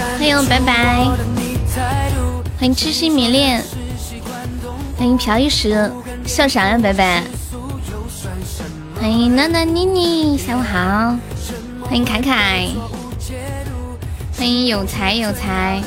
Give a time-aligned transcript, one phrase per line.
[0.00, 1.04] 欢迎拜拜，
[2.58, 3.62] 欢迎痴心迷恋，
[4.96, 5.90] 欢迎朴一时，
[6.26, 6.78] 笑啥呀？
[6.82, 7.22] 拜拜，
[8.98, 11.16] 欢迎娜娜妮妮，下午好，
[11.82, 12.68] 欢迎凯凯，
[14.36, 15.82] 欢迎有才有才，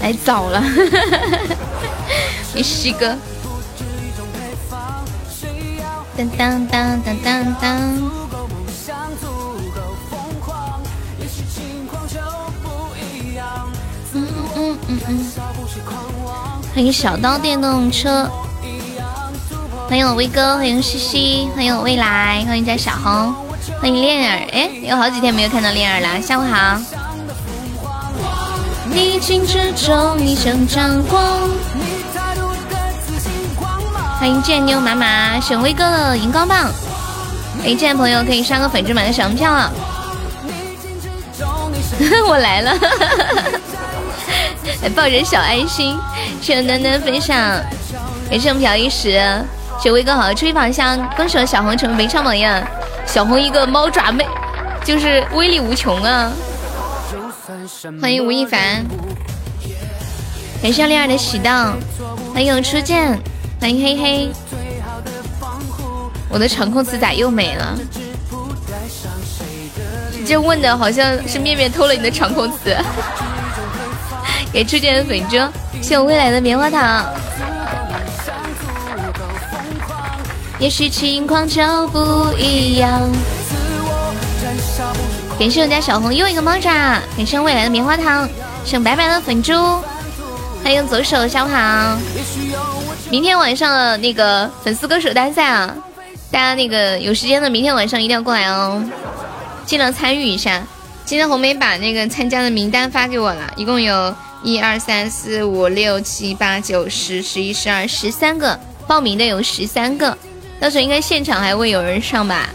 [0.00, 0.62] 来早了，
[2.54, 3.16] 你西哥。
[6.16, 8.23] 当当当当当当。
[16.74, 18.28] 欢迎小刀电动车。
[19.88, 23.32] 欢迎我威哥，欢迎西西，欢迎我未来，欢迎家小红，
[23.80, 24.48] 欢迎恋儿。
[24.50, 26.76] 哎，有好几天没有看到恋儿了，下午好。
[28.92, 31.22] 逆境之中一阵阳光。
[34.18, 36.72] 欢迎贱妞妈妈，沈威哥的荧光棒。
[37.62, 39.70] 没见朋友可以刷个粉丝版的小门票啊！
[42.26, 42.74] 我来了，
[44.82, 45.96] 来 抱着小爱心，
[46.44, 47.38] 谢谢楠楠分享，
[48.28, 49.18] 感谢我们朴一时，
[49.80, 52.62] 谢威哥好，吹宝箱，恭喜我小红成为没唱榜样，
[53.06, 54.26] 小红一个猫爪妹，
[54.84, 56.30] 就是威力无穷啊！
[57.98, 58.84] 欢迎吴亦凡，
[60.62, 61.72] 感谢恋爱的喜到，
[62.34, 63.18] 欢迎初见。
[63.58, 64.30] 欢迎嘿嘿，
[66.28, 67.74] 我的场控词咋又没了？
[70.12, 72.76] 你这问的好像是面面偷了你的场控词。
[74.52, 75.36] 给初见的粉猪，
[75.84, 77.04] 谢我未来的棉花糖。
[80.58, 83.02] 也许情况就不一样。
[85.38, 88.26] 感谢我家小红又一个猫爪，感谢未来的棉花糖，
[88.64, 89.52] 剩白白的粉猪，
[90.62, 91.98] 欢迎左手下午好。
[93.10, 95.74] 明天晚上的那个粉丝歌手大赛啊，
[96.30, 98.82] 大家那个有时间的，明天晚上一定要过来哦，
[99.66, 100.62] 尽量参与一下。
[101.04, 104.14] 今天红梅把那个参加的名单发给我了，一共有
[104.44, 110.16] 一二三四五六七八九十十一十二十三个报名的有十三个，
[110.60, 112.50] 到时候应该现场还会有人上吧？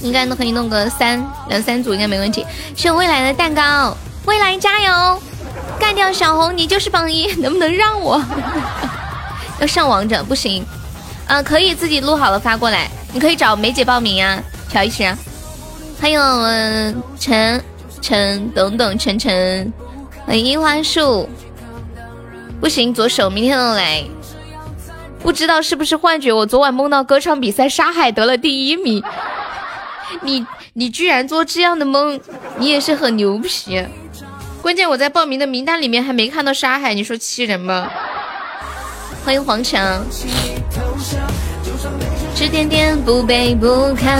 [0.00, 2.46] 应该都可以弄个三两三组，应该没问题。
[2.76, 5.20] 是未来的蛋糕，未来加油！
[5.80, 8.24] 干掉小红，你就是榜一，能不能让我？
[9.60, 10.64] 要上王者不行，
[11.26, 12.88] 啊，可以自己录好了发过来。
[13.12, 15.18] 你可以找梅姐报名啊，调一下。
[16.00, 16.22] 还有
[17.18, 17.60] 陈
[18.00, 19.70] 陈等等陈陈，
[20.30, 21.28] 欢迎樱花树。
[22.60, 24.04] 不行，左手明天能来。
[25.18, 29.02] 不知道是不是幻觉，我昨晚梦到歌唱比赛沙海得了第一名。
[30.22, 32.20] 你你居然做这样的梦，
[32.58, 33.84] 你也是很牛皮。
[34.62, 37.90] 关键我在报名的名单里面还没看到沙海，你说气人吗？
[39.24, 40.00] 欢迎黄强，
[42.36, 43.66] 指点点不卑不
[43.96, 44.16] 亢。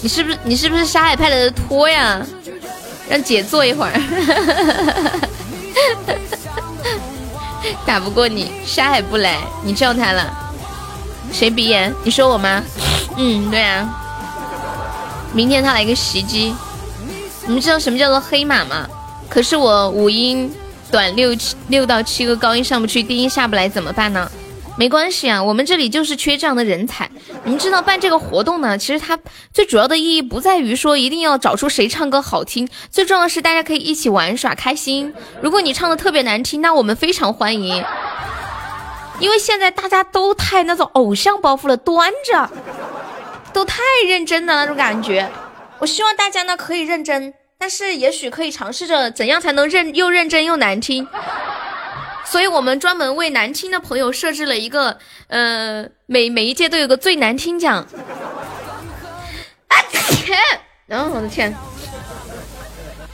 [0.00, 2.26] 你是不是你是不是沙海派来的托呀？
[3.12, 3.92] 让姐坐一会儿。
[7.84, 10.32] 打不过你，沙海不来，你叫他了。
[11.30, 11.94] 谁鼻炎？
[12.04, 12.62] 你说我吗？
[13.18, 13.86] 嗯，对啊。
[15.34, 16.54] 明天他来个袭击。
[17.44, 18.88] 你们知道什么叫做黑马吗？
[19.28, 20.50] 可是我五音
[20.90, 24.30] 短六七六到七个高音上不去，低音下不来，怎么办呢？
[24.82, 27.08] 没关系啊，我们这里就是缺这样的人才。
[27.44, 29.16] 你们知道办这个活动呢，其实它
[29.52, 35.14] 最主要的意义不在于说一定要找出谁唱歌好听，最重要的是大家可以一起玩耍开心。
[35.40, 37.84] 如果你唱的特别难听，那我们非常欢迎，
[39.20, 42.50] 因为现在大家都太那种偶像包袱了，端着，
[43.52, 45.30] 都太认真的那种感觉。
[45.78, 51.06] 我希望大家呢可以认真，但是也许可以尝试着怎样才能认又认真又难听。
[52.24, 57.76] 所以我们专门为难听的朋友设置了一个，呃，每每一届都有个最难听奖。
[59.68, 60.38] 啊天！
[60.88, 61.54] 嗯，我的天！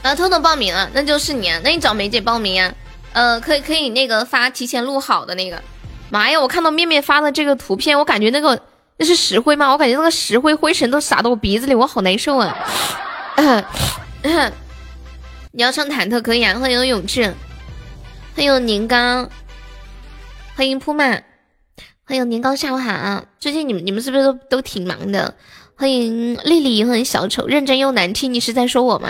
[0.01, 2.73] 啊，偷偷报名了，那就是你啊，那你找梅姐报名啊。
[3.13, 5.61] 呃，可以可以那个发提前录好的那个。
[6.09, 8.61] 妈呀，我看到面面发的这个图片，我感觉那个。
[9.01, 9.71] 那是石灰吗？
[9.71, 12.53] 我感觉那个石灰灰尘都洒到我鼻子里，我好难受啊！
[15.53, 16.59] 你要唱忐忑可以啊！
[16.59, 17.33] 欢迎永志，
[18.39, 19.29] 欢迎年糕，
[20.55, 21.25] 欢迎铺满，
[22.05, 23.25] 欢迎年糕下午好。
[23.37, 25.33] 最近你们你们是不是都都挺忙的？
[25.75, 29.09] 欢迎丽丽，欢迎小丑，认真又难听，你是在说我吗？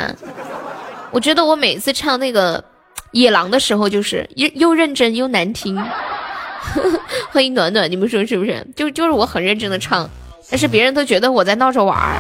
[1.12, 2.64] 我觉得我每次唱那个
[3.12, 5.80] 野狼的时候，就是又又认真又难听。
[7.30, 8.66] 欢迎暖暖，你们说是不是？
[8.76, 10.10] 就就是我很认真的唱，
[10.50, 12.20] 但是别人都觉得我在闹着玩儿，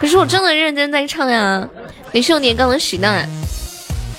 [0.00, 1.68] 可是我真的认真在唱呀。
[2.10, 3.26] 感谢我年糕的喜呢。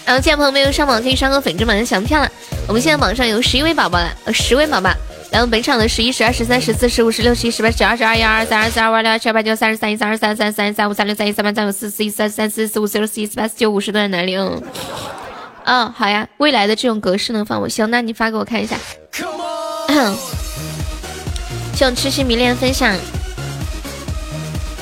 [0.09, 2.31] 然后，亲爱朋友没有上榜可以上个粉丝榜的小票了。
[2.67, 4.91] 我们现在榜上有十一位宝宝了，呃，十位宝宝。
[5.29, 14.35] 然后本场的十一、十二、十三、十四、十五、十六、十七、十八、十九、二十、二一、二二、三二、四二、五二、六二、七二、八九、三十、三一、三二、三三、三三、五、三六、三七、三八、三九、四十一、三三、四四、五、四六、四七、四八、四九、五十都在哪里？
[14.35, 14.59] 嗯，
[15.65, 18.75] 嗯，好呀，未来的这种格式能放我行，那你发给我看一下。
[21.75, 22.97] 谢我痴心迷恋分享，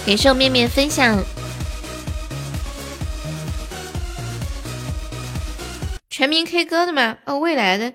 [0.05, 1.21] 给寿面面分享。
[6.17, 7.15] 全民 K 歌的吗？
[7.25, 7.93] 哦，未来的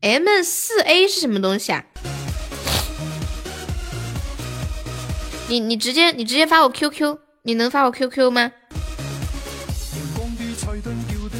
[0.00, 1.84] M 四 A 是什么东西啊？
[5.48, 8.50] 你你直接你直接发我 QQ，你能发我 QQ 吗？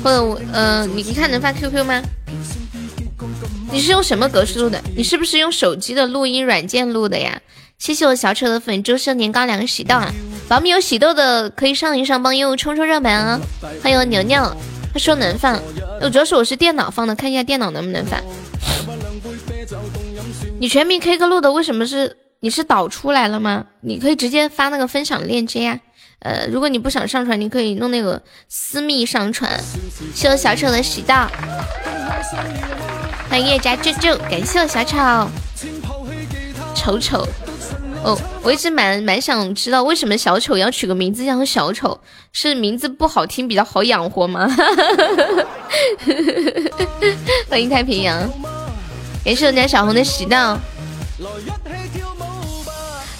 [0.05, 2.03] 或者我呃，你你看能发 QQ 吗？
[3.70, 4.79] 你是用什么格式录的？
[4.94, 7.41] 你是不是用手机的录音软件录的呀？
[7.79, 10.12] 谢谢我小丑的粉猪生年糕两个喜豆啊！
[10.47, 13.41] 宝米有喜豆的可以上一上帮业务冲冲热门啊！
[13.82, 14.55] 欢迎牛牛。
[14.93, 15.59] 他说能放，
[16.00, 18.21] 我主要是我是电脑放的，看一下电脑能不能放。
[20.61, 23.65] 你全民 K 歌录的为什么是你是导出来了吗？
[23.81, 25.81] 你可以直接发那个分享链接呀。
[26.21, 29.59] 呃，如果你不想上传，你可以弄那个私密上传。
[30.15, 31.29] 谢我小丑的喜到，
[33.29, 35.29] 欢迎叶家舅舅，感谢我小丑，
[36.77, 37.27] 丑丑。
[38.04, 42.00] 哦，我一直蛮蛮想知道为什么小丑要取个名字叫小丑，
[42.32, 44.49] 是名字不好听比较好养活吗？
[47.49, 48.28] 欢迎太平洋，
[49.25, 50.58] 感谢我们家小红的喜到。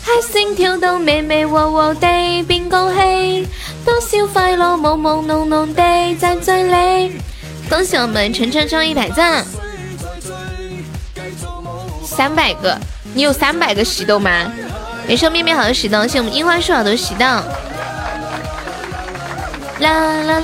[0.05, 3.46] 开心跳到美美和和地，变高兴，
[3.84, 7.20] 多少快乐朦朦胧胧地在嘴里。
[7.70, 9.46] 恭喜我们晨晨中一百赞，
[12.05, 12.76] 三百个，
[13.14, 14.53] 你有三百个喜豆吗？
[15.06, 17.43] 感谢面面好的喜到，谢我们樱花树好的喜到。
[19.81, 20.43] 啦啦，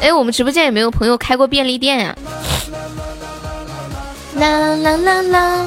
[0.00, 2.16] 哎，我们直播间有没有朋友开过便利店呀？
[4.34, 5.66] 啦啦啦啦。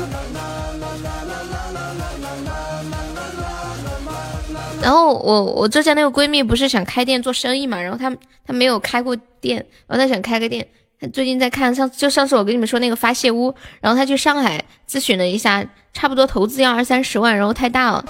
[4.81, 8.11] 然后我我浙江那个闺蜜不是想开店做生意嘛，然后她
[8.45, 10.67] 她没有开过店，然后她想开个店。
[11.11, 18.05] 最近在看上就上次我跟你们说那个发泄屋，然后他去上海咨询了一下，差不多投资要二三十万，然后太大了，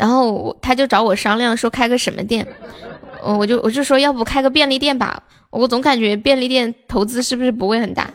[0.00, 2.46] 然后他就找我商量说开个什么店，
[3.22, 8.10] 我就我就说要不开个便利店吧，我总感觉便利店投资是不是不会很大，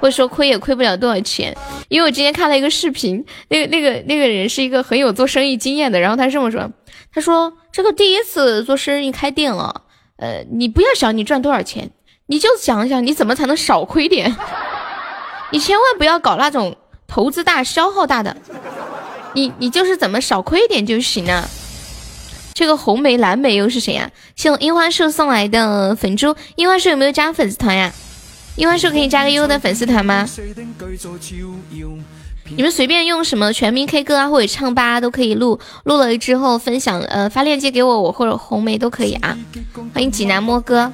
[0.00, 1.54] 或者说亏也亏不了多少钱，
[1.88, 6.70] 因为我今天看了一个视频，那个那个那个人是一个很有做生意经验的，然后他这么说，
[7.12, 9.82] 他说这个第一次做生意开店了，
[10.16, 11.90] 呃，你不要想你赚多少钱。
[12.30, 14.36] 你就想想你怎么才能少亏点，
[15.50, 16.76] 你千万不要搞那种
[17.08, 18.36] 投资大消耗大的，
[19.34, 21.50] 你你就是怎么少亏一点就行了。
[22.54, 24.08] 这个红梅蓝莓又是谁呀？
[24.36, 27.92] 谢樱花树送来的粉珠，樱花树有没有加粉丝团呀？
[28.54, 30.24] 樱花树可以加个优的粉丝团吗？
[32.56, 39.36] 你们随便用什么全民 K 歌啊，或者唱吧都可以录，录了之后分享，呃，发链接给我，我或者红梅都可以啊。
[39.94, 40.90] 欢迎济南摸哥，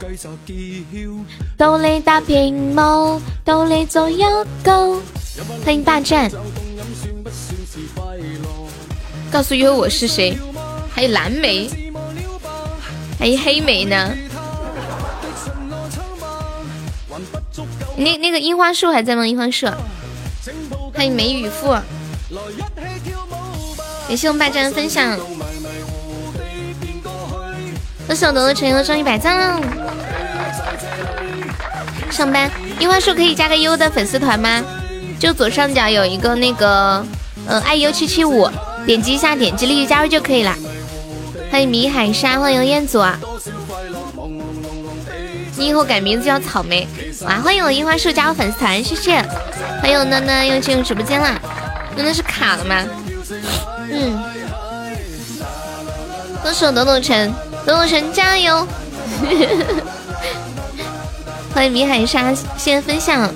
[1.57, 4.23] 到你大屏幕，到你做一
[4.63, 5.01] 个。
[5.65, 6.31] 欢迎大战，
[9.31, 10.37] 告诉悠我是谁？
[10.91, 11.69] 还有蓝莓，
[13.19, 14.15] 还有黑莓呢。
[17.97, 19.27] 那那个樱花树还在吗？
[19.27, 19.67] 樱花树。
[20.97, 21.69] 欢迎梅雨赋，
[24.09, 25.19] 感谢我们霸占分享，
[28.07, 29.61] 恭喜我德德成又上一百赞。
[32.11, 32.51] 上班，
[32.81, 34.65] 樱花树可以加个优的粉丝团吗？
[35.21, 37.05] 就左上角有一个那个，
[37.47, 38.49] 嗯，爱优七七五，
[38.87, 40.55] 点击一下，点击立即加入就可以了。
[41.51, 43.19] 欢迎米海沙，欢迎彦祖啊。
[45.57, 46.87] 你以后改名字叫草莓。
[47.23, 49.23] 哇，欢迎我樱花树加入粉丝团，谢谢。
[49.81, 51.35] 欢迎我囡囡又进入直播间啦，
[51.97, 52.85] 真的是卡了吗？
[53.91, 54.23] 嗯。
[56.45, 57.33] 都是我董董成，
[57.67, 58.67] 董董成加油！
[61.53, 63.29] 欢迎米海沙，谢谢分享。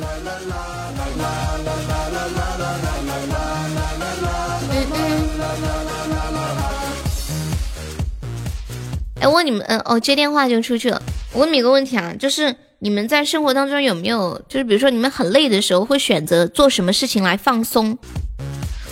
[9.21, 11.01] 哎，问你们，嗯哦，接电话就出去了。
[11.33, 17.99] 我问你个问题啊，就是你们在生活当中有没有，就是比如说你们很累的时候，会选择做什么事情来放松？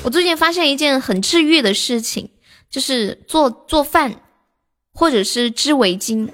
[0.02, 2.28] 我最近发现一件很治愈的事情，
[2.70, 4.14] 就是做做饭，
[4.94, 6.28] 或者是织围巾。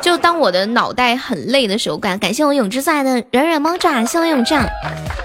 [0.00, 4.54] 就当我的脑袋很累的时候，感感谢我永之在的软软猫爪，谢我永志。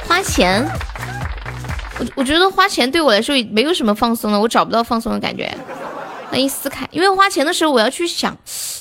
[0.07, 0.63] 花钱，
[1.99, 5.51] 我我觉得花钱对我来说没有什么放松的，我找不到放松的感觉。
[6.33, 8.35] 欢迎思凯，因为花钱的时候我要去想，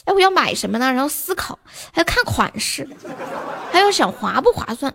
[0.06, 0.90] 哎，我要买什么呢？
[0.90, 1.58] 然后思考，
[1.92, 2.88] 还要看款式，
[3.70, 4.90] 还要想划不划算。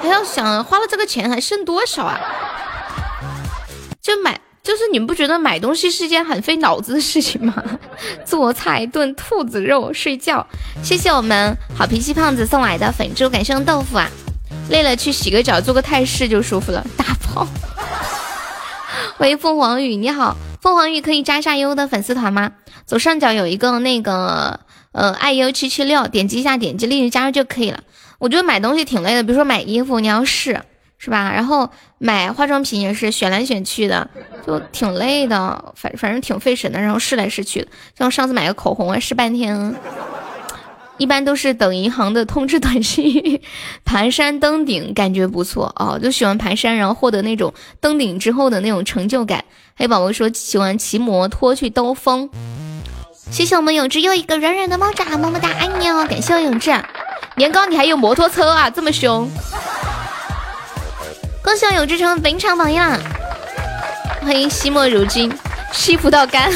[0.00, 2.20] 还要想花了这个钱还剩多少啊？
[4.00, 7.52] 就买，就是你们不觉得买东西是一件很费脑子的事情吗？
[8.24, 10.46] 做菜炖兔子肉睡觉。
[10.80, 14.08] 谢谢我们好脾气胖子送来的粉猪，感谢豆腐啊！
[14.68, 16.86] 累了去洗个脚，做个泰式就舒服了。
[16.96, 17.44] 大炮，
[19.16, 22.52] 欢迎凤凰雨，你好，凤凰玉可以加下优的粉丝团吗？
[22.86, 24.60] 左上角有一个那个
[24.92, 27.80] 呃爱优七七六，点击一下，点击立即加入就可以了。
[28.18, 30.62] 我觉得买东西挺累的，比如说买衣服，你要试。
[30.96, 31.30] 是吧？
[31.34, 31.68] 然后
[31.98, 34.08] 买化妆品也是选来选去的，
[34.46, 36.80] 就挺累的，反反正挺费神的。
[36.80, 37.68] 然后试来试去的，
[37.98, 39.74] 像上次买个口红啊，试半天。
[40.96, 43.40] 一般都是等银行的通知短信。
[43.84, 49.44] 盘山登顶感觉不错哦，就喜欢盘山，然后获得那种登顶之后的那种成就感。
[49.76, 52.30] 黑宝宝说喜欢骑摩托去兜风。
[53.30, 56.06] 谢谢我们永志又一个软软的猫爪，么么哒，爱你哦！
[56.08, 56.70] 感谢我永志。
[57.36, 58.70] 年糕你还有摩托车啊？
[58.70, 59.28] 这么凶？
[61.42, 62.98] 恭喜我永志成为本场榜一啦！
[64.22, 65.32] 欢迎惜墨如金，
[65.72, 66.52] 吸葡萄干。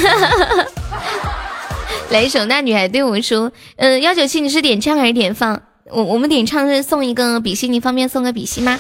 [2.11, 5.61] 来一首那女孩对我说：“嗯，幺九七，你是点唱还是点放？
[5.91, 8.79] 我我们点唱是送一个比心，你方便送个比心吗？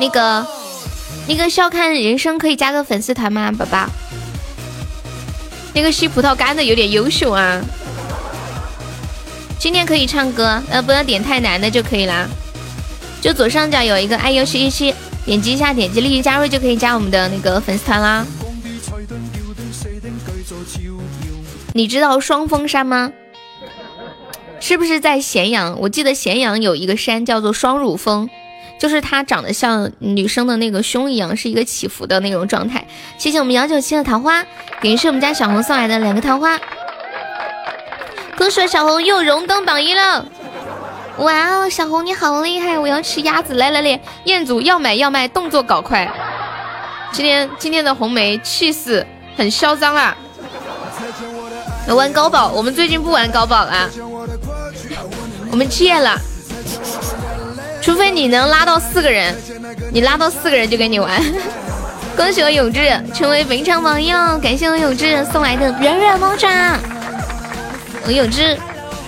[0.00, 0.46] 那个
[1.28, 3.86] 那个笑看人生可以加个粉丝团吗，宝宝？
[5.74, 7.60] 那个吸葡萄干的有点优秀啊。
[9.58, 12.26] 今天可以唱歌，呃，不要点太难的就可以啦。
[13.20, 14.94] 就左上角有一个爱优七七七。
[15.24, 18.26] 点击一下，点击立即加入就可以加我们的那个粉丝团啦。
[21.76, 23.10] 你知道双峰山吗？
[24.60, 25.80] 是不是在咸阳？
[25.80, 28.30] 我记得咸阳有一个山叫做双乳峰，
[28.78, 32.86] 就是它长得像女生的那个胸一样，是一个起伏的那种状态。
[33.18, 34.46] 谢谢我们幺九七的桃花，
[34.82, 36.60] 也是我们家小红送来的两个桃花。
[38.38, 40.24] 恭喜小红又荣登榜一了。
[41.18, 42.78] 哇哦，小红你好厉害！
[42.78, 46.08] 我要吃鸭子，来来来，彦祖要买要卖，动作搞快。
[47.10, 49.04] 今天今天的红梅气势
[49.36, 50.16] 很嚣张啊！
[51.92, 53.90] 玩高宝，我们最近不玩高宝了，
[55.50, 56.16] 我们戒了。
[57.82, 59.34] 除非你能拉到四个人，
[59.92, 61.22] 你拉到四个人就跟你玩。
[62.16, 62.80] 恭喜我永志
[63.12, 64.38] 成为本场榜一哦！
[64.40, 66.48] 感谢我永志送来的软软猫爪。
[68.06, 68.56] 我永志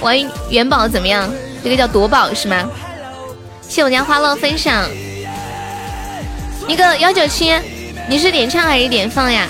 [0.00, 0.18] 玩
[0.50, 1.30] 元宝怎么样？
[1.62, 2.68] 这个叫夺宝是吗？
[3.62, 4.84] 谢我家花乐分享。
[6.68, 7.54] 一个幺九七，
[8.08, 9.46] 你是点唱还是点放呀？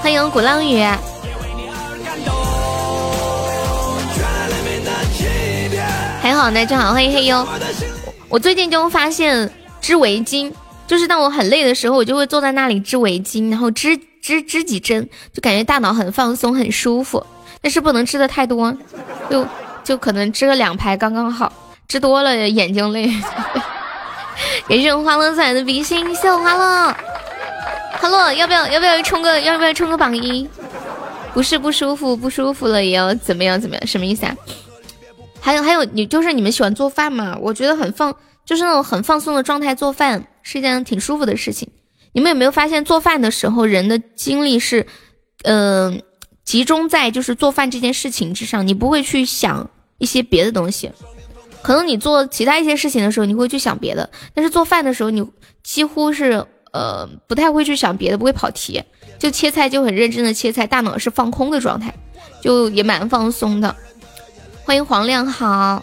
[0.00, 0.82] 欢迎鼓浪屿。
[6.26, 7.46] 还好呢，正好欢迎黑优。
[8.28, 9.48] 我最近就发现
[9.80, 10.52] 织围巾，
[10.84, 17.24] 就是当我很累的时候，我就会坐在那里织围巾，然后织织织几针，就感觉大脑很放松，很舒服。
[17.62, 18.76] 但是不能织的太多，
[19.30, 19.46] 就。
[19.84, 21.52] 就可能织了两排刚刚好，
[21.86, 23.06] 织多了眼睛累。
[24.66, 26.96] 感谢我花乐仔的比心，谢我花乐。
[28.00, 30.50] 花乐要不要要不要冲个要不要冲个榜一？
[31.32, 33.86] 不是不舒服不舒服了也要怎么样怎么样？
[33.86, 34.34] 什么意思啊？
[35.46, 37.38] 还有还有你就是你们喜欢做饭吗？
[37.40, 38.12] 我觉得很放
[38.44, 41.68] 就是那种很放松的状态做饭是一件挺舒服的事情。
[42.12, 44.86] 你们有没有发现做饭的时候人的精力是
[45.44, 46.02] 嗯
[46.44, 49.70] 集中在就是做饭这件事情之上，你不会去想。
[49.98, 50.92] 一些别的东西，
[51.62, 55.26] 可能你做其他一些事情的时候，你会去想别的，但是做饭的时候，你
[55.62, 58.82] 几乎是呃不太会去想别的，不会跑题，
[59.18, 61.94] 就切菜就很认真的切菜，大脑是放空的状态，
[62.42, 63.74] 就也蛮放松的。
[64.66, 65.82] 欢迎黄亮好，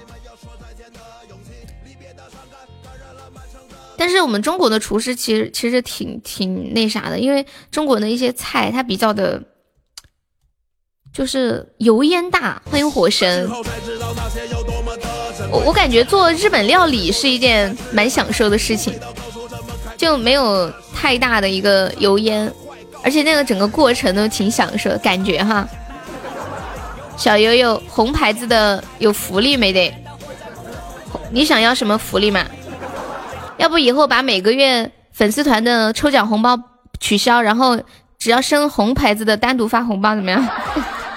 [3.96, 9.42] 但是我们中国的厨师其实其实挺挺那啥的，因为中国的一些菜它比较的。
[11.14, 13.48] 就是油烟大，欢迎火神。
[15.52, 19.00] 我我感觉做日本料理是一件蛮享受的事情，
[19.96, 22.52] 就没有太大的一个油烟，
[23.04, 25.70] 而且那个整个过程都挺享受，感觉哈。
[27.16, 29.94] 小悠悠，红牌子的有福利没得？
[31.32, 32.44] 你想要什么福利嘛？
[33.58, 36.60] 要不以后把每个月粉丝团的抽奖红包
[37.00, 37.80] 取消，然后
[38.18, 40.46] 只要升红牌子的单独发红包，怎么样？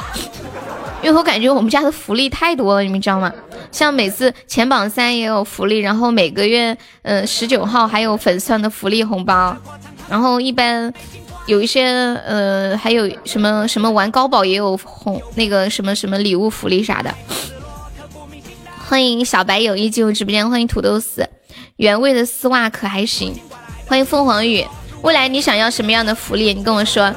[1.02, 3.32] 因为我感觉我们家的福利太多了，你们知道吗？
[3.70, 9.56] 像每次前榜三也有福利，然后每个月，嗯，十九号还有粉丝团的福利红包，
[10.08, 10.92] 然后一般
[11.46, 11.84] 有一些，
[12.26, 17.14] 呃，还有什么什么玩高宝也有红那个什么什么礼物福利啥的。
[18.88, 21.28] 欢迎小白友谊进入直播间，欢迎土豆丝，
[21.76, 23.34] 原味的丝袜可还行？
[23.86, 24.66] 欢迎凤凰雨，
[25.02, 26.52] 未来你想要什么样的福利？
[26.52, 27.14] 你跟我说。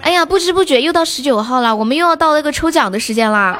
[0.00, 3.58] 哎呀，不知不觉又到十九号了，我们又要到那个抽奖的时间啦！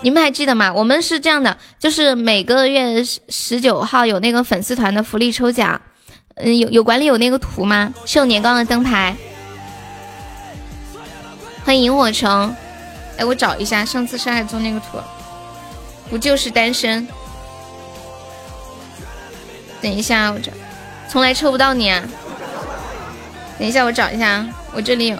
[0.00, 0.72] 你们还记得吗？
[0.72, 5.78] 我们是这样的，就是每个月十九号有那个粉丝团的福利抽奖。
[6.40, 7.92] 嗯，有有管理有那个图吗？
[8.06, 9.16] 是有年糕的灯牌。
[11.64, 12.54] 欢迎萤火虫。
[13.16, 14.98] 哎，我找一下，上次山海做那个图，
[16.08, 17.06] 不就是单身？
[19.80, 20.50] 等一下，我这
[21.08, 22.02] 从来抽不到你啊！
[23.58, 25.18] 等一下，我找一下，我这里有。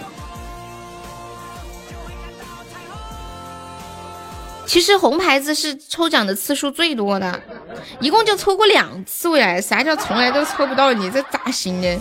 [4.69, 7.41] 其实红牌子是抽奖的次数最多的，
[7.99, 11.09] 一共就抽过两次呀，啥叫从来都抽不到你？
[11.09, 11.99] 这咋行呢？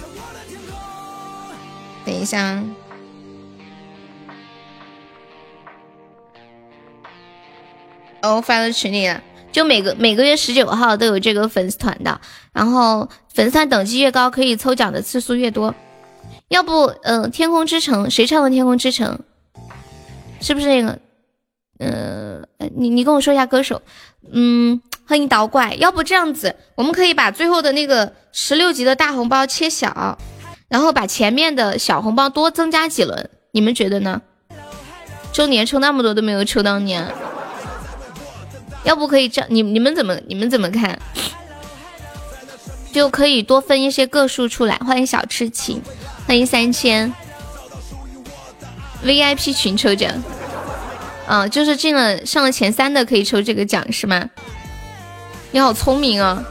[2.05, 2.63] 等一下，
[8.21, 9.23] 哦，发到群里了。
[9.51, 12.21] 就每个每个月十九号都有这个粉丝团的，
[12.53, 15.75] 然后粉丝团等级越高，可以抽奖的次数越多。
[16.49, 19.19] 要不，嗯，天空之城谁唱的《天空之城》？
[20.47, 20.99] 是不是那个？
[21.79, 22.41] 呃，
[22.77, 23.81] 你你跟我说一下歌手，
[24.33, 25.75] 嗯，欢迎捣怪。
[25.75, 30.19] 要不这样子，我们可以把最后的那个十六级的大红包切小，
[30.69, 34.21] 然后把前面的小红包多增加几轮，你们觉得呢？
[35.33, 37.01] 周年抽那么多都没有抽到你，
[38.85, 39.47] 要不可以这？
[39.49, 40.99] 你你们怎么你们怎么看？
[42.91, 44.75] 就可以多分一些个数出来。
[44.79, 45.81] 欢迎小痴情，
[46.27, 47.13] 欢迎三千
[49.05, 50.11] VIP 群抽奖。
[51.31, 54.31] 嗯，就是进了上了前三的可以抽这个奖是吗？
[55.51, 56.43] 你好聪明啊！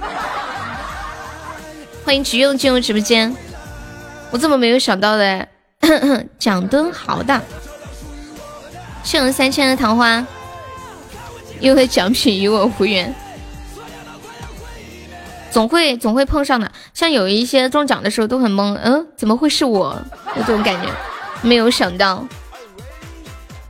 [2.06, 3.36] 欢迎橘柚进入直播间，
[4.30, 5.48] 我怎么没有想到的？
[6.38, 7.42] 奖灯好的，
[9.04, 10.26] 剩了三千的桃花，
[11.60, 13.14] 因为奖品与我无缘，
[15.50, 16.72] 总会总会碰上的。
[16.94, 20.00] 像有一些中奖的时候都很懵，嗯，怎么会是我？
[20.36, 20.88] 有这种感觉，
[21.42, 22.24] 没有想到。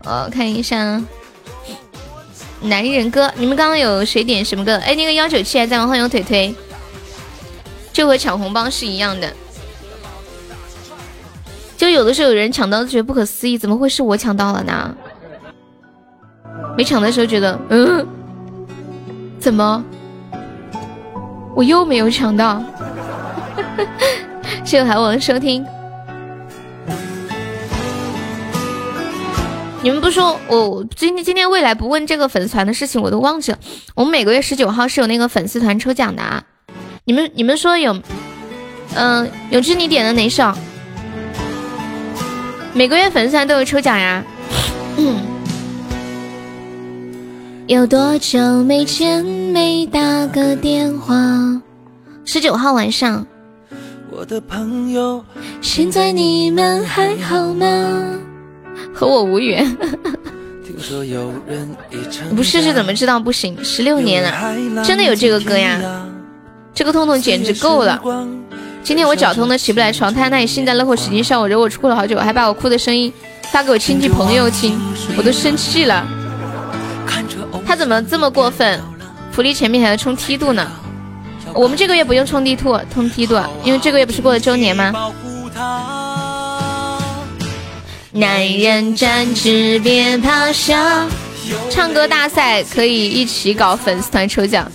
[0.10, 1.02] 我看一下，
[2.62, 4.78] 男人歌，你们刚刚有谁点什么歌？
[4.78, 5.86] 哎，那个幺九七还在吗？
[5.86, 6.56] 欢迎腿腿，
[7.92, 9.34] 就和抢红包是一样的，
[11.76, 14.96] 就有的时候有人抢到，觉得不可思议，怎么会是我抢到了呢？
[16.78, 18.08] 没抢的时候觉得，嗯，
[19.40, 19.84] 怎么
[21.54, 22.64] 我又没有抢到？
[24.64, 25.66] 谢谢海王收听。
[29.88, 33.60] 你们不说我今天今天未来不问这个粉丝团的事情，我都忘记了。
[33.96, 36.44] 我们每个月十九号是有那个粉丝团抽奖的啊！
[37.06, 37.98] 你们你们说有，
[38.96, 40.54] 嗯，永志你点的哪首？
[42.74, 44.22] 每个月粉丝团都有抽奖呀。
[47.68, 51.16] 有多久没见没打个电话？
[52.26, 53.26] 十九号晚上。
[54.12, 55.24] 我的朋友，
[55.62, 58.20] 现在你们还好吗？
[58.94, 59.78] 和我无缘，
[62.36, 63.58] 不试试怎么知道不行？
[63.64, 66.06] 十六年了，真的有这个歌呀！
[66.74, 68.02] 这个痛痛简直够了。
[68.84, 73.12] 今天我脚痛的起不来床，他那里幸灾乐祸，使劲笑我，惹我哭了好久，还把我哭的声音
[73.52, 74.80] 发给我亲戚朋友听，
[75.18, 76.08] 我都生气了。
[77.66, 78.80] 他怎么这么过分？
[79.32, 80.66] 福利前面还要充梯度呢？
[81.54, 84.94] 我们这个月不用充梯度，充梯度，因为这个月不是过了周年吗？
[88.18, 91.06] 男人站直别趴下，
[91.70, 94.68] 唱歌大赛可以一起搞粉丝团抽奖。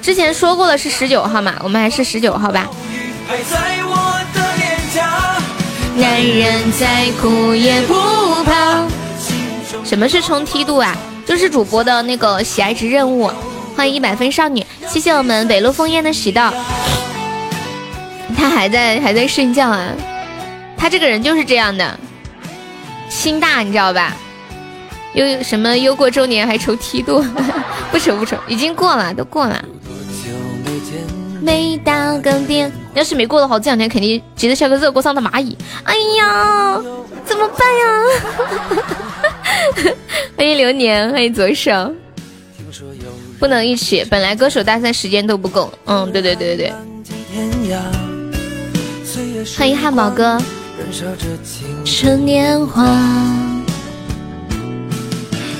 [0.00, 2.70] 之前说过了是十九号嘛，我们还是十九号吧。
[5.94, 8.86] 男人再苦也不怕。
[9.84, 10.96] 什么是冲梯度啊？
[11.26, 13.30] 就是主播的那个喜爱值任务。
[13.76, 16.50] 欢迎一百分少女，谢谢我们北路烽烟的喜到。
[18.38, 19.90] 他还在还在睡觉啊？
[20.78, 22.00] 他这个人就是这样的。
[23.10, 24.16] 心大，你知道吧？
[25.12, 27.22] 又什么又过周年还抽梯度？
[27.90, 29.62] 不愁不愁，已经过了，都过了。
[31.42, 35.56] 没到更迭，要是没过的话，这两天肯定急得像个热锅上的蚂蚁。
[35.82, 36.80] 哎呀，
[37.24, 38.04] 怎么办呀？
[40.36, 41.92] 欢迎流年，欢迎左手。
[43.40, 45.72] 不能一起，本来歌手大赛时间都不够。
[45.86, 46.72] 嗯，对对对对对。
[49.58, 50.40] 欢迎汉堡哥。
[51.84, 52.84] 趁年华，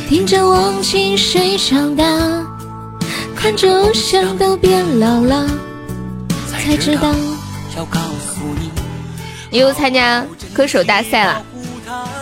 [0.09, 2.05] 听着忘情水长大，
[3.35, 5.47] 看着偶像都变老了，
[6.49, 7.15] 才知道
[7.77, 8.71] 要告诉你。
[9.59, 11.43] 又参加歌手大赛了，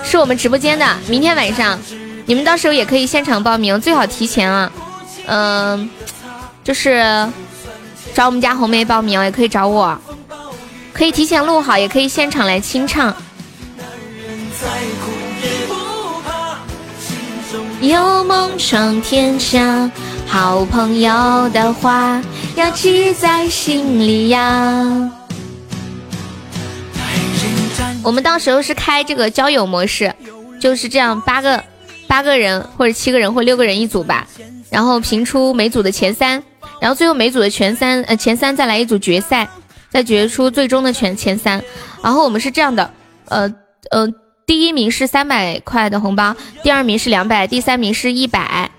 [0.05, 0.87] 是我们直播间的。
[1.09, 1.79] 明天晚上，
[2.27, 4.71] 你们到时候也可以现场报名，最好提前啊。
[5.27, 5.91] 嗯，
[6.65, 7.29] 就是
[8.15, 9.99] 找我们家红梅报名，也可以找我。
[10.99, 13.15] 可以提前录好，也可以现场来清唱。
[17.81, 19.89] 有梦闯天下，
[20.27, 22.21] 好朋友的话
[22.57, 25.09] 要记在心里呀。
[28.03, 30.13] 我们到时候是开这个交友模式，
[30.61, 31.63] 就是这样，八个
[32.09, 34.27] 八个人或者七个人或六个人一组吧，
[34.69, 36.43] 然后评出每组的前三，
[36.81, 39.49] 然后最后每组的前三呃前三再来一组决赛，
[39.91, 41.63] 再决出最终的前前三。
[42.03, 42.91] 然后我们是这样的，
[43.27, 43.55] 呃
[43.91, 44.09] 呃。
[44.47, 48.71] 第一名是三百块的红包，第二名是两百，第三名是一百。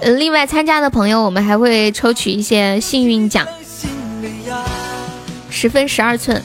[0.00, 3.44] 呃，另外参加的朋友，我们还会抽取一些幸运奖。
[5.50, 6.40] 十分十二寸，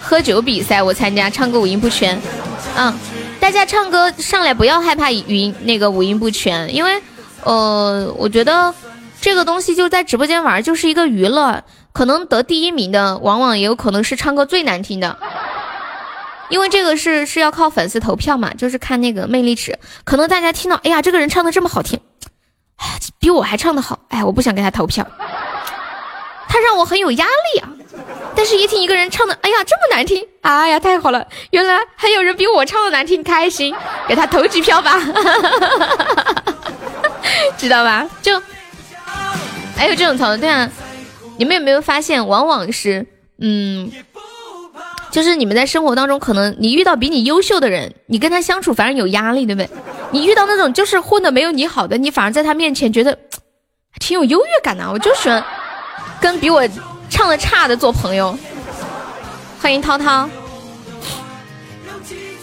[0.00, 2.18] 喝酒比赛我参加，唱歌五音不全。
[2.78, 2.94] 嗯，
[3.38, 6.98] 大家唱歌上来不要害怕语音那个五音不全，因为
[7.44, 8.74] 呃，我觉得
[9.20, 15.16] 这个东西就在直播间玩就是一个娱乐，可能得第一名的往往也有可能是唱歌最难听的。
[16.48, 19.78] 因为这个是是要靠粉丝投票嘛，就是看那个魅力值。
[20.02, 22.00] 可能大家听到，哎呀，这个人唱的这么好听，
[23.20, 25.06] 比我还唱的好，哎，我不想给他投票，
[26.48, 27.68] 他让我很有压力啊。
[28.34, 33.72] 但是，一听一个人唱的，哎呀，这么难听，哎呀，太好了，原来还有人比我唱的难听，开心，
[34.08, 35.00] 给他投几票吧，
[37.56, 38.04] 知道吧？
[38.22, 38.42] 就
[39.76, 40.68] 还有这种投，对啊，
[41.40, 43.06] 你们有没有发现，往往是，
[43.38, 43.90] 嗯。
[45.10, 49.70] 就是你们在生活当中，可能你遇到比你优秀的人，你跟他相处反而有压力，对不对？
[50.10, 53.18] 你遇到那种就是混的没有你好的，你反而在他面前觉得
[53.98, 54.86] 挺有优越感的。
[54.92, 55.42] 我就喜欢
[56.20, 56.62] 跟比我
[57.08, 58.38] 唱的差的做朋友。
[59.58, 60.28] 欢迎涛涛。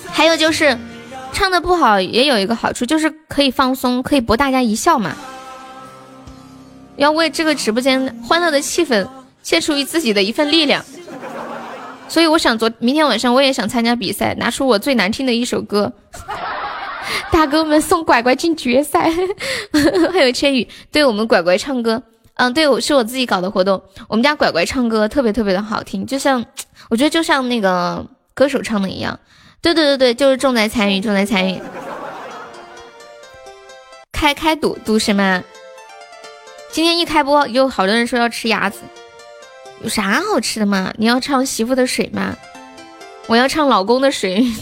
[0.07, 0.75] 还有就是
[1.31, 5.15] 唱的不好也有一个好处，就是可以放松，可以博大家一笑嘛。
[6.97, 9.07] 要为这个直播间欢乐的气氛
[9.41, 10.83] 献出自己的一份力量。
[12.09, 15.91] 所以我想，昨明天晚上我也想参加比赛，拿出我最难听的一首歌。
[17.31, 19.09] 大哥们送拐拐进决赛，
[20.11, 22.01] 还有千羽对我们拐拐唱歌。
[22.35, 23.81] 嗯，对，我是我自己搞的活动。
[24.07, 26.45] 我们家拐拐唱歌特别特别的好听，就像
[26.89, 29.19] 我觉得就像那个歌手唱的一样。
[29.61, 31.59] 对对对对，就是重在参与，重在参与。
[34.11, 35.43] 开开赌赌什么？
[36.71, 38.81] 今天一开播，有好多人说要吃鸭子。
[39.81, 40.93] 有啥好吃的吗？
[40.97, 42.35] 你要唱媳妇的水吗？
[43.27, 44.45] 我要唱老公的水。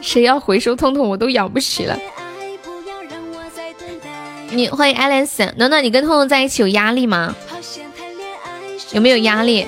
[0.00, 1.98] 谁要回收痛痛，我都养不起了。
[4.50, 7.34] 你欢迎 Alice，暖暖，你跟痛痛在一起有压力吗？
[8.92, 9.66] 有没有压力？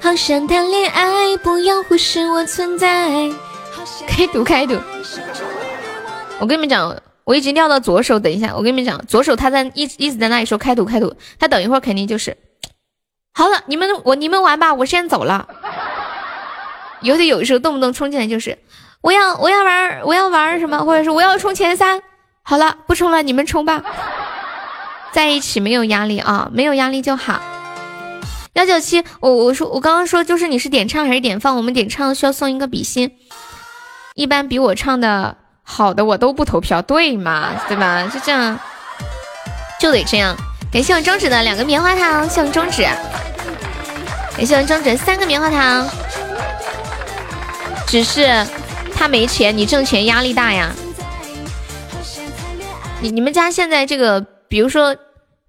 [0.00, 3.30] 好想谈恋爱，不要忽视我存在。
[4.06, 4.78] 开赌开赌，
[6.38, 6.94] 我跟你们讲。
[7.24, 12.36] 我已经撂到左手，等一下，我跟你们讲，左手他在一一直在那里说开赌开赌，他等一会儿肯定就是
[13.32, 15.48] 好了，你们我你们玩吧，我先走了。
[17.00, 18.58] 有的有时候动不动冲进来就是
[19.00, 22.02] 我要我要玩我要玩什么，或者是我要冲前三，
[22.42, 23.82] 好了不冲了，你们冲吧，
[25.12, 27.40] 在一起没有压力啊，没有压力就好。
[28.54, 31.56] 幺九七，我我说我刚刚说就是你是点唱还是点放？
[31.56, 33.12] 我们点唱需要送一个比心，
[34.14, 35.38] 一般比我唱的。
[35.74, 37.54] 好的，我都不投票，对嘛？
[37.66, 38.06] 对吧？
[38.12, 38.60] 就这样，
[39.80, 40.36] 就得这样。
[40.70, 42.82] 感谢我中指的两个棉花糖，谢我中指。
[44.36, 45.88] 感谢我中指三个棉花糖。
[47.86, 48.46] 只是
[48.94, 50.70] 他没钱，你挣钱压力大呀。
[53.00, 54.94] 你你们家现在这个，比如说，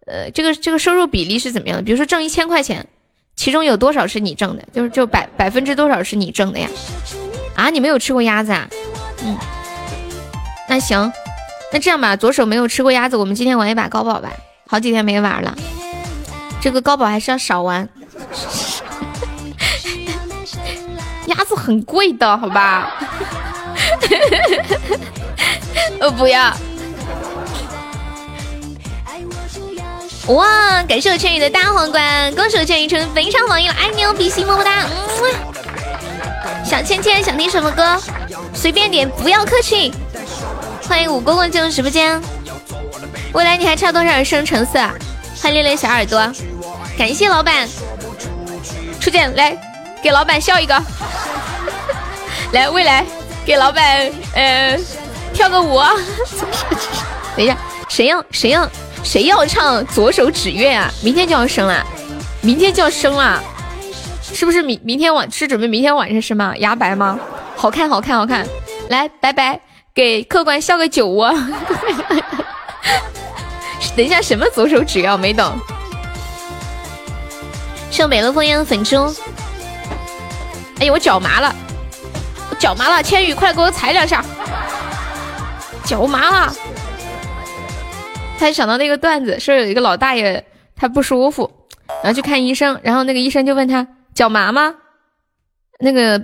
[0.08, 1.84] 呃，这个这个收入比例是怎么样的？
[1.84, 2.88] 比如说挣一千块钱，
[3.36, 4.64] 其中有多少是你挣的？
[4.74, 6.70] 就是就百百分之多少是你挣的呀？
[7.56, 8.70] 啊，你没有吃过鸭子啊？
[9.26, 9.38] 嗯。
[10.74, 11.14] 那行，
[11.72, 14.32] 那这样吧，左手没有吃过鸭子，我们今天玩一把高宝吧。
[14.68, 15.56] 好几天没玩了，
[16.60, 17.88] 这个高宝还是要少玩。
[21.28, 22.92] 鸭子很贵的，好吧？
[26.02, 26.52] 我 不要。
[30.34, 34.88] 哇，感谢我千羽的大皇冠，恭喜我千羽成非常榜一了，爱你哦，比心么么哒。
[36.66, 37.96] 小芊芊想听什么歌？
[38.56, 39.94] 随便点，不要客气。
[40.88, 42.22] 欢迎五公公进入直播间。
[43.34, 44.80] 未来你还差多少升橙色？
[45.41, 46.19] 欢迎六六小耳朵，
[46.98, 47.67] 感谢老板。
[49.00, 49.58] 初见来
[50.02, 50.82] 给老板笑一个。
[52.54, 53.06] 来，未来
[53.46, 54.78] 给老板呃
[55.34, 55.80] 跳个舞。
[57.36, 57.58] 等一下，
[57.89, 58.69] 谁要谁要
[59.04, 60.91] 谁要唱左手指月啊？
[61.02, 61.84] 明天就要生了，
[62.41, 63.41] 明天就要生了，
[64.22, 66.54] 是不是明明天晚是准备明天晚上是吗？
[66.58, 67.19] 牙白吗？
[67.56, 68.46] 好看好看好看。
[68.89, 69.60] 来，拜拜。
[69.94, 71.30] 给客官笑个酒窝，
[73.96, 75.56] 等一下什么左手指要没懂？
[77.92, 79.06] 谢美乐风烟的粉猪。
[80.80, 81.54] 哎呀，我脚麻了，
[82.50, 84.26] 我脚麻了，千羽，快给我踩两下。
[85.86, 86.52] 脚麻了。
[88.40, 90.44] 他就想到那个段子，说有一个老大爷
[90.76, 91.68] 他不舒服，
[92.02, 94.74] 然后去看医生，然后那个医生就问他脚麻吗？
[95.80, 96.20] 那个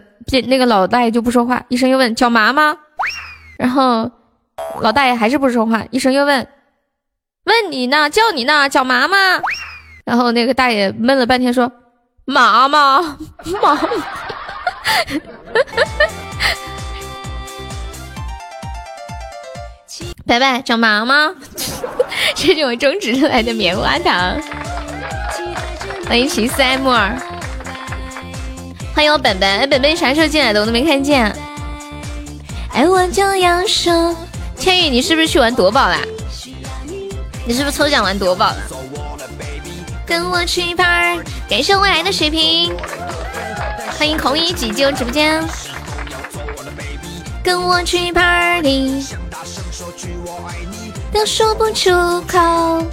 [0.48, 2.76] 那个老大爷就不说话，医生又问脚麻吗？
[3.60, 4.10] 然后
[4.80, 6.48] 老大爷还是不说话，医生又问
[7.44, 9.18] 问你呢，叫你呢，脚麻吗？
[10.06, 11.70] 然后那个大爷闷了半天说
[12.24, 13.18] 麻麻
[13.62, 13.98] 麻。
[20.26, 21.36] 拜拜，找 妈妈？
[22.36, 24.40] 这是我种植出来的棉花糖。
[26.08, 27.14] 欢迎秦四 M 二，
[28.96, 30.62] 欢迎我本本，本本啥时候进来的？
[30.62, 31.36] 我都没看见。
[32.72, 34.16] 爱我就要说，
[34.58, 36.00] 千羽，你是不是去玩夺宝啦？
[37.46, 38.58] 你是不是抽奖玩夺宝了？
[40.06, 41.18] 跟我去一盘，
[41.50, 42.76] 感谢未来的水瓶。
[43.98, 45.44] 欢迎孔乙己进入直播间，
[47.44, 49.06] 跟我去 party。
[51.12, 51.90] 都说不出
[52.22, 52.86] 口，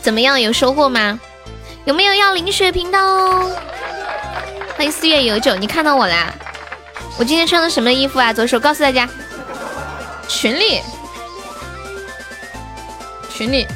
[0.00, 0.40] 怎么样？
[0.40, 1.18] 有收获吗？
[1.84, 2.98] 有没有要领血瓶的？
[4.76, 6.32] 欢迎四月有酒，你看到我啦？
[7.18, 8.32] 我今天穿的什么衣服啊？
[8.32, 9.08] 左手告诉大家，
[10.28, 10.80] 群里，
[13.34, 13.66] 群里，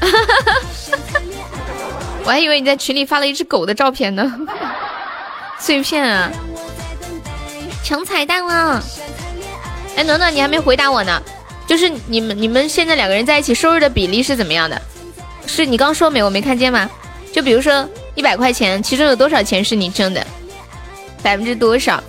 [2.24, 4.30] 我还以为你在群里发了一只狗的照片呢。
[5.58, 6.30] 碎片啊，
[7.82, 8.82] 抢彩蛋了！
[9.96, 11.22] 哎，暖暖，你还没回答我呢。
[11.66, 14.80] 就是你们你们现在两个人在一起收入的比例是怎么样的？
[15.46, 16.22] 是你刚说没？
[16.22, 16.90] 我没看见吗？
[17.32, 20.26] 就比如说一百块钱，其中有多少钱是你挣的？
[21.22, 22.02] 百分之多少？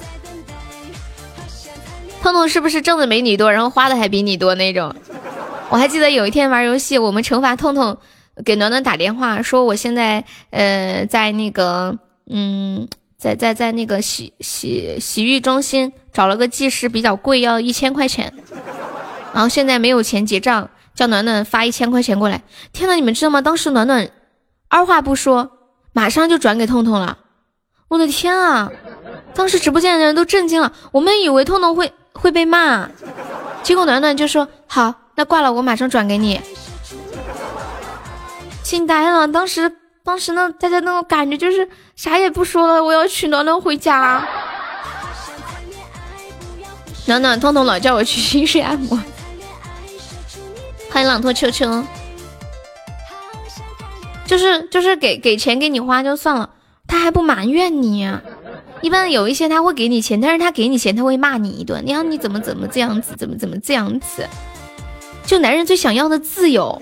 [2.21, 4.93] 痛痛是不是挣的没你多，然后花的还比你多那种？
[5.69, 7.97] 我还记得有一天玩游戏，我们惩罚痛痛，
[8.45, 11.97] 给暖暖打电话说我现在呃在那个
[12.29, 18.31] 嗯在在在那个洗洗洗浴中心找了个技师，比较贵，要一千块钱。
[19.33, 22.43] 然后现在没有钱结账，叫暖暖发一千块钱过来。
[22.71, 23.41] 天呐，你们知道吗？
[23.41, 24.11] 当时暖暖
[24.67, 25.51] 二话不说，
[25.91, 27.17] 马上就转给痛痛了。
[27.87, 28.71] 我的天啊！
[29.33, 30.71] 当时直播间的人都震惊了。
[30.91, 32.89] 我们以为痛痛会会被骂，
[33.63, 36.39] 结果暖暖就说：“好，那挂了，我马上转给你。”
[38.63, 39.27] 惊呆了！
[39.27, 44.25] 当时当时那大家那种感觉就是啥也不说了，我要娶暖暖回家。
[47.07, 48.97] 暖暖痛痛老叫我去心水按摩。
[50.89, 51.83] 欢迎朗托秋秋，
[54.25, 56.49] 就是就是给给钱给你花就算了，
[56.87, 58.09] 他还不埋怨你。
[58.81, 64.27] 一般有一些他会给你钱，但是他给你钱他会骂你一顿，你看你怎么怎么这样子，怎么怎么这样子。
[65.23, 66.81] 就男人最想要的自由，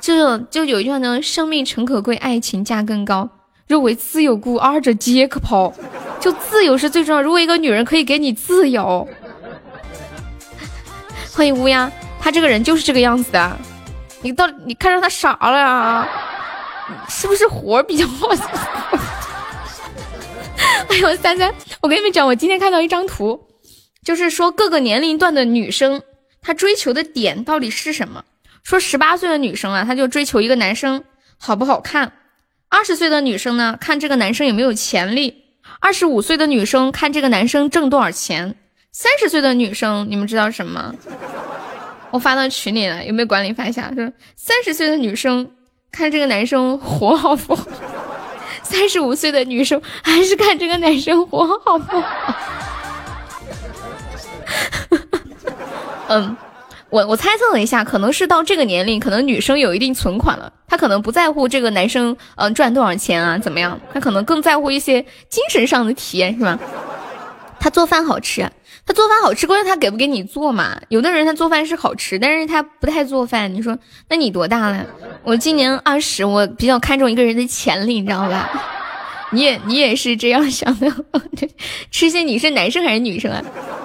[0.00, 3.28] 就就有一句话呢：生命诚可贵，爱情价更高。
[3.68, 5.72] 若为自由故，二者皆可抛。
[6.18, 7.22] 就自由是最重要。
[7.22, 9.06] 如果一个女人可以给你自由，
[11.32, 11.90] 欢迎乌鸦。
[12.20, 13.56] 他这个人就是这个样子的，
[14.22, 16.08] 你到你看上他啥了呀？
[17.08, 18.28] 是不是活比较好？
[20.90, 23.38] 哎呦，三三，我跟你们讲，我今天看到一张图，
[24.02, 26.02] 就是说各个年龄段的女生
[26.40, 28.24] 她追求的点到底是什么？
[28.64, 31.04] 说十八岁的女生啊，她就追求一个男生
[31.36, 32.10] 好不好看；
[32.68, 35.30] 二十岁的女生呢，看这个男生有没有潜力；
[35.80, 38.54] 二十五岁的女生看这个男生挣多少钱；
[38.90, 40.94] 三十岁的女生，你们知道什么？
[42.10, 43.92] 我发到群里了，有没有管理发一下？
[43.94, 45.50] 说三十岁的女生
[45.92, 47.66] 看这个男生活好不好？
[48.68, 52.34] 三十五岁的女生还是看这个男生活好不好？
[56.08, 56.36] 嗯，
[56.90, 66.58] 我我猜测了一下，可能是到这个年龄，可能女生有一定存款了，她可能不在乎这个男生嗯赚多少钱啊怎么样，她可能更在乎一些精神上的体验，是吧？
[67.60, 68.50] 他做饭好吃。
[68.86, 70.80] 他做饭好吃，关键他给不给你做嘛？
[70.88, 73.52] 有的人他做饭是好吃，但是他不太做饭。
[73.52, 73.76] 你说，
[74.08, 74.86] 那你多大了？
[75.22, 78.48] 我今年二十，我比较看重一个人的潜力，你知道吧？
[79.32, 80.90] 你也你也是这样想的？
[81.90, 83.42] 痴心，你是男生还是女生啊？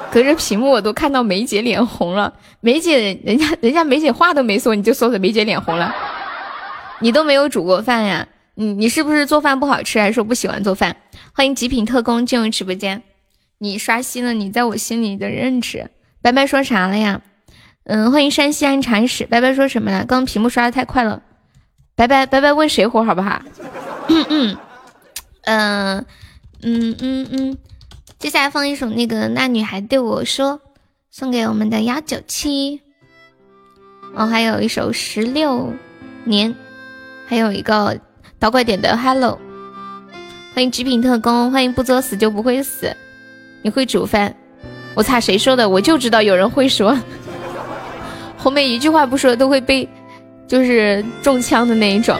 [0.10, 2.32] 隔着屏幕我都看到梅姐脸红了。
[2.62, 5.94] 梅姐，人家人家梅姐话都没说，你就说的梅姐脸红了。
[7.00, 8.26] 你都没有煮过饭呀？
[8.56, 10.96] 你你是不是做饭不好吃，还是说不喜欢做饭？
[11.34, 13.04] 欢迎极品特工进入直播间。
[13.64, 15.90] 你刷新了你在我心里的认知。
[16.22, 17.22] 白白说啥了呀？
[17.86, 19.26] 嗯，欢迎山西安铲屎。
[19.26, 20.04] 白白说什么了？
[20.06, 21.24] 刚屏幕刷的太快了。
[21.96, 23.42] 白白白白问谁火好不好？
[24.10, 24.58] 嗯嗯
[25.44, 26.06] 嗯
[26.62, 27.58] 嗯嗯嗯。
[28.20, 30.60] 接下来放一首那个那女孩对我说，
[31.10, 32.82] 送给我们的幺九七。
[34.14, 35.74] 哦，还有一首十六
[36.26, 36.54] 年，
[37.28, 37.98] 还有一个
[38.38, 39.40] 导拐点的 Hello。
[40.54, 42.94] 欢迎极品特工，欢迎不作死就不会死。
[43.64, 44.36] 你会煮饭，
[44.94, 45.68] 我擦，谁说的？
[45.68, 46.96] 我就知道有人会说，
[48.38, 49.88] 后面一句话不说都会被，
[50.48, 52.16] 就是中枪的那一种。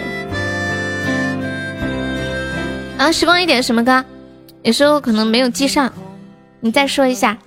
[2.98, 4.04] 啊，时光一点什么歌？
[4.62, 5.92] 有时候可能没有记上，
[6.62, 7.38] 你再说一下。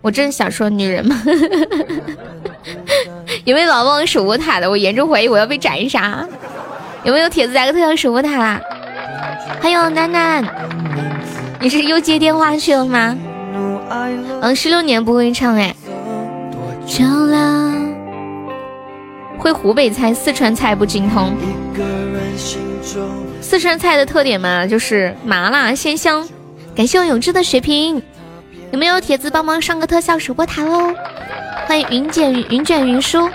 [0.00, 1.20] 我真想说女人吗？
[3.44, 4.70] 有没有老忘守过塔的？
[4.70, 6.24] 我严重怀疑我要被斩杀。
[7.02, 8.60] 有没有铁子来个特效守过塔？
[9.60, 10.44] 还有楠楠，
[11.64, 13.16] 你是又接电话去了吗？
[14.42, 15.74] 嗯，十六年不会唱哎。
[19.38, 21.32] 会湖北菜、四川菜不精通。
[23.40, 26.28] 四川菜的特点嘛，就是麻辣鲜香。
[26.76, 28.02] 感谢我永志的血瓶。
[28.70, 30.92] 有没有铁子帮忙上个特效守过塔喽？
[31.66, 33.26] 欢迎云卷云卷云舒。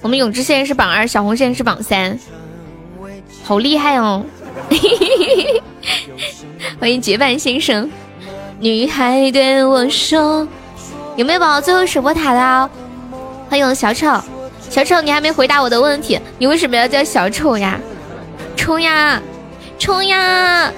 [0.00, 2.18] 我们永志现在是榜二，小红现在是榜三，
[3.44, 4.24] 好厉害哦！
[6.82, 7.88] 欢迎结伴先生。
[8.58, 10.44] 女孩对我说
[11.14, 12.70] ：“有没有宝宝最后守波塔的？”
[13.48, 14.20] 欢迎小丑，
[14.68, 17.78] 小丑，你还没回答我的问题，你为什么要叫小丑呀？
[18.56, 19.22] 冲呀，
[19.78, 20.72] 冲呀！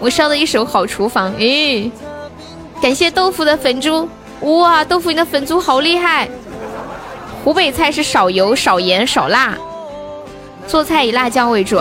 [0.00, 1.92] 我烧的一手好厨房，诶。
[2.80, 4.08] 感谢豆腐的粉猪，
[4.40, 6.30] 哇，豆腐你的粉猪好厉害！
[7.44, 9.54] 湖北菜是少油、少盐、少辣，
[10.66, 11.78] 做菜以辣椒为主。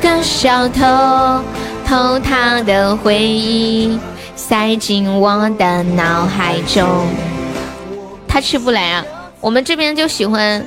[0.00, 0.80] 个小偷
[1.86, 3.98] 偷他的回忆
[4.36, 6.86] 塞进我的脑海中，
[8.26, 9.04] 他吃不来啊，
[9.40, 10.64] 我们这边就喜欢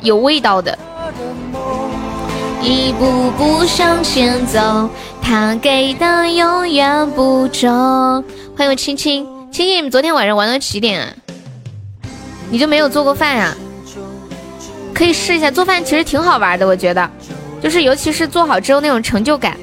[0.00, 0.78] 有味道的。
[2.62, 4.88] 一步步向前走。
[5.24, 7.70] 他给的永远不重。
[8.56, 11.08] 欢迎我青青，青青，你们昨天晚上玩到几点啊？
[12.50, 13.54] 你就没有做过饭呀？
[14.92, 17.08] 可以试一下做饭，其实挺好玩的，我觉得，
[17.62, 19.56] 就是尤其是做好之后那种成就感。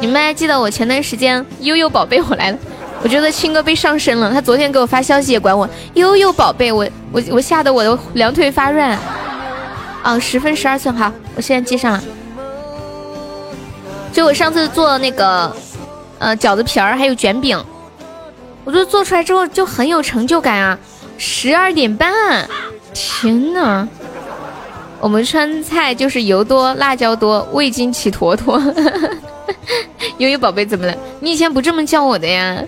[0.00, 2.58] 你们还记得我前段时间悠悠宝贝我来了，
[3.02, 4.30] 我觉得青哥被上身了。
[4.32, 8.98] 他昨天给我发消息也管我悠悠宝贝，我我我吓得我的两腿发软。
[10.02, 12.02] 哦，十分十二寸，好，我现在记上了。
[14.12, 15.56] 就我上次做那个，
[16.18, 17.58] 呃，饺子皮儿还有卷饼，
[18.64, 20.78] 我觉得做出来之后就很有成就感啊！
[21.16, 22.48] 十二点半，
[22.92, 23.88] 天呐！
[25.04, 28.58] 我们川菜就是油多、辣椒多、味精起坨坨。
[30.16, 30.96] 悠悠宝贝怎么了？
[31.20, 32.64] 你以前不这么叫我的呀？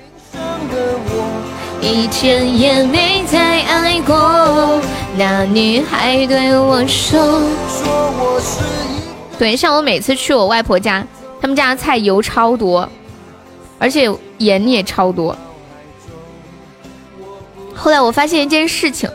[1.80, 4.78] 一天也没再爱过，
[5.16, 7.40] 那女孩对我说。
[9.38, 11.02] 对，像我每次去我外婆家。
[11.40, 12.86] 他们家的菜油超多，
[13.78, 15.34] 而且盐也超多。
[17.74, 19.08] 后来我发现一件事情，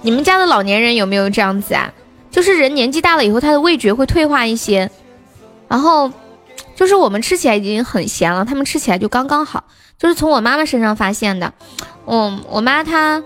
[0.00, 1.92] 你们家的老年人有没有这样子啊？
[2.34, 4.90] 就是人年纪大了以后，他的味觉会退化一些。
[5.68, 6.10] 然后，
[6.74, 9.62] 就是我们吃起来已经很咸了，他们吃起来就刚刚好。
[9.96, 11.52] 就是从我妈妈身上发现的。
[12.06, 13.22] 嗯，我妈她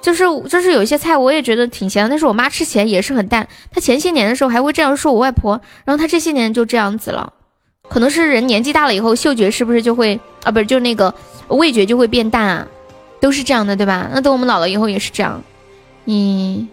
[0.00, 3.46] 就是就是有些菜我也觉得挺咸的，但是我妈吃起来也是很淡。
[3.70, 7.30] 她前些年的时候还会这样说我外婆，然后她这些年就这样子了。
[7.90, 10.50] 可能是人年纪大了以后，嗅觉是不是就会啊？
[10.50, 11.14] 不是，就那个
[11.48, 12.66] 味觉就会变淡啊，
[13.20, 14.08] 都是这样的，对吧？
[14.14, 15.42] 那等我们老了以后也是这样。
[16.06, 16.66] 嗯，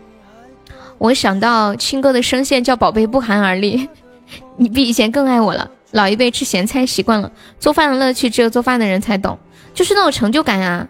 [0.98, 3.88] 我想到青哥的声线叫宝贝不寒而栗，
[4.58, 5.70] 你比以前更爱我了。
[5.92, 9.38] 老一辈吃咸菜习惯了，做饭的乐趣只有做饭的人才懂，
[9.74, 10.88] 就是那种成就感啊。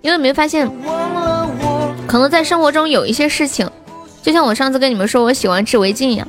[0.00, 0.70] 因为没发现，
[2.06, 3.68] 可能在生活中有一些事情，
[4.22, 6.26] 就像我上次跟你们说我喜欢织围巾一样，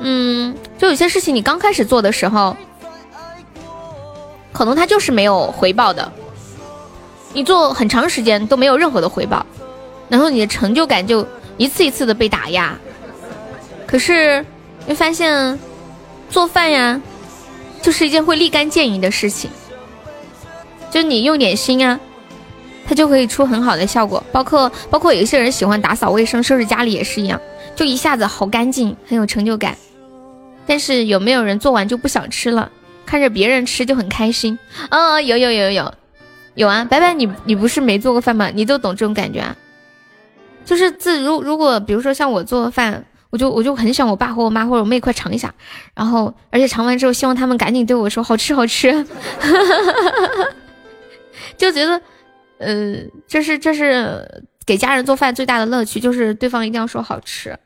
[0.00, 2.54] 嗯，就有些事情你刚开始做的时候，
[4.52, 6.12] 可能它就是没有回报的，
[7.32, 9.44] 你做很长时间都没有任何的回报，
[10.08, 11.26] 然后你的成就感就
[11.62, 12.76] 一次一次的被打压。
[13.86, 14.44] 可是
[14.86, 15.58] 你发现
[16.28, 17.00] 做饭呀，
[17.80, 19.50] 就是一件会立竿见影的事情，
[20.90, 21.98] 就你用点心啊。
[22.84, 27.40] 它就可以出很好的效果，包括包括有些人喜欢打扫卫生、收拾家里也是一样，
[27.76, 29.76] 就一下子好干净，很有成就感。
[30.66, 32.70] 但是有没有人做完就不想吃了？
[33.06, 34.58] 看着别人吃就很开心。
[34.90, 35.94] 嗯，有有有有
[36.54, 36.84] 有啊！
[36.84, 38.50] 白白，你你不是没做过饭吗？
[38.52, 39.56] 你都懂这种感觉啊？
[40.64, 45.52] 就是自如如果比如说像我做饭，我就我就很想我爸和我妈或者我妹快尝一下，
[45.94, 49.06] 然后而且尝完之后希望他们赶紧对我说好吃好吃，
[51.56, 52.00] 就觉得。
[52.64, 52.94] 呃，
[53.26, 57.58] 这是这是给家人做饭最大的乐趣，就是对方一定要说好吃。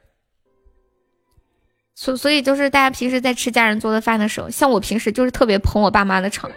[1.95, 6.51] 所所以就是大家平时在吃家人做的饭的时候，像我平时就是特别捧我爸妈的场，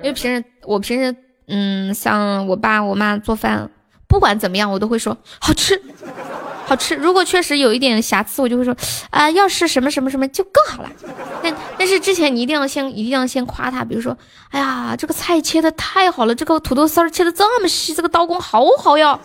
[0.00, 1.16] 因为平时我平时
[1.48, 3.68] 嗯，像我爸我妈做饭，
[4.08, 5.80] 不管怎么样我都会说好吃，
[6.66, 6.94] 好吃。
[6.94, 8.74] 如果确实有一点瑕疵，我就会说
[9.10, 10.90] 啊，要是什么什么什么就更好了。
[11.42, 14.16] 但但是之前你一定要先一定要先夸他，比如说，
[14.50, 19.18] 哎呀，这个菜切的太好了，这个土豆丝儿切的这么细，这个刀工好好哟。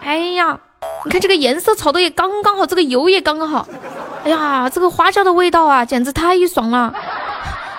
[0.00, 0.58] 哎呀，
[1.04, 3.68] 你看这个颜色炒的也刚刚好，这个油也刚刚好。
[4.24, 6.94] 哎呀，这个花椒的味道啊，简直太爽了。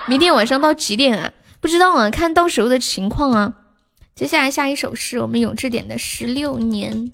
[0.06, 1.30] 明天晚上到几点啊？
[1.60, 3.52] 不知道啊，看到时候的情况啊。
[4.14, 7.10] 接下来下一首是我们永志点的《十六年》。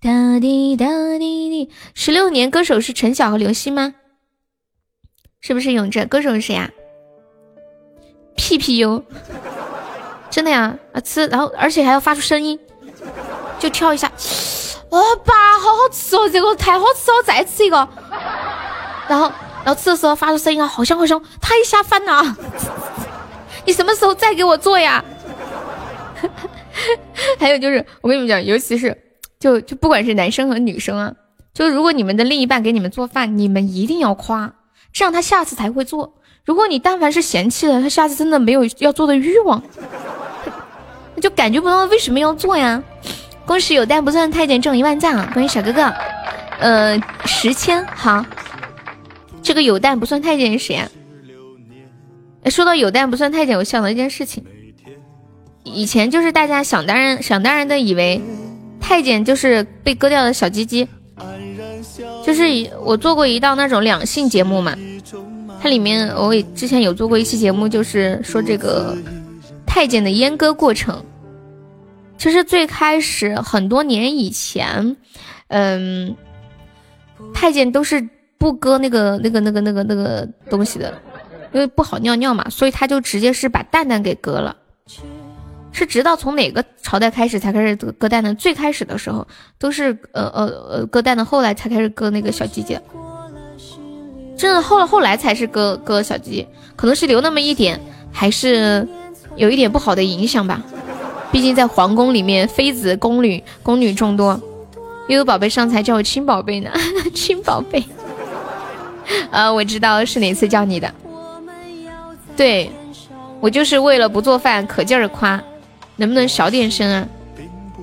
[0.00, 0.86] 哒滴哒
[1.18, 3.94] 滴滴，十六年歌手是陈晓和刘星吗？
[5.40, 6.06] 是不是永志？
[6.06, 6.70] 歌手是谁呀
[8.36, 9.04] ？P P U，
[10.30, 10.78] 真的呀？
[10.92, 12.56] 啊吃，然后而且还要发出声音，
[13.58, 14.06] 就跳一下。
[14.90, 17.76] 哇爸，好好吃哦，这个太好吃了，再吃一个。
[19.08, 19.32] 然后，
[19.64, 22.36] 然后吃的时候发出声音啊，好香好香，太下饭了。
[23.66, 25.04] 你什么时候再给我做呀？
[27.38, 28.96] 还有就是，我跟你们讲，尤其是
[29.38, 31.12] 就就不管是男生和女生啊，
[31.52, 34.54] 就如果你们的另一半给你们做饭，你们一定要夸，
[34.92, 36.14] 这样他下次才会做。
[36.44, 39.62] 如果你但凡是嫌弃了，他下次真的没有要做的欲望，
[41.14, 42.82] 那就感觉不到为什么要做呀。
[43.46, 45.92] 恭喜有蛋不算太监中一万赞啊，恭喜小哥哥，
[46.60, 48.24] 呃，十千好。
[49.42, 50.88] 这个有蛋不算太监是谁啊？
[52.46, 54.44] 说到有蛋不算太监，我想到一件事情。
[55.74, 58.20] 以前就是大家想当然想当然的以为
[58.80, 60.86] 太监就是被割掉的小鸡鸡，
[62.24, 62.42] 就是
[62.82, 64.76] 我做过一道那种两性节目嘛，
[65.62, 68.96] 它里面我也之前有做过一期节目，就是说这个
[69.66, 71.04] 太监的阉割过程。
[72.18, 74.96] 其实最开始很多年以前，
[75.48, 76.14] 嗯，
[77.32, 78.06] 太监都是
[78.36, 80.92] 不割那个那个那个那个那个东西的，
[81.52, 84.54] 因为不好尿尿嘛，所以他就直接是把蛋蛋给割了。
[85.72, 88.34] 是直到从哪个朝代开始才开始割蛋的？
[88.34, 89.26] 最开始的时候
[89.58, 92.78] 都是呃呃呃割蛋的，后来才开始割那个小鸡鸡。
[94.36, 98.88] 真的后来后来才是割割小鸡，可能是留那么一点，还是
[99.36, 100.62] 有一点不好的影响吧。
[101.30, 104.40] 毕竟在皇宫里面，妃子宫女宫女众多。
[105.08, 106.70] 悠悠宝贝上才叫我亲宝贝呢，
[107.14, 107.84] 亲宝贝。
[109.30, 110.92] 呃，我知道是哪次叫你的。
[112.36, 112.70] 对，
[113.40, 115.42] 我就是为了不做饭，可劲儿夸。
[116.00, 117.06] 能不能小点声啊？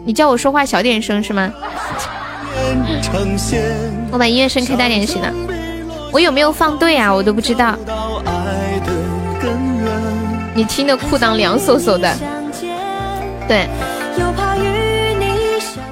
[0.04, 1.54] 你叫我说话小点声是吗？
[4.12, 5.32] 我把音乐声开大点行了。
[6.12, 7.14] 我有没有放对啊？
[7.14, 7.78] 我都不知道。
[10.56, 12.12] 你听的裤裆凉飕飕的。
[13.48, 13.68] 对。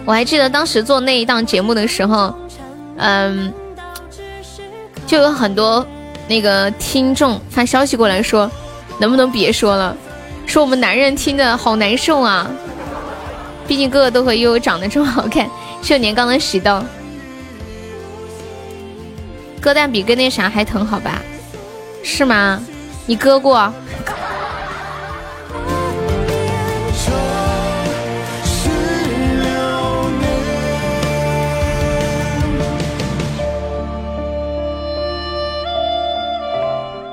[0.04, 2.34] 我还记得当时做那一档节目的时候，
[2.98, 3.54] 嗯，
[5.06, 5.86] 就有很多
[6.28, 8.50] 那个听众发消息过来说，
[9.00, 9.96] 能不能别说了。
[10.46, 12.50] 说我们男人听着好难受啊！
[13.68, 15.50] 毕竟个个都和悠悠长得这么好看，
[15.82, 16.82] 是有年刚的喜豆。
[19.60, 21.22] 割蛋比割那啥还疼好吧？
[22.04, 22.62] 是吗？
[23.06, 23.74] 你割过？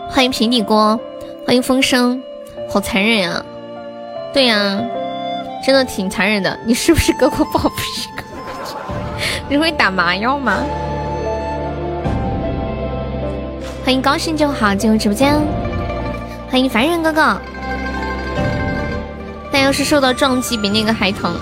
[0.08, 1.00] 欢迎平底锅，
[1.44, 2.22] 欢迎风声。
[2.72, 3.44] 好残忍呀！
[4.32, 4.80] 对呀，
[5.62, 6.58] 真的挺残忍的。
[6.64, 8.08] 你是不是割过包皮？
[9.46, 10.64] 你会打麻药吗？
[13.84, 15.34] 欢迎高兴就好进入直播间。
[16.50, 17.38] 欢迎凡人哥哥。
[19.52, 21.38] 但要是受到撞击，比那个还疼。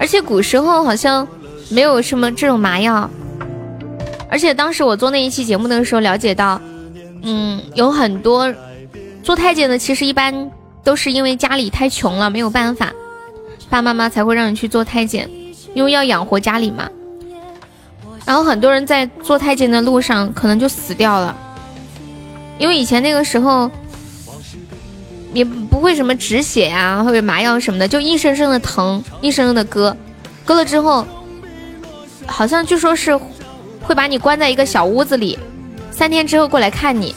[0.00, 1.28] 而且古时候好像
[1.70, 3.08] 没有什么这种麻药。
[4.28, 6.60] 而且当时我做那一期节目的时候，了解到，
[7.22, 8.52] 嗯，有很多。
[9.26, 10.52] 做太监的其实一般
[10.84, 12.92] 都是因为家里太穷了，没有办法，
[13.68, 15.28] 爸妈妈才会让你去做太监，
[15.74, 16.88] 因为要养活家里嘛。
[18.24, 21.36] 然后很多人在做太监的路上可能就死掉了，
[22.56, 23.68] 因为以前那个时候
[25.34, 29.96] 也不会什么止血呀或者麻药什么的，就硬生生的疼，硬生生的割，
[30.44, 31.04] 割了之后，
[32.26, 33.18] 好像据说是
[33.82, 35.36] 会把你关在一个小屋子里，
[35.90, 37.12] 三天之后过来看你。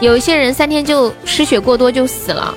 [0.00, 2.54] 有一些人三天就失血过多就死了。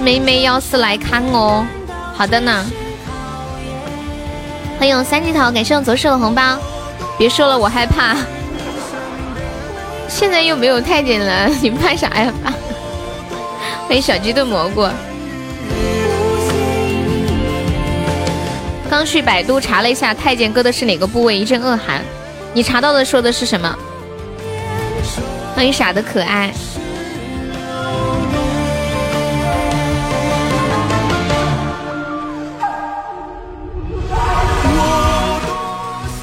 [0.00, 1.66] 梅梅要是来看哦，
[2.14, 2.64] 好的呢。
[4.78, 6.56] 欢迎三级桃，感谢我左手的红包。
[7.18, 8.16] 别说了，我害怕。
[10.08, 12.32] 现在又没有太监了，你怕啥呀？
[13.88, 14.88] 欢迎小鸡炖蘑菇。
[18.88, 22.00] 刚去百度查了一下太监割的是哪个部位，一阵恶寒。
[22.54, 23.76] 你查到的说的是什么？
[25.60, 26.50] 欢迎傻的可爱。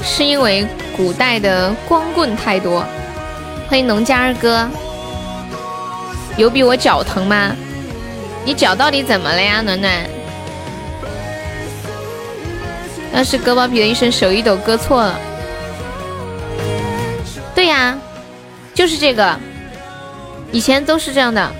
[0.02, 0.66] 是因为
[0.96, 2.84] 古代的光棍太多。
[3.68, 4.68] 欢迎农家二哥，
[6.36, 7.54] 有比我脚疼吗？
[8.44, 10.10] 你脚到底怎么了呀，暖暖？
[13.12, 15.16] 那是割包皮的一生手一抖割错了。
[17.54, 17.96] 对呀，
[18.78, 19.36] 就是这个，
[20.52, 21.50] 以前都是这样的。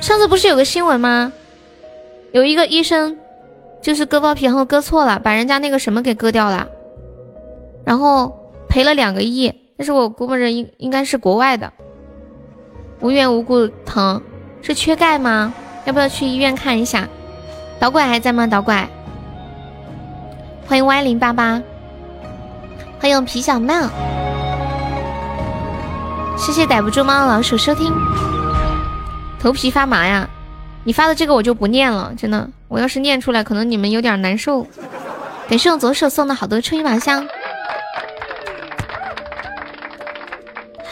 [0.00, 1.32] 上次不是有个新闻吗？
[2.30, 3.18] 有一个医生
[3.82, 6.68] 就是割包皮，然后割错了，把人家那个什么给割掉了，
[7.84, 8.32] 然后
[8.68, 9.52] 赔了两个亿。
[9.76, 11.72] 但是我估摸着应应该是国外的，
[13.00, 14.22] 无缘无故疼，
[14.62, 15.52] 是缺钙吗？
[15.84, 17.08] 要不要去医院看一下？
[17.80, 18.46] 导拐还在吗？
[18.46, 18.88] 导拐，
[20.68, 21.60] 欢迎 Y 零八八，
[23.00, 23.90] 欢迎皮小曼，
[26.36, 27.92] 谢谢逮不住猫老鼠收听。
[29.40, 30.28] 头皮发麻呀？
[30.84, 34.66] 你发的这个我就不念了，真的，我要是念出来，可能你们有点难受。
[35.48, 37.26] 感谢我左手送的好多春一宝箱。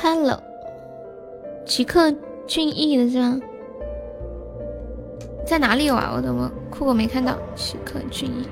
[0.03, 0.43] Hello，
[1.67, 2.13] 奇克
[2.47, 3.39] 俊逸的是吗？
[5.47, 6.13] 在哪里有啊？
[6.15, 7.37] 我怎么酷狗没看到？
[7.55, 8.49] 奇克俊逸，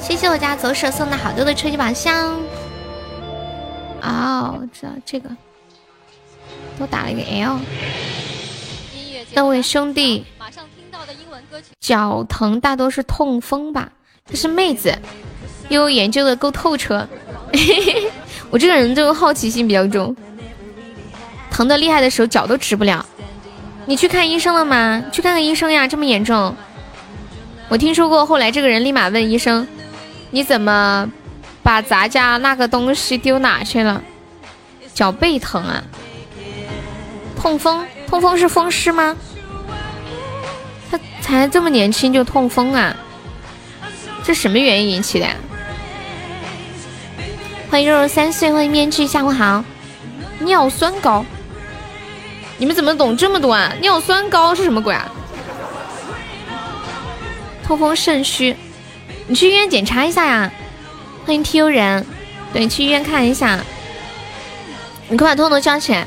[0.00, 2.36] 谢谢我家左手送的好多的超级宝箱。
[4.02, 5.30] 哦，我知道这个，
[6.78, 7.60] 都打了一个 L。
[9.32, 10.24] 那位兄弟，
[11.80, 13.90] 脚疼大多是痛风吧？
[14.30, 14.96] 这是妹子，
[15.68, 17.06] 又研究的够透彻。
[18.50, 20.14] 我这个人这个好奇心比较重。
[21.50, 23.04] 疼的厉害的时候脚都直不了，
[23.86, 25.04] 你去看医生了吗？
[25.12, 26.54] 去看看医生呀，这么严重。
[27.68, 29.66] 我听说过，后来这个人立马问医生
[30.30, 31.10] ：“你怎么
[31.62, 34.02] 把咱家那个东西丢哪去了？”
[34.94, 35.82] 脚背疼啊，
[37.44, 39.14] 痛风，痛风是风湿吗？
[40.90, 42.96] 他才这么年轻就痛风啊？
[44.22, 45.34] 这什么原因引起的呀？
[47.70, 49.62] 欢迎肉肉三岁，欢迎面具，下午好。
[50.38, 51.22] 尿酸高。
[52.56, 53.74] 你们怎么懂这么多啊？
[53.78, 55.06] 尿酸高是什么鬼啊？
[57.62, 58.56] 痛风肾虚，
[59.26, 60.50] 你去医院检查一下呀。
[61.26, 62.06] 欢迎 T U 人，
[62.54, 63.60] 对，去医院看一下。
[65.10, 66.06] 你快把痛痛叫起来，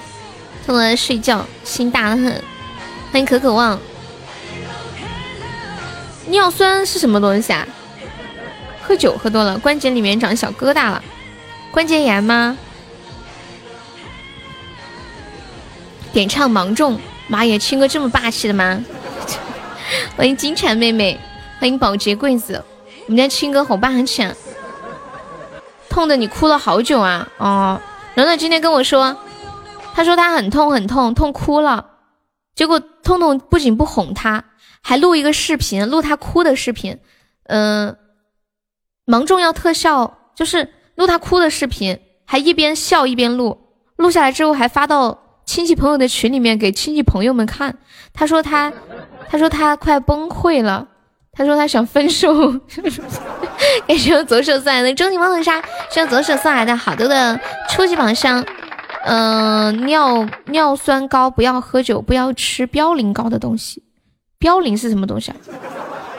[0.68, 2.43] 痛痛在睡觉，心大的很。
[3.09, 3.80] 欢迎可可望。
[6.26, 7.65] 尿酸是什么东西啊？
[8.82, 11.01] 喝酒喝多了，关节里面长小疙瘩了，
[11.72, 12.57] 关节炎吗？
[16.11, 16.99] 点唱芒种，
[17.30, 18.84] 妈耶，青哥这么霸气的吗？
[20.18, 21.18] 欢迎金蝉妹妹，
[21.61, 22.61] 欢迎保洁柜子，
[23.05, 24.28] 我们家青哥好霸气，
[25.89, 27.26] 痛的你哭了好久啊！
[27.38, 27.82] 哦，
[28.15, 29.15] 暖暖今天跟我说，
[29.98, 31.84] 他说他很痛很痛，痛哭了，
[32.54, 34.43] 结果痛痛不仅不哄他，
[34.84, 37.00] 还录一个视频，录他哭的视频。
[37.45, 37.98] 嗯，
[39.06, 43.58] 芒种要特效，就是录他哭的视频，还一边笑一边录，
[43.95, 45.24] 录下来之后还发到。
[45.48, 47.76] 亲戚朋友的群里面给亲戚朋友们看，
[48.14, 48.72] 他说他，
[49.30, 50.88] 他说他快崩溃了，
[51.32, 52.52] 他说他想分手。
[53.88, 57.39] 感谢我左手送来的终极魔法沙，谢左手送来的好多的
[57.72, 58.45] 初级宝箱。
[59.10, 63.82] 嗯，尿尿酸高，不要喝酒，不要吃嘌呤高的东西。
[64.38, 65.38] 嘌呤是什么东西啊？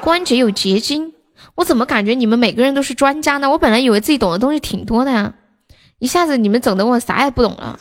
[0.01, 1.13] 关节有结晶，
[1.55, 3.51] 我怎么感觉你们每个人都是专家呢？
[3.51, 5.35] 我本来以为自己懂的东西挺多的呀，
[5.99, 7.79] 一下子你们整的我啥也不懂了。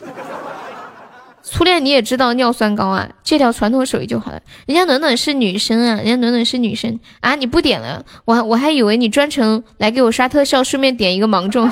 [1.42, 4.42] 初恋你也知道尿酸高啊，借条传统手艺就好了。
[4.66, 11.72] 人家暖暖是女生啊，人家暖暖是女生啊，你不点了，我我还以为你专程来给我刷特效，顺便点一个芒种。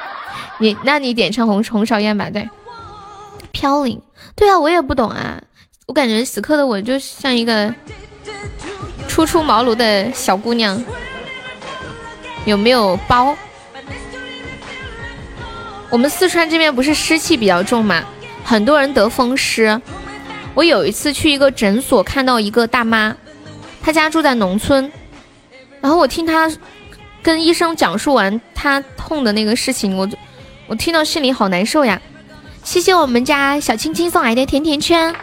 [0.60, 2.46] 你那你点唱红红烧燕吧，对。
[3.56, 3.98] 飘零，
[4.34, 5.40] 对啊，我也不懂啊，
[5.86, 7.74] 我感觉此刻的我就像一个
[9.08, 10.84] 初出茅庐的小姑娘。
[12.44, 13.34] 有没有包？
[15.88, 18.04] 我们四川这边不是湿气比较重嘛？
[18.44, 19.80] 很多人得风湿，
[20.52, 23.16] 我有一次去一个诊所，看到一个大妈，
[23.80, 24.92] 她家住在农村，
[25.80, 26.52] 然后我听她
[27.22, 30.06] 跟医生讲述完她痛的那个事情，我
[30.66, 31.98] 我听到心里好难受呀。
[32.66, 35.14] 谢谢我们家小青青送来的甜甜圈。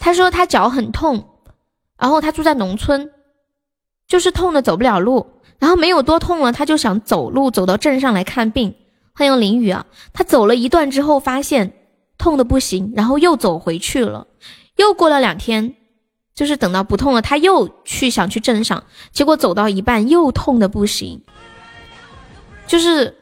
[0.00, 1.28] 他说他脚很痛，
[1.98, 3.10] 然后他住在农村，
[4.08, 5.26] 就是痛的走不了路，
[5.58, 8.74] 然后没有多痛了，他就想走路走到镇上来看病。
[9.14, 9.84] 欢迎淋雨啊！
[10.14, 11.74] 他走了一段之后，发现
[12.16, 14.26] 痛的不行，然后又走回去了。
[14.76, 15.74] 又过了两天，
[16.34, 18.82] 就是等到不痛了，他又去想去镇上，
[19.12, 21.22] 结果走到一半又痛的不行。
[22.66, 23.14] 就是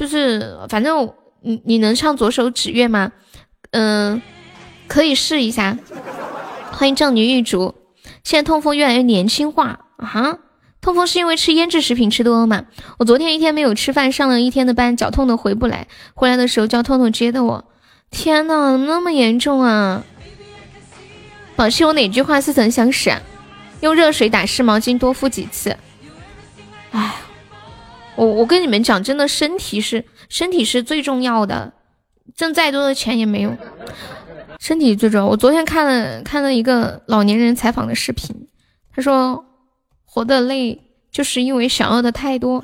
[0.00, 3.12] 就是，反正你你能唱左手指月吗？
[3.72, 4.22] 嗯，
[4.88, 5.76] 可以试一下。
[6.72, 7.74] 欢迎正女玉竹。
[8.24, 10.38] 现在痛风越来越年轻化啊！
[10.80, 12.64] 痛风是因为吃腌制食品吃多了吗？
[12.98, 15.86] 我昨天一天没有吃饭，上了一天的班，脚痛的回不来。
[16.14, 17.66] 回来的时候叫痛痛接的我。
[18.10, 20.02] 天呐，那么严重啊！
[21.56, 23.12] 宝气，我哪句话似曾相识？
[23.82, 25.76] 用热水打湿毛巾，多敷几次。
[26.92, 27.16] 哎，
[28.16, 31.72] 我我跟你们讲，真的身体是身体是最重要的，
[32.36, 33.56] 挣再多的钱也没用。
[34.58, 35.26] 身体最重要。
[35.26, 38.48] 我昨天看了看了一个老年人采访的视频，
[38.94, 39.44] 他说
[40.04, 40.78] 活得累
[41.10, 42.62] 就是因为想要的太多。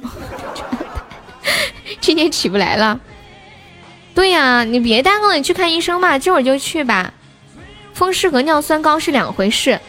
[2.00, 3.00] 今天起不来了。
[4.14, 7.14] 对呀，你别耽误了，你去看医生吧，这会儿就去吧。
[7.94, 9.80] 风湿和尿酸高是两回事，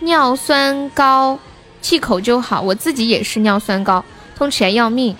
[0.00, 1.38] 尿酸高
[1.80, 2.60] 忌口就好。
[2.60, 4.04] 我自己也是尿酸高，
[4.42, 5.16] 痛起来要命。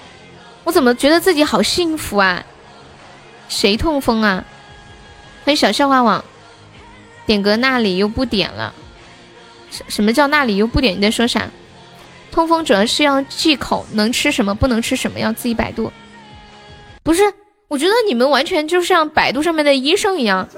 [0.64, 2.44] 我怎么觉得自己好幸福啊？
[3.48, 4.44] 谁痛风啊？
[5.44, 6.24] 欢迎小笑话网，
[7.24, 8.74] 点歌那里又不点了。
[9.70, 10.96] 什什么叫那里又不点？
[10.96, 11.48] 你在说啥？
[12.32, 15.92] 痛风主要是要忌口，能吃什么不能吃什么要自己百度。
[17.04, 17.22] 不是，
[17.68, 20.48] 我觉得你们完全就像百度上面的医生一样。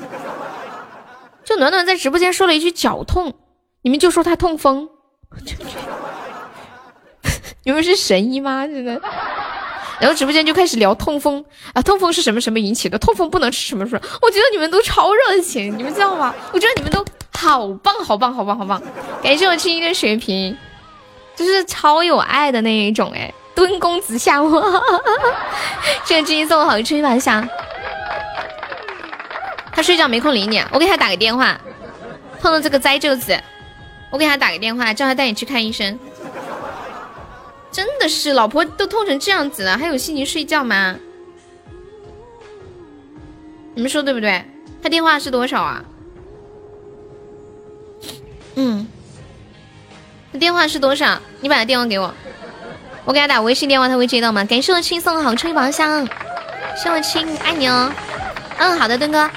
[1.44, 3.34] 就暖暖在直播间说了一句脚痛，
[3.82, 4.88] 你们就说他痛风。
[7.64, 8.66] 你们是神医吗？
[8.66, 9.00] 真的。
[10.00, 11.42] 然后直播间就开始聊痛风
[11.72, 12.98] 啊，痛风是什么什么引起的？
[12.98, 14.00] 痛风不能吃什么什么？
[14.20, 16.34] 我觉得你们都超热情，你们知道吗？
[16.52, 18.82] 我觉得你们都好棒，好棒，好棒，好棒！
[19.22, 20.56] 感谢我青青的血瓶，
[21.36, 24.82] 就是超有爱的那一种哎，蹲公子下我，
[26.04, 27.48] 这个金送我好吹一下。
[29.72, 31.58] 他睡觉没空理你，我给他打个电话，
[32.40, 33.40] 碰到这个灾舅子，
[34.10, 35.98] 我给他打个电话，叫他带你去看医生。
[37.74, 40.94] 真的是，老婆都痛成这样子了，还有心情睡觉吗？
[43.74, 44.44] 你们说对不对？
[44.80, 45.84] 他电话是多少啊？
[48.54, 48.86] 嗯，
[50.32, 51.20] 他电话是多少？
[51.40, 52.14] 你把他电话给我，
[53.04, 54.44] 我给他打微信电话，他会接到吗？
[54.44, 56.06] 感谢我青送的好吹宝箱，
[56.80, 57.92] 谢我亲，爱你哦。
[58.58, 59.28] 嗯，好的，墩哥。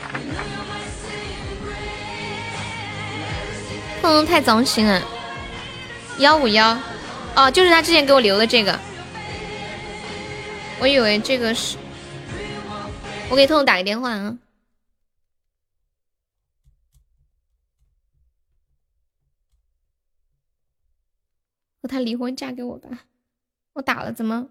[4.04, 5.02] 嗯太脏心了，
[6.20, 6.78] 幺五幺。
[7.38, 8.80] 哦，就是他之前给我留的这个，
[10.82, 11.78] 我以为这个是，
[13.30, 14.40] 我给痛痛打个电话啊，
[21.80, 23.06] 和他离婚，嫁给我吧。
[23.74, 24.50] 我打了，怎么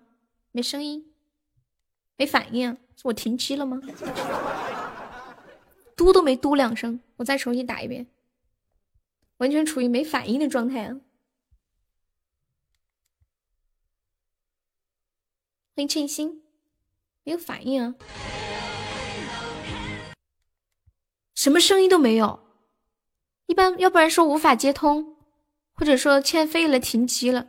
[0.52, 1.12] 没声音，
[2.16, 2.70] 没反应？
[2.94, 3.82] 是我停机了吗？
[5.96, 8.06] 嘟都没嘟两声，我再重新打一遍，
[9.38, 11.00] 完全处于没反应的状态啊。
[15.76, 16.40] 欢迎庆心，
[17.22, 17.94] 没有反应啊，
[21.34, 22.40] 什么声音都没有。
[23.44, 25.16] 一般要不然说无法接通，
[25.74, 27.48] 或者说欠费了停机了，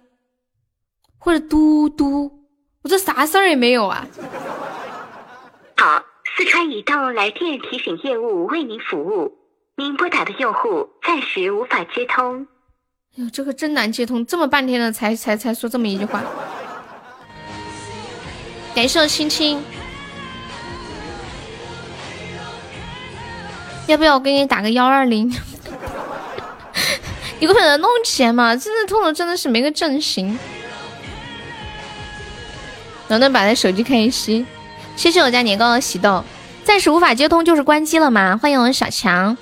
[1.18, 2.50] 或者嘟嘟，
[2.82, 4.06] 我这啥事儿也没有啊。
[5.78, 6.04] 好，
[6.36, 9.38] 四川移动来电提醒业务为您服务，
[9.78, 12.46] 您拨打的用户暂时无法接通。
[13.16, 16.22] 哎呦，这个真难接通，这么半天了才才才说这么一句话。
[18.78, 19.60] 感谢我青青，
[23.88, 25.28] 要不要我给你打个幺二零？
[27.42, 28.56] 你不可能弄起来嘛！
[28.56, 30.38] 真的痛了，真的是没个正形。
[33.08, 34.46] 能不能把那手机开熄？
[34.96, 36.24] 谢谢我家年糕的喜豆，
[36.64, 38.38] 暂时无法接通，就是关机了吗？
[38.40, 39.36] 欢迎我小强，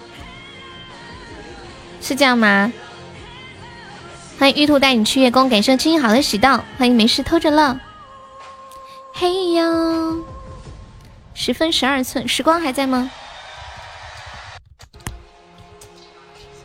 [2.01, 2.71] 是这样吗？
[4.39, 7.77] 欢迎玉兔带你去月宫，感谢青青好的喜豆，欢迎没事偷着乐。
[9.17, 9.63] 嘿呀，
[11.33, 13.09] 十分十二寸，时光还在吗？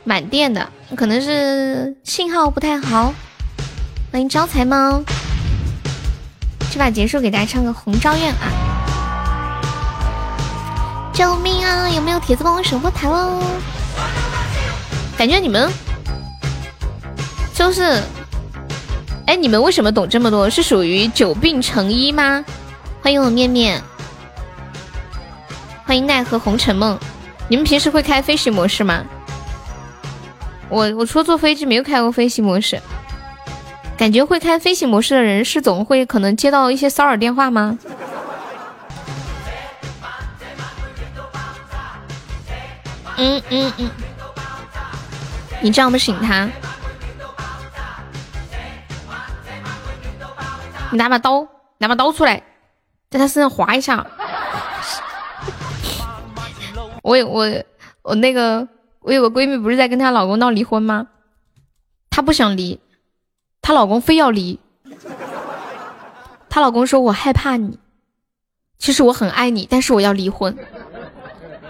[0.03, 3.15] 满电的，可能是信号不太好。
[4.11, 5.01] 欢迎招财猫，
[6.73, 8.51] 这把结束，给大家唱个《红昭愿》啊！
[11.15, 11.89] 救命啊！
[11.89, 13.41] 有没有铁子帮我守波台喽？
[15.17, 15.71] 感觉你们
[17.55, 18.03] 就是。
[19.27, 20.51] 哎，你们为什么懂这么多？
[20.51, 22.45] 是属于久病成医吗？
[23.01, 23.81] 欢迎我面面，
[25.85, 26.99] 欢迎奈何红尘梦。
[27.49, 29.05] 你们平时会开飞行模式吗？
[30.69, 32.81] 我我除了坐飞机没有开过飞行模式。
[33.97, 37.79] 感觉会开飞行模式的人是总会可能接到一些骚扰电话吗？
[43.17, 43.91] 嗯嗯嗯，
[45.61, 46.49] 你这样不醒他。
[50.91, 51.47] 你拿把刀，
[51.79, 52.43] 拿把刀出来，
[53.11, 54.07] 在他身上划一下。
[57.03, 57.49] 我有我
[58.03, 58.69] 我那个，
[59.01, 61.09] 我有个闺蜜不是在跟她老公闹离婚吗？
[62.11, 62.79] 她不想离，
[63.63, 64.59] 她老公非要离。
[66.49, 67.79] 她老公说：“我害怕你，
[68.79, 70.57] 其实我很爱你，但是我要离婚。”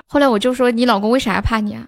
[0.09, 1.87] 后来我就说：“你老公为啥要怕你啊？”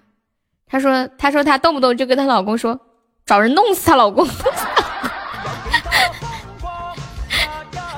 [0.67, 2.79] 她说：“她说她动不动就跟她老公说
[3.25, 4.27] 找人弄死她老公。”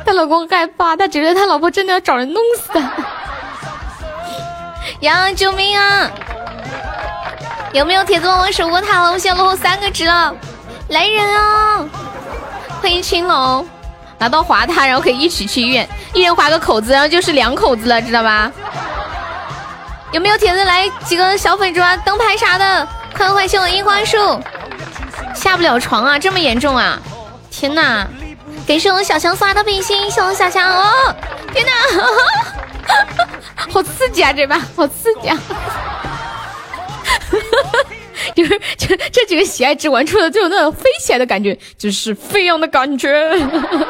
[0.06, 2.80] 她老公害怕，他觉得他老婆真的要找人弄死他。
[4.99, 5.32] 呀！
[5.34, 6.10] 救命啊！
[7.74, 9.12] 有没有铁子帮我守过塔了？
[9.12, 10.34] 我现在落后三个值了，
[10.89, 11.84] 来人啊！
[12.82, 13.68] 欢迎青龙，
[14.20, 18.51] 拿刀划他，然后可以一起去医院，一人划个口子，然后就是两口子了，知道吧？
[20.12, 21.99] 有没有铁子来几个小粉砖？
[22.01, 22.88] 灯牌啥的，
[23.18, 24.39] 快快谢我樱花树，
[25.34, 26.18] 下不了床啊？
[26.18, 26.97] 这么严重啊？
[27.51, 28.08] 天哪！
[28.68, 31.16] 感谢我小强刷的比心，谢我小强哦！
[31.53, 31.72] 天哪，
[33.72, 34.34] 好刺激啊！
[34.34, 35.38] 这把好刺激啊！
[38.36, 43.34] 就是这这几个喜爱值玩出的就有那种飞起来的感觉，就是飞扬的感觉。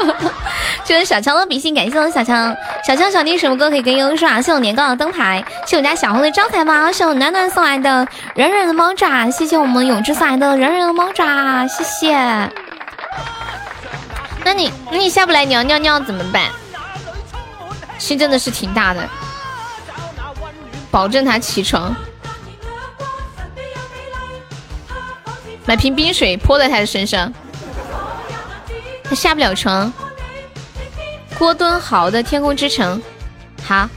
[0.84, 2.56] 谢谢小强的比心，感谢我小强。
[2.86, 4.42] 小强想听什么歌可以跟悠悠说啊？
[4.42, 8.06] 谢我年糕的灯牌，谢我家小红的招财猫，谢我暖暖送来的
[8.36, 12.14] 软软的猫爪，谢谢我们永志送来的软软的猫爪，谢谢。
[14.46, 16.52] 那你那你下不来，你要尿尿怎么办？
[17.98, 19.10] 心真的是挺大的，
[20.92, 21.96] 保证他起床。
[25.66, 27.34] 买瓶冰水泼在他的身上，
[29.04, 29.92] 他下不了床。
[31.40, 33.02] 郭敦豪的《天空之城》，
[33.68, 33.90] 好，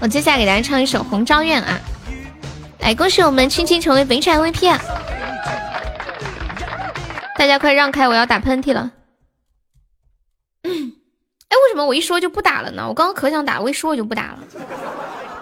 [0.00, 1.78] 我接下来给大家唱一首《红昭愿》啊！
[2.78, 4.80] 来，恭喜我们青青成为本场 MVP 啊！
[7.36, 8.90] 大家快让开，我要打喷嚏了。
[11.52, 12.88] 哎，为什么我一说就不打了呢？
[12.88, 14.38] 我刚刚可想打，我一说我就不打了。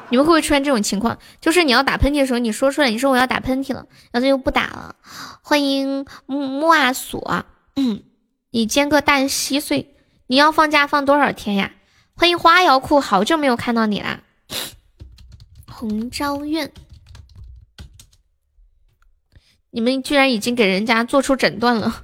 [0.08, 1.16] 你们会不会出现这种情况？
[1.40, 4.96] 就是你要打喷嚏的时候，你说出来，你说我要打喷嚏了，然后就不打了。
[5.40, 7.44] 欢迎木木阿索，
[8.50, 9.94] 你煎个蛋稀碎，
[10.26, 11.70] 你要放假放多少天呀？
[12.16, 14.18] 欢迎花瑶裤，好久没有看到你啦。
[15.70, 16.72] 红昭愿，
[19.70, 22.02] 你们居然已经给人家做出诊断了。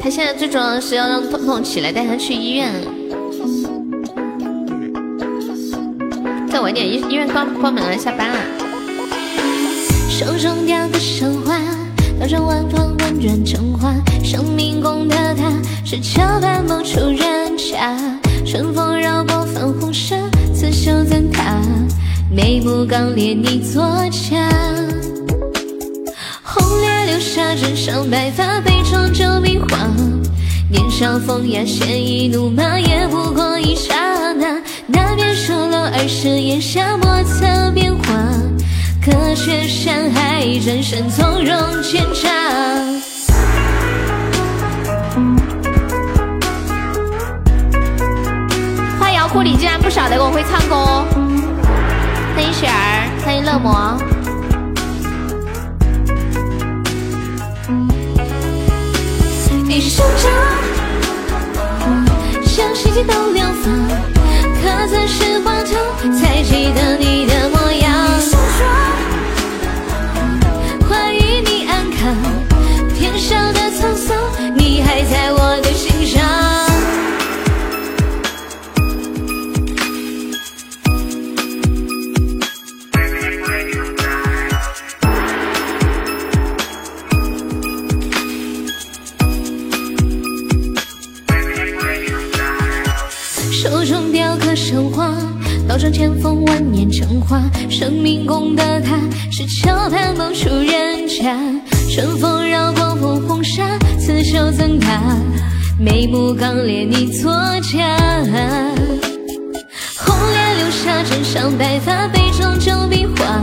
[0.00, 2.72] 他现在最重要的是要让痛痛起来，带他去医院。
[6.50, 8.36] 再晚点，医医院关关门了，下班了。
[10.08, 11.58] 手中雕刻神话，
[12.20, 13.94] 刀上万方温转成花。
[14.24, 15.52] 生命宫的他，
[15.84, 17.96] 是桥畔某处人家。
[18.46, 20.16] 春风绕过粉红色
[20.54, 21.60] 刺绣灯塔，
[22.34, 24.48] 眉目刚烈，你作家。
[27.18, 29.78] 红莲流沙，枕上白发，杯中酒迷花。
[30.70, 34.60] 年少风雅，鲜衣怒马，也不过一刹那。
[34.86, 38.04] 那边数落儿时檐下莫测变化，
[39.04, 42.28] 可却山海转身从容奸诈。
[49.00, 51.04] 花瑶库里竟然不晓得我会唱歌，
[52.36, 53.98] 欢迎雪儿，欢迎乐魔。
[59.70, 60.32] 一生长，
[62.42, 63.86] 像世界都流放，
[64.62, 65.70] 可曾时光头，
[66.18, 67.50] 才记得你的
[95.98, 97.42] 千锋万年成花。
[97.68, 98.96] 生命宫的塔，
[99.32, 101.36] 是桥畔某处人家。
[101.92, 105.16] 春风绕过粉红纱，刺绣赠他。
[105.76, 107.32] 眉目刚烈，你作
[107.72, 107.98] 家。
[109.96, 113.42] 红莲流沙，枕上白发，杯中酒比划。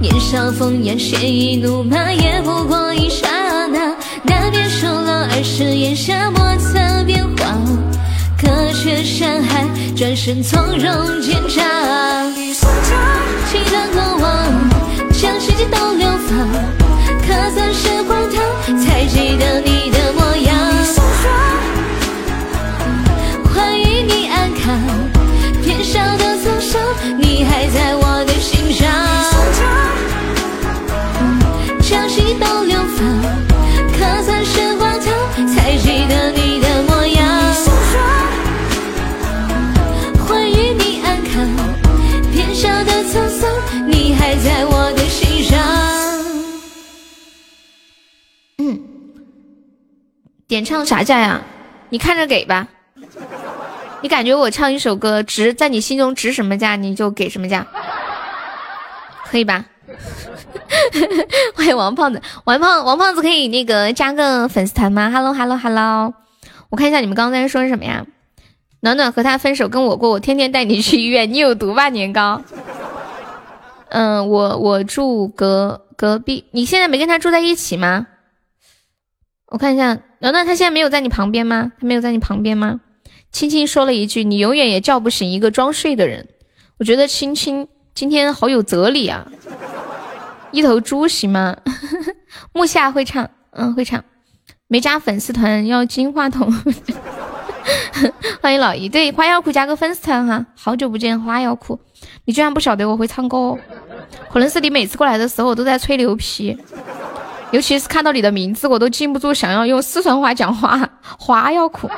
[0.00, 3.28] 年少风雅，鲜衣怒马，也不过一刹
[3.66, 3.94] 那。
[4.22, 7.54] 那边数落儿时檐下莫测变化。
[8.44, 9.64] 隔却山海，
[9.96, 11.62] 转身从容奸诈。
[13.50, 14.30] 几段过往，
[15.12, 16.38] 将时间都流放。
[17.26, 19.83] 可算是荒唐，才记得你
[50.46, 51.40] 点唱啥价呀？
[51.90, 52.68] 你看着给吧。
[54.02, 57.66] 你感觉我唱一首歌值在你心中值什么价，你就给什么价，
[59.30, 59.64] 可以吧？
[61.54, 66.12] 欢迎王胖子，王胖王胖子可以那个加个粉丝团吗？Hello Hello Hello，
[66.68, 68.04] 我看一下你们刚刚在说什么呀？
[68.80, 72.42] 暖暖和他分手跟我过，我天天带你去医院，你有毒吧年糕？
[73.88, 78.06] 嗯，我我住隔隔壁，你现在没跟他住在一起吗？
[79.46, 81.72] 我看一下，暖暖他现在没有在你旁边吗？
[81.78, 82.80] 他没有在你旁边吗？
[83.30, 86.26] 青青说了一句：“你永远也叫不醒一个装睡的人。”
[86.80, 89.30] 我觉得青青今天好有哲理啊！
[90.50, 91.58] 一头猪行吗？
[92.54, 94.02] 木夏会唱，嗯，会唱。
[94.66, 96.50] 没加粉丝团要金话筒。
[98.40, 100.46] 欢迎老姨，对花药库加个粉丝团哈。
[100.56, 101.78] 好久不见，花药库，
[102.24, 103.58] 你居然不晓得我会唱歌？
[104.32, 106.56] 可能是你每次过来的时候都在吹牛皮，
[107.54, 110.88] 尤其是看到你的名字，我都禁不住想要用四川话讲话。
[111.16, 111.88] 花药库。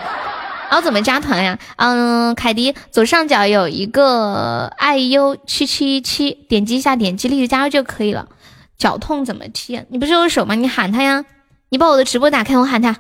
[0.69, 1.59] 然后怎么加团呀？
[1.77, 8.29] 嗯，凯迪左上角有一个 iu 七七七，点击一下，点击立即加入就可以了。
[8.77, 9.83] 脚痛怎么踢？
[9.89, 10.55] 你不是有手吗？
[10.55, 11.25] 你喊他呀！
[11.71, 12.95] 你把我的直播打开，我喊他。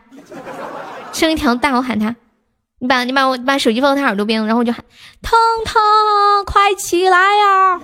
[1.13, 2.17] 伸一条大，我喊他。
[2.79, 4.83] 你把你把我把手机放到他耳朵边，然后我就喊：
[5.21, 7.81] 彤彤，快起来呀！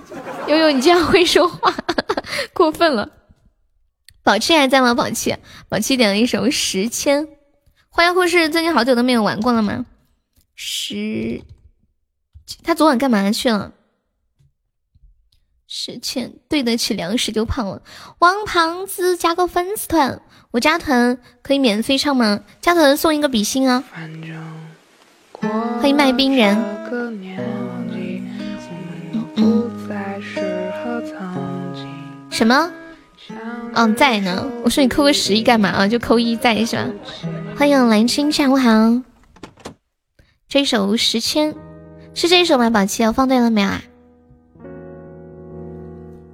[0.47, 1.71] 悠悠，你竟然会说话，
[2.55, 3.07] 过分了。
[4.23, 4.93] 宝气还在吗？
[4.93, 5.35] 宝气，
[5.67, 7.27] 宝气点了一首时迁。
[7.89, 9.85] 欢迎护士最近好久都没有玩过了吗？
[10.55, 11.41] 时，
[12.63, 13.73] 他昨晚干嘛去了？
[15.67, 17.81] 时迁对得起粮食就胖了。
[18.19, 20.21] 王胖子加个粉丝团，
[20.51, 22.45] 我加团可以免费唱吗？
[22.61, 23.83] 加团送一个比心啊！
[25.81, 26.55] 欢迎卖冰人。
[29.35, 29.69] 嗯。
[32.29, 32.71] 什么？
[33.75, 34.47] 嗯，在呢。
[34.63, 35.87] 我说你扣个十一干嘛啊？
[35.87, 36.87] 就扣一在是吧？
[37.57, 38.69] 欢迎蓝青，下午好。
[40.47, 41.55] 这一首时迁
[42.13, 42.69] 是这一首吗？
[42.69, 43.81] 宝气，我放对了没有啊？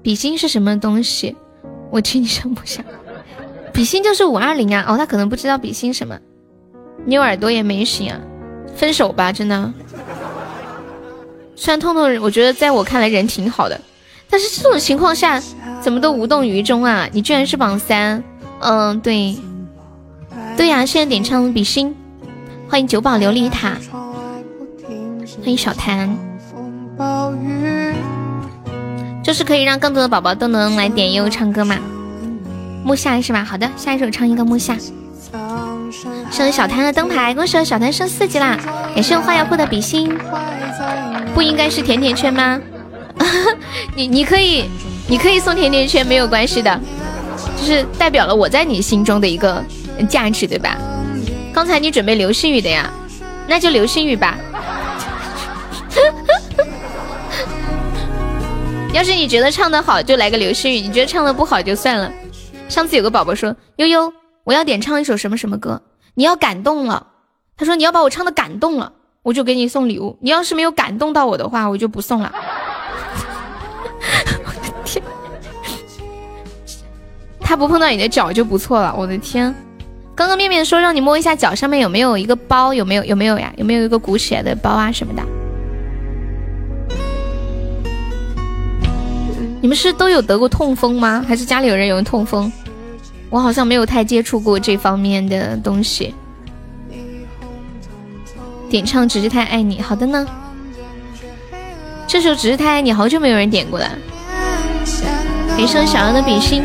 [0.02, 1.36] 比心是什么东西？
[1.92, 2.84] 我听你上不下。
[3.74, 4.86] 比心就是五二零啊。
[4.88, 6.20] 哦，他可能不知道比心什么。
[7.06, 8.20] 你有耳朵也没行啊。
[8.76, 9.74] 分手吧，真的。
[11.56, 13.80] 虽然痛痛，我觉得在我看来人挺好的，
[14.30, 15.42] 但是这种情况下
[15.82, 17.08] 怎么都无动于衷啊？
[17.12, 18.24] 你居然是榜三。
[18.60, 19.38] 嗯，对。
[20.58, 21.96] 对呀，现在点唱比心，
[22.68, 23.78] 欢迎九宝琉璃塔，
[25.42, 26.10] 欢迎小谭，
[29.24, 31.78] 就是可以让更多的宝宝都能来点优唱歌嘛。
[32.84, 33.44] 木下是吧？
[33.44, 34.76] 好的，下一首唱一个木下。
[36.30, 38.58] 升小谭的灯牌，恭喜小谭升四级啦！
[38.94, 40.14] 感谢我花瑶铺的比心，
[41.34, 42.60] 不应该是甜甜圈吗？
[43.96, 44.66] 你你可以
[45.10, 46.80] 你可以送甜甜圈没有关系的，
[47.58, 49.64] 就是代表了我在你心中的一个。
[50.08, 50.78] 价值对吧？
[51.54, 52.90] 刚才你准备流星雨的呀，
[53.50, 54.38] 那就流星雨吧。
[58.94, 62.10] 要是你觉得唱的好，就来个流星雨；你觉得唱的不好就算了。
[62.70, 64.14] 上次有个宝宝说：“悠悠，
[64.46, 65.82] 我要点唱一首什么什么歌，
[66.14, 67.08] 你要感动了。”
[67.58, 70.18] 他说：“你要把我唱的感动了，我就给你送礼物。
[70.22, 72.34] 你要是没有感动到我的话，我就不送了。”
[77.50, 78.94] 他不碰到你的脚就不错了。
[78.96, 79.52] 我的天。
[80.14, 83.52] 刚刚面面说让你摸一下脚上面有没有一个包，有没有有没有呀？
[83.58, 85.24] 有没有一个鼓起来的包啊什么的？
[89.62, 91.26] 你们是都有得过痛风吗？
[91.28, 92.54] 还是家里有人有人痛风？
[93.32, 96.14] 我好像没有太接触过这方面的东西。
[98.70, 100.28] 点唱《只是太爱你》，好的呢。
[102.06, 103.90] 这首《只是太爱你》好久没有人点过了。
[105.58, 106.62] 给上小杨的比心。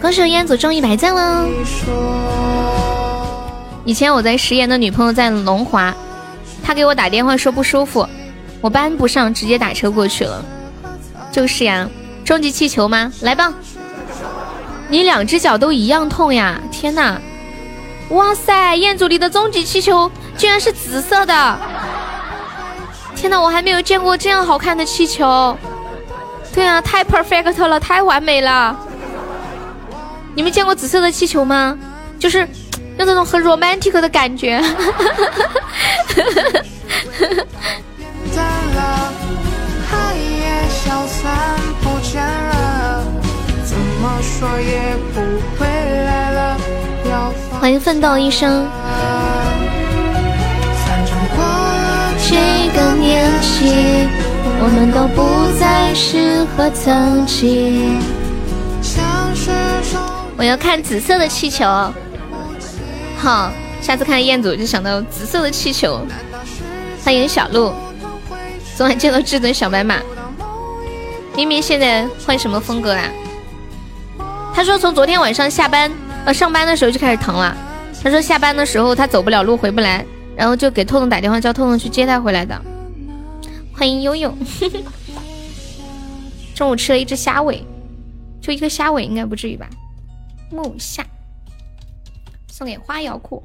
[0.00, 1.46] 恭喜燕子中一百赞了！
[3.84, 5.94] 以前我在食盐的女朋友在龙华，
[6.64, 8.08] 她给我打电话说不舒服，
[8.60, 10.44] 我搬不上，直接打车过去了。
[11.30, 11.88] 就是呀，
[12.24, 13.12] 终极气球吗？
[13.20, 13.54] 来吧！
[14.88, 16.60] 你两只脚都一样痛呀！
[16.72, 17.20] 天哪！
[18.08, 21.58] 哇塞，彦祖你的终极气球居然是紫色的！
[23.14, 25.56] 天哪，我还没有见过这样好看的气球。
[26.52, 28.76] 对啊，太 perfect 了，太完美了。
[30.34, 31.76] 你们见过紫色的气球吗？
[32.18, 32.40] 就是
[32.98, 34.62] 有那种很 romantic 的感觉。
[47.60, 48.66] 欢迎奋斗一生。
[52.28, 52.36] 这
[52.74, 54.29] 个年纪。
[54.62, 57.98] 我们都不再适合曾经。
[60.36, 61.64] 我要看紫色的气球。
[63.16, 63.50] 好，
[63.80, 66.06] 下次看彦祖就想到紫色的气球。
[67.02, 67.72] 欢迎小鹿，
[68.76, 69.96] 昨晚见到至尊小白马。
[71.34, 73.04] 明明现在换什么风格啦？
[74.54, 75.90] 他说从昨天晚上下班
[76.26, 77.56] 呃上班的时候就开始疼了。
[78.02, 80.04] 他说下班的时候他走不了路回不来，
[80.36, 82.60] 然后就给透透打电话叫透透去接他回来的。
[83.80, 84.30] 欢迎悠悠。
[86.54, 87.64] 中午吃了一只虾尾，
[88.38, 89.66] 就一个虾尾应该不至于吧？
[90.50, 91.02] 木下
[92.46, 93.42] 送给花瑶裤。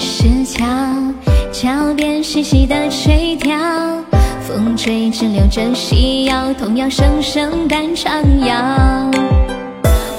[0.00, 0.64] 石桥，
[1.52, 3.58] 桥边细细的垂钓，
[4.40, 9.10] 风吹直流着细腰，童谣声声伴唱扬。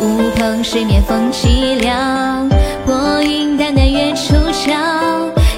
[0.01, 0.05] 乌
[0.37, 2.49] 篷水面风凄凉，
[2.85, 4.73] 薄云淡淡月出鞘，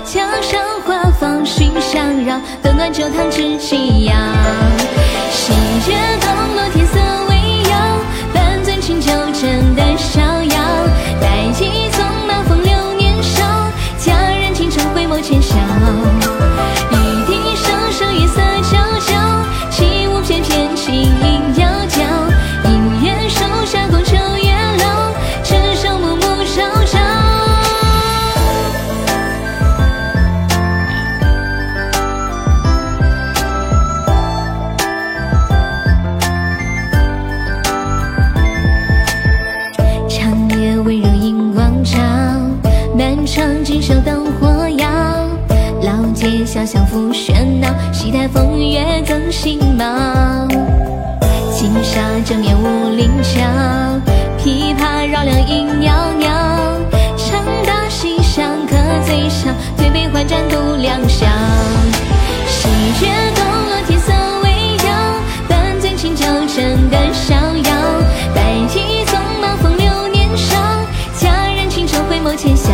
[0.05, 4.15] 桥上花放熏香绕，温暖酒烫知己阳。
[5.31, 5.51] 细
[5.89, 6.80] 月东落，
[46.53, 49.85] 小巷复喧闹，戏台风月更新貌。
[51.49, 53.39] 金沙正面五陵桥，
[54.37, 56.27] 琵琶绕梁音袅袅。
[57.15, 58.75] 唱大西厢客
[59.05, 61.25] 醉笑，推杯换盏度良宵。
[62.49, 62.67] 西
[63.01, 64.11] 月东落，天色
[64.43, 64.51] 微
[64.85, 64.91] 遥，
[65.47, 67.71] 半樽清酒斟得逍遥。
[68.35, 70.57] 白衣纵马风流年少，
[71.17, 72.73] 佳人倾城回眸浅笑。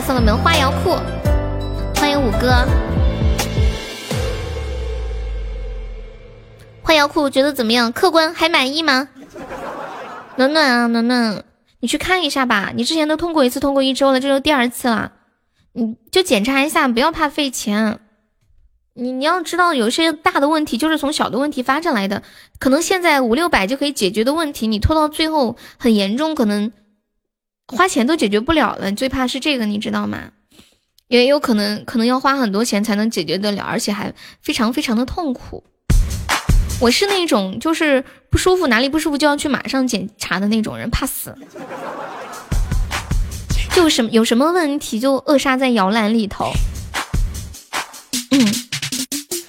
[0.00, 0.96] 送给我们花瑶裤，
[1.96, 2.66] 欢迎五哥。
[6.82, 7.92] 花瑶裤觉得怎么样？
[7.92, 9.08] 客官还满意吗？
[10.36, 11.44] 暖暖啊，暖暖，
[11.80, 12.72] 你去看一下吧。
[12.74, 15.12] 你之前都通过一次，通过一周了，这是第二次了，
[15.74, 18.00] 你就检查一下，不要怕费钱。
[18.94, 22.22] 你你要知道，有些大的问题就是从小的问题发展来的，
[22.58, 26.72] 可能现在五六百就可以解决的问题，你拖到最后很严重，可能
[27.76, 28.92] 花钱都解决不了了。
[28.92, 30.30] 最怕是这个，你知道吗？
[31.08, 34.12] 也有可能可能要花很多钱才能解决得了，而且还
[34.42, 35.64] 非常非常的痛苦。
[36.80, 41.34] 我是那种就是不舒服哪里不舒服就要去马上检查的那种人，怕死。
[43.72, 46.52] 就什么有什么问题就扼杀在摇篮里头。
[48.30, 48.54] 嗯，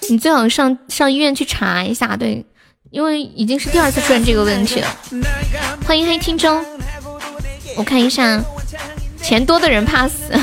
[0.10, 2.46] 你最好上上医院去查一下，对，
[2.90, 4.98] 因为已经是第二次出现这个问题了。
[5.86, 6.64] 欢迎黑听众，
[7.78, 8.42] 我看一下，
[9.22, 10.34] 钱多的人怕死，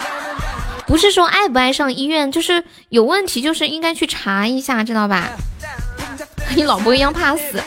[0.86, 5.30] 不是说爱不爱上医院，就是有问题，就是应该去查一下，知道吧？
[6.46, 7.62] 和你老婆一样怕死。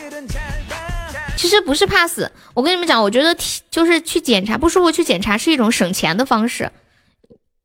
[1.36, 3.34] 其实不是怕死，我跟你们讲，我觉得
[3.70, 6.70] 就是去检查不舒服去检查是一种省钱的方式。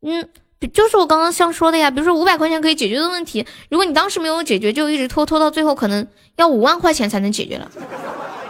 [0.01, 0.29] 嗯，
[0.73, 6.07] 就是我刚刚想说的呀，比如说五百块钱可以解决的问题，如果你当时没有解决，就一直拖拖到最后，可能
[6.37, 7.69] 要五万块钱才能解决了。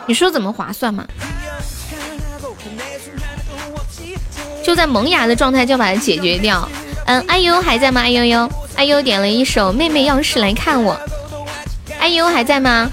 [0.06, 1.08] 你说怎么划算嘛？
[4.66, 6.68] 就在萌芽的状态就要把它解决掉。
[7.06, 8.02] 嗯，哎呦还在吗？
[8.02, 10.94] 哎呦呦，哎呦点了一首《妹妹要是来看我》。
[12.00, 12.90] 哎呦还在吗？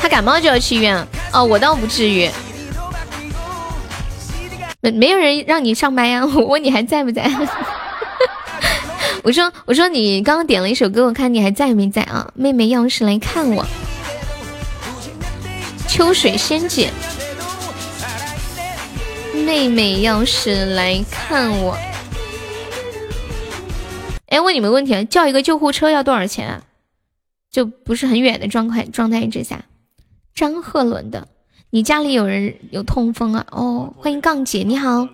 [0.00, 0.96] 他感冒就要去医院
[1.32, 2.30] 哦，我倒不至于。
[4.80, 6.24] 没没有人让你上麦呀？
[6.34, 7.30] 我问你还在不在？
[9.22, 12.26] 我说我说你刚刚点了一首歌，我看你还在没在啊？
[12.34, 13.66] 妹妹要是来看我，
[15.86, 16.90] 秋水仙姐。
[19.44, 21.76] 妹妹要是来看我，
[24.26, 26.62] 哎，问你们问题啊，叫一个救护车要多少钱啊？
[27.50, 29.64] 就不是很远的状态状态之下，
[30.34, 31.26] 张鹤伦的，
[31.70, 33.44] 你家里有人有痛风啊？
[33.50, 35.08] 哦，欢迎杠姐，你好。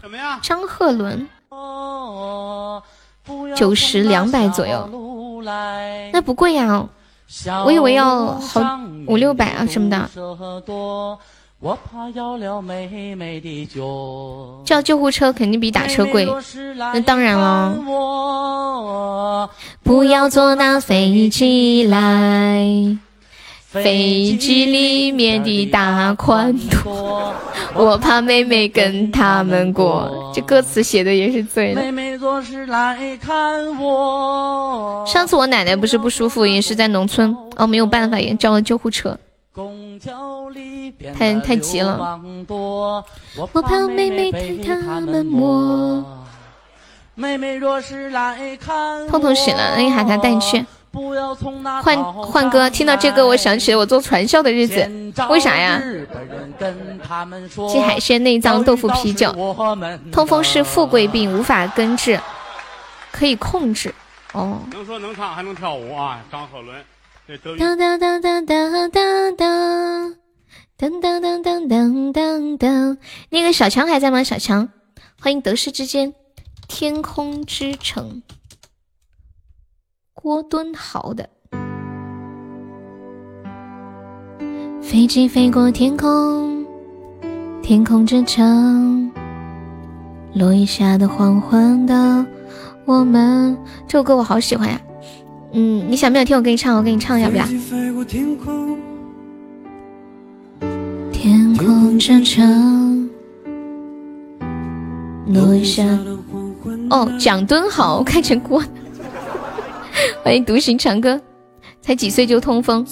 [0.00, 0.40] 什么呀？
[0.42, 1.28] 张鹤伦，
[3.56, 4.88] 九十两百左右，
[6.12, 6.88] 那不贵呀，
[7.64, 10.10] 我以为要好五六百啊什么的。
[14.64, 16.26] 叫救护车肯定比打车贵，
[16.76, 17.74] 那当然了。
[19.82, 22.98] 不要坐那飞机来。
[23.68, 27.32] 飞机里面的大款多，
[27.74, 30.30] 我怕妹妹跟他们过。
[30.34, 31.80] 这歌词写的也是醉了。
[35.06, 39.16] 上次我奶奶不是不舒服，也是在农村，哦，没有办法，也叫了救护车。
[41.18, 42.20] 太太急了。
[43.36, 46.24] 我怕妹妹跟他们摸。
[47.14, 49.06] 妹妹若是来看。
[49.08, 50.64] 痛痛醒了，那你喊他带你去。
[51.82, 54.86] 换换歌，听到这歌，我想起了我做传销的日子。
[55.30, 55.82] 为啥呀？
[57.70, 59.30] 鸡海鲜、内脏、豆腐、啤酒。
[60.10, 62.18] 痛风是富贵病，无法根治，
[63.10, 63.94] 可以控制。
[64.32, 64.58] 哦。
[64.70, 66.20] 能说能唱还能跳舞啊！
[66.30, 66.76] 张鹤伦。
[67.58, 70.14] 当当当当当当当
[70.82, 72.98] 当当当当当当。
[73.30, 74.24] 那个小强还在吗？
[74.24, 74.68] 小强，
[75.20, 76.12] 欢迎得失之间，
[76.66, 78.20] 天空之城。
[80.12, 81.30] 郭敦豪的
[84.82, 86.66] 飞机飞过天空，
[87.62, 89.08] 天空之城，
[90.34, 92.26] 落雨下的黄昏的
[92.86, 93.56] 我们。
[93.86, 94.80] 这首歌我好喜欢呀，
[95.52, 96.76] 嗯，你想不想听我给你唱？
[96.76, 97.46] 我给你唱，要不要？
[98.04, 98.76] 天空
[101.22, 103.08] 天空之城，
[105.28, 105.84] 落下。
[106.90, 108.60] 哦，蒋敦豪，看成郭。
[110.24, 111.20] 欢迎独行长歌，
[111.80, 112.84] 才几岁就通风？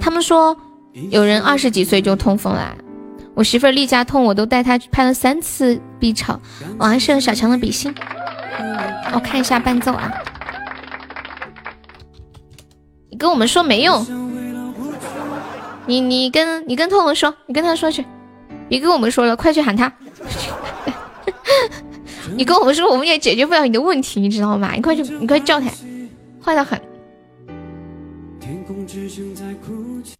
[0.00, 0.56] 他们说
[1.10, 2.74] 有人二十几岁就通风啦。
[3.34, 6.40] 我媳妇儿例假痛，我都带她拍了三次 B 超。
[6.78, 7.94] 我还是小强的比心，
[9.14, 10.12] 我看一下伴奏啊。
[13.08, 14.04] 你跟我们说没用，
[15.90, 18.06] 你你跟你跟痛痛说，你跟他说去，
[18.68, 19.92] 别跟我们说了，快去喊他。
[22.36, 24.70] 你跟我们说，我们也解决不了你的问题，你知道吗？
[24.72, 25.66] 你快去，你快叫他。
[26.40, 26.80] 坏的很。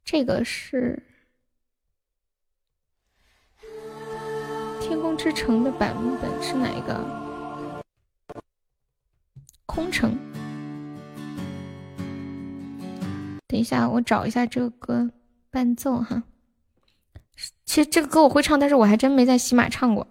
[0.04, 1.00] 这个是
[4.84, 7.00] 《天空之城》的版本是哪一个？
[9.66, 10.18] 空城。
[13.46, 15.08] 等一下，我找一下这个歌
[15.50, 16.22] 伴奏哈。
[17.64, 20.06] 其实这个歌我会唱，但是我还真没在喜马唱过，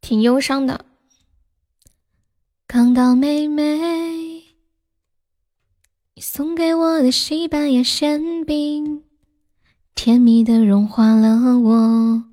[0.00, 0.84] 挺忧伤的。
[2.66, 4.44] 刚到妹妹，
[6.14, 9.04] 你送给我的西班牙馅饼，
[9.94, 12.24] 甜蜜的融化了我。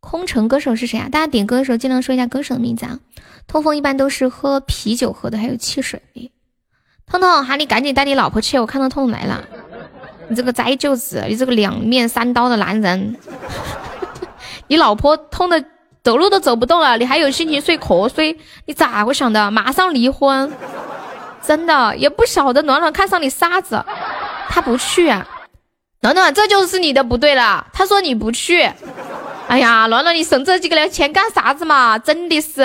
[0.00, 1.08] 空城歌手是谁啊？
[1.08, 3.00] 大家点歌的时候尽量说一下歌手的名字啊。
[3.46, 6.02] 痛风一般都是喝啤酒喝的，还有汽水。
[7.06, 9.48] 痛痛，喊你赶紧带你老婆去，我看到痛痛来了。
[10.28, 13.16] 你这个栽舅子，你这个两面三刀的男人，
[14.68, 15.64] 你老婆痛的。
[16.00, 18.34] 走路都走不动了，你还有心情睡瞌睡？
[18.64, 19.50] 你咋会想的？
[19.50, 20.50] 马上离婚，
[21.44, 23.84] 真的也不晓得暖暖看上你啥子，
[24.48, 25.26] 他不去啊，
[26.00, 27.66] 暖暖这就是你的不对了。
[27.74, 28.62] 他说你不去，
[29.48, 31.98] 哎呀，暖暖你省这几个钱干啥子嘛？
[31.98, 32.62] 真的是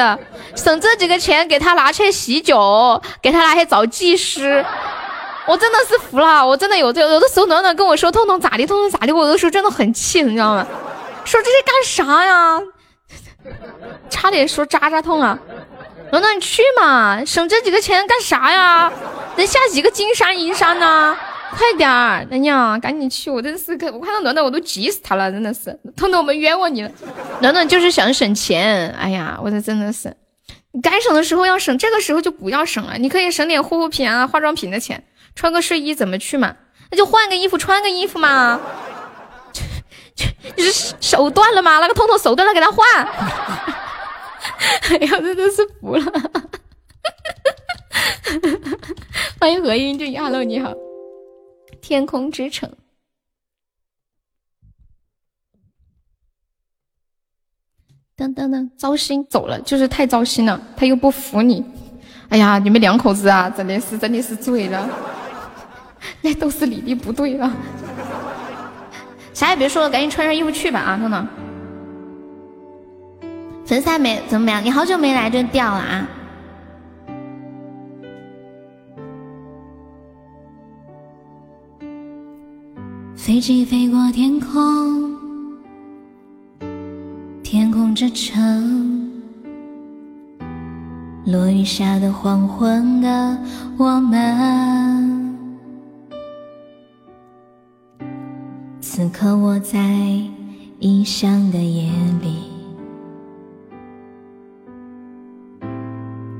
[0.55, 4.63] 省这几个钱给他拿去洗脚，给他拿去找技师，
[5.45, 6.45] 我真的是服了。
[6.45, 10.65] 我真的有这有的时候暖暖跟我说痛痛咋的，痛痛咋的，我有的时候真的很气，你知道吗？
[11.25, 12.59] 说这些干啥呀？
[14.09, 15.37] 差点说渣渣痛啊，
[16.11, 18.91] 暖暖你去嘛，省这几个钱干啥呀？
[19.35, 21.17] 能下几个金山银山呢？
[21.51, 23.29] 快点儿，哎呀，赶紧去！
[23.29, 26.89] 我真是我看到暖暖我都急死他了，真的是，痛痛我们冤枉你了。
[27.41, 30.15] 暖暖就是想省钱，哎呀，我这真的是，
[30.71, 32.97] 你该省的时候要省，这个时候就不要省了。
[32.97, 35.03] 你可以省点护肤品啊、化妆品的钱，
[35.35, 36.55] 穿个睡衣怎么去嘛？
[36.91, 38.59] 那就换个衣服穿个衣服嘛。
[40.55, 41.79] 你是手断了吗？
[41.79, 42.85] 那个通通手断了，给他换。
[44.89, 46.05] 哎呀，真的是服了。
[49.39, 50.73] 欢迎何英俊，Hello，你好。
[51.81, 52.71] 天空之城。
[58.15, 61.65] 噔噔噔，糟心走了，就是太糟心了，他又不服你。
[62.29, 64.87] 哎呀，你们两口子啊，真的是真的是醉了。
[66.21, 67.51] 那都是你的不对了。
[69.33, 71.27] 啥也别说了，赶紧穿上衣服去吧啊，彤彤。
[73.65, 74.63] 粉丝还没怎么样？
[74.63, 76.07] 你好久没来就掉了啊。
[83.15, 85.17] 飞机飞过天空，
[87.41, 89.09] 天空之城，
[91.25, 93.37] 落雨下的黄昏的
[93.77, 95.22] 我们。
[98.95, 99.79] 此刻我在
[100.77, 101.89] 异乡的夜
[102.21, 102.43] 里，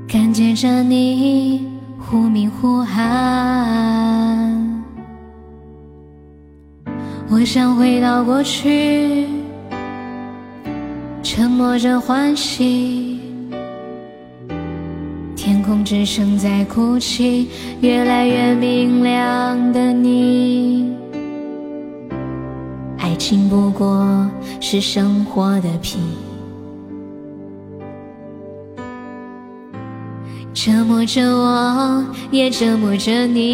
[0.07, 1.67] 感觉着你
[1.97, 4.83] 忽明忽暗。
[7.27, 9.27] 我想回到过去，
[11.23, 13.19] 沉默着欢喜。
[15.35, 17.49] 天空只剩在哭泣，
[17.81, 20.93] 越来越明亮的你。
[23.13, 24.27] 爱情不过
[24.59, 25.99] 是生活的皮，
[30.51, 33.53] 折磨着我，也折磨着你。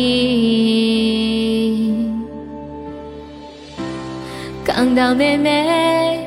[4.63, 6.21] 刚到妹妹，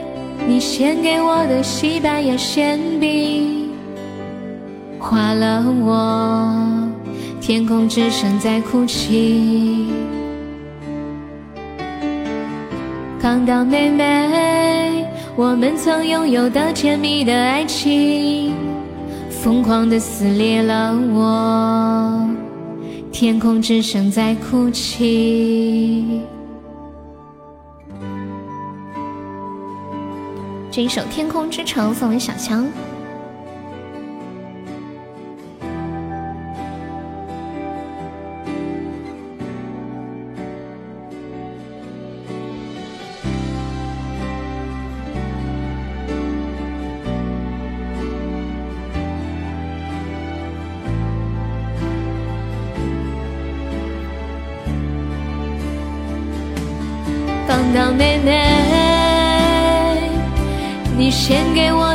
[0.47, 3.71] 你献给我的西班牙馅饼，
[4.99, 6.55] 花了我，
[7.41, 9.87] 天空只剩在哭泣。
[13.23, 18.53] 刚到妹妹，我们曾拥有的甜蜜的爱情，
[19.31, 22.29] 疯狂的撕裂了我，
[23.13, 26.21] 天空之城在哭泣。
[30.69, 32.67] 这一首《天空之城》送给小强。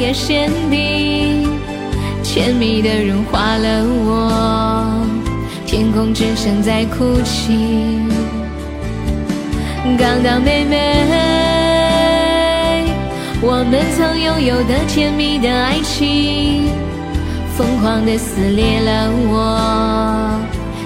[0.00, 1.48] 的西班牙馅饼，
[2.22, 4.32] 甜蜜的融化了我，
[5.66, 8.00] 天空只剩在哭泣。
[9.98, 10.76] 刚到妹妹，
[13.42, 16.70] 我们曾拥有的甜蜜的爱情，
[17.56, 20.40] 疯狂的撕裂了我，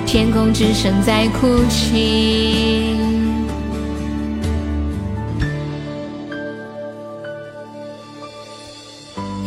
[0.06, 2.93] 天空只剩在哭泣。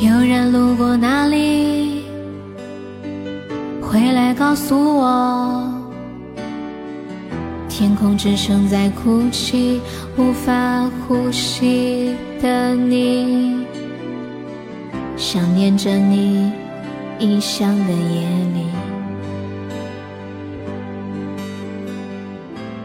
[0.08, 2.06] 有人路过那里，
[3.82, 5.70] 回来告诉我，
[7.68, 9.82] 天空只剩在哭泣，
[10.16, 13.66] 无法呼吸的你，
[15.18, 16.54] 想念着你
[17.20, 18.22] 异乡的夜
[18.56, 18.66] 里，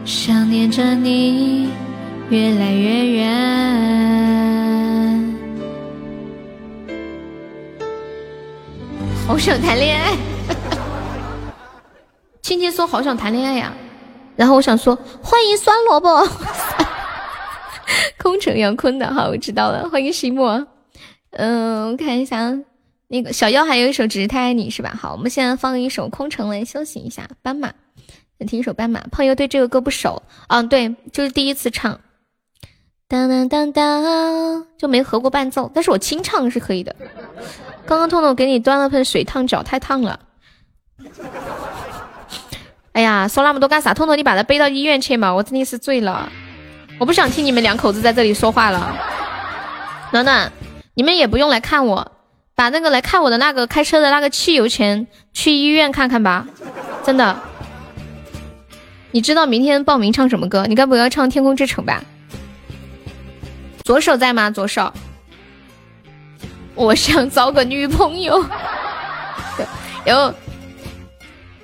[0.03, 1.69] 想念着你
[2.29, 4.42] 越来越远。
[9.33, 10.15] 好想谈恋爱，
[12.43, 13.73] 青青说好想谈恋爱呀，
[14.35, 16.23] 然后我想说欢迎酸萝卜，
[18.21, 20.67] 空城杨坤的好，我知道了，欢迎西莫，
[21.31, 22.55] 嗯，我看一下
[23.07, 24.95] 那个小妖还有一首只是太爱你是吧？
[25.01, 27.73] 好，我们现在放一首空城来休息一下，斑马，
[28.37, 29.01] 想听一首斑马。
[29.11, 31.99] 胖友对这个歌不熟，嗯，对，就是第一次唱，
[33.07, 36.95] 当当当当，就没合过伴奏，但是我清唱是可以的。
[37.85, 40.19] 刚刚痛痛给你端了盆水烫脚，太烫了。
[42.93, 43.93] 哎呀，说那么多干啥？
[43.93, 45.33] 痛痛，你把他背到医院去嘛！
[45.33, 46.29] 我真的是醉了，
[46.99, 48.95] 我不想听你们两口子在这里说话了。
[50.11, 50.51] 暖暖，
[50.93, 52.11] 你们也不用来看我，
[52.55, 56.47] 把那个来看我的那个开车的那个汽油钱去医院看看吧，
[57.03, 57.39] 真的。
[59.11, 60.65] 你知道明天报名唱什么歌？
[60.67, 62.03] 你该不会要唱《天空之城》吧？
[63.83, 64.49] 左手在吗？
[64.49, 64.93] 左手。
[66.75, 68.43] 我想找个女朋友。
[70.05, 70.33] 然后，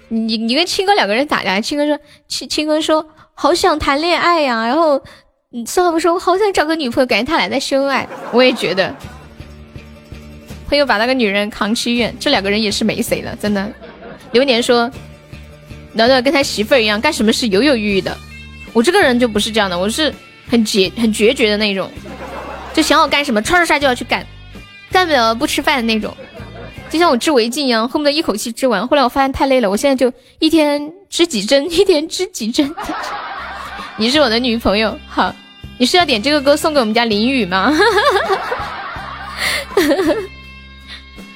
[0.08, 5.02] 你你跟青哥两个人打架，青哥说青青哥说好想谈恋爱呀，然后
[5.66, 8.08] 少不说我好想找个女朋友，感觉他俩在秀恩爱。
[8.32, 8.96] 我也觉得。
[10.70, 13.68] 朋友把那个女人扛去医院，这两个人也是没谁了，真的。
[14.34, 14.90] 流年说，
[15.94, 18.16] 暖暖跟他媳妇儿一样，干什么事犹犹豫豫的。
[18.72, 20.14] 我这个人就不是这样的，我是
[20.48, 21.90] 很决很决绝的那种，
[22.72, 24.24] 就想好干什么，唰唰唰就要去干，
[24.92, 26.16] 干不了不吃饭的那种。
[26.90, 28.88] 就像我织围巾一样，恨不得一口气织完。
[28.88, 32.74] 后来我发现太累了，我现在就一天织几针， 一天织几针。
[33.98, 35.34] 你是我的女朋友，好，
[35.78, 37.72] 你是要点这个歌送给我们家林雨吗？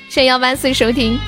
[0.10, 1.20] 谢谢幺八四收听，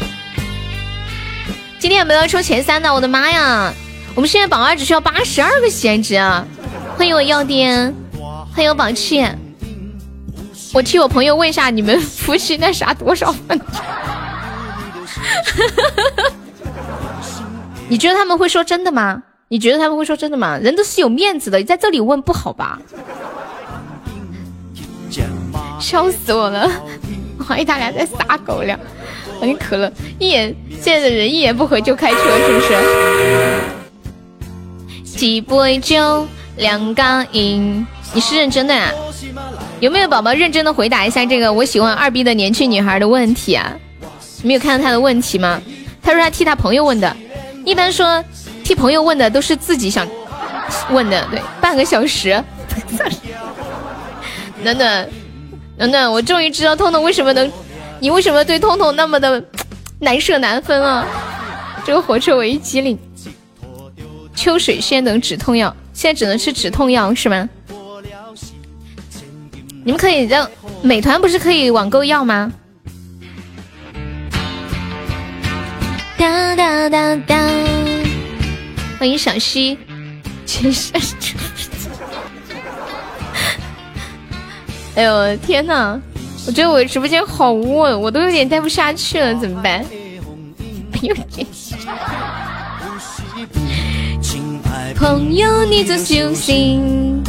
[1.77, 2.93] 今天有没有抽前三的？
[2.93, 3.73] 我的妈呀！
[4.15, 6.45] 我们现在榜二只需要八十二个颜值啊！
[6.97, 7.93] 欢迎我药店，
[8.53, 9.23] 欢迎我宝气。
[10.75, 13.57] 我替我朋友问一下，你们夫妻那啥多少分？
[17.87, 19.23] 你觉得他们会说真的吗？
[19.47, 20.57] 你觉得他们会说真的吗？
[20.57, 22.77] 人都是有面子的，你在这里问不好吧？
[25.79, 26.69] 笑死我了！
[27.47, 28.77] 怀疑他俩在撒狗粮，
[29.39, 29.89] 欢迎可乐，
[30.19, 32.75] 一眼现在的人一言不合就开车，是不是？
[35.05, 36.27] 几杯酒，
[36.57, 38.91] 两杆烟，你是认真的啊？
[39.79, 43.75] 有没有宝宝认真的回答一下这个我喜欢二逼的年轻女孩的问题啊？
[44.41, 45.61] 没有看到他的问题吗？
[46.01, 47.15] 他说他替他朋友问的，
[47.65, 48.23] 一般说
[48.63, 50.07] 替朋友问的都是自己想
[50.91, 52.41] 问的，对，半个小时，
[54.63, 55.09] 暖暖。
[55.77, 57.51] 暖暖，我终于知道通通为什么能，
[57.99, 59.43] 你为什么对通通那么的
[59.99, 61.05] 难舍难分啊？
[61.85, 62.97] 这个火车我一机灵。
[64.33, 67.49] 秋水仙等止痛药，现在只能吃止痛药是吗？
[69.87, 70.49] 你们可以让
[70.81, 72.51] 美团不是可以网购药吗？
[76.17, 77.37] 哒哒哒哒，
[78.97, 79.77] 欢迎小溪，
[80.43, 80.91] 其实。
[84.95, 86.01] 哎呦天哪！
[86.47, 89.85] 我觉得我直播间好窝，我都有点待不下去了，怎么办？
[91.03, 91.45] 有点。
[94.95, 97.21] 朋友，你做小心，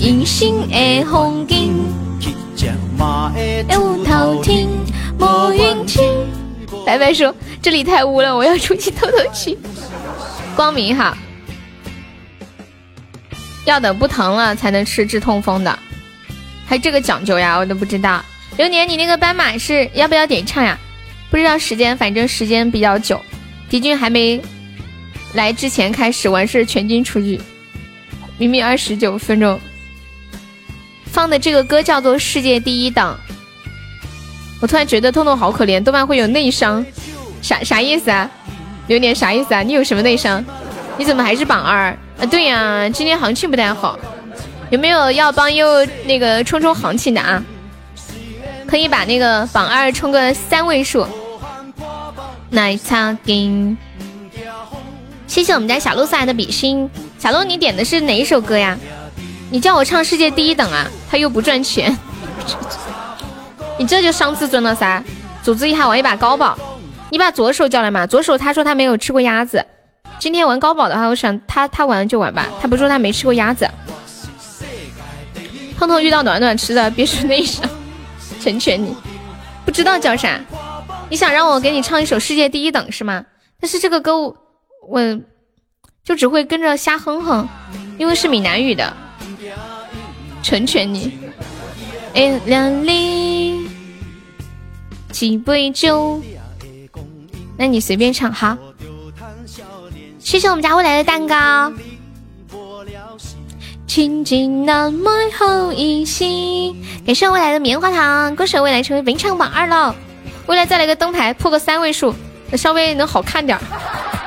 [0.00, 1.74] 隐形的风景，
[2.56, 4.66] 一无头听，
[5.18, 6.02] 莫云听。
[6.86, 9.58] 白白说：“这里太污了，我要出去透透气。”
[10.56, 11.14] 光明哈，
[13.66, 15.78] 要等不疼了才能吃治痛风的。
[16.64, 18.24] 还这个讲究呀，我都不知道。
[18.56, 20.78] 流年，你那个斑马是要不要点唱呀？
[21.30, 23.20] 不知道时间，反正时间比较久。
[23.68, 24.40] 敌军还没
[25.34, 27.38] 来之前开始，完事全军出去。
[28.38, 29.60] 明明二十九分钟，
[31.10, 33.18] 放的这个歌叫做《世界第一档》。
[34.60, 36.84] 我突然觉得痛痛好可怜，多半会有内伤。
[37.42, 38.30] 啥啥意思啊？
[38.86, 39.62] 榴莲啥意思啊？
[39.62, 40.44] 你有什么内伤？
[40.98, 41.96] 你怎么还是榜二？
[42.18, 43.98] 啊，对呀，今天行情不太好。
[44.70, 47.42] 有没有要帮又那个冲冲行情的啊？
[48.66, 51.06] 可以把那个榜二冲个三位数。
[52.50, 53.76] 奶茶给，
[55.26, 56.88] 谢谢我们家小鹿送来的比心。
[57.18, 58.78] 小鹿，你点的是哪一首歌呀？
[59.50, 60.86] 你叫我唱世界第一等啊？
[61.10, 61.96] 他又不赚钱，
[63.76, 65.02] 你这就伤自尊了噻。
[65.42, 66.56] 组织一下玩一把高宝，
[67.10, 68.06] 你把左手叫来嘛。
[68.06, 69.64] 左手他说他没有吃过鸭子，
[70.18, 72.46] 今天玩高宝的话，我想他他玩就玩吧。
[72.60, 73.68] 他不说他没吃过鸭子。
[75.76, 77.62] 碰碰遇到暖暖吃的，别说那啥，
[78.40, 78.94] 成全你。
[79.64, 80.38] 不知道叫啥？
[81.08, 83.24] 你想让我给你唱一首世界第一等是吗？
[83.58, 84.16] 但是这个歌
[84.86, 85.20] 我
[86.04, 87.48] 就只会跟着瞎哼哼，
[87.98, 88.94] 因为是闽南语的。
[90.42, 91.12] 成全你。
[92.14, 93.68] 哎，两里
[95.12, 96.20] 几杯酒，
[97.56, 98.58] 那你随便唱哈。
[100.18, 101.72] 谢谢我们家未来的蛋糕。
[103.86, 106.72] 情景那么好一些，
[107.04, 109.94] 感谢未来的棉花糖，恭喜未来成为本场榜二了。
[110.46, 112.14] 未来再来个灯牌，破个三位数，
[112.56, 113.58] 稍微能好看点。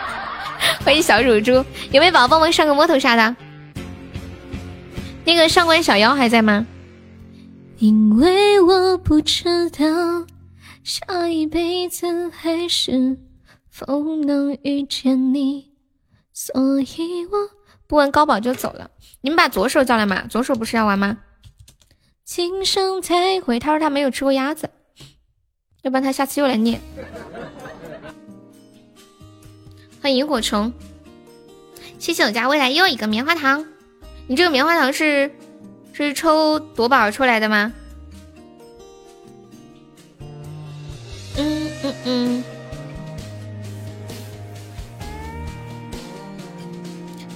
[0.83, 1.53] 欢迎小乳猪，
[1.91, 3.35] 有没有宝宝帮忙上个摸头杀的？
[5.25, 6.65] 那个上官小妖还在吗？
[7.79, 10.25] 因为我不知道
[10.83, 13.17] 下一辈子还是
[13.69, 15.71] 否能遇见你，
[16.33, 17.31] 所以我
[17.87, 18.91] 不玩高宝就走了。
[19.21, 20.27] 你们把左手叫来嘛？
[20.27, 21.17] 左手不是要玩吗？
[22.23, 23.59] 今生才会。
[23.59, 24.69] 他说他没有吃过鸭子。
[25.81, 26.79] 要不然他下次又来念。
[30.01, 30.71] 欢迎萤火虫，
[31.97, 33.65] 谢谢我家未来又一个棉花糖。
[34.33, 35.31] 你这个棉花糖是
[35.93, 37.71] 是抽夺宝出来的吗？
[41.37, 42.43] 嗯嗯嗯。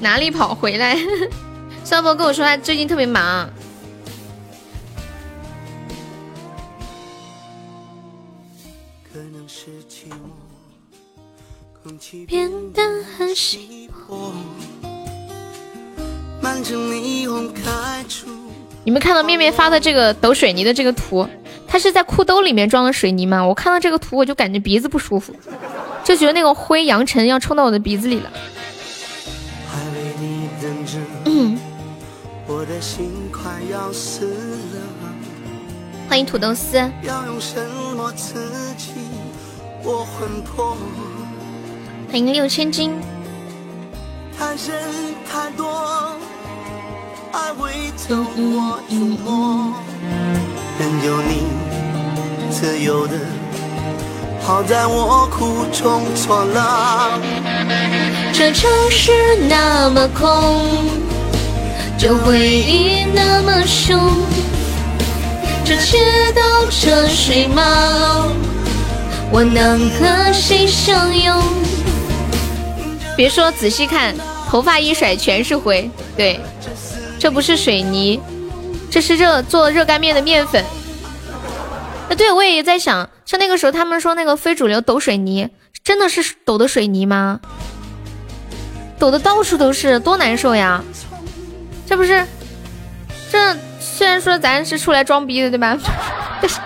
[0.01, 0.97] 哪里跑回来？
[1.85, 3.47] 肖博跟我说他最近特别忙。
[12.25, 14.33] 变得很稀薄。
[18.83, 21.27] 你们看到面面发的这个抖水泥的这个图，
[21.67, 23.45] 他是在裤兜里面装的水泥吗？
[23.45, 25.35] 我看到这个图我就感觉鼻子不舒服，
[26.03, 28.31] 就觉得那个灰扬尘要冲到我的鼻子里了。
[31.25, 31.57] 嗯。
[36.07, 36.79] 欢迎土豆丝。
[42.09, 42.93] 欢迎六千金。
[58.33, 59.11] 这城市
[59.49, 60.61] 那么空，
[61.97, 63.99] 这回忆那么凶，
[65.65, 68.35] 这街道车水马龙，
[69.31, 71.35] 我能和谁相拥？
[73.17, 74.15] 别说，仔细看，
[74.47, 75.89] 头发一甩全是灰。
[76.15, 76.39] 对，
[77.19, 78.19] 这不是水泥，
[78.91, 80.63] 这是热做热干面的面粉。
[82.09, 85.49] 啊，对，我也在想，像那个时候他们说那个非主流抖水泥，
[85.83, 87.39] 真的是抖的水泥吗？
[88.99, 90.83] 抖的到处都是，多难受呀！
[91.85, 92.25] 这不是，
[93.31, 95.77] 这虽然说咱是出来装逼的，对吧？
[96.41, 96.59] 但是，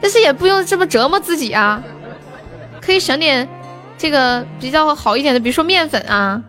[0.00, 1.82] 但是也不用这么折磨自己啊，
[2.80, 3.48] 可以省点。
[3.98, 6.42] 这个比较好一点的，比如说面粉啊，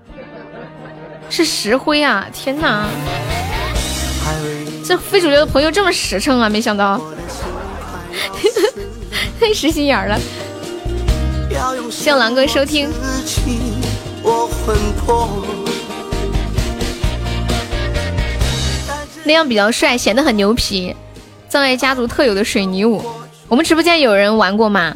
[1.29, 2.25] 是石灰啊！
[2.33, 2.87] 天哪，
[4.85, 6.49] 这非主流的朋友这么实诚啊！
[6.49, 6.99] 没想到，
[9.39, 10.19] 太实心眼了。
[11.91, 12.89] 谢狼哥收听。
[19.23, 20.95] 那样比较帅，显得很牛皮。
[21.49, 23.03] 葬爱家族特有的水泥舞，
[23.47, 24.95] 我们直播间有人玩过吗？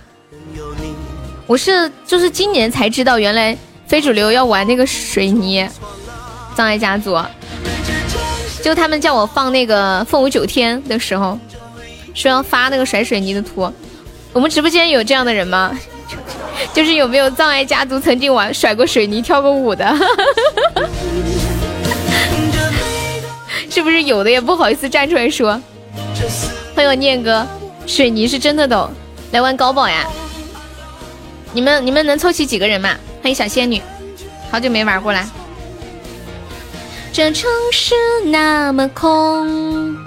[1.48, 5.68] 我是就是今年才知道，原来非主流要玩那个水泥，
[6.56, 7.18] 障碍家族，
[8.64, 11.38] 就他们叫我放那个凤舞九天的时候，
[12.14, 13.72] 说要发那个甩水泥的图。
[14.34, 15.78] 我们直播间有这样的人吗？
[16.74, 19.92] 就是有没有障碍家族曾经玩甩过水泥、跳过舞的？
[23.70, 25.60] 是不是有的也不好意思站出来说？
[26.76, 27.48] 欢迎我念哥，
[27.88, 28.90] 水泥是真的抖，
[29.32, 30.06] 来玩高宝呀！
[31.54, 32.96] 你们你们能凑齐几个人嘛？
[33.22, 33.82] 欢迎小仙女，
[34.52, 35.26] 好久没玩过了。
[37.14, 37.94] 这城市
[38.28, 39.98] 那么空，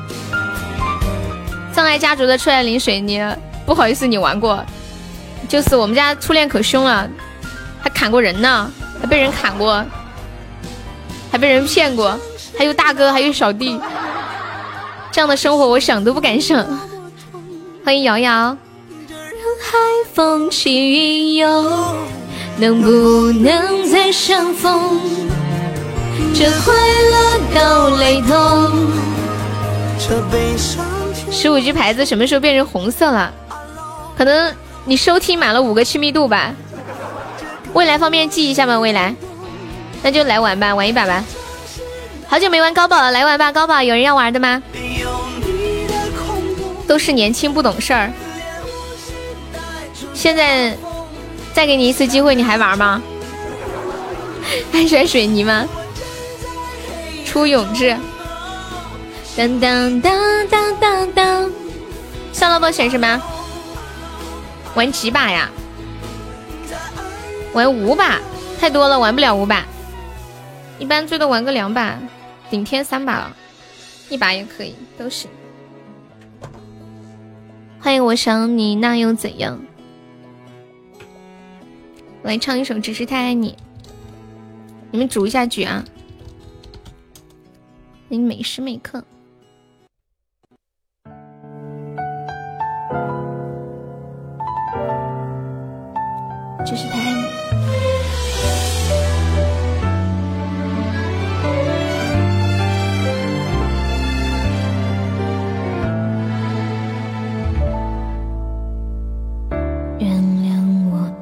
[1.71, 3.23] 葬爱家族的出来淋水泥，
[3.67, 4.65] 不好意思，你玩过？
[5.47, 7.07] 就是我们家初恋可凶了，
[7.83, 9.85] 还砍过人呢，还被人砍过，
[11.31, 12.19] 还被人骗过，
[12.59, 13.79] 还有大哥，还有小弟，
[15.13, 16.67] 这样的生活我想都不敢想。
[17.85, 18.57] 欢迎瑶瑶。
[19.61, 19.79] 海
[20.15, 21.97] 风起云涌，
[22.57, 24.99] 能不能再相逢？
[26.37, 28.91] 这快乐到雷同。
[31.31, 33.33] 十五 G 牌子什么时候变成红色了？
[34.19, 34.53] 可能
[34.85, 36.53] 你收听满了五个亲密度吧。
[37.73, 38.79] 未来方便记一下吗？
[38.79, 39.15] 未来，
[40.03, 41.25] 那就来玩吧，玩一把吧。
[42.27, 44.61] 好久没玩高宝了，来玩吧，高宝有人要玩的吗？
[46.89, 48.11] 都是年轻不懂事儿。
[50.13, 50.77] 现在
[51.53, 53.01] 再给你一次机会，你还玩吗？
[54.73, 55.65] 还选水泥吗？
[57.35, 57.97] 出永志，
[59.37, 61.53] 当当当当当当，
[62.33, 63.21] 小老板选什么？
[64.77, 65.51] 玩几把呀？
[67.53, 68.21] 玩五把，
[68.61, 69.65] 太多了，玩不了五把。
[70.79, 71.99] 一般最多玩个两把，
[72.51, 73.37] 顶天三把了，
[74.09, 75.29] 一把也可以，都行。
[77.81, 79.61] 欢迎我想你，那又怎样？
[82.23, 83.57] 来唱一首《只是太爱你》，
[84.93, 85.85] 你们组一下局啊！
[88.21, 89.03] 每时每刻，
[96.67, 97.25] 只是太爱你。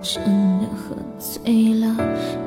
[0.04, 0.20] 真
[0.58, 1.86] 的喝醉了，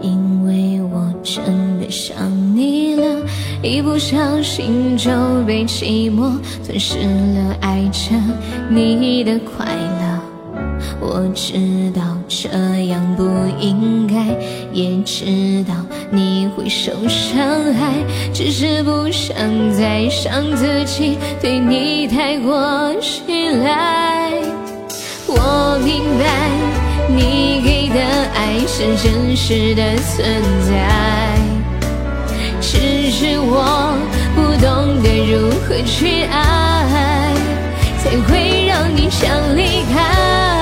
[0.01, 3.14] 因为我真的想你了，
[3.61, 5.09] 一不小心就
[5.45, 8.15] 被寂寞吞噬了，爱着
[8.69, 10.21] 你的快乐。
[10.99, 12.47] 我知道这
[12.87, 13.23] 样不
[13.59, 14.37] 应该，
[14.71, 15.73] 也知道
[16.11, 17.93] 你会受伤害，
[18.33, 19.35] 只是不想
[19.73, 22.93] 再伤自己，对你太过
[23.27, 24.31] 依赖。
[25.27, 26.51] 我明白
[27.09, 27.99] 你给的
[28.35, 30.23] 爱是真实的存
[30.67, 30.73] 在，
[33.11, 33.97] 是我
[34.35, 37.33] 不懂得如何去爱，
[37.99, 40.54] 才会让你想离开。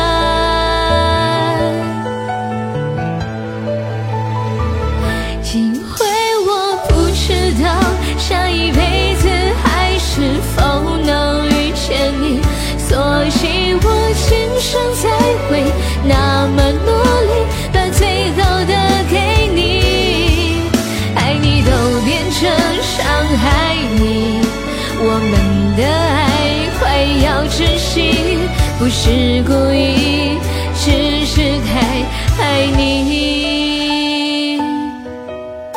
[28.83, 30.37] 不是故意，
[30.75, 32.03] 只是太
[32.37, 34.57] 爱你。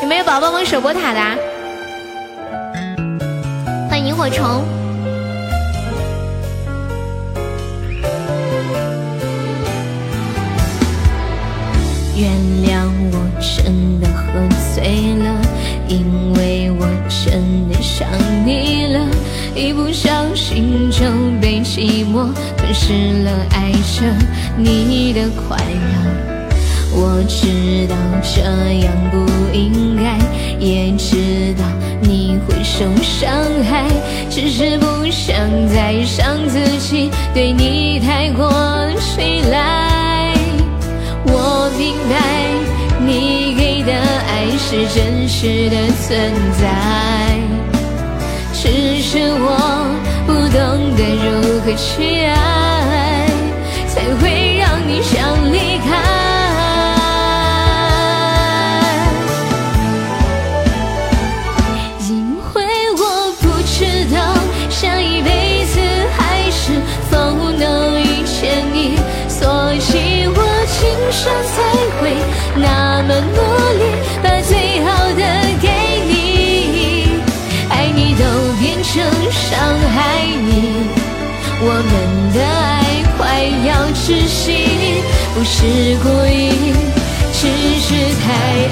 [0.03, 1.21] 有没有宝宝们守过塔的？
[3.89, 4.65] 欢迎萤火虫。
[12.17, 12.33] 原
[12.67, 14.25] 谅我真的喝
[14.75, 15.41] 醉了，
[15.87, 18.09] 因为我真的想
[18.45, 19.09] 你了，
[19.55, 21.05] 一不小心就
[21.41, 22.35] 被寂寞
[22.67, 24.03] 吞噬了，爱着
[24.59, 25.95] 你的快乐。
[26.93, 28.41] 我知道这
[28.85, 29.25] 样不
[29.57, 30.19] 应该，
[30.59, 31.65] 也知道
[32.01, 33.31] 你会受伤
[33.71, 33.85] 害，
[34.29, 35.37] 只是不想
[35.69, 38.51] 再伤自己，对你太过
[39.17, 40.35] 依赖。
[41.27, 42.51] 我明白
[43.07, 47.39] 你给的爱是真实的存在，
[48.53, 49.87] 只是我
[50.51, 52.35] 懂得如何去爱，
[53.89, 55.87] 才会让你想离开。
[62.09, 62.11] 因
[62.55, 62.57] 为
[62.93, 63.03] 我
[63.41, 63.77] 不知
[64.15, 64.17] 道
[64.71, 65.81] 下一辈子
[66.17, 67.17] 还是否
[67.51, 68.77] 能遇见你，
[69.29, 70.39] 所以我
[70.79, 71.23] 今生
[71.55, 71.55] 才
[72.01, 72.03] 会
[72.57, 73.39] 那么努
[85.37, 85.67] 不是
[86.03, 86.73] 故意，
[87.31, 87.47] 只
[87.79, 87.95] 是
[88.25, 88.69] 太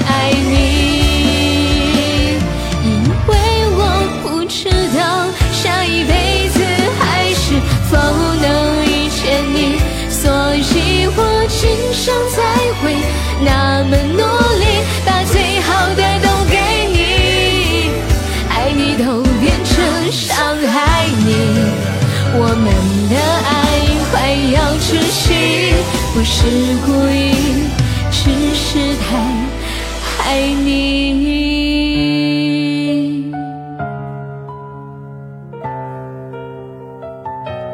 [26.15, 26.47] 息，不是
[26.87, 27.35] 故意，
[28.13, 29.19] 只是太
[30.23, 31.35] 爱你。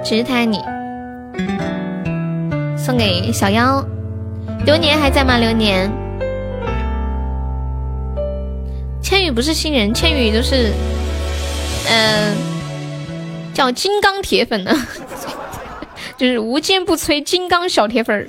[0.02, 0.58] 只是太爱你。
[2.78, 3.84] 送给小妖，
[4.64, 5.36] 流年还在吗？
[5.36, 5.92] 流年，
[9.02, 10.72] 千羽不是新人，千羽都是，
[11.90, 12.34] 嗯、
[13.52, 14.74] 叫金刚铁粉呢，
[16.20, 18.28] 就是无坚不摧金刚小铁粉儿，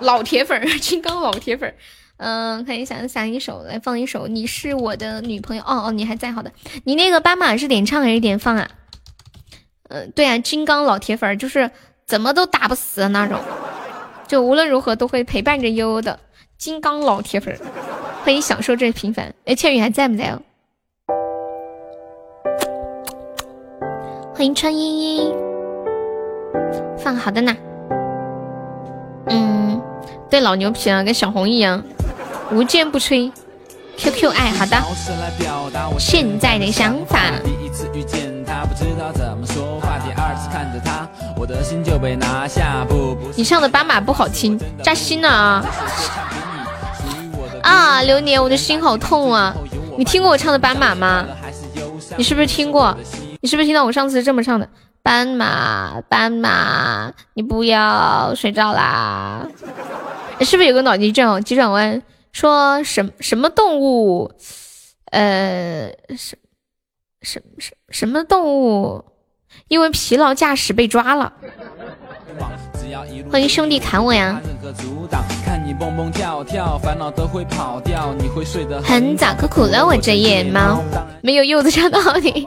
[0.00, 1.72] 老铁粉儿， 金刚老铁粉儿。
[2.16, 5.62] 嗯，看一下，想一首来放一首《你是我的女朋友》。
[5.64, 6.50] 哦哦，你还在，好的。
[6.82, 8.68] 你那个斑马是点唱还是点放啊？
[9.90, 11.70] 嗯，对啊，金刚老铁粉儿就是
[12.04, 13.38] 怎么都打不死的那种，
[14.26, 16.18] 就无论如何都会陪伴着悠悠的
[16.58, 17.58] 金刚老铁粉儿。
[18.24, 19.32] 欢迎享受这平凡。
[19.44, 20.42] 哎，倩雨还在不在哦？
[24.34, 25.32] 欢迎川依依，
[26.98, 27.56] 放好的呢。
[29.28, 29.80] 嗯，
[30.30, 31.82] 对，老牛皮啊，跟小红一样，
[32.50, 33.30] 无坚不摧。
[33.96, 34.76] QQ 爱，好的。
[35.98, 37.18] 现在的想法。
[37.44, 39.98] 第一次遇见他，不知道怎么说话。
[39.98, 41.06] 第二次看着他，
[41.36, 42.84] 我的心就被拿下。
[42.88, 45.64] 不，不你唱的斑马不好听，扎心了啊！
[47.62, 49.54] 啊，流年，我的心好痛啊！
[49.96, 51.26] 你听过我唱的斑马吗？
[52.16, 52.96] 你是不是听过？
[53.40, 54.66] 你是不是听到我上次这么唱的？
[55.02, 59.46] 斑马，斑马，你不要睡着啦！
[60.40, 62.00] 是不是有个脑筋急转急转弯？
[62.32, 64.30] 说什什么动物？
[65.10, 66.36] 呃，什
[67.20, 69.04] 什什什么动物？
[69.68, 71.32] 因为疲劳驾驶被抓了。
[73.30, 74.40] 欢迎兄弟砍我呀！
[78.84, 80.82] 很早可苦了我这夜猫，
[81.22, 82.46] 没有柚子唱的好听。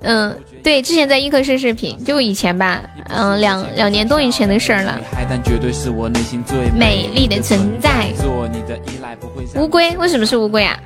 [0.00, 4.98] 嗯，对，之前在一科室视频，就以前吧，嗯，两两年多以前的事儿了。
[6.74, 8.06] 美丽的存在。
[9.56, 10.78] 乌龟为什么是乌龟啊？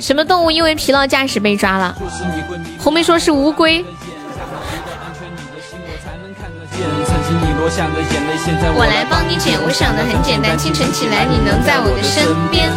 [0.00, 1.96] 什么动物因为疲劳驾驶被抓了？
[2.78, 3.84] 红梅说是乌龟。
[8.76, 12.70] 我来帮你捡，我想的很简单，清晨起来你能在我的身边。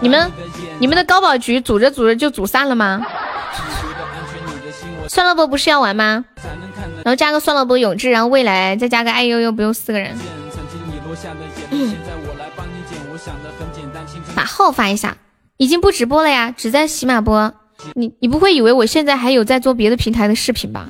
[0.00, 0.32] 你们
[0.78, 3.00] 你们的高保局组着组着就组散了吗？
[5.12, 6.24] 酸萝卜不是要玩吗？
[7.04, 10.16] 然后加个酸萝卜永志，然后未来再加个爱悠悠，不用四个人。
[14.34, 15.14] 把号发一下，
[15.58, 17.52] 已经不直播了呀，只在喜马播。
[17.92, 20.88] 你你不会以为我现在还有在做别的平台的视频吧？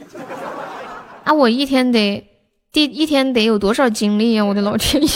[1.24, 2.24] 啊，我一天得
[2.70, 4.44] 第一天得有多少精力呀？
[4.44, 5.11] 我的老天爷！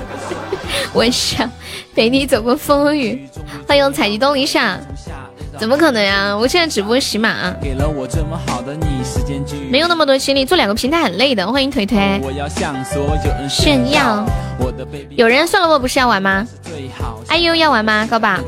[0.92, 1.50] 我想
[1.94, 3.26] 陪你走过风雨。
[3.66, 4.78] 欢迎采集东篱下。
[5.58, 6.36] 怎么可能呀！
[6.36, 7.52] 我现在直播喜马，
[9.70, 11.46] 没有那么多精力做两个平台很累的。
[11.50, 12.20] 欢迎腿腿，
[13.48, 14.24] 炫耀。
[15.10, 16.46] 有人算了我不是要玩吗？
[17.26, 18.06] 哎呦要玩吗？
[18.08, 18.38] 高宝，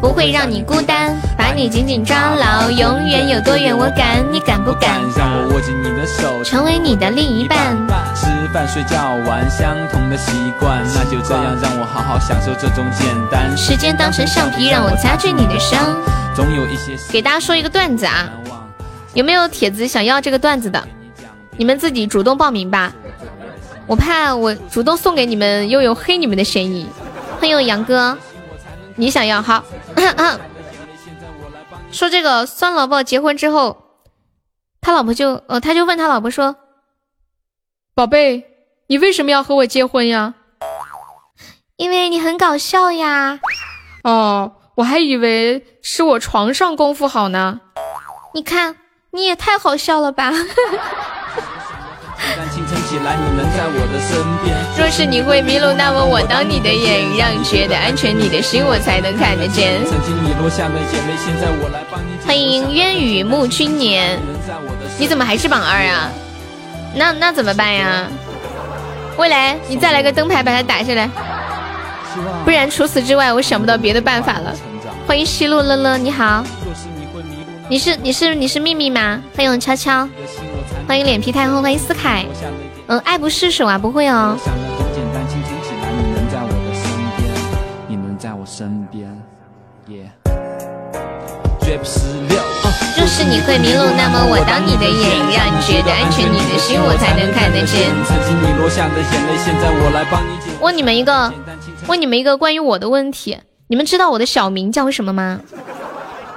[0.00, 5.00] 不会让你孤单，把你紧紧抓牢，永远有多远我敢，你敢不敢？
[6.44, 7.76] 成为你的另一半。
[8.26, 13.56] 吃饭睡觉玩相同的习惯，那就这样让我好好享受这种简单。
[13.56, 15.96] 时间当成橡皮，让我擦去你的伤。
[16.34, 16.96] 总有一些。
[17.08, 18.28] 给大家说一个段子啊，
[19.14, 20.82] 有没有帖子想要这个段子的？
[21.56, 22.92] 你们自己主动报名吧，
[23.86, 26.88] 我怕我主动送给你们又有黑你们的嫌疑。
[27.38, 28.18] 欢迎杨哥，
[28.96, 29.62] 你想要好？
[31.92, 33.76] 说这个酸萝卜结婚之后，
[34.80, 36.56] 他老婆就呃，他就问他老婆说
[37.96, 38.44] ：“宝贝，
[38.88, 40.34] 你为什么要和我结婚呀？”
[41.78, 43.40] 因为你很搞笑呀。
[44.04, 44.52] 哦。
[44.74, 47.60] 我还以为是我床上功夫好呢，
[48.34, 48.76] 你看
[49.12, 50.30] 你也太好笑了吧！
[54.76, 59.80] 若是你会迷路，那么我当你的眼，让觉得安全你的心我才能看得见。
[62.26, 64.20] 欢迎烟雨暮君年，
[64.98, 66.12] 你怎么还是榜二啊？
[66.96, 68.08] 那那怎么办呀？
[69.18, 71.08] 未来你再来个灯牌把它打下来。
[72.44, 74.54] 不然除此之外，我想不到别的办法了。
[75.06, 76.42] 欢迎西路乐乐，你好，
[77.68, 79.22] 你是你是你是秘密吗？
[79.36, 80.08] 欢迎悄悄，
[80.88, 82.24] 欢迎脸皮太厚，欢迎思凯，
[82.86, 84.36] 嗯，爱不释手啊，不会哦。
[91.66, 97.90] 若是你会迷路，那么我当你的眼，让你觉得安全，你的心我才能看得见。
[100.60, 101.32] 问你们一个，
[101.88, 103.36] 问你们一个关于我的问题，
[103.66, 105.40] 你们知道我的小名叫什么吗？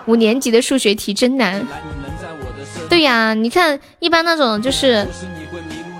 [0.08, 1.64] 五年级的数学题真难。
[2.90, 5.08] 对呀，你看，一般那种就是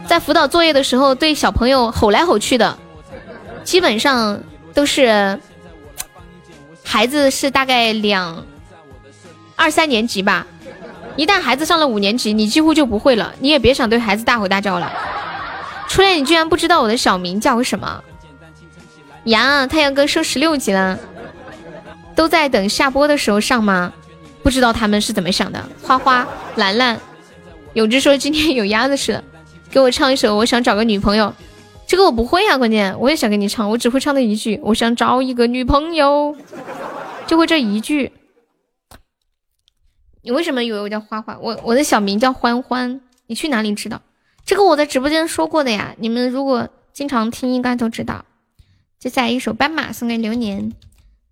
[0.08, 2.76] 在辅导作业的时候对小朋友吼来吼去的，
[3.64, 4.42] 基本上
[4.74, 5.40] 都是
[6.84, 8.44] 孩子是大概两。
[9.60, 10.48] 二三年级吧，
[11.18, 13.34] 一旦孩子上了五年级，你几乎就不会了。
[13.42, 14.90] 你也别想对孩子大吼大叫了。
[15.90, 18.02] 初恋，你居然不知道我的小名叫什么？
[19.26, 20.98] 呀，太阳哥升十六级了，
[22.16, 23.92] 都在等下播的时候上吗？
[24.42, 25.62] 不知道他们是怎么想的。
[25.84, 26.26] 花花、
[26.56, 26.98] 兰兰，
[27.74, 29.22] 永志说今天有鸭子吃了，
[29.70, 31.26] 给我唱一首《我想找个女朋友》。
[31.86, 36.34] 这个我不会啊，关键我也想给你唱，我只会唱那一句：我想找一个女朋友，
[37.28, 38.10] 就会这一句。
[40.30, 41.40] 你为什么以为我叫花花？
[41.40, 43.02] 我我的小名叫欢欢。
[43.26, 44.00] 你去哪里知道？
[44.46, 45.96] 这个我在直播间说过的呀。
[45.98, 48.24] 你们如果经常听，应该都知道。
[49.00, 50.72] 接下来一首《斑马》送给流年。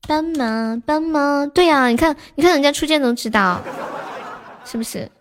[0.08, 3.62] 斑马，斑马，对呀，你看，你看人家初见都知道，
[4.66, 5.12] 是不是？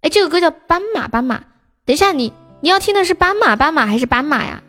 [0.00, 1.44] 哎，这个歌叫《斑马》，斑马。
[1.84, 2.32] 等一下，你
[2.62, 4.62] 你要听的是斑马，斑马还是斑马呀？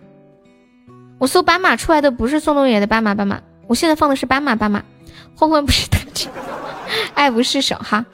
[1.19, 3.41] 我搜斑马出来的不是宋冬野的斑马，斑马。
[3.67, 4.83] 我现在放的是斑马，斑马。
[5.33, 5.97] 欢欢不是他，
[7.13, 8.05] 爱不释手哈。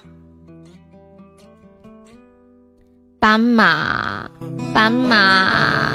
[3.19, 4.29] 斑马，
[4.73, 5.93] 斑马，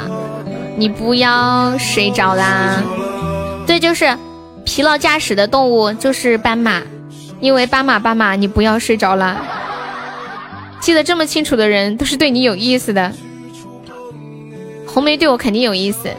[0.76, 2.82] 你不要睡着啦。
[3.66, 4.18] 对，就是
[4.64, 6.82] 疲劳驾驶的动物就是斑马，
[7.40, 9.36] 因为斑马，斑马，你不要睡着啦。
[10.80, 13.12] 记得这么清楚的人都是对你有意思的。
[14.84, 16.10] 红梅对我肯定有意思。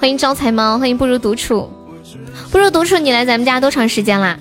[0.00, 1.72] 欢迎招财猫，欢迎不如独处。
[2.50, 4.36] 不如独处，你来咱们家多长时间啦？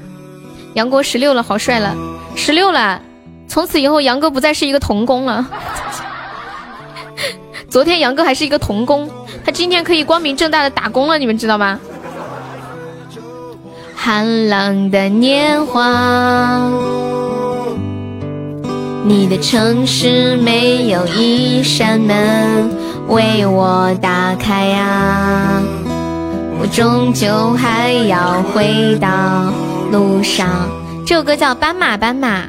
[0.78, 1.96] 杨哥十六了，好帅了，
[2.36, 3.02] 十六了，
[3.48, 5.44] 从此以后杨哥不再是一个童工了。
[7.68, 9.10] 昨天杨哥还是一个童工，
[9.44, 11.80] 他今天可以光明正大的打工了，你们知道吗？
[13.96, 16.62] 寒冷的年华，
[19.04, 22.70] 你的城市没有一扇门
[23.08, 25.60] 为我打开啊，
[26.62, 29.52] 我终究还要回到
[29.92, 30.48] 路上。
[31.06, 32.42] 这首歌叫《斑马斑马》，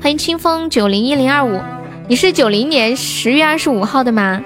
[0.00, 1.60] 欢迎清风九零一零二五，
[2.08, 4.40] 你是九零年十月二十五号的吗？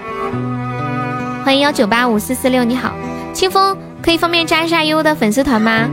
[1.45, 2.93] 欢迎幺九八五四四六，你好，
[3.33, 5.89] 清风，可以方便加一下优的粉丝团吗？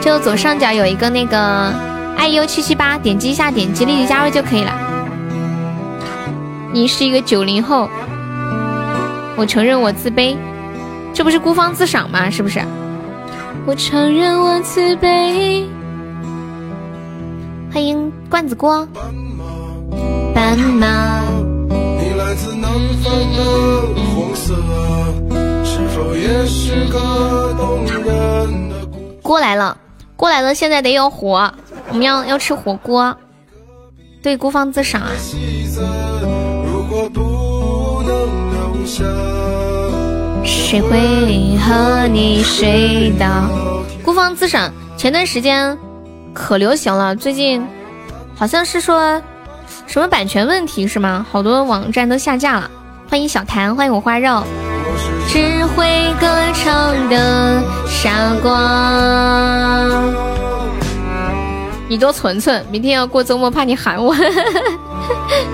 [0.00, 1.72] 就左上角有一个那个
[2.16, 4.72] 爱优七七八，点击一下，点击立即加入就可以了。
[6.72, 7.88] 你是一个九零后，
[9.36, 10.36] 我承认我自卑，
[11.12, 12.30] 这不是孤芳自赏吗？
[12.30, 12.60] 是不是？
[13.66, 15.66] 我承认我自卑。
[17.72, 18.86] 欢迎罐子锅，
[20.34, 21.22] 斑马。
[29.22, 29.76] 锅来了，
[30.16, 31.52] 锅来了，现在得有火，
[31.90, 33.16] 我们要要吃火锅。
[34.22, 35.02] 对，孤芳自赏。
[40.70, 43.26] 谁会和你睡到？
[44.04, 45.76] 孤芳自赏，前段时间
[46.32, 47.66] 可流行了，最近
[48.36, 49.20] 好像是说
[49.88, 51.26] 什么版权问题是吗？
[51.28, 52.70] 好多网站都下架了。
[53.08, 54.44] 欢迎小谭，欢迎我花肉。
[55.26, 59.88] 只会歌唱的傻瓜，
[61.88, 64.14] 你多存存，明天要过周末，怕你喊我。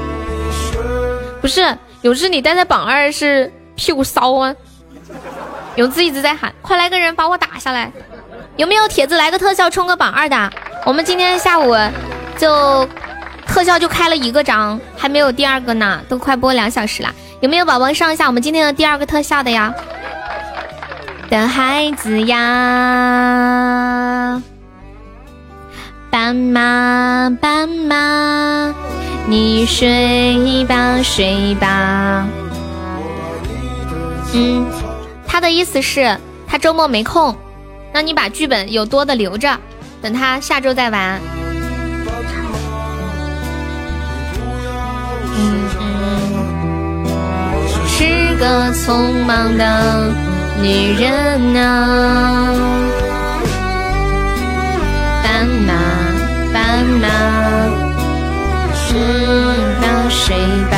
[1.41, 4.55] 不是，有志你待在榜二是屁股骚啊！
[5.77, 7.93] 永字一直在喊，快来个人把我打下来！
[8.57, 10.51] 有没有铁子来个特效冲个榜二的？
[10.85, 11.75] 我们今天下午
[12.39, 12.89] 就
[13.47, 17.15] 特效就开了一个章，还没有第二个呢，都快播两小时了。
[17.41, 19.75] 有没有宝宝上一下我们今天的第二个特效的呀？
[21.29, 22.41] 的孩子呀，
[26.11, 28.75] 斑马斑马，
[29.27, 32.27] 你睡吧睡吧。
[34.33, 34.67] 嗯，
[35.37, 36.17] 他的意思是，
[36.49, 37.37] 他周末没空，
[37.93, 39.55] 让你把剧本有多的留着，
[40.01, 41.21] 等他下周再玩。
[45.37, 45.69] 嗯。
[47.87, 50.11] 是个匆忙的
[50.63, 52.55] 女人啊，
[55.23, 55.75] 斑马
[56.55, 57.09] 斑马，
[58.75, 58.99] 睡
[59.83, 60.35] 吧睡
[60.71, 60.77] 吧，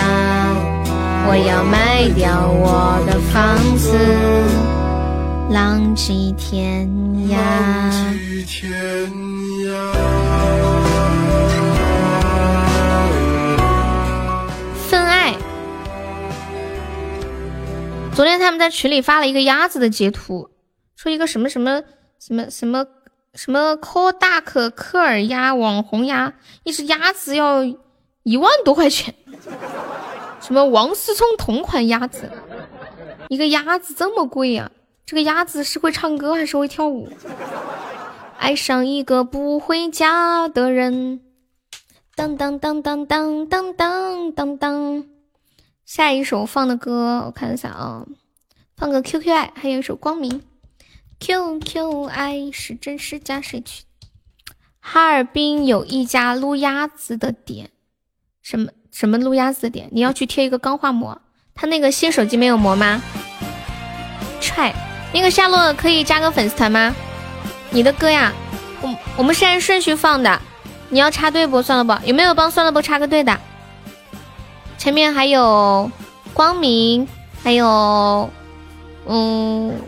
[1.31, 3.93] 我要卖掉我的房子，
[5.53, 6.89] 浪迹天
[7.29, 7.37] 涯。
[14.89, 15.35] 分爱
[18.15, 20.49] 昨天他们在群里发了一个鸭子的截图，
[20.97, 21.83] 说一个什么什么
[22.19, 22.87] 什么什么
[23.35, 26.33] 什么科大可科尔鸭网红鸭，
[26.65, 27.63] 一只鸭子要
[28.23, 29.15] 一万多块钱。
[30.49, 32.33] 什么王思聪同款鸭子，
[33.29, 34.73] 一个鸭子这么贵呀？
[35.05, 37.11] 这个鸭子是会唱歌还是会跳舞？
[38.39, 41.21] 爱上一个不回家的人，
[42.15, 45.05] 当当当当当当当当当。
[45.85, 48.07] 下一首放的歌，我看一下啊，
[48.75, 50.43] 放个 QQ 爱，还有一首光明。
[51.21, 53.43] QQ 爱是真是假？
[53.43, 53.85] 谁去？
[54.81, 57.69] 哈尔滨有一家撸鸭子的店，
[58.41, 59.89] 什么什么路鸭子的店？
[59.93, 61.21] 你要去贴一个钢化膜。
[61.55, 63.01] 他那个新手机没有膜吗？
[64.41, 64.75] 踹，
[65.15, 66.93] 那个夏洛可以加个粉丝团吗？
[67.71, 68.33] 你的歌呀，
[68.81, 70.43] 我我们是按顺序放的，
[70.89, 71.63] 你要插队不？
[71.63, 71.97] 算了不？
[72.09, 73.39] 有没有帮算了不插个队的？
[74.79, 75.89] 前面还有
[76.35, 77.07] 光明，
[77.45, 78.29] 还有，
[79.07, 79.81] 嗯，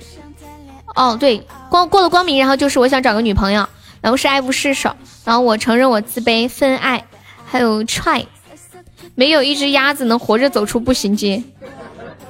[0.95, 3.69] 哦对，光过了光明，然后就是我想找个女朋友，
[4.01, 7.05] 然后是爱不释手，然后我承认我自卑，分爱，
[7.45, 8.25] 还有 try，
[9.15, 11.43] 没有一只鸭子能活着走出步行街，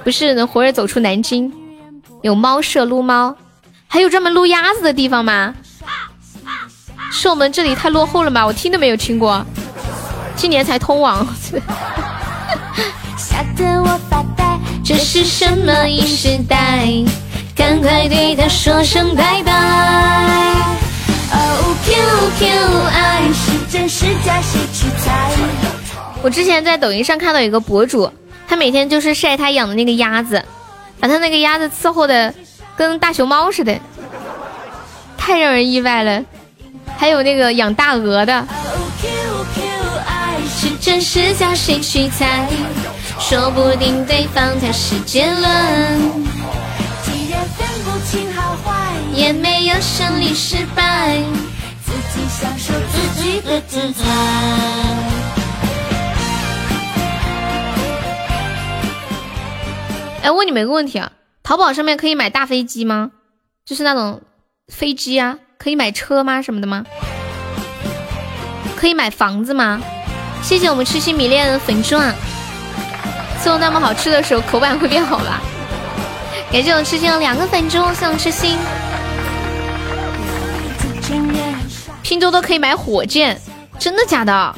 [0.03, 1.51] 不是能活着走出南京，
[2.21, 3.35] 有猫舍撸猫，
[3.87, 5.53] 还有专门撸鸭子的地方吗？
[7.11, 8.45] 是我们这里太落后了吗？
[8.45, 9.45] 我听都没有听过，
[10.35, 11.27] 今年才通网。
[13.17, 16.87] 吓得我发呆，这是什么新时代？
[17.55, 19.51] 赶快对他说声拜拜。
[21.33, 22.49] 哦，QQ
[22.89, 25.31] 爱是真是假，谁去猜？
[26.23, 28.11] 我之前在抖音上看到有个博主，
[28.47, 30.43] 他每天就是晒他养的那个鸭子，
[30.99, 32.33] 把他那个鸭子伺候的
[32.75, 33.79] 跟大熊猫似的，
[35.17, 36.23] 太让人意外了。
[36.97, 38.45] 还有那个养大鹅的。
[40.53, 42.47] 是真是叫谁去猜？
[43.19, 45.41] 说不定对方才是结论。
[47.03, 51.17] 既然分不清好坏，也没有胜利失败，
[51.83, 54.03] 自己享受自己的自在。
[60.23, 61.11] 哎，问你们一个问题啊，
[61.41, 63.11] 淘宝上面可以买大飞机吗？
[63.65, 64.21] 就是那种
[64.67, 66.41] 飞机啊，可以买车吗？
[66.41, 66.85] 什么的吗？
[68.75, 69.81] 可以买房子吗？
[70.43, 72.13] 谢谢我们痴心迷恋的粉钻，
[73.39, 75.41] 送那么好吃的时候口感会变好吧？
[76.51, 78.57] 感谢我痴心的两个粉钻，谢我痴心。
[82.03, 83.39] 拼多多可以买火箭，
[83.79, 84.55] 真的假的？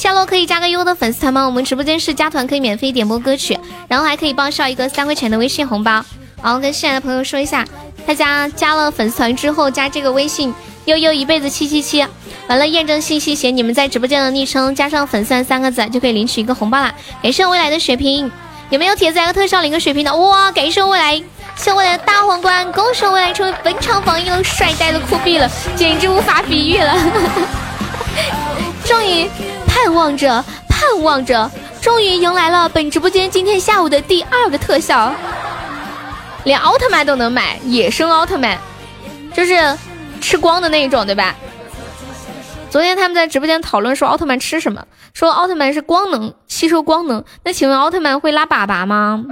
[0.00, 1.44] 下楼可以加个优的粉丝团吗？
[1.44, 6.02] 我们直播间是加团可以免费点播歌曲，然后还可以报销一个三块钱的微信红包。
[6.42, 7.66] 然后跟新来的朋友说一下，
[8.06, 10.54] 大家加了粉丝团之后加这个微信
[10.86, 12.00] 悠悠一辈子七七七。
[12.48, 16.94] 完了，验证信息写你们在直播间的昵称，加上粉丝团三个字，就可以领取一个红包啦！
[17.22, 18.32] 感谢未来的血瓶，
[18.70, 20.16] 有没有铁子来个特效领个血瓶的？
[20.16, 20.50] 哇！
[20.50, 21.22] 感谢未来，
[21.56, 25.46] 谢未来的大皇冠，恭喜未来成为本场榜一了，帅呆的酷毙了，
[25.76, 26.96] 简直无法比喻了！
[28.82, 29.28] 终于
[29.82, 31.50] 盼望着，盼望着，
[31.80, 35.10] 终于迎来了本直播间今天下午的第二个特效，
[36.44, 38.58] 连奥特曼都能买，野生奥特曼，
[39.32, 39.78] 就是
[40.20, 41.34] 吃光的那一种，对吧？
[42.68, 44.84] 昨天他们在直播间讨论说奥特曼吃什么，
[45.14, 47.24] 说奥特曼是光能吸收光能。
[47.42, 49.24] 那请问奥特曼会拉粑粑吗？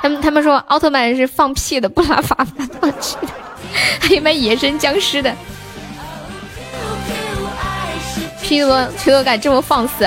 [0.00, 3.32] 他们他们说奥特曼是放屁的，不拉粑粑放屁的。
[4.00, 5.34] 还有卖野生僵尸的。
[8.44, 10.06] P 多 P 多敢这么放肆？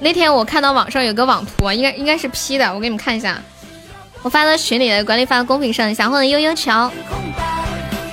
[0.00, 3.40] 那天我看到网上有个网图，应该应该是 P 的，我给你们看一下。
[4.22, 5.94] 我发到群里的，管理发到公屏上。
[5.94, 6.90] 想混的悠悠球，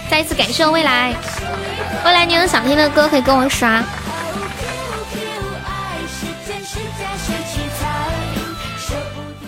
[0.10, 1.14] 再一次感谢未来。
[2.06, 3.84] 未来，你有想听的歌可以跟我刷。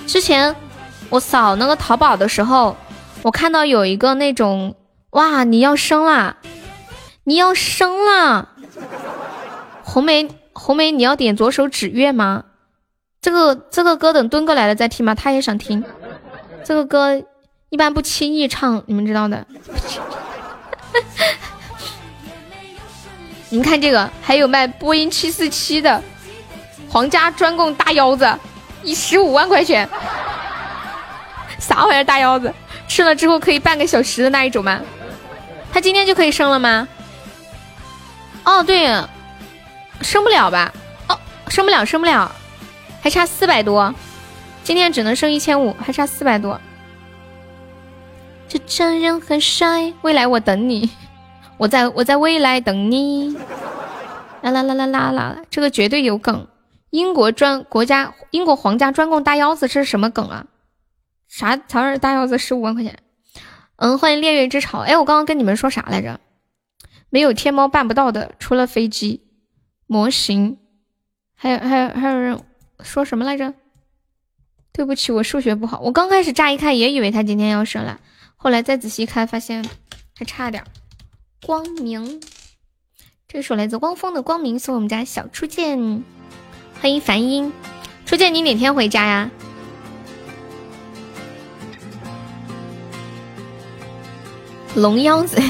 [0.06, 0.54] 之前
[1.10, 2.76] 我扫那个淘宝的时候，
[3.22, 4.76] 我看到有一个那种，
[5.12, 6.36] 哇，你要生啦，
[7.24, 8.50] 你要生啦！
[9.88, 12.44] 红梅，红梅，你要点左手指月吗？
[13.22, 15.16] 这个这个歌等蹲过来了再听吗？
[15.16, 15.82] 他也想听。
[16.66, 17.24] 这个歌
[17.70, 19.48] 一般不轻易唱，你们知道的。
[23.50, 26.04] 你们看这个，还有卖波音七四七的，
[26.90, 28.30] 皇家专供大腰子，
[28.84, 29.88] 一十五万块钱，
[31.60, 32.54] 啥玩意儿大腰子？
[32.90, 34.82] 吃了之后可以半个小时的那一种吗？
[35.72, 36.86] 他今天就可以生了吗？
[38.44, 38.86] 哦，对，
[40.02, 40.74] 生不了吧？
[41.10, 42.32] 哦，生不了，生不了，
[43.02, 43.94] 还差四百多，
[44.64, 46.60] 今天只能生一千五，还差四百多。
[48.48, 50.90] 这真人很帅，未来我等你。
[51.58, 53.36] 我在我在未来等你，
[54.42, 55.38] 啦啦啦啦啦啦！
[55.50, 56.48] 这个绝对有梗。
[56.92, 60.46] 英国专国家英国皇家专供大腰子，这是什么梗啊？
[61.28, 61.98] 啥啥玩意？
[61.98, 63.00] 大腰子十五万块钱？
[63.78, 64.80] 嗯，欢迎烈月之潮。
[64.80, 66.20] 哎，我刚刚跟你们说啥来着？
[67.10, 69.27] 没有天猫办不到的，除了飞机
[69.88, 70.60] 模型，
[71.34, 72.40] 还有还有还有人
[72.82, 73.54] 说什么来着？
[74.72, 75.80] 对不起，我数学不好。
[75.80, 78.00] 我刚开始乍一看也以为他今天要生了，
[78.36, 79.68] 后来再仔细看发现
[80.16, 80.64] 还差点。
[81.42, 82.22] 光明，
[83.28, 86.04] 这首来自汪峰的《光明》送我们家小初见，
[86.80, 87.52] 欢迎梵音，
[88.06, 89.32] 初见你哪天回家呀？
[94.76, 95.42] 龙腰子，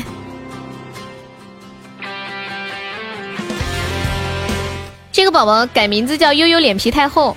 [5.17, 7.35] 这个宝宝改名字叫悠悠脸皮太厚，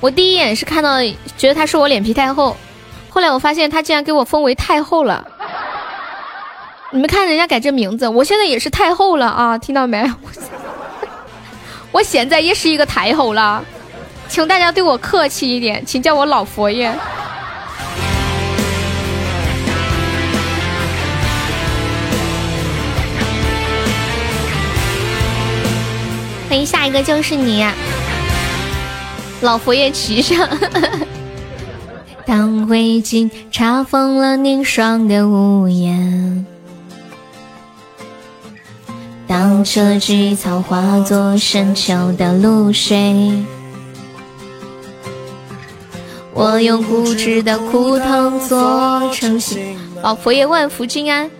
[0.00, 1.00] 我第一眼是看到
[1.36, 2.56] 觉得他说我脸皮太厚，
[3.08, 5.24] 后来我发现他竟然给我封为太后了。
[6.90, 9.56] 你们看人家改这名字，我现在也是太后了啊！
[9.56, 10.10] 听到没？
[11.92, 13.64] 我现在也是一个太后了，
[14.28, 16.92] 请大家对我客气一点，请叫我老佛爷。
[26.48, 27.62] 欢迎下一个就是你，
[29.42, 30.48] 老佛爷骑上。
[32.24, 36.46] 当灰烬查封了凝霜的屋檐。
[39.26, 43.30] 当车菊草化作深秋的露水，
[46.32, 49.76] 我用固执的枯藤做成心。
[50.02, 51.30] 老佛爷万福金安。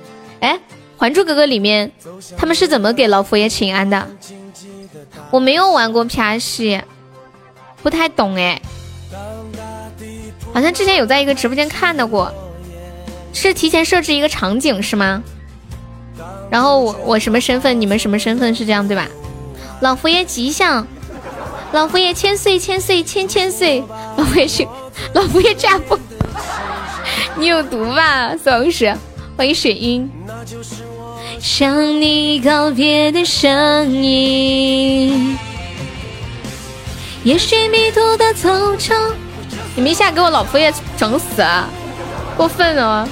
[0.40, 0.54] 哎，
[0.98, 1.90] 《还珠格格》里面
[2.36, 4.06] 他们是怎么给老佛爷请安的？
[5.30, 6.80] 我没有玩过 P R 戏，
[7.82, 8.60] 不太懂哎。
[10.52, 12.32] 好像之前有在一个直播间看到过，
[13.32, 15.22] 是提前设置一个场景是吗？
[16.50, 17.78] 然后我我什么身份？
[17.80, 18.54] 你们什么身份？
[18.54, 19.06] 是这样对吧？
[19.80, 20.86] 老佛爷吉祥，
[21.72, 23.84] 老佛爷千岁千岁千千岁，
[24.16, 24.66] 老佛爷是，
[25.14, 26.00] 老佛爷驾崩，
[27.36, 28.96] 你有毒吧，宋老师，
[29.36, 30.10] 欢迎水音。
[31.40, 35.38] 向你告别的声音，
[37.22, 38.96] 也许迷途的草场。
[39.74, 41.44] 你们一下给我老佛爷整死，
[42.36, 43.08] 过分了！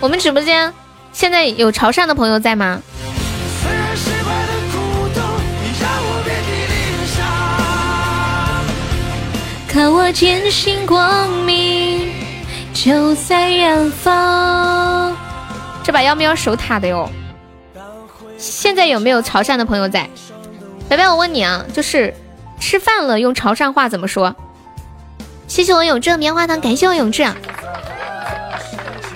[0.00, 0.72] 我们直播间
[1.12, 2.80] 现在有潮汕的朋友在吗？
[9.68, 11.93] 看我坚信光明
[12.74, 15.16] 就在远方。
[15.82, 17.08] 这把要不要守塔的哟。
[18.36, 20.10] 现在有没有潮汕的朋友在？
[20.88, 22.12] 白白，我问你啊，就是
[22.58, 24.34] 吃饭了用潮汕话怎么说？
[25.46, 27.26] 谢谢我永志棉花糖，感谢我永志。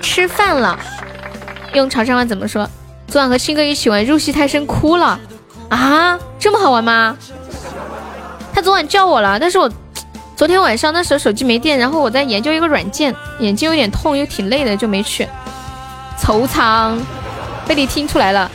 [0.01, 0.79] 吃饭了
[1.75, 2.69] 用潮汕话怎么说？
[3.09, 5.19] 昨晚和亲哥一起玩入戏太深哭了
[5.69, 7.17] 啊，这么好玩吗？
[8.55, 9.71] 他昨晚叫我了，但是我
[10.39, 15.27] 昨天晚上那时候手机没电，然后我在研究一个软件，眼睛有点痛又挺累的，就没去。
[16.17, 16.97] 惆怅，
[17.67, 18.49] 被你听出来了。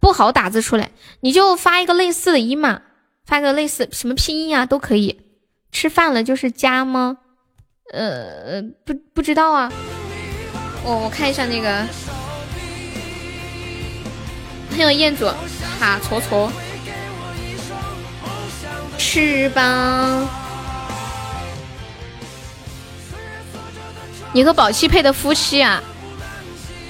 [0.00, 2.80] 不好打字出来，你就发一个类似的音嘛，
[3.24, 5.20] 发个类似什么拼音啊都可以。
[5.70, 7.18] 吃饭了就是加吗？
[7.92, 9.72] 呃，不不知道啊。
[10.82, 11.86] 我我看一下那个，
[14.70, 15.26] 欢迎彦祖，
[15.78, 16.50] 哈搓搓，
[18.98, 20.28] 翅膀。
[24.32, 25.82] 你和宝气配的夫妻啊？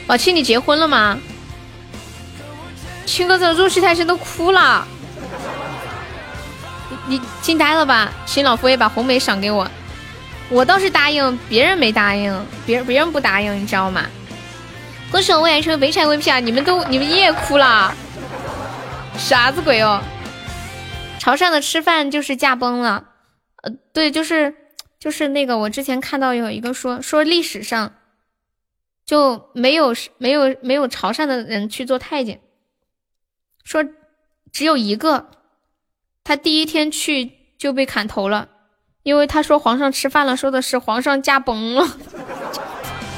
[0.07, 1.19] 宝气，你结婚了吗？
[3.05, 4.87] 青哥这入戏太深都哭了，
[7.07, 8.13] 你你惊呆了吧？
[8.27, 9.71] 请老佛爷把红梅赏给我，
[10.49, 14.07] 我倒是答应，别人没答应，别别人不答应，你知道吗？
[15.11, 16.41] 恭喜我未来成为北产 VP 啊！
[16.41, 17.95] 你们都你们也哭了，
[19.17, 20.03] 啥子鬼哦？
[21.21, 23.05] 潮汕的吃饭就是驾崩了，
[23.63, 24.53] 呃，对，就是
[25.07, 27.95] 就是那个我之前看到有一个说说历史上
[29.05, 32.41] 就没有没有没有潮汕的人去做太监。
[33.63, 33.85] 说
[34.51, 35.31] 只有一个，
[36.25, 38.49] 他第一天去就被砍头了，
[39.05, 41.87] 因为他说皇上吃饭了，说的是皇上驾崩了，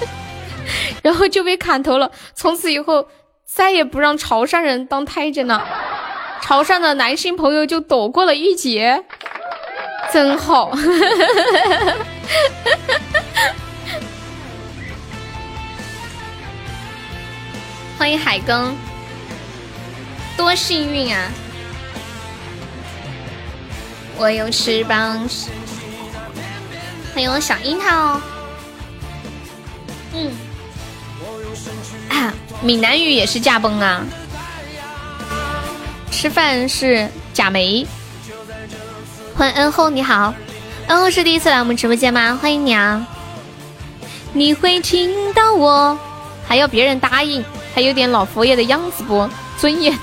[1.03, 2.13] 然后就被砍头了。
[2.35, 3.09] 从此以后
[3.47, 5.67] 再也不让潮汕人当太监了，
[6.43, 9.07] 潮汕的男性朋友就躲过了一劫，
[10.13, 10.73] 真好。
[17.99, 18.75] 欢迎海更。
[20.37, 21.31] 多幸运啊！
[24.17, 25.29] 我有翅膀。
[27.13, 28.21] 欢迎我小樱桃。
[30.15, 30.31] 嗯。
[32.09, 32.33] 啊，
[32.63, 34.07] 闽南语也是驾崩啊。
[36.13, 37.85] 吃饭是贾梅。
[39.39, 40.35] 欢迎恩后，你好，
[40.89, 42.37] 恩后是第一次来我们直播间吗？
[42.43, 43.07] 欢迎你啊！
[44.33, 45.97] 你会听到我，
[46.45, 49.31] 还要别人答应，还有点老佛爷的样子不？
[49.57, 49.97] 尊严。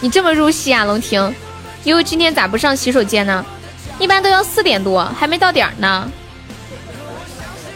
[0.00, 1.34] 你这么入戏啊，龙婷，
[1.84, 3.44] 因为今天咋不上洗手间呢？
[3.98, 6.10] 一般都要四点多，还没到点呢。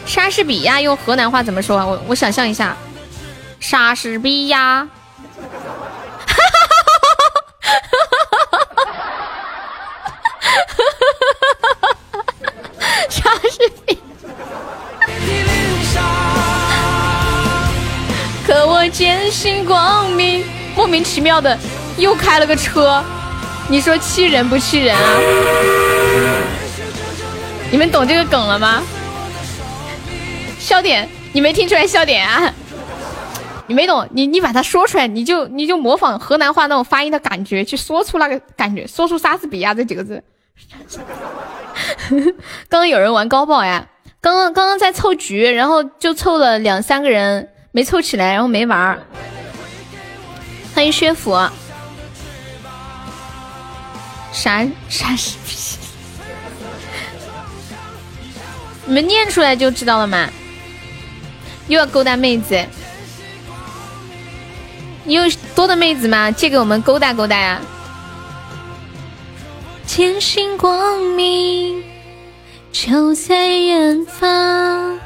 [0.07, 1.77] 莎士比亚用河南话怎么说？
[1.77, 2.75] 我我想象一下，
[3.59, 4.83] 莎士比亚，
[5.37, 6.43] 哈哈
[6.89, 8.10] 哈哈
[18.81, 20.43] 我坚信光明，
[20.75, 21.55] 莫名其妙的。
[21.99, 23.03] 又开了个车，
[23.67, 25.03] 你说气人不气人啊？
[27.69, 28.81] 你们懂这个梗了吗？
[30.57, 32.51] 笑点，你没听出来笑点啊？
[33.67, 40.23] 你没懂，你你把它说出来，你就你就模仿河南话那种发音的感觉，去说出那个感觉，说出莎士比亚这几个字。
[42.67, 43.87] 刚刚有人玩高爆呀？
[44.19, 48.99] 刚刚刚刚在凑局，然后就凑了两三个人，没凑起来，然后没玩。
[50.75, 51.31] 欢迎薛府。
[54.33, 55.79] 啥啥视频？
[58.85, 60.29] 你们念出来就知道了嘛。
[61.67, 62.61] 又要勾搭妹子，
[65.05, 65.23] 你有
[65.55, 66.29] 多的妹子吗？
[66.29, 67.61] 借给我们勾搭勾搭呀！
[69.85, 71.81] 坚信光明
[72.73, 74.99] 就在远方。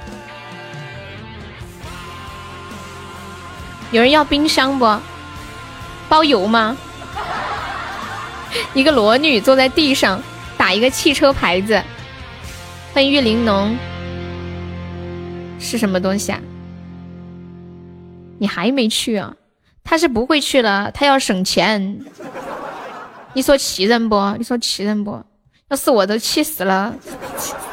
[3.96, 4.86] 有人要冰箱不？
[6.10, 6.76] 包邮吗？
[8.76, 10.22] 一个裸女坐在地上
[10.58, 11.82] 打一个汽车牌子，
[12.94, 13.78] 欢迎玉玲珑，
[15.60, 16.42] 是什么东西啊？
[18.38, 19.34] 你还没去啊？
[19.82, 22.04] 他是不会去了，他要省钱。
[23.32, 24.36] 你说气人不？
[24.38, 25.24] 你说气人不？
[25.70, 26.94] 要是我都气死了。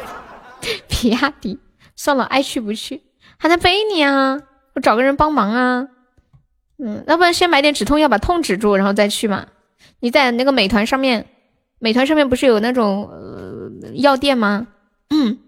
[0.87, 1.59] 比亚迪，
[1.97, 3.03] 算了，爱去不去，
[3.39, 4.39] 还能背你啊？
[4.75, 5.89] 我找个人帮忙啊。
[6.85, 9.47] 嗯，要不然先买点止痛药把痛止住，然后再去嘛。
[10.01, 11.27] 你在那个美团上面，
[11.79, 14.67] 美团上面不是有那种呃药店吗？
[15.11, 15.39] 嗯，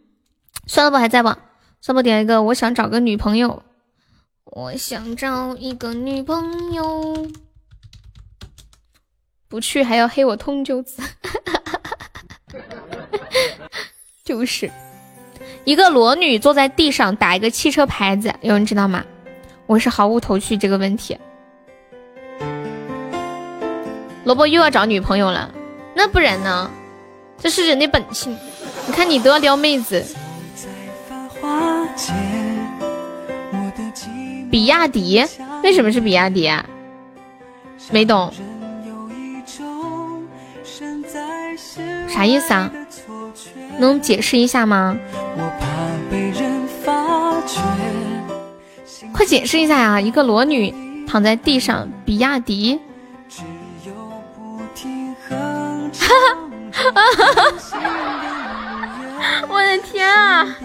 [0.66, 1.38] 算了吧，还在吧？
[1.80, 3.62] 算了，点一个，我想找个女朋友。
[4.44, 7.26] 我想找一个女朋友，
[9.48, 11.02] 不去还要黑我痛九子，
[14.24, 14.70] 就是
[15.64, 19.04] 一个裸女坐在地上打一个汽车牌子，有人知道吗？
[19.66, 21.16] 我是毫无头绪这个问题。
[24.24, 25.52] 萝卜又要找女朋友了，
[25.94, 26.70] 那不然呢？
[27.38, 28.36] 这是人的本性。
[28.86, 30.04] 你看你都要撩妹子。
[34.50, 35.24] 比亚迪？
[35.62, 36.64] 为什么是比亚迪啊？
[37.90, 38.32] 没懂，
[42.08, 42.70] 啥意思啊？
[43.78, 44.96] 能解释一下吗？
[49.14, 50.00] 快解释一下呀！
[50.00, 50.74] 一个裸女
[51.06, 52.76] 躺在地上，比亚迪。
[59.48, 60.56] 我的天啊！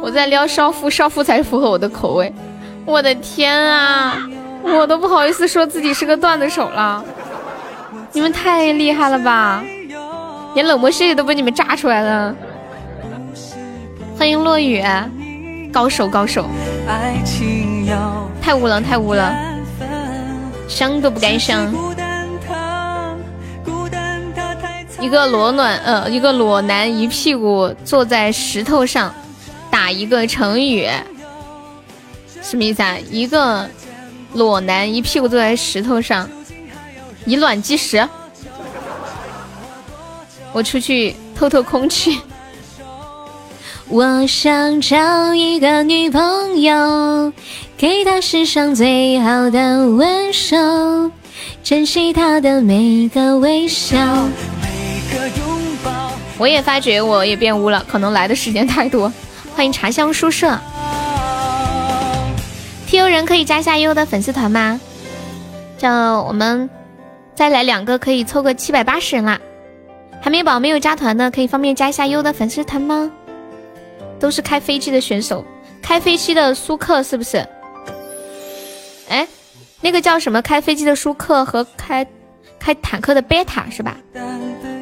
[0.00, 2.32] 我在撩少妇，少妇才符合我的口味。
[2.86, 4.16] 我的天啊，
[4.62, 7.04] 我都不好意思说自己是个段子手了。
[8.12, 9.64] 你们太厉害了吧，
[10.54, 12.32] 连冷漠世界都被你们炸出来了。
[14.16, 14.80] 欢迎落雨，
[15.74, 16.46] 高手高手。
[18.40, 19.34] 太污了，太污了，
[20.68, 21.74] 想都不敢想。
[25.00, 29.12] 一个裸暖，呃，一个裸男一屁股坐在石头上。
[29.70, 30.88] 打一个成语，
[32.40, 32.96] 什么意思啊？
[33.10, 33.68] 一个
[34.34, 36.30] 裸男一屁股坐在石头上，
[37.26, 38.08] 以卵击石。
[40.52, 42.20] 我出去透透空气。
[43.88, 47.32] 我想找一个女朋友，
[47.76, 51.10] 给她世上最好的温柔，
[51.62, 53.96] 珍惜她的每个微笑。
[56.38, 59.12] 我也发觉我也变污了，可能来的时间太多。
[59.54, 60.58] 欢迎茶香书社
[62.86, 64.80] ，T U 人可以加一下优的粉丝团吗？
[65.76, 66.68] 叫我们
[67.34, 69.38] 再来两个，可以凑个七百八十人啦。
[70.22, 73.12] 还没宝没有加团的，可以方便加一下优的粉丝团吗？
[74.24, 75.44] 都是开飞机的选手，
[75.82, 77.46] 开飞机的舒克是不是？
[79.10, 79.28] 哎，
[79.82, 80.40] 那个叫什么？
[80.40, 82.06] 开飞机的舒克和开
[82.58, 83.98] 开坦克的贝塔是吧？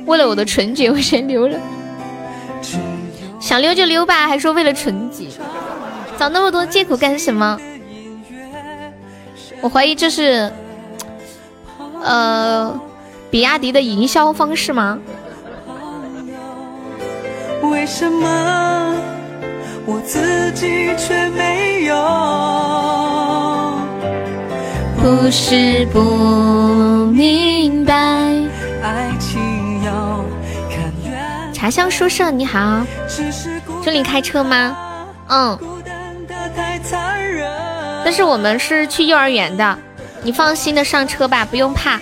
[0.06, 1.58] 为了我的纯洁，我先溜了。
[3.40, 5.26] 想溜就溜吧，还说为了纯洁，
[6.16, 7.58] 找那么多借口干什么？
[9.60, 10.52] 我怀疑这是，
[12.00, 12.80] 呃，
[13.28, 15.00] 比亚迪的营销方式吗？
[17.64, 18.94] 为什么
[19.84, 21.96] 我自己却没有？
[24.96, 26.00] 不是不
[27.06, 27.94] 明白，
[28.82, 29.40] 爱情
[29.84, 30.24] 要。
[31.52, 32.84] 茶香书社你好，
[33.84, 34.76] 这里开车吗？
[35.28, 35.58] 嗯，
[38.04, 39.78] 但是我们是去幼儿园的，
[40.22, 42.00] 你放心的上车吧，不用怕。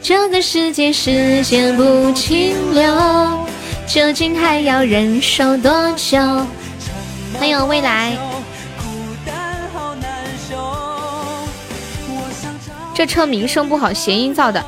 [0.00, 2.92] 这个世界时间不停留，
[3.88, 6.18] 究竟还要忍受多久？
[7.38, 8.18] 欢迎未来。
[12.94, 14.62] 这车名声不好，谐音造的。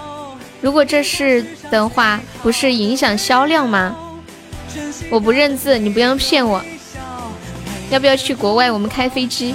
[0.63, 3.95] 如果这是的话，不是影响销量吗？
[5.11, 6.65] 我不认字，你不要骗我。
[7.91, 8.73] 要不要去国外？
[8.73, 9.55] 我们开飞机，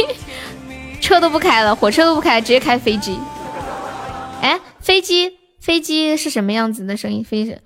[1.00, 3.18] 车都不开了，火车都不开，直接开飞机。
[4.42, 7.24] 哎，飞机，飞机是什么样子的声音？
[7.24, 7.56] 飞机，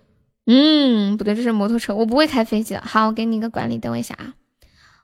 [0.47, 1.95] 嗯，不对，这是摩托车。
[1.95, 2.83] 我不会开飞机的。
[2.85, 4.35] 好，我给你一个管理，等我一下啊。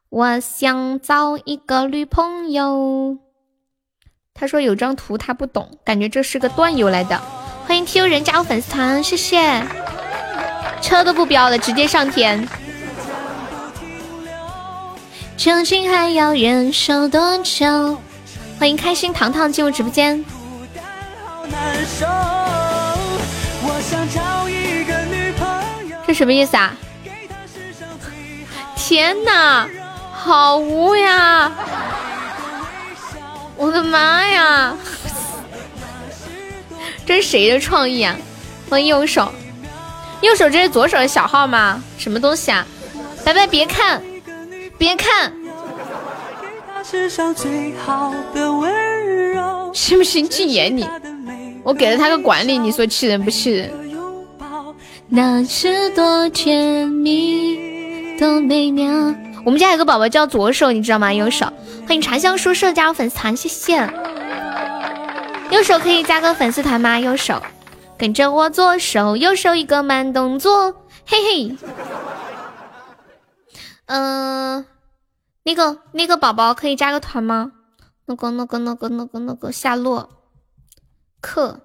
[0.09, 3.19] 我想找一个女朋友。
[4.35, 7.21] 他说有张图他不懂，感觉这是个段友来的。
[7.67, 9.63] 欢迎 Q 人加入粉丝团，谢谢。
[10.83, 12.49] 车都不飙了，直接上天。
[15.37, 17.97] 究竟还要忍受多久？
[18.59, 20.23] 欢迎开心糖糖进入直播间。
[20.23, 20.31] 孤
[20.75, 20.85] 单
[21.25, 22.07] 好难受
[26.21, 26.77] 什么意思啊？
[28.77, 29.67] 天哪，
[30.13, 31.51] 好污呀！
[33.57, 34.77] 我的妈呀！
[37.07, 38.15] 这是谁的创意啊？
[38.69, 39.33] 欢迎右手，
[40.21, 41.83] 右手这是左手的小号吗？
[41.97, 42.67] 什么东西啊？
[43.25, 44.03] 拜拜，别看，
[44.77, 45.33] 别看，
[49.73, 50.87] 信不信禁言你？
[51.63, 53.73] 我给了他个管理，你说气人不气人？
[55.13, 58.89] 那是多甜蜜，多美妙。
[59.45, 61.13] 我们家有个宝宝叫左手，你知道吗？
[61.13, 61.53] 右手，
[61.85, 63.75] 欢迎茶香书社加入粉丝团，谢谢。
[65.51, 67.01] 右手可以加个粉丝团吗？
[67.01, 67.43] 右手，
[67.99, 71.57] 跟着我左手，右手一个慢动作，嘿嘿。
[73.87, 74.65] 嗯，
[75.43, 77.51] 那个那个宝宝可以加个团吗？
[78.07, 80.09] 那个那个那个那个那个夏洛
[81.21, 81.63] 克，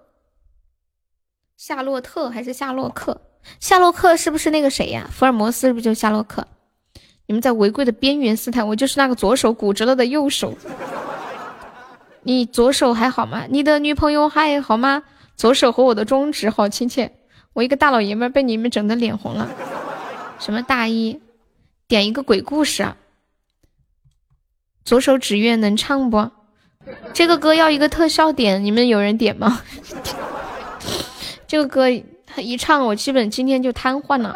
[1.55, 3.21] 夏洛特还是夏洛克？
[3.59, 5.09] 夏洛克是不是那个谁呀？
[5.11, 6.47] 福尔摩斯是不是就夏洛克？
[7.27, 10.55] 你们在违规的边缘试探，我就是那个左手骨折了的右手。
[12.23, 13.45] 你左手还好吗？
[13.49, 15.03] 你的女朋友还好吗？
[15.35, 17.17] 左手和我的中指好亲切。
[17.53, 19.49] 我一个大老爷们被你们整的脸红了。
[20.39, 21.21] 什么大一？
[21.87, 22.97] 点一个鬼故事啊！
[24.83, 26.31] 左手指月能唱不？
[27.13, 29.61] 这个歌要一个特效点，你们有人点吗？
[31.47, 31.87] 这个歌
[32.41, 34.35] 一唱，我基本今天就瘫痪了。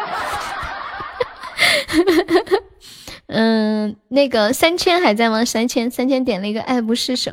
[3.27, 5.45] 嗯，那个三千还在吗？
[5.45, 7.31] 三千，三千点了一个爱不释手。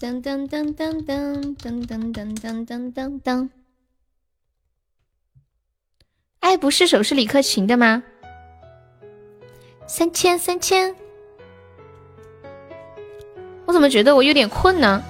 [0.00, 3.48] 噔噔噔噔噔噔噔噔噔噔噔噔。
[6.40, 8.02] 爱不释手是李克勤的吗？
[9.86, 10.94] 三千三千。
[13.66, 15.02] 我怎么觉得我有点困呢？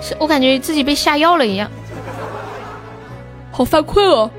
[0.00, 1.70] 是我感觉自己被下药了一样，
[3.58, 4.30] 好犯困哦。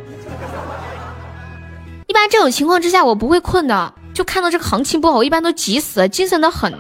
[2.08, 3.94] 一般这种情况之下，我不会困的。
[4.14, 6.74] 就看到这个行情不好，我一般都急死，精神的很。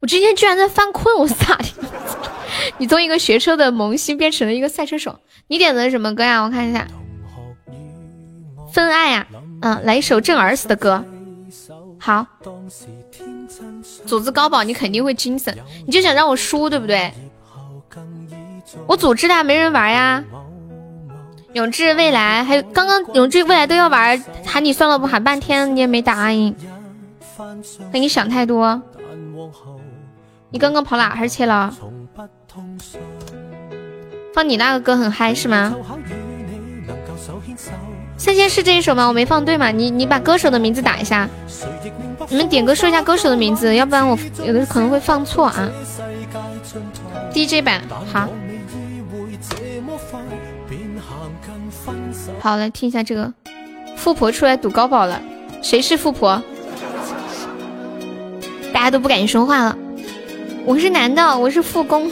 [0.00, 1.64] 我今天居然在犯困，我咋的！
[2.78, 5.20] 你从一个学车的萌新变成了一个赛车手。
[5.46, 6.42] 你点的什么歌呀？
[6.42, 6.84] 我看一下。
[8.72, 9.24] 分爱呀，
[9.62, 11.04] 嗯，来一首震儿死的歌。
[12.00, 12.26] 好。
[14.04, 15.56] 组织高保，你肯定会精神。
[15.86, 17.12] 你就想让我输，对不对？
[18.88, 20.24] 我组织的没人玩呀。
[21.56, 26.54] 永志未来还有刚刚永志未来都要玩，喊你算了不喊半天你也没答应，
[27.90, 28.82] 那你想太多。
[30.50, 31.74] 你刚刚跑哪儿去了？
[34.34, 35.74] 放你那个歌很嗨是吗？
[38.18, 39.08] 三千是这一首吗？
[39.08, 39.70] 我没放对吗？
[39.70, 41.26] 你你把歌手的名字打一下，
[42.28, 45.70] 你们点歌说一下歌手的名字，要不然我有的可能会放错啊。
[47.32, 47.80] DJ 版
[48.12, 48.28] 好。
[52.40, 53.32] 好，来听一下这个，
[53.96, 55.20] 富婆出来赌高保了，
[55.62, 56.40] 谁是富婆？
[58.72, 59.76] 大家都不敢说话了。
[60.64, 62.10] 我是男的，我是富公。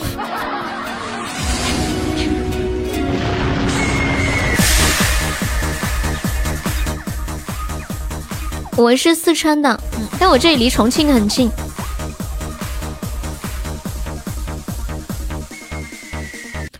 [8.75, 9.79] 我是四川的，
[10.19, 11.49] 但我这里离重庆很近。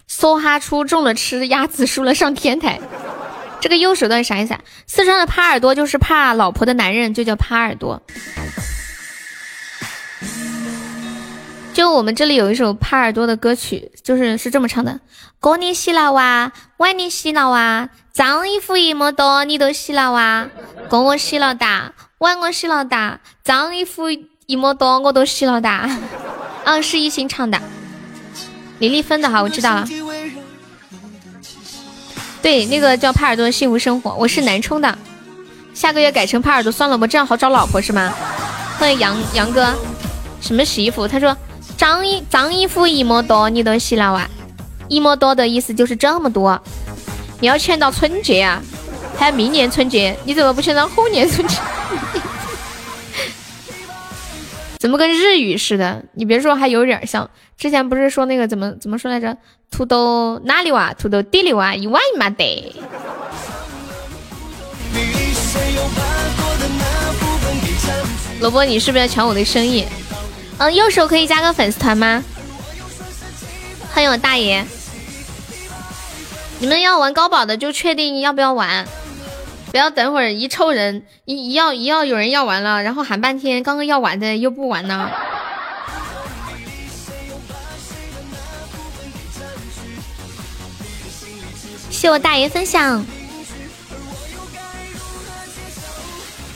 [0.10, 2.82] 梭哈出中了吃鸭子，输了上天台。
[3.66, 4.60] 这个右手段啥意思啊？
[4.86, 8.00] 四川的耙耳朵就是怕老婆的男人，就叫耙耳朵。
[11.74, 15.00] 就我们这里有一首耙耳朵的歌曲，就是是这么唱的：
[15.40, 20.48] 哥你洗了哇，碗你洗了哇，脏衣服一么多你都洗了哇，
[20.88, 24.12] 哥我洗了哒，碗我洗了哒，脏衣服
[24.46, 25.90] 一么多我都洗了哒。
[26.66, 27.60] 嗯， 是一心唱的，
[28.78, 29.88] 李丽芬的哈，我知道了。
[32.46, 34.96] 对，那个叫帕尔多的幸福生活，我是南充的，
[35.74, 38.14] 下个月改成帕尔多算了吧，这样好找老婆是吗？
[38.78, 39.74] 欢迎杨杨哥，
[40.40, 41.08] 什么洗衣服？
[41.08, 41.36] 他说
[41.76, 44.30] 脏衣脏衣服一么多你都洗了哇？
[44.90, 46.62] 一么多的意思就是这么多，
[47.40, 48.62] 你要劝到春节啊，
[49.18, 51.58] 还有明年春节，你怎么不劝到后年春节？
[54.78, 56.06] 怎么跟日语似的？
[56.14, 57.28] 你别说，还有点像。
[57.58, 59.36] 之前不是说那个怎么怎么说来着？
[59.72, 60.94] 土豆哪里哇？
[60.94, 61.76] 土豆地里哇？
[61.76, 62.76] 一万嘛得。
[68.40, 69.86] 萝卜，你是不是要抢我的生意？
[70.58, 72.24] 嗯，右手可以加个粉丝团吗？
[73.94, 74.66] 欢迎我大爷。
[76.60, 78.86] 你们要玩高保的就确定要不要玩。
[79.72, 85.10] 不要等会儿一抽人一一要一要有人要完了，然后喊半天，刚刚要玩的又不玩呢。
[91.96, 93.04] 谢我大爷分享。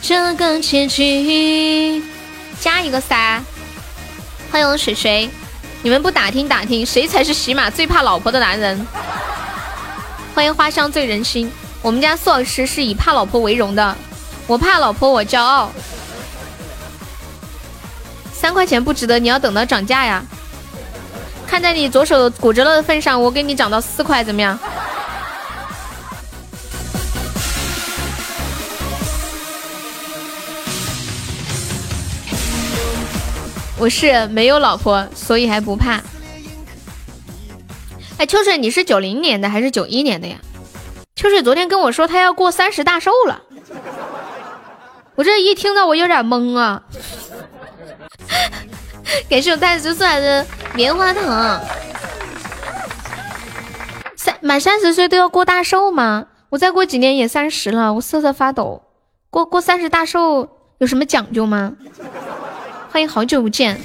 [0.02, 2.02] 这个结局
[2.60, 3.42] 加一个噻。
[4.52, 5.30] 欢迎水水，
[5.82, 8.86] 你们不打听打听，谁才是喜马最怕老婆的男人？
[10.34, 11.50] 欢迎花香醉人心。
[11.80, 13.96] 我们家苏老师是以怕老婆为荣的，
[14.46, 15.70] 我怕老婆我骄傲。
[18.30, 20.22] 三块钱不值得，你要等到涨价呀。
[21.46, 24.58] 看在你左手骨折了的份上，我给你涨到四块，怎么样？
[33.80, 36.02] 我是没有老婆，所以还不怕。
[38.18, 40.36] 哎，秋水，你是九零年的还是九一年的呀？
[41.16, 43.40] 秋水昨天跟我说他要过三十大寿了，
[45.14, 46.82] 我这一听到我有点懵啊。
[49.30, 51.58] 感谢我袋子送来的棉花糖。
[54.14, 56.26] 三满三十岁都要过大寿吗？
[56.50, 58.82] 我再过几年也三十了，我瑟瑟发抖。
[59.30, 61.72] 过过三十大寿有什么讲究吗？
[62.92, 63.80] 欢迎好久不见。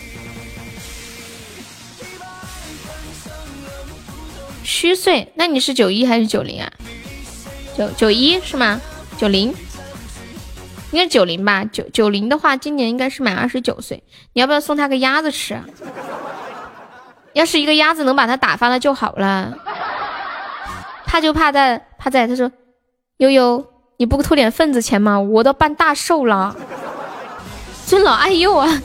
[4.64, 5.32] 虚岁？
[5.36, 6.72] 那你是九一还是九零啊？
[7.78, 8.82] 九九一是吗？
[9.16, 9.54] 九零？
[10.92, 11.64] 应该九零吧？
[11.66, 14.04] 九九零的话，今年应该是满二十九岁。
[14.34, 15.60] 你要不要送他个鸭子吃？
[17.34, 19.56] 要是一个鸭子能把他打发了就好了。
[21.06, 22.52] 怕就怕在怕在，他说
[23.18, 23.64] 悠悠，
[23.98, 25.20] 你不偷点份子钱吗？
[25.20, 26.56] 我都办大寿了。
[27.88, 28.82] 尊老爱幼啊！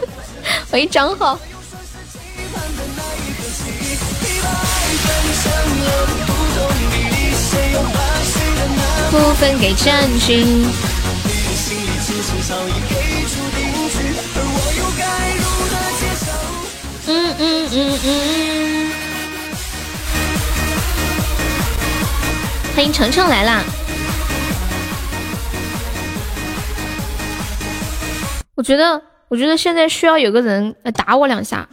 [0.72, 1.38] 喂，张浩。
[9.10, 10.64] 不分给将军。
[17.06, 18.92] 嗯嗯嗯嗯。
[22.74, 23.62] 欢迎程程来啦！
[28.60, 31.66] 我觉得，我觉得现在需要有个人来打我两下。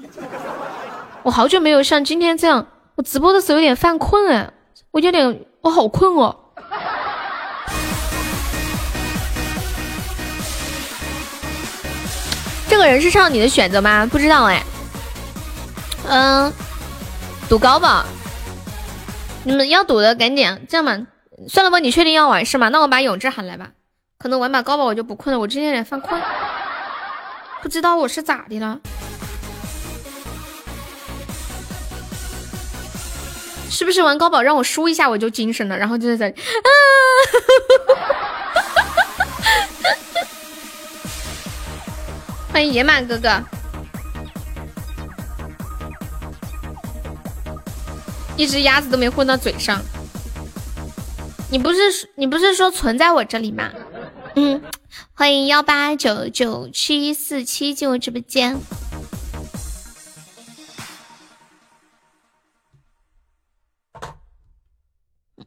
[1.21, 2.65] 我好久没有像今天这样，
[2.95, 4.49] 我直播的时候有点犯困哎，
[4.91, 6.33] 我有点，我好困哦。
[12.69, 14.05] 这个人是上你的选择吗？
[14.05, 14.63] 不知道哎。
[16.07, 16.53] 嗯，
[17.49, 18.05] 赌高吧。
[19.43, 20.97] 你们要赌的赶紧，这样吧，
[21.49, 22.69] 算了吧，你确定要玩是吗？
[22.69, 23.71] 那我把永志喊来吧。
[24.17, 26.21] 可能玩把高宝我就不困了，我今天有点犯困。
[27.67, 28.79] 不知道我是咋的了？
[33.69, 36.69] 是不是玩高宝让我输一下我就精神了，然后就在这里啊！
[42.53, 43.43] 欢迎野马哥哥，
[48.37, 49.81] 一只鸭子都没混到嘴上。
[51.49, 53.69] 你不是你不是说存在我这里吗？
[54.39, 54.61] 嗯。
[55.15, 58.59] 欢迎幺八九九七四七进入直播间。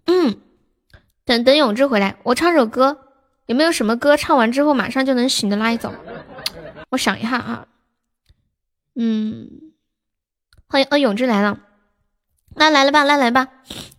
[0.06, 0.40] 嗯，
[1.24, 2.98] 等等永志回来，我唱首歌，
[3.46, 5.94] 有没有什么歌唱完之后马上就能醒的那一种？
[6.90, 7.68] 我想一下啊，
[8.96, 9.72] 嗯，
[10.66, 11.60] 欢迎呃永志来了，
[12.56, 13.46] 那来了吧，那来吧，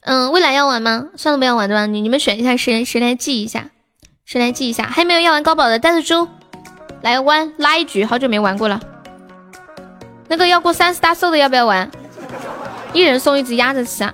[0.01, 1.11] 嗯，未来要玩吗？
[1.15, 3.71] 算了，不要玩对吧，你你们选一下谁谁来记一下。
[4.31, 4.85] 谁来记一下？
[4.85, 6.25] 还没有要玩高宝的袋子猪，
[7.01, 8.79] 来弯拉一局，好久没玩过了。
[10.29, 11.91] 那个要过三十大寿的要不要玩？
[12.93, 14.13] 一人送一只鸭子吃啊。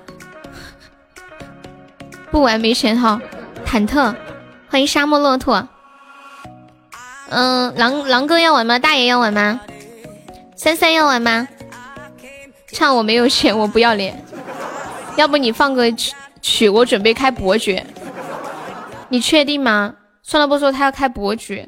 [2.32, 3.20] 不玩没钱哈。
[3.64, 4.12] 忐忑，
[4.68, 5.68] 欢迎沙漠骆驼。
[7.28, 8.76] 嗯，狼狼哥要玩吗？
[8.76, 9.60] 大爷要玩吗？
[10.56, 11.46] 三三要玩吗？
[12.72, 14.20] 唱我没有钱，我不要脸。
[15.14, 16.12] 要不你放个曲
[16.42, 17.86] 曲，我准备开伯爵。
[19.10, 19.94] 你确定吗？
[20.28, 21.66] 算了不说，他要开伯爵。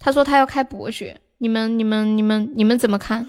[0.00, 3.24] 他说他要开伯爵，你们、你们、你们、你们怎么看？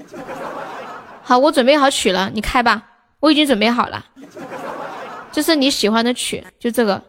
[1.21, 2.81] 好，我准备好曲了，你开吧。
[3.19, 4.03] 我已经准备好了，
[5.31, 6.99] 这是你喜欢的曲，就这个，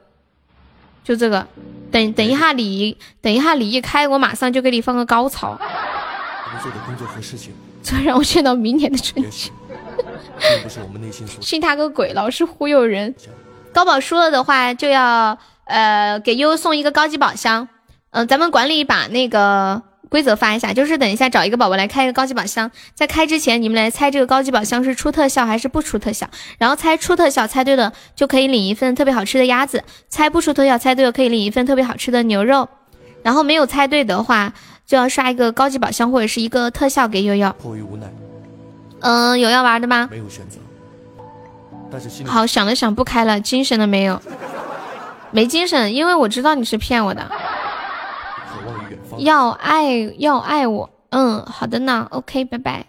[1.03, 1.47] 就这个。
[1.91, 5.59] 等等一下，你等一下，你一开，我马上就给你放个高潮。
[6.61, 9.51] 做的工作和事情， 这让我见到明年的春节。
[11.41, 13.15] 信他个鬼，老是忽悠人。
[13.73, 15.39] 高宝输了的话，就要。
[15.65, 17.69] 呃，给悠悠送一个高级宝箱。
[18.11, 26.28] 嗯，咱们管理把那个规则发一下，就是等一下找一个宝宝来开一个高级宝箱，在开之前你们来猜这个高级宝箱是出特效还是不出特效，
[26.59, 32.69] 然后猜出特效猜对了就可以领一份特别好吃的鸭子，猜不出特效猜对了可以领一份特别好吃的牛肉，
[33.23, 34.53] 然后没有猜对的话
[34.86, 37.53] 就要刷一个高级宝箱或者是一个特效给悠悠。
[37.61, 38.07] 迫于无奈。
[39.01, 40.09] 嗯，有要玩的吗？
[40.11, 40.59] 没有选择。
[42.27, 44.20] 好，想了想不开了，精神了没有？
[45.35, 47.28] 没精神，因为我知道你是骗我的。
[49.19, 52.86] 要爱要爱我，嗯，好的呢，OK，拜拜。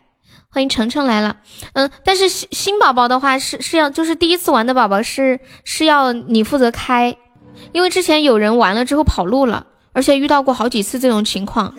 [0.50, 1.38] 欢迎程程来了，
[1.74, 7.18] 嗯，但是新新宝宝的话是是要就是第一次玩的宝宝是是要你负责开，
[7.72, 11.74] 因为之前有人玩了之后跑路了，而且遇到过好几次这种情况。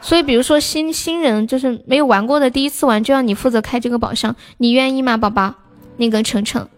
[0.00, 5.54] 所以比如说新新人就是没有玩过的，第一次玩就要你负责开这个宝箱，你愿意吗，宝宝？
[6.02, 6.68] 那个程程，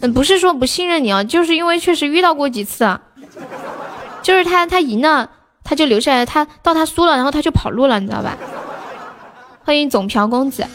[0.00, 3.00] 嗯，不是说不信任你啊，就是因为确实遇到过几次，啊，
[4.22, 5.30] 就是他他赢了
[5.62, 8.36] 他就留下来，他到他输了然后他就跑路了，你知道吧？
[9.64, 10.66] 欢迎总瓢公子。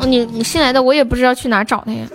[0.00, 2.08] 哦，你你新来的，我也不知道去哪找他呀。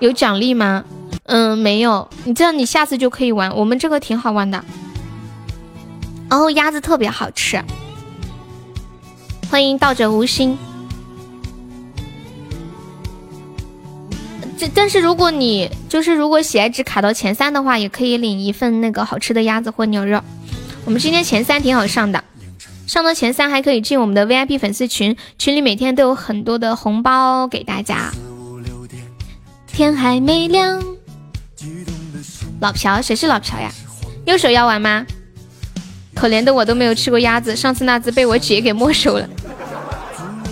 [0.00, 0.84] 有奖励吗？
[1.24, 2.06] 嗯，没有。
[2.24, 4.62] 你这样你下次就可以玩，我们这个挺好玩的。
[6.28, 7.62] 然后鸭子特别好吃。
[9.50, 10.58] 欢迎道者无心。
[14.56, 20.20] 这但是如果你就是如果喜爱值卡到前三的话，也可以领一份那个好吃的鸭子或牛肉。
[20.84, 22.22] 我们今天前三挺好上的，
[22.86, 28.12] 上到前三还可以进我们的 VIP 粉丝群，群里每天都有很多的红包给大家。
[29.66, 30.80] 天还没亮，
[32.60, 33.72] 老朴谁是老朴呀？
[34.24, 35.04] 右手要玩吗？
[36.14, 39.28] 可怜的我都没有吃过鸭子，上次那只被我姐给没收了。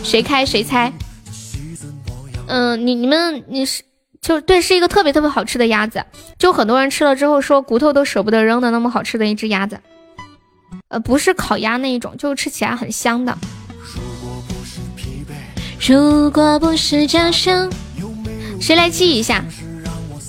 [0.02, 0.92] 谁开谁猜？
[2.48, 3.84] 嗯，你你们你是。
[4.22, 6.04] 就对，是一个特别特别好吃的鸭子，
[6.38, 9.80] 就很多人吃了之后说骨头都舍不得扔的那么好吃的一只鸭子，
[10.86, 13.36] 呃，不是烤鸭那一种，就吃起来很香的。
[15.84, 17.68] 如果不是家乡，
[18.60, 19.44] 谁来记一下？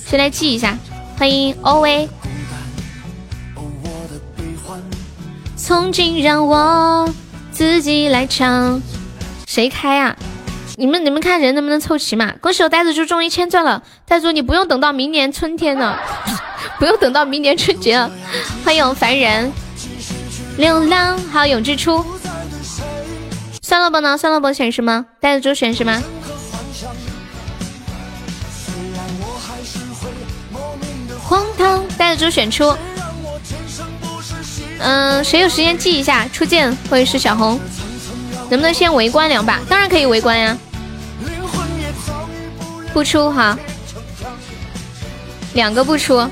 [0.03, 0.75] 谁来记一下？
[1.15, 2.09] 欢迎 O A。
[5.55, 7.07] 从今让我
[7.51, 8.81] 自己来唱，
[9.45, 10.17] 谁开啊？
[10.75, 12.33] 你们你们看人能不能凑齐嘛？
[12.41, 15.99] 恭喜我呆子猪中一千钻了，呆子猪你不用等到明年春天了，
[16.79, 18.09] 不用等到明年春节了。
[18.65, 19.51] 欢迎凡人
[20.57, 22.03] 流浪，还有永志初。
[23.61, 24.17] 算了吧呢？
[24.17, 25.05] 算了吧，选什么？
[25.19, 26.01] 呆子猪选什么？
[31.21, 32.75] 荒唐，呆子猪选出。
[34.79, 36.27] 嗯，谁有时间记一下？
[36.33, 37.59] 初见或者是小红。
[38.53, 39.59] 能不能先围观两把？
[39.67, 40.55] 当然可以围观呀！
[42.93, 43.57] 不出哈，
[45.55, 46.23] 两个不出，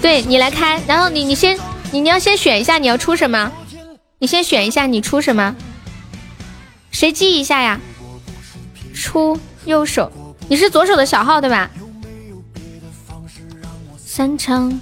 [0.00, 1.58] 对你来开，然后你你先
[1.90, 3.50] 你你要先选一下你要出什么，
[4.20, 5.56] 你先选一下你出什么，
[6.92, 7.80] 谁记一下呀？
[8.94, 10.12] 出右手，
[10.46, 11.68] 你是左手的小号对吧？
[14.06, 14.80] 三枪，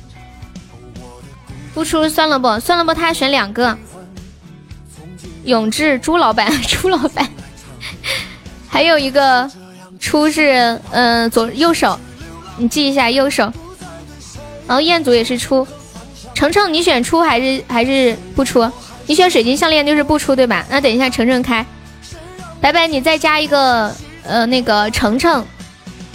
[1.73, 3.79] 不出算了不算了不，他还选两个。
[5.45, 7.29] 永志朱老板， 朱老板，
[8.69, 9.51] 还有一个
[9.99, 11.99] 出是嗯左右手，
[12.57, 13.53] 你记一下右手。
[14.67, 15.67] 然后彦祖也是出，
[16.35, 18.71] 程程你选出还是还是不出？
[19.07, 20.65] 你选水晶项链就是不出对吧？
[20.71, 21.67] 那等一下程程开，
[22.61, 23.93] 白白你再加一个
[24.23, 25.45] 呃那个程程，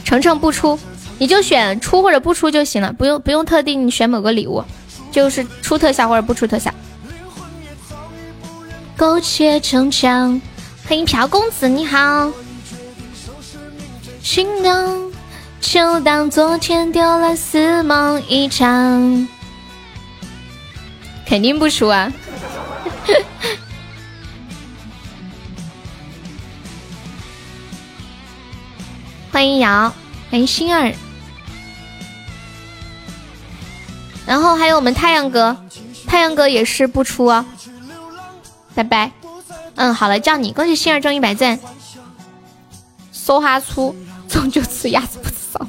[0.06, 0.80] 程程不出，
[1.20, 4.64] 你就选出或者不出就行了，不用不用特定选某个礼物，
[5.12, 6.74] 就是出特效或者不出特效。
[8.98, 10.42] 苟且逞强，
[10.88, 12.32] 欢迎朴公子，你好。
[14.24, 15.14] 心动，
[15.62, 19.28] 就当昨天丢了似梦一场。
[21.28, 22.12] 肯定不输啊！
[29.32, 29.94] 欢迎瑶，
[30.32, 30.92] 欢迎心儿，
[34.26, 35.56] 然后还有我们太阳哥，
[36.08, 37.46] 太阳哥也是不出啊。
[38.78, 39.12] 拜拜，
[39.74, 41.60] 嗯，好了，叫你，恭喜星儿中一百钻。
[43.12, 43.96] 梭哈粗，
[44.30, 45.68] 终究吃鸭子不吃烧。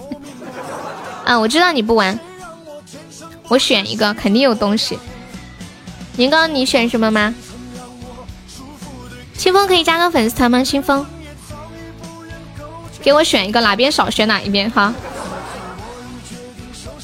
[1.24, 2.18] 嗯，我知道你不玩，
[3.48, 4.98] 我选一个，肯定有东西。
[6.16, 7.34] 年糕，你选什么吗？
[9.38, 10.62] 清风可以加个粉丝团吗？
[10.62, 11.06] 清风，
[13.00, 14.92] 给我选一个，哪边少选哪一边哈。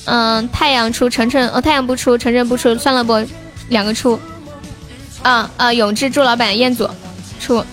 [0.05, 3.19] 嗯，太阳出，晨晨，哦，太阳不出，晨晨不出，算了不，
[3.71, 4.21] 两个出。
[5.25, 5.73] 啊啊！
[5.73, 6.89] 永志，祝老板彦祖
[7.41, 7.65] 出，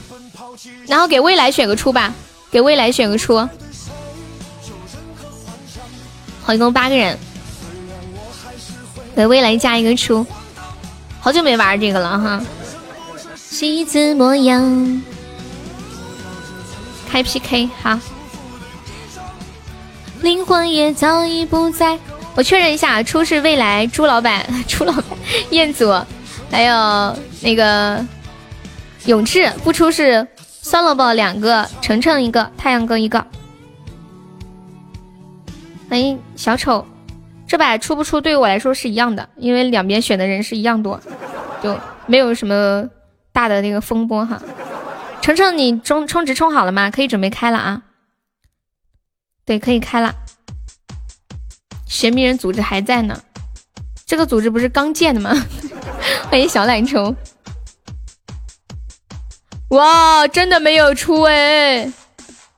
[0.87, 2.13] 然后给未来选个出吧，
[2.49, 3.37] 给未来选个出。
[6.43, 7.17] 好，一共八个人，
[9.15, 10.25] 给未来加一个出。
[11.19, 12.41] 好久没玩这个了哈。
[13.35, 15.03] 戏子模样，
[17.09, 17.99] 开 PK 好。
[20.21, 21.99] 灵魂也早已不在。
[22.33, 25.03] 我确认一下，出是未来朱老板，朱老板
[25.49, 25.93] 彦祖。
[26.49, 28.05] 还有那个
[29.05, 30.27] 永志不出是
[30.61, 33.25] 算了吧，两个程程一个太阳哥一个。
[35.89, 36.85] 欢迎小丑，
[37.47, 41.01] 这把出不出对于我来说是一样的，因为两边选的人是一样多，
[41.61, 42.87] 就没有什么
[43.33, 44.41] 大的那个风波哈。
[45.21, 46.89] 程程，你充充值充好了吗？
[46.91, 47.81] 可以准备开了啊。
[49.45, 50.15] 对，可以开了。
[51.87, 53.21] 神秘人组织还在呢，
[54.05, 55.35] 这个组织不是刚建的吗？
[56.29, 57.13] 欢迎小懒虫。
[59.71, 61.89] 哇，真的没有出哎！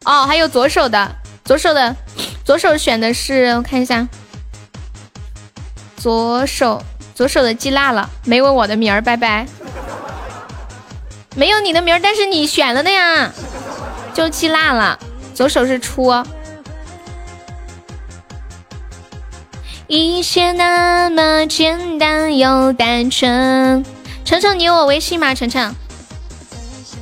[0.03, 1.15] 哦，还有左手的，
[1.45, 1.95] 左手的，
[2.43, 4.07] 左手选的是，我看一下，
[5.95, 6.81] 左手
[7.13, 9.45] 左手的记落了，没问我的名儿，拜拜。
[11.35, 13.31] 没有你的名儿，但是你选了的呀，
[14.15, 14.97] 就记落了。
[15.35, 16.11] 左手是出。
[19.85, 23.85] 一切那么简单又单纯。
[24.25, 25.35] 程程，你有我微信吗？
[25.35, 25.75] 程程。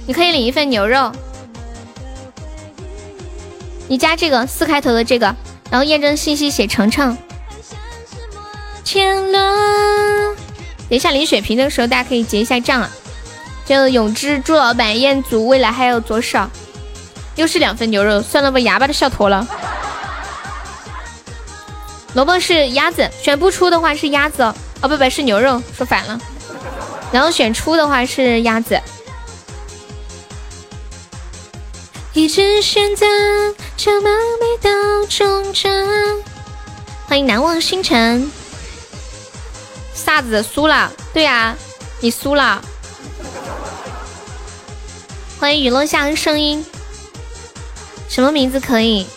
[0.07, 1.11] 你可以领一份牛肉，
[3.87, 5.35] 你加这个四开头的这个，
[5.69, 7.17] 然后验证信息写程程。
[8.83, 10.35] 天伦，
[10.89, 12.89] 等一下领血瓶的时候，大家可以结一下账啊。
[13.65, 16.45] 就永志、朱老板、彦祖、未来还有左手，
[17.35, 19.47] 又是两份牛肉，算了吧，哑巴都笑脱了。
[22.15, 26.19] 萝卜是鸭子，选不出的话是鸭子哦，哦不不是牛肉，说反了。
[27.13, 28.81] 然后选出的话是鸭子。
[32.13, 33.05] 一直选择
[33.77, 36.21] 这么美到忠贞。
[37.07, 38.29] 欢迎难忘星辰。
[39.93, 40.91] 啥子输了？
[41.13, 41.55] 对呀，
[42.01, 42.61] 你输了。
[45.39, 46.65] 欢迎雨落下的声音。
[48.09, 49.07] 什么名字可以？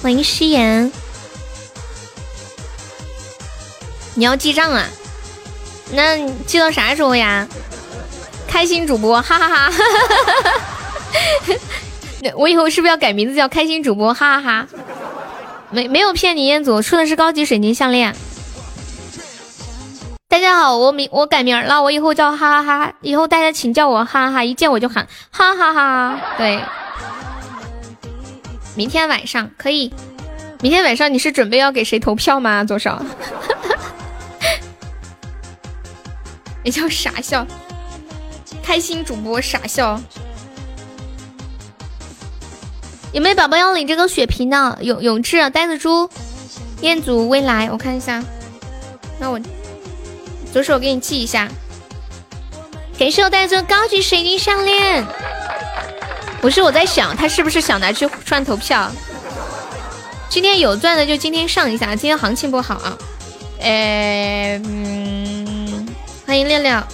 [0.00, 0.90] 欢迎夕颜。
[4.14, 4.88] 你要记账啊？
[5.92, 6.16] 那
[6.46, 7.46] 记到啥时候呀？
[8.48, 9.70] 开心主播，哈哈哈！
[12.34, 14.14] 我以后是不是要改名字叫开心主播？
[14.14, 14.66] 哈哈哈！
[15.70, 18.14] 没没有骗你，彦祖出的是高级水晶项链。
[20.28, 26.20] 大家好，我名我改名了，我以后叫哈哈哈，以后大家请叫我哈哈哈，一见我就喊哈哈哈。
[26.38, 26.60] 对，
[28.74, 29.92] 明天晚上可以，
[30.60, 32.64] 明天晚上你是准备要给谁投票吗？
[32.64, 32.98] 左手，
[36.64, 37.46] 你叫傻笑。
[38.66, 40.00] 开心主播傻笑，
[43.12, 44.78] 有没有宝宝要领这个血瓶的？
[44.80, 46.10] 永永志、呆子猪、
[46.80, 48.20] 彦祖、未来，我看一下。
[49.20, 49.40] 那我
[50.52, 51.48] 左手给你记一下。
[52.98, 55.06] 感谢我带着高级水晶项链。
[56.40, 58.90] 不是我在想，他是不是想拿去赚投票？
[60.28, 62.98] 今天有钻的就今天上一下，今天行情不好啊。
[63.60, 65.86] 呃，嗯，
[66.26, 66.84] 欢迎亮亮。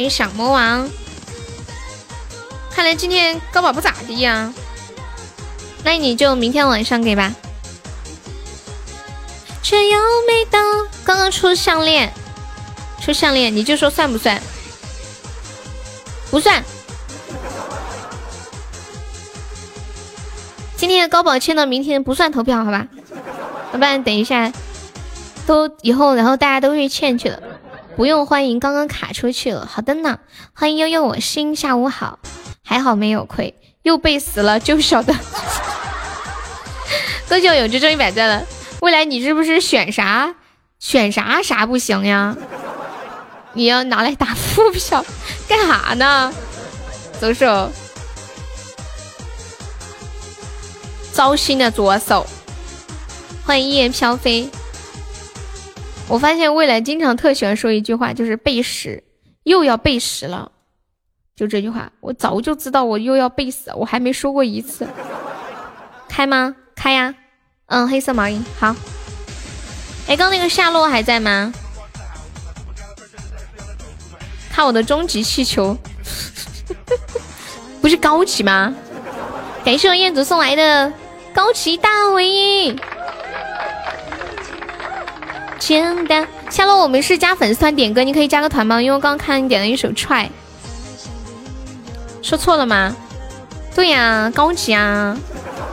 [0.00, 0.88] 欢迎小魔王，
[2.70, 4.50] 看来今天高宝不咋地呀，
[5.84, 7.34] 那你就明天晚上给吧。
[9.62, 10.58] 却又没到，
[11.04, 12.10] 刚刚出项链，
[13.02, 14.40] 出项链你就说算不算？
[16.30, 16.64] 不算。
[20.78, 22.86] 今天的高宝签到明天不算投票，好吧？
[23.72, 24.50] 要不然等一下
[25.46, 27.38] 都以后，然后大家都会欠去了。
[28.00, 29.66] 不用欢迎，刚刚卡出去了。
[29.70, 30.20] 好的呢，
[30.54, 32.18] 欢迎悠悠我心，下午好，
[32.64, 35.14] 还好没有亏，又被死了就晓得。
[37.28, 38.42] 多久有这挣一百赞了？
[38.80, 40.34] 未来你是不是选啥
[40.78, 42.34] 选啥啥不行呀？
[43.52, 45.04] 你要拿来打副票
[45.46, 46.32] 干啥呢？
[47.20, 47.70] 左手，
[51.12, 52.26] 糟心的左手，
[53.44, 54.48] 欢迎一言飘飞。
[56.10, 59.04] 我发现未来经常特喜欢说一句话，就是背时
[59.44, 60.50] 又要背时了，
[61.36, 64.88] 就这句话，我早就知道我又要背死，我还没说过一次。
[66.08, 66.56] 开吗？
[66.74, 67.14] 开呀。
[67.66, 68.74] 嗯，黑色毛衣好。
[70.08, 71.54] 哎，刚那个夏洛还在吗？
[74.50, 75.76] 看我的终极气球，
[77.80, 78.74] 不是高级吗？
[79.64, 80.92] 感谢我彦祖送来的
[81.32, 82.76] 高级大尾翼。
[85.60, 88.80] 简单，夏洛，我们是加粉丝团点歌，你可以加个团吗？
[88.80, 90.24] 因为我刚刚看你点了一首《踹》，
[92.26, 92.96] 说错了吗？
[93.74, 95.16] 对呀，高级啊，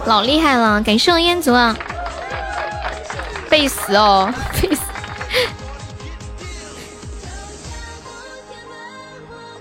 [0.05, 0.81] 老厉害了！
[0.83, 1.75] 感谢我彦祖啊，
[3.49, 4.31] 背死哦，
[4.61, 4.81] 背死！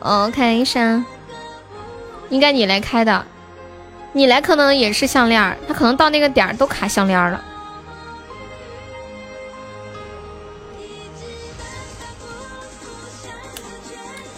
[0.01, 1.03] 哦，看一下，
[2.31, 3.25] 应该你来开的，
[4.13, 7.41] 你来可能也是项链，他可能到那个点儿都卡项链了。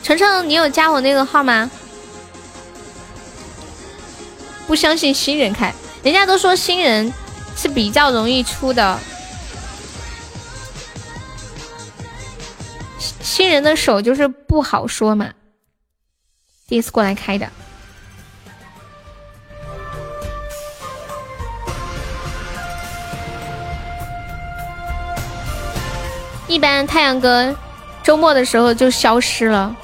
[0.08, 1.70] 程程，你有加我那个号吗？
[4.66, 5.70] 不相信新人开，
[6.02, 7.12] 人家都说新人
[7.54, 8.98] 是比较容易出的，
[13.20, 15.28] 新人的手就是不好说嘛。
[16.66, 17.46] 第一次过来开的，
[26.46, 27.54] 一般太阳哥
[28.02, 29.76] 周末的时候就消失了，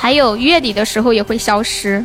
[0.00, 2.02] 还有月底的时候也会消失，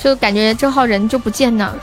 [0.00, 1.76] 就感觉这号人就不见了。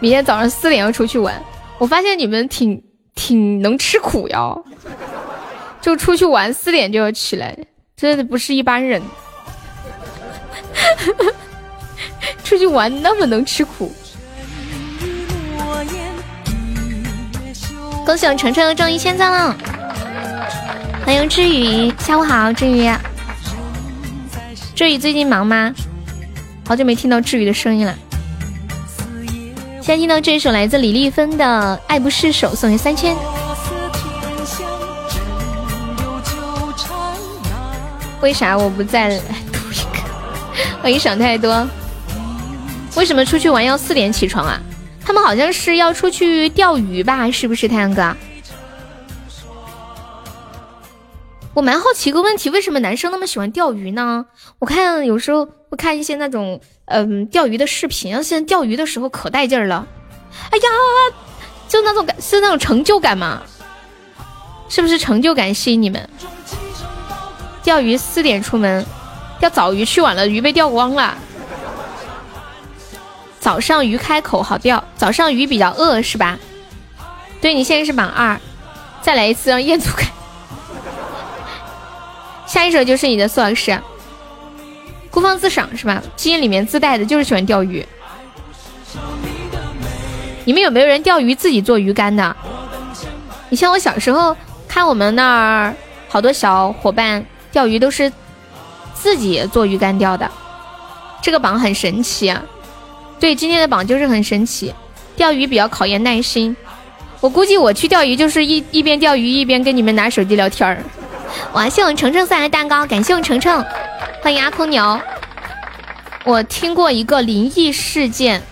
[0.00, 1.40] 明天早上四点要出去玩，
[1.78, 2.82] 我发现你们挺
[3.14, 4.52] 挺能吃苦呀，
[5.80, 7.56] 就出去玩四点就要起来，
[7.96, 9.00] 真的不是一般人。
[12.42, 13.92] 出去玩那么能吃苦。
[18.04, 19.56] 恭喜我晨晨又中一千赞了，
[21.08, 22.86] 欢迎志宇，下午好，志宇。
[24.74, 25.72] 志宇最近忙吗？
[26.66, 27.94] 好久没听到志宇的声音了。
[29.80, 33.16] 现在听到这一首来自李丽芬的《爱不释手》，送给三千。
[38.20, 39.18] 为啥我不再来
[39.50, 40.82] 读一个？
[40.82, 41.66] 欢迎想太多。
[42.96, 44.60] 为什么出去玩要四点起床啊？
[45.02, 47.30] 他们好像是要出去钓鱼吧？
[47.30, 48.14] 是不是太阳哥？
[51.58, 54.26] 我蛮好奇一个问题，为什么男生那么喜欢钓鱼呢？
[54.60, 59.84] 我看有时候会看一些那种嗯钓鱼的视频，现在钓鱼的时候可带劲儿了。
[60.50, 60.62] 哎呀，
[61.68, 63.42] 就那种感，是那种成就感吗？
[64.68, 66.08] 是不是成就感吸引你们？
[67.64, 68.86] 钓鱼四点出门，
[69.40, 71.18] 钓早鱼去晚了，鱼被钓光了。
[73.40, 76.38] 早上鱼开口好钓，早上鱼比较饿是吧？
[77.40, 78.40] 对你现在是榜二，
[79.02, 80.06] 再来一次让彦祖开。
[82.48, 83.78] 下一首就是你的苏老师，
[85.10, 86.02] 孤芳自赏是吧？
[86.16, 87.86] 基因里面自带的就是喜欢钓鱼。
[90.46, 92.34] 你们有没有人钓鱼自己做鱼竿的？
[93.50, 94.34] 你像我小时候
[94.66, 95.74] 看我们那儿
[96.08, 98.10] 好多小伙伴钓鱼都是
[98.94, 100.30] 自己做鱼竿钓的，
[101.20, 102.42] 这个榜很神奇啊。
[103.20, 104.72] 对，今天的榜就是很神奇，
[105.16, 106.56] 钓鱼比较考验耐心。
[107.20, 110.82] 我估计我去钓鱼就是一一边钓鱼一边跟你们拿手机聊天儿。
[111.52, 113.64] 哇，谢我程程送来的蛋糕，感谢我程程，
[114.22, 115.00] 欢迎阿空牛。
[116.24, 118.42] 我听过一个灵异事件，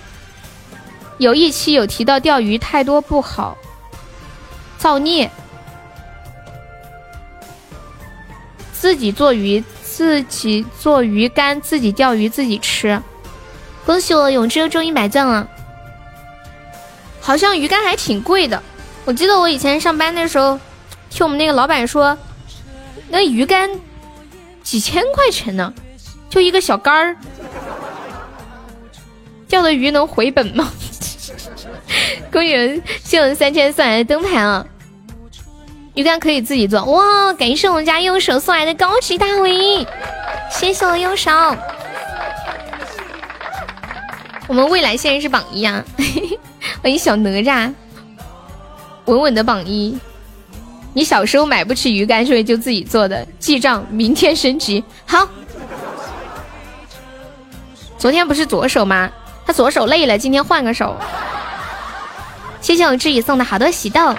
[1.18, 3.56] 有一期有提到钓鱼太多不好，
[4.78, 5.30] 造孽。
[8.72, 13.00] 自己做鱼，自己做鱼竿，自己钓鱼，自己吃。
[13.84, 15.46] 恭喜我永志中一百赞了，
[17.20, 18.62] 好像鱼竿还挺贵的。
[19.04, 20.58] 我记得我以前上班的时候，
[21.10, 22.16] 听我们那个老板说，
[23.08, 23.70] 那鱼竿
[24.62, 25.72] 几千块钱呢，
[26.28, 27.16] 就一个小竿儿，
[29.48, 30.70] 钓的鱼能回本吗？
[32.32, 34.66] 恭喜谢我三千送来的灯牌啊！
[35.94, 37.32] 鱼竿可以自己做哇！
[37.32, 39.86] 感谢我们家右手送来的高级大礼
[40.50, 41.30] 谢谢我右手。
[44.46, 45.82] 我们未来现在是榜一啊！
[46.82, 47.72] 欢迎小哪吒，
[49.06, 49.98] 稳稳的榜一。
[50.96, 53.22] 你小时候买不起鱼竿，所以就自己做的。
[53.38, 54.82] 记账，明天升级。
[55.04, 55.28] 好，
[57.98, 59.10] 昨天不是左手吗？
[59.46, 60.96] 他左手累了，今天换个手。
[62.62, 64.16] 谢谢我志宇送的好多喜豆。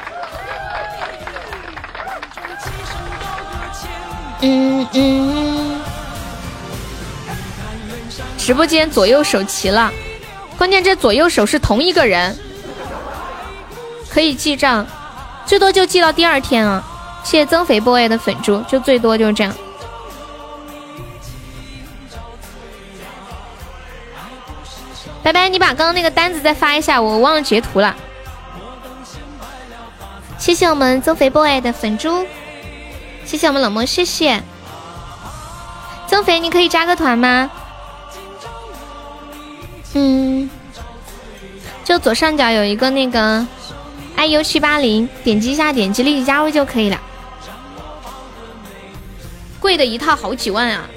[4.42, 5.82] 嗯嗯。
[8.38, 9.92] 直播间左右手齐了。
[10.60, 12.38] 关键这左右手是同一个人，
[14.12, 14.86] 可以记账，
[15.48, 16.84] 最多就记到第二天啊！
[17.24, 19.56] 谢谢增肥 boy 的粉猪，就最多就是这样。
[25.24, 27.96] 拜拜，你把刚刚那个单子再发一下，我忘了截图了。
[30.38, 32.26] 谢谢我们增肥 boy 的粉猪，
[33.26, 34.44] 谢谢我们冷漠，谢谢。
[36.08, 37.50] 增肥，你可以加个团吗？
[39.94, 40.50] 嗯，
[41.84, 43.46] 就左上角有一个那个
[44.18, 47.00] iu 七八零，点击一下，点击立即加入就可以了。
[49.60, 50.90] 贵的一套好几万啊！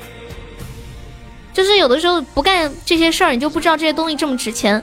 [1.53, 4.83] 就是有的时候不干这些事儿，你就不知道这些东西这么值钱。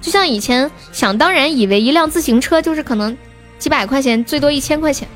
[0.00, 3.16] 就像以前想当然以为一辆自行车就是可能
[3.58, 5.08] 几百块钱，最多一千块钱。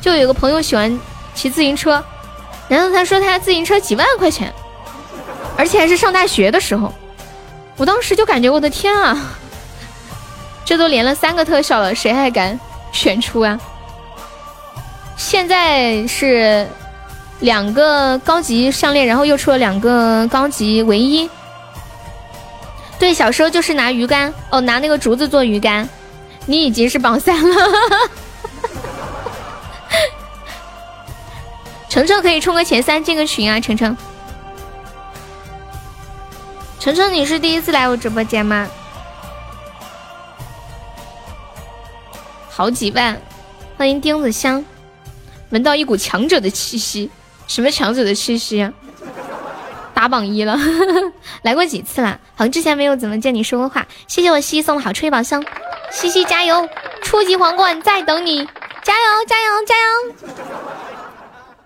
[0.00, 1.00] 就有个朋友喜欢
[1.34, 2.04] 骑自行车，
[2.68, 4.52] 然后他说他自行车几万块钱，
[5.56, 6.92] 而且还是上大学的时候。
[7.76, 9.36] 我当时就感觉我的天啊，
[10.64, 12.58] 这都连了三个特效了，谁还敢
[12.92, 13.58] 选出啊？
[15.16, 16.66] 现在是
[17.40, 21.28] 两个高级项链，然后又出了两个高级唯一。
[22.98, 25.88] 对，小时候就是拿鱼竿哦，拿那个竹子做鱼竿。
[26.46, 27.56] 你已经是榜三了，
[31.88, 33.96] 程程可以冲个前三进个群啊，程程。
[36.78, 38.68] 晨晨，你是第一次来我直播间吗？
[42.56, 43.20] 好几万，
[43.76, 44.64] 欢迎丁子香，
[45.50, 47.10] 闻到一股强者的气息，
[47.48, 48.72] 什么强者的气息呀？
[49.92, 50.56] 打榜一了，
[51.42, 53.84] 来过几次了，好像之前没有怎么见你说过话。
[54.06, 55.44] 谢谢我西西送的好吹宝箱，
[55.90, 56.68] 西西加油，
[57.02, 58.46] 初级皇冠在等你，
[58.84, 60.14] 加油加油加油！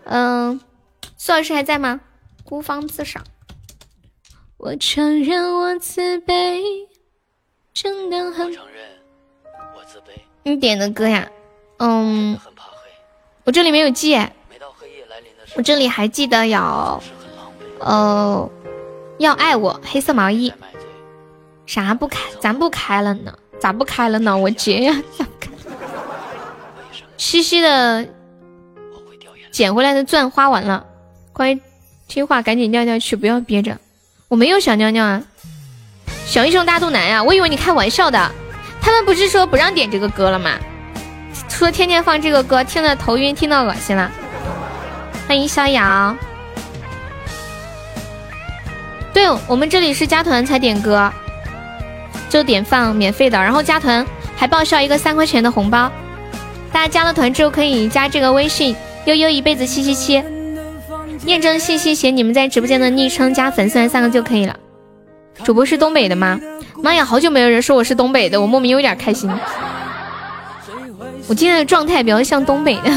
[0.05, 0.59] 嗯，
[1.19, 2.01] 苏老师还在吗？
[2.45, 3.23] 孤芳自赏。
[4.57, 6.63] 我承认我自卑，
[7.75, 8.57] 真的很。
[10.49, 11.29] 你点的歌呀？
[11.79, 12.39] 嗯。
[13.45, 14.19] 我这里没有记。
[15.55, 17.03] 我这里还记得有。
[17.81, 18.51] 呃，
[19.19, 20.53] 要爱我，黑色毛衣，
[21.65, 22.19] 啥不开？
[22.41, 23.33] 咱不开了呢？
[23.59, 24.37] 咋不开了呢？
[24.37, 25.51] 我接呀，咋不开？
[27.17, 28.07] 西西的
[29.51, 30.85] 捡回来的钻花完了，
[31.33, 31.59] 乖，
[32.07, 33.79] 听话，赶紧尿尿去，不要憋着。
[34.29, 35.23] 我没有想尿尿啊，
[36.27, 38.31] 小英雄大肚腩呀，我以为你开玩笑的。
[38.81, 40.53] 他们不是说不让点这个歌了吗？
[41.49, 44.11] 说天天放这个歌，听得头晕，听得恶心了。
[45.27, 46.17] 欢迎逍遥。
[49.13, 51.13] 对我们这里是加团才点歌，
[52.29, 55.91] 就点放免费的，然后加团还报销一个三块钱的红包。
[56.73, 58.77] 大家加了团之后可以加这个微信
[59.07, 60.23] 悠悠一辈子七七七，
[61.25, 64.57] 验证信息写你们在直播间的昵称加粉丝团三个就可以了。
[65.43, 66.41] 主播是东北的吗？
[66.83, 69.31] 妈呀，好久没有人说我是东北的，我莫名有点开心。
[71.27, 72.91] 我今天的状态比较像东北的。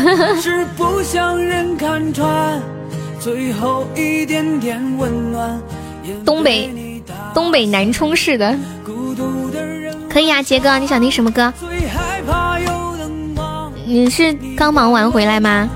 [6.25, 6.69] 东北，
[7.33, 8.55] 东北南充市的，
[10.09, 11.51] 可以啊，杰哥，你想听什么歌？
[13.85, 15.69] 你是刚忙完回来吗？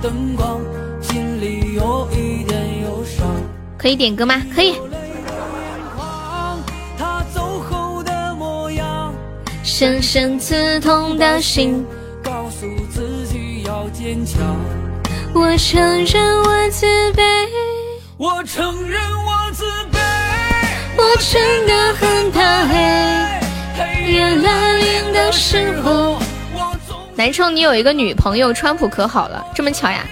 [3.78, 4.42] 可以点歌吗？
[4.56, 4.76] 可以。
[9.68, 11.84] 深深刺痛的心，
[12.24, 14.40] 告诉自己要坚强。
[15.34, 17.24] 我承认我自卑，
[18.16, 19.98] 我承认我自卑。
[20.96, 26.20] 我真的很怕黑，夜来临的时候。
[27.16, 30.06] 南充，你有一个女朋友，川普可好了，这么巧呀！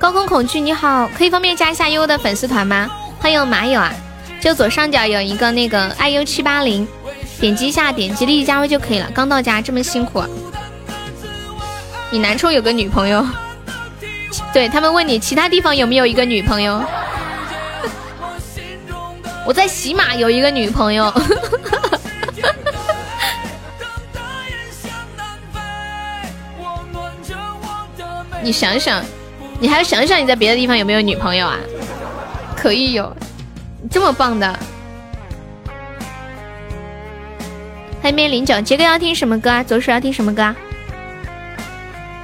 [0.00, 2.90] 高空恐惧，你好，可以方便加一下优的粉丝团吗？
[3.20, 3.94] 欢迎马友啊，
[4.40, 6.86] 就左上角有一个那个 iu 七八零，
[7.40, 9.08] 点击一下，点击立即加微就可以了。
[9.14, 10.22] 刚到家，这么辛苦。
[12.10, 13.24] 你南充有个女朋友？
[14.52, 16.82] 对他们问你其他地方有没有一个女朋友？
[19.46, 21.12] 我在喜马有一个女朋友，
[28.42, 29.02] 你想想，
[29.58, 31.56] 你还要想想你在别的地方有没有女朋友啊？
[32.56, 33.16] 可以有，
[33.90, 34.58] 这么棒的。
[38.00, 39.62] 欢迎面零九，杰哥要听什么歌啊？
[39.62, 40.56] 左手要听什么歌啊？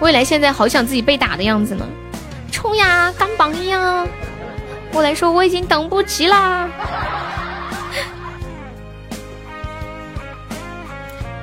[0.00, 1.84] 未来现在好想自己被打的样子呢，
[2.52, 4.06] 冲呀，干榜一呀！
[4.92, 6.68] 我来说，我已经等不及啦！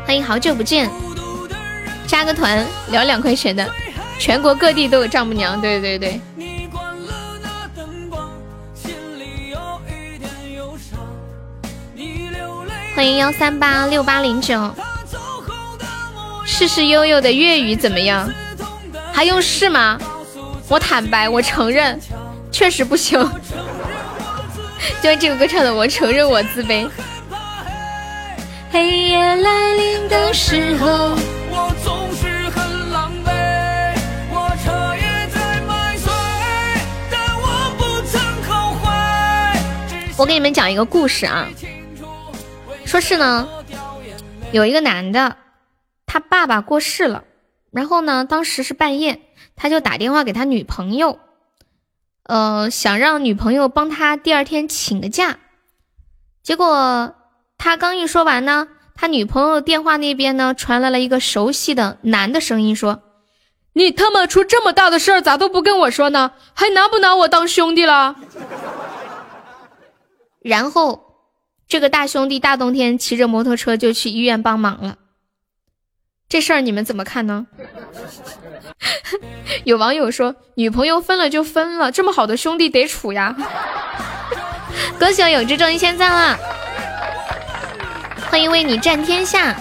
[0.06, 0.90] 欢迎好久不见，
[2.08, 3.70] 加个团聊两块钱的，
[4.18, 6.22] 全国各地都有丈母娘，对对对。
[13.02, 14.76] 欢迎幺三八六八零九，
[16.46, 18.32] 试试悠悠的粤语怎么样？
[19.12, 20.00] 还用试吗？
[20.68, 22.00] 我坦白，我承认。
[22.52, 23.20] 确实不行，
[25.02, 26.88] 就这首歌唱的，我承认我自卑。
[28.72, 31.18] 黑夜来临的时候，
[31.50, 33.96] 我总是很狼狈，
[34.30, 36.14] 我彻夜在买醉，
[37.10, 38.92] 但我不曾后悔。
[40.18, 41.48] 我给你们讲一个故事啊，
[42.92, 43.48] 说是呢，
[44.52, 45.38] 有一个男的，
[46.06, 47.24] 他爸爸过世了，
[47.72, 49.22] 然后呢，当时是半夜，
[49.56, 51.18] 他就打电话给他女朋友。
[52.24, 55.40] 呃，想让女朋友帮他第二天请个假，
[56.44, 57.16] 结果
[57.58, 63.04] 他刚一说完呢，他女朋友电话那边呢传来了一个熟悉的男的声音，说
[63.72, 66.34] ：“你他妈出这么大的事儿，咋都不跟我说呢？
[66.54, 68.18] 还拿不拿我当兄弟了？”
[70.44, 71.11] 然后
[71.72, 74.98] 这个大兄弟大冬天骑着摩托车就去医院帮忙了。
[76.28, 77.48] 这事儿你们怎么看呢？
[79.64, 83.34] 有网友说，女朋友分了就分了，这么好的兄弟得处呀！
[85.00, 86.38] 恭喜我有志中一千赞了，
[88.30, 89.56] 欢迎为你战天下，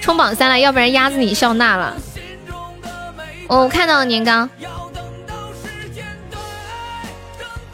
[0.00, 1.94] 冲榜三了，要不然鸭子你笑纳了。
[3.48, 4.48] 我看到了年糕。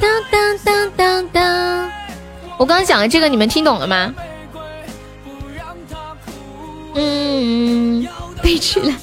[0.01, 1.93] 当当当当当，
[2.59, 4.15] 我刚刚讲的这个你们听懂了吗？
[6.95, 8.07] 嗯，
[8.43, 8.95] 背去了。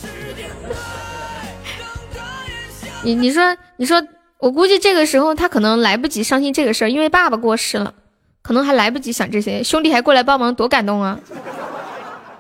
[3.03, 4.01] 你你说你说，
[4.39, 7.93] 我估计这个时候他可能来不及伤心这个事儿，因为爸爸过世了，
[8.41, 9.63] 可能还来不及想这些。
[9.63, 11.19] 兄弟还过来帮忙，多感动啊！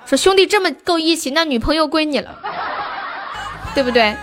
[0.05, 2.35] 说兄弟这么够义气，那女朋友归你了，
[3.75, 4.15] 对不对？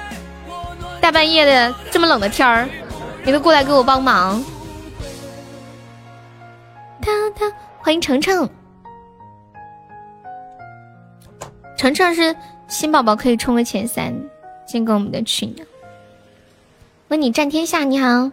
[1.01, 2.69] 大半夜的这么冷的天儿，
[3.23, 4.43] 你都过来给我帮忙。
[7.11, 8.49] 哒哒，欢迎程程，
[11.77, 12.35] 程程是
[12.69, 14.15] 新宝宝，可以冲个前三，
[14.67, 15.55] 进个我们的群。
[17.09, 18.31] 问你战天下，你好，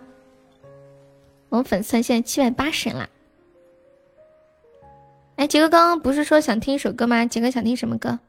[1.49, 3.09] 我们粉丝现在七百八十人了。
[5.37, 7.25] 哎，杰哥刚刚不是说想听一首歌吗？
[7.25, 8.19] 杰哥想听什么歌？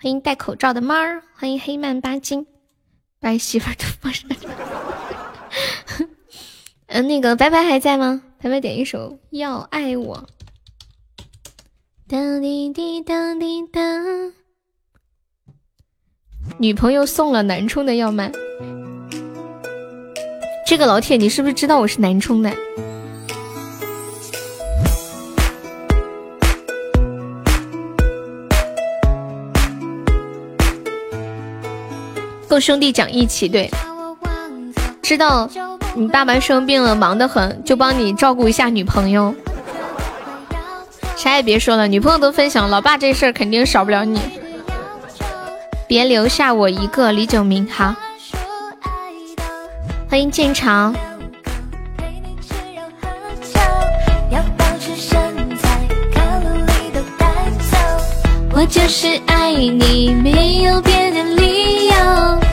[0.00, 2.46] 欢迎戴口罩的猫儿，欢迎黑曼巴金，
[3.18, 4.30] 白媳妇的风扇。
[6.86, 8.22] 嗯， 那个白白还在吗？
[8.42, 10.16] 白白点一首《要爱我》。
[12.08, 13.82] 当滴滴当滴哒。
[16.56, 18.32] 女朋友送了南充的要麦。
[20.66, 22.50] 这个老铁，你是不是知道我是南充的？
[32.48, 33.68] 够兄弟讲义气，对。
[35.10, 35.50] 知道
[35.96, 39.34] 你爸爸生病了，忙得很，就帮你照顾一下女朋友。
[41.16, 44.20] 啥也别说了，女朋友都分享，老爸这事儿肯定少不了你。
[45.88, 47.92] 别留下我一个，李九明，好。
[50.08, 50.94] 欢迎建长。
[58.52, 62.49] 我就是爱你，没有别的理由。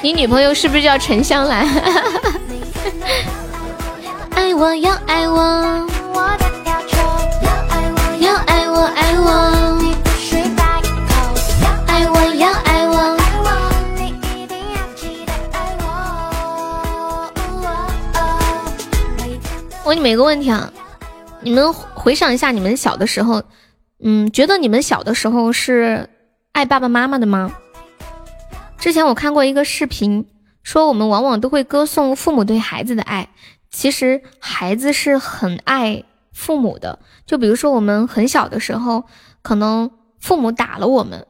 [0.00, 1.66] 你女朋友是不是叫陈香兰？
[4.30, 5.86] 爱我要爱我，
[8.20, 9.78] 要爱我爱我。
[19.84, 20.70] 问你们一个问题啊，
[21.40, 23.42] 你们回想一下你们小的时候，
[24.04, 26.08] 嗯，觉得你们小的时候是
[26.52, 27.50] 爱爸爸妈妈的吗？
[28.78, 30.26] 之前我看过一个视频，
[30.62, 33.28] 说我们往往都会歌颂父母对孩子的爱，
[33.70, 36.98] 其实孩子是很爱父母的。
[37.26, 39.04] 就比如说我们很小的时候，
[39.42, 39.90] 可能
[40.20, 41.26] 父母打了我们，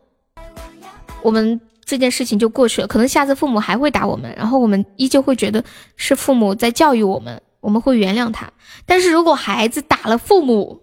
[1.23, 2.87] 我们这件事情就过去了。
[2.87, 5.65] 可能下次父母还会打我们，然后我们依旧会觉得
[5.97, 7.41] 是父母在教育我们。
[7.61, 8.49] 我们会原谅他，
[8.87, 10.81] 但是如果孩子打了父母，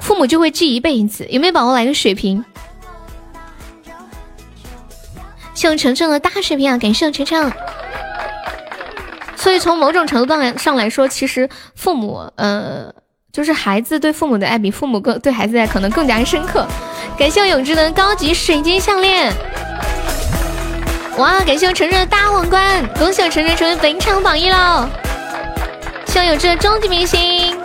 [0.00, 1.24] 父母就会记一辈子。
[1.30, 2.44] 有没有宝宝来个水瓶？
[5.54, 6.76] 谢我晨晨的大水瓶啊！
[6.76, 7.52] 感谢我晨晨。
[9.36, 12.92] 所以从某种程度上来上来说，其实父母，呃，
[13.32, 16.66] 就是孩子对父母的爱比父母更对孩子的爱可能更加深刻。
[17.16, 19.32] 感谢我永志的高级水晶项链。
[21.18, 21.40] 哇！
[21.40, 24.88] 感谢我晨晨的大皇冠，恭喜我晨晨成为本场榜一喽！
[26.06, 27.56] 希望有这终极明星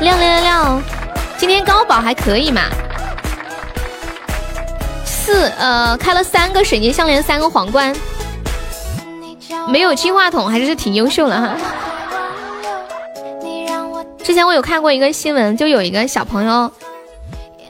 [0.00, 0.82] 六六六六，
[1.38, 2.62] 今天高保还可以嘛？
[5.28, 7.94] 四呃，开了三个水晶项链，三个皇冠，
[9.68, 11.54] 没有金话筒还是挺优秀的哈。
[14.24, 16.72] 之前我有看过一个新闻，就有一个小朋友，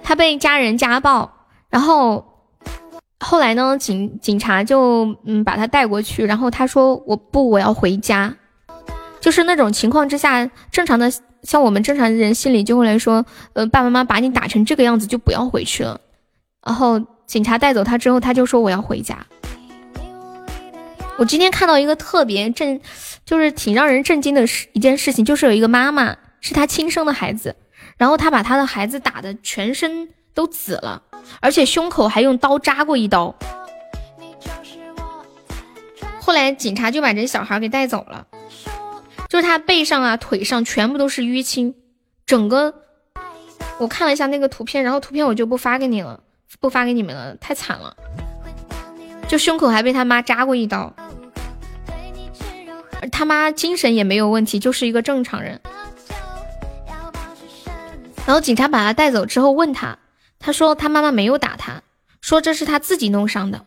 [0.05, 1.29] 他被家人家暴，
[1.69, 2.25] 然后。
[3.21, 3.77] 后来呢？
[3.77, 8.33] 警警察就嗯把他带过去，然后他说我不我要回家，
[9.19, 11.13] 就是那种情况之下，正常的
[11.43, 16.01] 像我们正常人心里就会来说，呃爸爸妈妈把你打成这个样子就不要回去了。
[16.65, 19.27] 然后警察带走他之后，他就说我要回家。
[21.19, 22.81] 我今天看到一个特别震，
[23.27, 27.55] 就是挺让人震惊的事一件事情，就是有一个妈妈是他亲生的孩子，
[27.99, 31.03] 然后他把他的孩子打的全身都紫了。
[31.41, 33.35] 而且胸口还用刀扎过一刀，
[36.23, 38.27] 后来警察就把这小孩给带走了，
[39.29, 41.75] 就是他背上啊、腿上全部都是淤青，
[42.25, 42.73] 整个
[43.79, 46.21] 我看了一下那个图片，然后图片我就不发给你了，
[46.61, 47.97] 不发给你们了，太惨了，
[49.29, 50.93] 就胸口还被他妈扎过一刀，
[53.01, 55.61] 而他妈精神也没有问题，就是一个正常人，
[58.27, 59.99] 然后警察把他带走之后问他。
[60.41, 61.83] 他说他妈妈没有打他，
[62.21, 63.65] 说这是他自己弄伤的。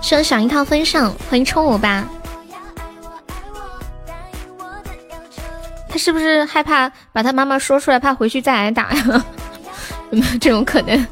[0.00, 2.08] 想想一套分上，欢迎冲我吧。
[5.88, 9.24] 他是不是害怕把他妈妈说出来，怕回去再挨打呀？
[10.10, 11.06] 有没有这种可能？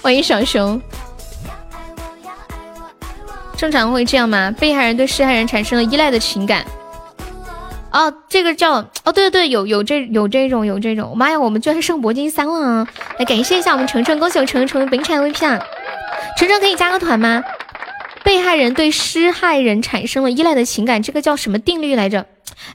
[0.00, 0.80] 欢迎小熊。
[3.56, 4.50] 正常会这样吗？
[4.58, 6.64] 被害人对施害人产生了依赖的情感，
[7.92, 12.88] 哦，这个叫哦，对对对，有有这有这种有这种，妈呀，我们居然上铂金三了啊！
[13.18, 15.62] 来感谢一下我们程程，恭喜我程程成为本场 VP 啊！
[16.38, 17.42] 程程可以加个团吗？
[18.24, 22.24] 被害人对施害人产生了依赖的情感，这个叫什么定律来着？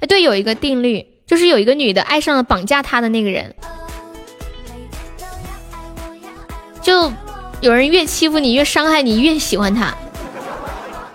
[0.01, 1.03] 哎，对，有一个定律，
[1.35, 3.53] 就是有一个女的爱上了绑架她的那个人，
[6.81, 7.11] 就
[7.59, 9.93] 有人越欺负你，越伤害你，越喜欢他。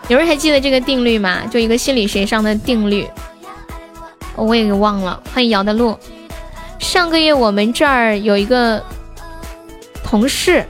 [0.09, 1.47] 有人还记得这个定律吗？
[1.51, 3.09] 就一个心理学上的定律。
[4.37, 5.23] 我也给忘了。
[5.33, 5.99] 欢迎姚的路。
[6.79, 8.85] 上个月我们这儿有一个
[10.05, 10.67] 同事，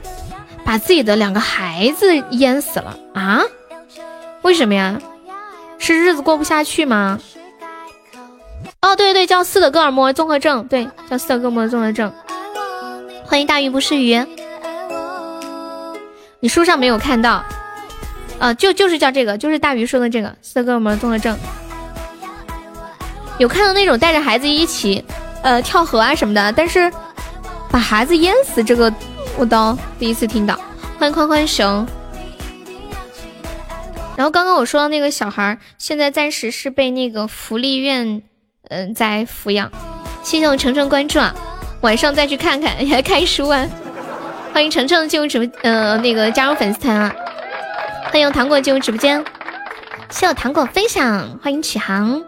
[0.63, 3.41] 把自己的两个孩子淹死了啊？
[4.43, 4.97] 为什么呀？
[5.77, 7.19] 是日子过不下去吗？
[8.81, 12.11] 哦，对对，叫斯德哥尔摩综合症，对，叫斯德哥尔摩综合症。
[13.23, 14.19] 欢迎大鱼不是鱼。
[16.39, 17.43] 你书上没有看到？
[18.39, 21.37] 啊，就就是叫这个，就是大鱼说的这个斯德哥尔摩综合症。
[23.37, 25.05] 有看到那种带着孩子一起，
[25.43, 26.91] 呃，跳河啊什么的，但是
[27.69, 28.91] 把孩子淹死这个，
[29.37, 30.59] 我倒第一次听到。
[30.97, 31.85] 欢迎宽宽熊。
[34.17, 38.23] 然后刚刚我说的那个小孩，现在暂时是被那个福利院，
[38.71, 39.69] 嗯，在抚养。
[40.23, 41.35] 谢谢我程程关注啊，
[41.81, 43.67] 晚上再去看看，也 看书啊。
[44.53, 47.13] 欢迎程程进入直播，呃，那个加入粉丝团啊。
[48.05, 49.23] 欢迎糖果进入直播间，
[50.09, 51.37] 谢我糖果分享。
[51.43, 52.23] 欢迎启航。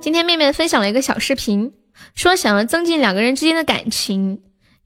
[0.00, 1.72] 今天妹妹分享了一个小视频，
[2.14, 4.40] 说想要增进两个人之间的感情，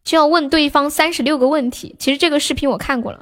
[0.05, 1.97] 就要问对方三十六个问题。
[1.99, 3.21] 其实这个视频我看过了，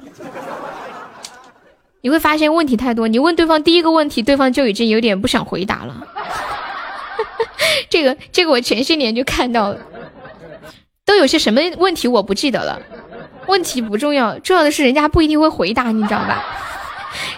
[2.01, 3.07] 你会发现问题太多。
[3.07, 6.07] 你问对方第一个问题，对方就已经有点不想回答了。
[7.89, 9.79] 这个这个我前些年就看到了，
[11.05, 12.81] 都有些什么问题我不记得了。
[13.47, 16.43] 问题不重要，重要的是人家不一定会回答，你知道吧？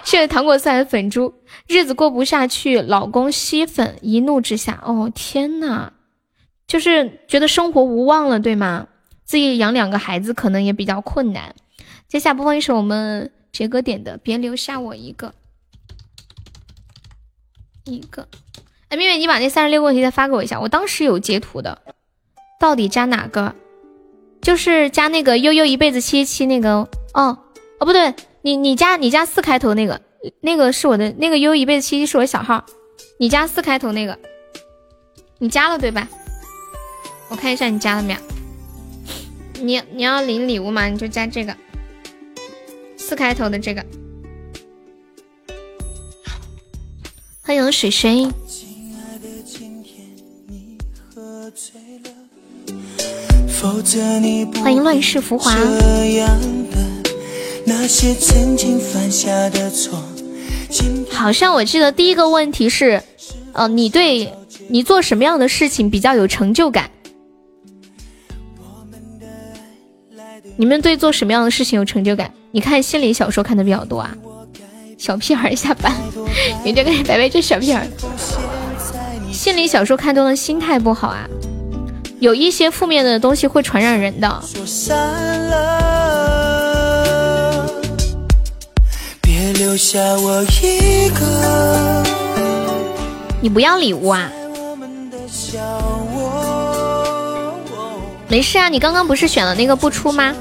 [0.04, 1.34] 谢谢糖果色的粉猪。
[1.66, 5.92] 日子过不下去，老公吸粉，一怒之下，哦天呐，
[6.66, 8.88] 就是觉得生活无望了，对吗？
[9.24, 11.54] 自己养两个孩子可能也比较困难。
[12.08, 15.34] 接下播放一首我们杰哥点的《别留下我一个》，
[17.90, 18.26] 一个。
[18.88, 21.82] 哎，妹妹，你把那三十六个问题再发给我一下，我当时有截图的，
[22.58, 23.54] 到底加哪个？
[24.40, 26.70] 就是加那个悠悠一辈子七七那个
[27.14, 27.38] 哦
[27.78, 30.00] 哦不对，你你加你加四开头那个。
[30.40, 32.64] 那个是我的那个悠悠一辈子七七是我小号，
[33.18, 34.18] 你加四开头那个，
[35.38, 36.08] 你加了对吧？
[37.28, 38.20] 我看一下你加了没有。
[39.60, 40.86] 你你要领礼物吗？
[40.86, 41.54] 你就加这个
[43.12, 43.84] 四开头的这个。
[47.42, 48.26] 欢迎水水。
[54.62, 55.50] 欢迎乱世浮华。
[61.10, 63.02] 好像我记得第一个问题是，
[63.52, 64.32] 呃，你对
[64.68, 66.90] 你做什么样的事情比较有成就感？
[70.56, 72.32] 你们对做什么样的事情有成就感？
[72.54, 74.14] 你看心理小说看的比较多啊，
[74.98, 75.90] 小屁孩下班，
[76.62, 77.88] 你这个白白这小屁孩，
[79.32, 81.26] 心理小说看多了心态不好啊，
[82.20, 84.42] 有一些负面的东西会传染人的。
[89.58, 92.02] 留下我一个。
[93.40, 94.30] 你不要礼物啊？
[98.28, 100.34] 没事啊，你刚刚不是选了那个不出吗？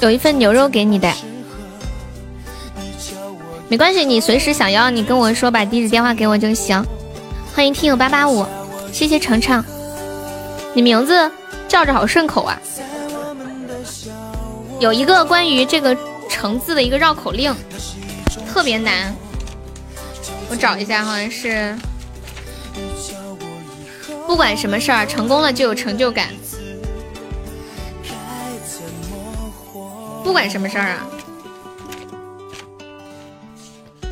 [0.00, 1.10] 有一份牛肉给你的，
[3.68, 6.84] 没关系，你随时想要你跟我说，把地址电话给我就行。
[7.54, 8.44] 欢迎听友八八五，
[8.92, 9.64] 谢谢程程，
[10.74, 11.30] 你名字
[11.66, 12.60] 叫着好顺口啊。
[14.78, 15.96] 有一个关于这个
[16.28, 17.54] “橙”字的一个绕口令。
[18.52, 19.14] 特别难，
[20.50, 21.74] 我找一下，好像是
[24.26, 26.28] 不管什么事儿成功了就有成就感，
[30.26, 31.06] 不管什么事儿啊，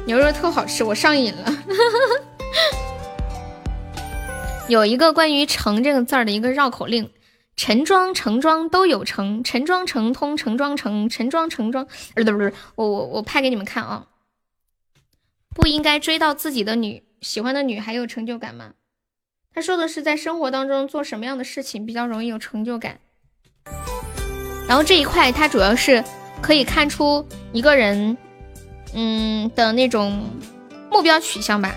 [0.07, 1.53] 牛肉特好吃，我上瘾了。
[4.69, 7.11] 有一个关于“成”这个字儿的一个绕口令：
[7.57, 11.85] 陈庄、成庄都有成，陈庄成通，陈庄成，陈庄成庄。
[12.15, 14.07] 不是不是，我我我拍给你们看啊。
[15.53, 18.75] 不应该追到自己的女喜欢的女孩有成就感吗？
[19.53, 23.01] 他说的是在生活当中做什么样的事情比较容易有成就感。
[24.67, 26.03] 然后这一块它主要是
[26.41, 28.17] 可以看出一个人，
[28.95, 30.29] 嗯的那种
[30.91, 31.75] 目标取向吧。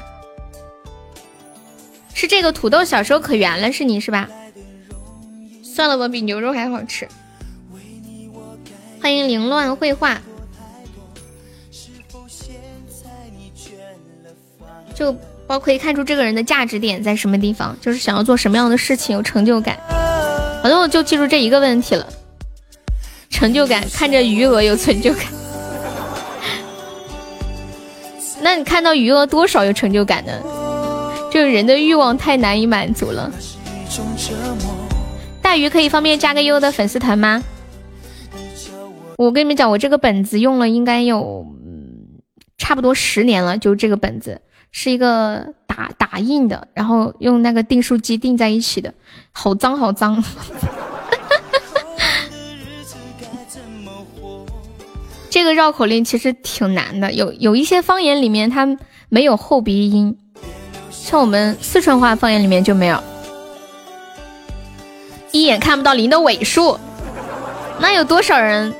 [2.13, 4.27] 是这个土豆小时候可圆了，是你是吧？
[5.63, 7.07] 算了吧，比牛肉还好吃。
[8.99, 10.19] 欢迎凌乱绘画。
[14.95, 19.77] 就包可以看出这个人的价值点在什么地方，就是想要做什么样的事情有成就感。
[20.63, 22.07] 反正我就记住这一个问题了，
[23.29, 25.23] 成就感，看着余额有成就感。
[28.41, 30.31] 那你看到余额多少有成就感呢？
[31.31, 33.31] 就是人的欲望太难以满足了。
[35.41, 37.43] 大鱼可以方便加个优的粉丝团吗？
[39.17, 41.45] 我跟你们讲，我这个本子用了应该有
[42.57, 44.41] 差不多十年了，就这个本子。
[44.71, 48.93] 是一个打打印的，然后用那个订书机订在一起的，
[49.31, 50.23] 好脏好脏。
[55.29, 58.77] 这个绕口令其实挺难的，有有一些方言里面它
[59.09, 60.17] 没有后鼻音，
[60.89, 63.01] 像我们四川话方言里面就没有。
[65.31, 66.79] 一眼看不到零的尾数，
[67.79, 68.73] 那有多少人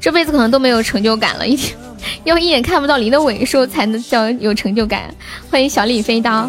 [0.00, 1.46] 这辈子可能都没有成就感了？
[1.46, 1.76] 一天。
[2.24, 5.12] 要一眼看不到零的尾数才能叫有成就感。
[5.50, 6.48] 欢迎小李飞刀。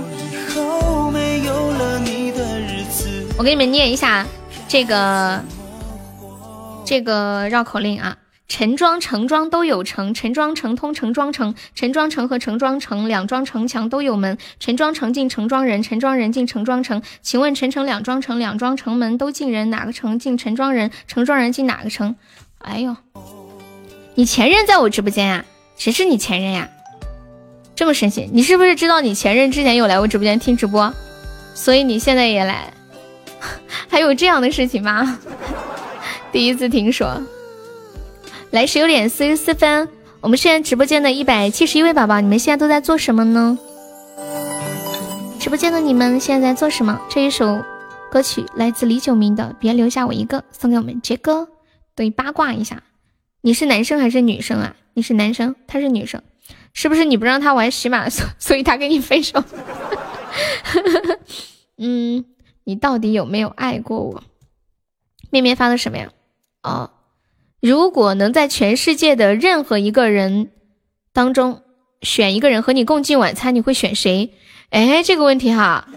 [3.37, 4.25] 我给你们念一下
[4.67, 5.41] 这个
[6.85, 8.15] 这个绕口令啊：
[8.49, 17.01] 陈庄、城庄都有城，陈庄城通陈庄城，陈庄城和陈庄城两庄城墙都有门，陈庄城进陈庄人，陈庄人进陈庄城。
[17.21, 20.89] 请问陈城两庄城两庄城门都进人，哪个城进陈庄人？
[21.07, 22.15] 陈庄人进哪个城？
[22.57, 22.95] 哎呦！
[24.15, 25.45] 你前任在我直播间呀？
[25.77, 26.67] 谁是你前任呀？
[27.75, 28.27] 这么神奇？
[28.33, 30.91] 你是不是知道你前任之前有来我直播间听直播，
[31.53, 32.73] 所以你现在也来？
[33.87, 35.19] 还有这样的事情吗？
[36.33, 37.21] 第一次听说。
[38.51, 39.87] 来，十九点四十四分，
[40.21, 43.59] 我们现在直播间的一百七十一位宝宝，你们现在都在做什么呢？
[45.39, 46.99] 直播间的你们现在在做什么？
[47.09, 47.63] 这一首
[48.11, 51.47] 歌曲来自李九明的《别留下我一个》，送给我们杰哥。
[51.93, 52.81] 对，八卦一下。
[53.41, 54.75] 你是男生还是女生啊？
[54.95, 56.23] 你是男生，她是女生，
[56.73, 59.43] 是不是你不让她玩喜马，所所以她跟你分手？
[61.77, 62.25] 嗯，
[62.63, 64.23] 你到底有没有爱过我？
[65.29, 66.09] 面面发的什么呀？
[66.63, 66.89] 哦，
[67.61, 70.51] 如果能在全世界的任何一个人
[71.11, 71.61] 当中
[72.01, 74.33] 选一个人和你共进晚餐，你会选谁？
[74.69, 75.89] 哎，这个问题哈，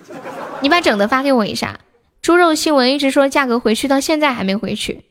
[0.61, 1.81] 你把整的发给我一下。
[2.21, 5.05] 猪肉新闻一直说价格回去，到现在还没回去。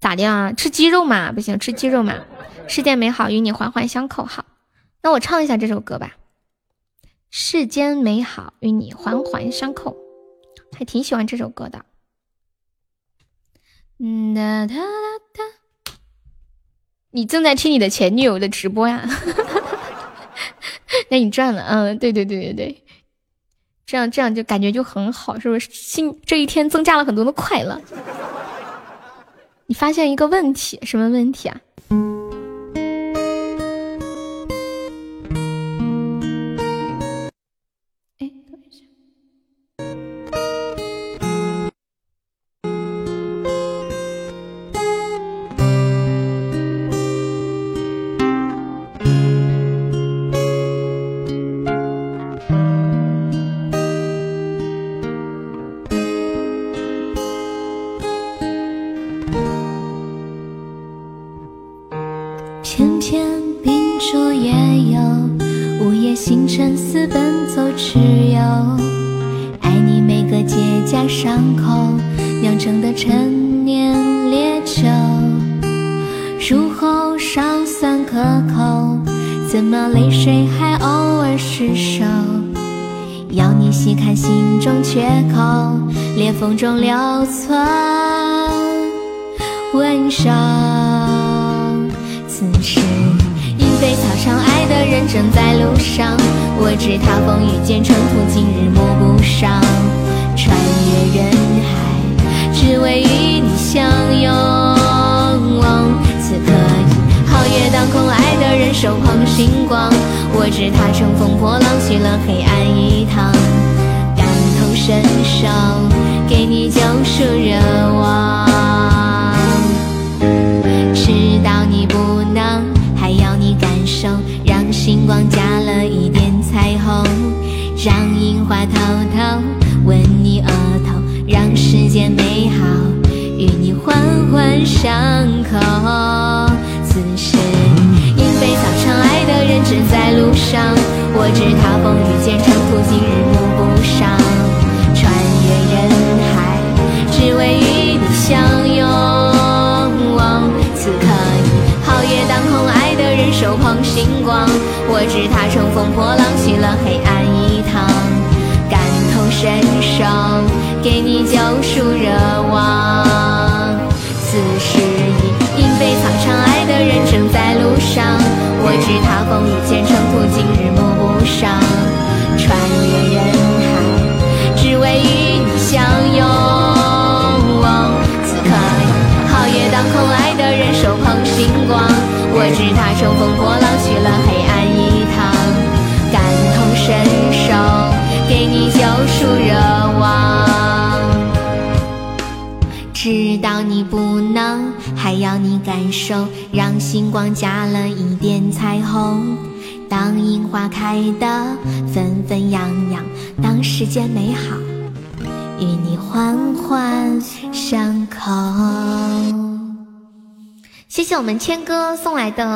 [0.00, 0.52] 咋的啊？
[0.52, 1.32] 吃鸡肉嘛？
[1.32, 2.14] 不行，吃鸡肉嘛？
[2.68, 4.24] 世间美好与你环环相扣。
[4.24, 4.44] 好，
[5.02, 6.16] 那我唱一下这首歌吧。
[7.30, 9.96] 世间美好与你环环相扣，
[10.76, 11.84] 还挺喜欢这首歌的。
[13.98, 14.82] 嗯哒哒哒
[15.32, 15.57] 哒。
[17.18, 19.04] 你正在听你的前女友的直播呀？
[21.10, 21.64] 那你赚了。
[21.68, 22.82] 嗯，对对对对对，
[23.84, 25.68] 这样这样就感觉就很好，是不是？
[25.72, 27.80] 心这一天增加了很多的快乐。
[29.66, 31.60] 你发现一个问题，什么问题啊？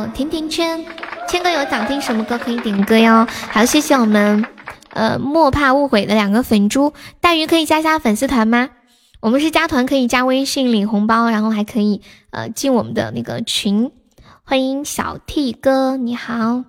[0.08, 0.84] 甜甜圈，
[1.28, 3.26] 千哥有想听什么歌可以点歌哟。
[3.50, 4.44] 好谢谢我们
[4.90, 8.70] 呃莫怕误会的两个粉猪，大鱼可以加下粉丝团吗？
[9.20, 13.92] 我们是加团可以加微信领红包，然后还可以呃进我们的那个群。
[14.42, 16.64] 欢迎小 T 哥，你好。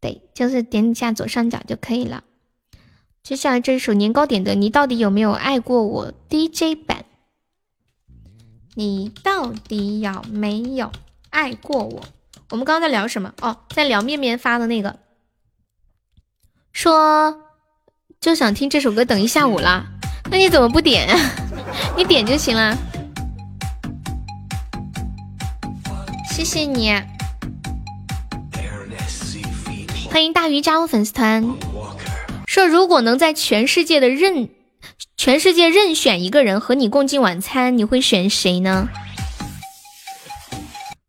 [0.00, 2.22] 对，就是点一下左上角就可以了。
[3.22, 7.04] 接下来这首年糕点的，你到底有没有爱过我 DJ 版？
[8.76, 10.92] 你到底有没有
[11.28, 12.00] 爱过我？
[12.50, 13.32] 我们刚刚在聊什么？
[13.42, 14.98] 哦，在聊面面发的那个，
[16.72, 17.42] 说
[18.20, 19.86] 就想听这首歌，等一下午了。
[20.30, 21.08] 那你怎么不点？
[21.96, 22.76] 你点就行了。
[26.28, 26.92] 谢谢你，
[30.10, 31.56] 欢迎大鱼加入粉丝团。
[32.46, 34.48] 说如果能在全世界的任。
[35.16, 38.88] 全世界任选一个人和你共进晚餐，你会选谁呢？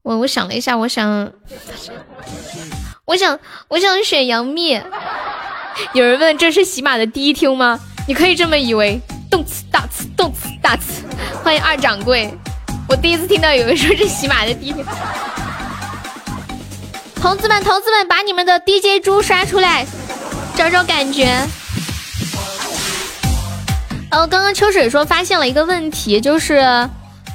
[0.03, 1.31] 我我想了一下，我想，
[3.05, 4.81] 我想，我想选杨幂。
[5.93, 7.79] 有人问这是喜马的第一听吗？
[8.07, 8.99] 你可以这么以为。
[9.29, 11.03] 动次大次，动次大次。
[11.41, 12.33] 欢迎二掌柜，
[12.89, 14.85] 我第一次听到有人说是喜马的第一听。
[17.15, 19.85] 同志们，同志们，把你们的 DJ 猪刷出来，
[20.55, 21.33] 找找感觉。
[24.11, 26.55] 哦，刚刚秋水说发现了一个问题，就是，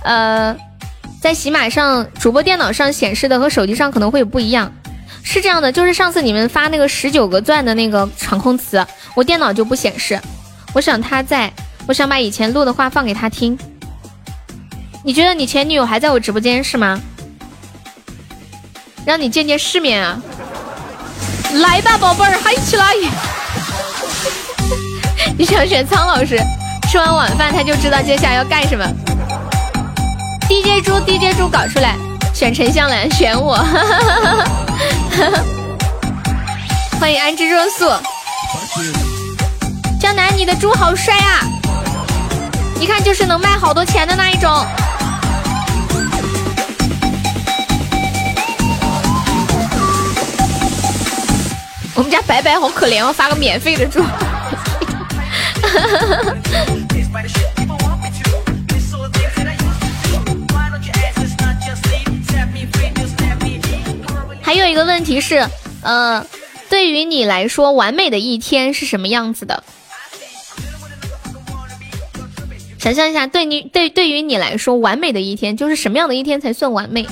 [0.03, 0.55] 呃，
[1.21, 4.73] 在喜马上主播电脑上显示的和手机上可能会有不一样。
[5.23, 10.21] 是这样的，就是上次你们发那个十九个钻的那个场控词，我电脑就不显示。
[10.73, 11.53] 我想他在，
[11.89, 13.59] 我想把以前录的话放给他听。
[15.03, 17.01] 你觉得你前女友还在我直播间是吗？
[19.05, 20.21] 让你见见世面啊！
[21.55, 22.93] 来吧，宝贝儿，嗨起来！
[25.39, 26.39] 你想选苍老师？
[26.91, 28.85] 吃完晚饭他就知道接下来要干什么。
[30.49, 31.97] DJ 猪，DJ 猪搞出来，
[32.33, 33.57] 选陈香兰，选我。
[37.01, 37.93] 欢迎安之若素。
[40.01, 41.41] 江南，你的猪好帅啊！
[42.79, 44.65] 一看就是能卖好多钱的那一种。
[51.95, 54.01] 我们家白白好可怜哦，发个免费的猪。
[64.47, 65.45] 还有一个问题是，
[65.83, 66.25] 呃，
[66.71, 69.65] 对于你来说，完美的一天是什么样子的？
[72.79, 77.05] 想象一下，对你对对于你来说，完美的一天就是什么样的一天才算完美？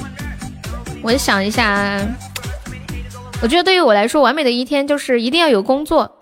[1.03, 2.01] 我想一下，
[3.43, 6.21] 我觉得对于我来说，完美的一天就是一定要有工作。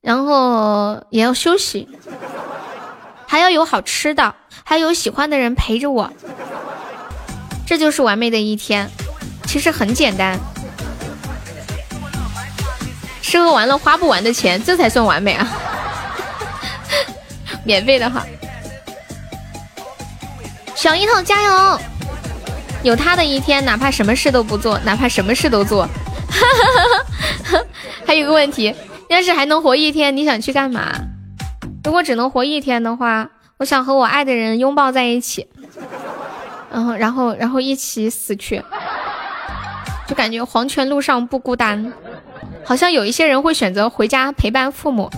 [0.00, 1.88] 然后也要休息，
[3.26, 6.12] 还要有好吃的，还有喜欢的人陪着我，
[7.66, 8.88] 这就是完美的一天。
[9.46, 10.38] 其实很简单，
[13.20, 15.46] 吃喝玩乐花不完的钱，这才算完美啊！
[17.64, 18.24] 免费的哈，
[20.74, 21.80] 小樱桃加油！
[22.82, 25.88] 有他的一天，哪怕什么事都不做，哪怕什么事都做。
[28.06, 28.74] 还有个问题。
[29.08, 30.90] 要是还能活一天，你想去干嘛？
[31.84, 35.46] 如果只能活一天的话，我想和我爱的人拥抱在一起，
[36.72, 38.64] 然后，然后，然后一起死去，
[40.06, 41.92] 就感觉黄泉路上不孤单。
[42.64, 45.10] 好像有一些人会选择回家陪伴父母，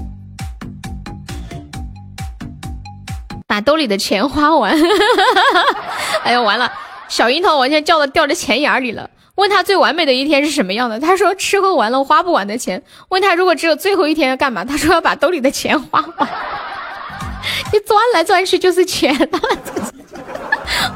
[3.46, 4.74] 把兜里的钱花完。
[6.24, 6.72] 哎呀，完了，
[7.08, 9.10] 小樱桃，我现在叫的掉在钱眼里了。
[9.34, 10.98] 问他最完美的一天是什么样的？
[11.00, 12.82] 他说吃喝玩乐花不完的钱。
[13.08, 14.64] 问他如果只有最后一天要干嘛？
[14.64, 16.28] 他说要把兜里的钱花完。
[17.72, 19.12] 你钻来钻去就是钱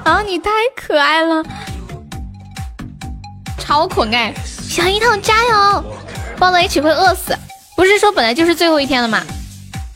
[0.05, 0.23] 啊！
[0.25, 1.43] 你太可爱了，
[3.69, 4.33] 超可爱。
[4.67, 5.85] 小樱桃加油，
[6.39, 7.37] 抱在一起会饿死。
[7.77, 9.23] 不是说本来就是最后一天了吗？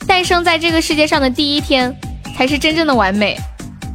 [0.07, 1.91] 诞生在这个世界上的第一天
[2.37, 3.35] 才是真正的完美。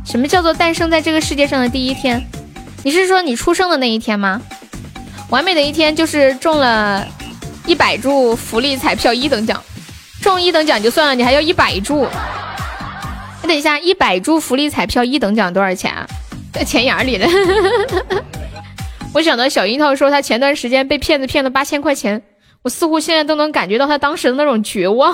[0.05, 2.21] 什么叫做诞生在这个世界上的第一天？
[2.83, 4.43] 你是说你出生的那一天吗？
[5.31, 7.07] 完美的一天就是中了
[7.65, 9.63] 一百注福利彩票一等奖，
[10.21, 12.09] 中一等奖就算了，你还要一百注。
[13.43, 16.05] 等一下，一百注福利彩票一等奖多少钱啊？
[16.53, 17.29] 在钱眼里了。
[19.19, 22.23] 我想到小樱桃说他前段时间被骗子骗了八千块钱，
[22.63, 25.13] 我似乎现在都能感觉到他当时的那种绝望。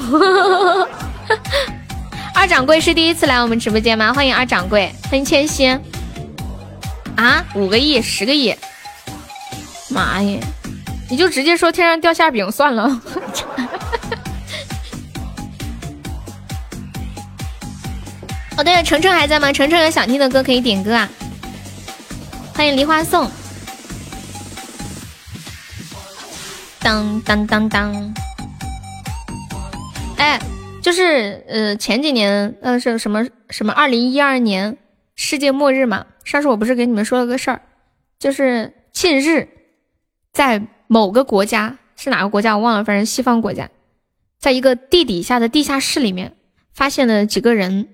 [2.37, 4.13] 二掌柜是第一次来我们直播间吗？
[4.13, 5.69] 欢迎二掌柜，欢迎千玺。
[7.17, 8.55] 啊，五个亿，十个亿，
[9.89, 10.39] 妈耶！
[11.09, 12.85] 你就直接说天上掉馅饼算了。
[18.59, 19.51] 哦，对了，程程还在吗？
[19.51, 21.09] 程程有想听的歌可以点歌啊！
[22.53, 23.31] 欢迎梨花颂。
[26.85, 28.15] 当当当当！
[30.19, 30.39] 哎，
[30.83, 34.77] 就是呃前几年呃是什么什么二零一二年
[35.15, 36.05] 世界末日嘛？
[36.25, 37.63] 上次我不是给你们说了个事儿，
[38.19, 39.49] 就是近日
[40.31, 43.71] 在某个国家是哪个国家我忘了，反正西方国家，
[44.39, 46.37] 在一个地底下的地下室里面
[46.75, 47.89] 发现了几个人。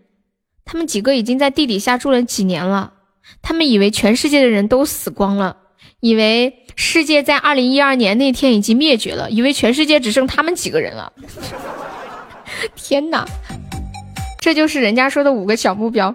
[0.64, 2.94] 他们几个已经在地底下住了几年了，
[3.40, 5.56] 他们以为全世界的人都死光了，
[6.00, 11.12] 以为世界在二零一二年那天已经灭绝了，以为全世界只剩他们几个人了。
[12.74, 13.26] 天哪，
[14.40, 16.14] 这就是人家说的五个小目标，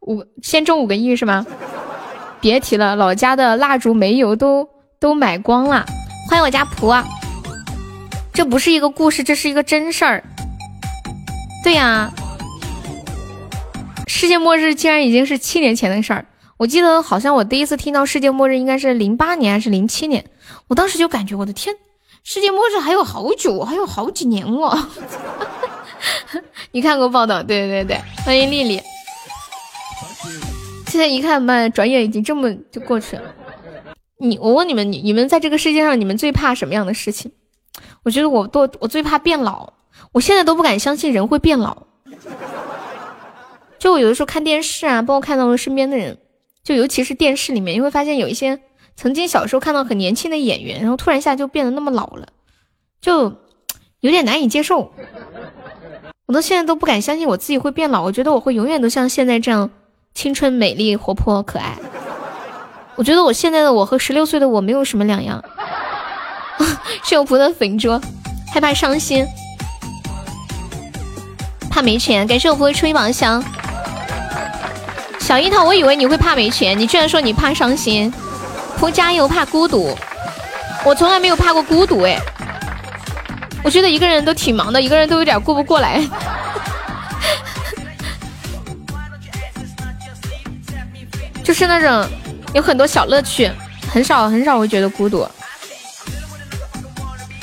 [0.00, 1.46] 五先中五个亿是吗？
[2.42, 4.68] 别提了，老家的蜡烛、煤油都
[5.00, 5.86] 都买光了。
[6.28, 7.02] 欢迎我家仆，
[8.34, 10.22] 这不是一个故事，这是一个真事儿。
[11.64, 12.12] 对呀。
[14.06, 16.26] 世界末日竟然已经是七年前的事儿，
[16.58, 20.24] 我记得好像我第一次听到世界末日应该是零八年还是零七年，
[20.68, 21.74] 我当时就感觉我的天，
[22.22, 24.88] 世界末日还有好久，还有好几年了。
[26.72, 27.42] 你看过报道？
[27.42, 28.80] 对对对，欢迎丽丽。
[30.86, 33.22] 现在一看嘛，转眼已经这么就过去了。
[34.18, 37.32] 你，我问你们，你你们在这个世界上，你们最怕什么样的事情？
[38.04, 39.72] 我觉得我多，我最怕变老，
[40.12, 41.84] 我现在都不敢相信人会变老。
[43.78, 46.18] 就我有的时候看电视啊，包括看到了身边的人，
[46.64, 48.60] 就尤其是电视里面，你会发现有一些
[48.96, 52.28] 曾经小时候看到很年轻的演员，然后突然一下就变得那么老了，
[53.00, 53.34] 就
[54.00, 54.92] 有点难以接受。
[56.26, 59.70] 我到现在都不敢相信我自己会变老，我觉得我会永远都像现在这样
[60.14, 61.76] 青春、美丽、活泼、可爱。
[62.94, 65.42] 我觉得我现在的我和十六岁的我没有什么两样。
[67.02, 68.00] 秀福的粉桌，
[68.52, 69.26] 害怕伤心，
[71.68, 73.42] 怕没钱，感谢我福的吹宝箱。
[75.22, 78.12] 小樱桃，我以为你会怕没钱，你居然说你怕伤心。
[78.76, 79.96] 不加油，怕孤独。
[80.84, 82.20] 我从来没有怕过孤独，哎，
[83.62, 86.04] 我觉得一个人都挺忙的，一个人都有点过不过来。
[91.44, 92.04] 就是那种
[92.52, 93.48] 有很多小乐趣，
[93.92, 95.24] 很少很少会觉得孤独。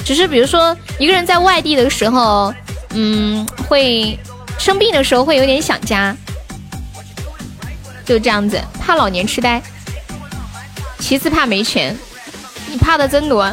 [0.04, 2.54] 只是比如说一个人在外地的时候，
[2.90, 4.20] 嗯，会
[4.58, 6.14] 生病的时候会有点想家。
[8.10, 9.62] 就这样子，怕老年痴呆，
[10.98, 11.96] 其次怕没钱，
[12.68, 13.44] 你怕的真多。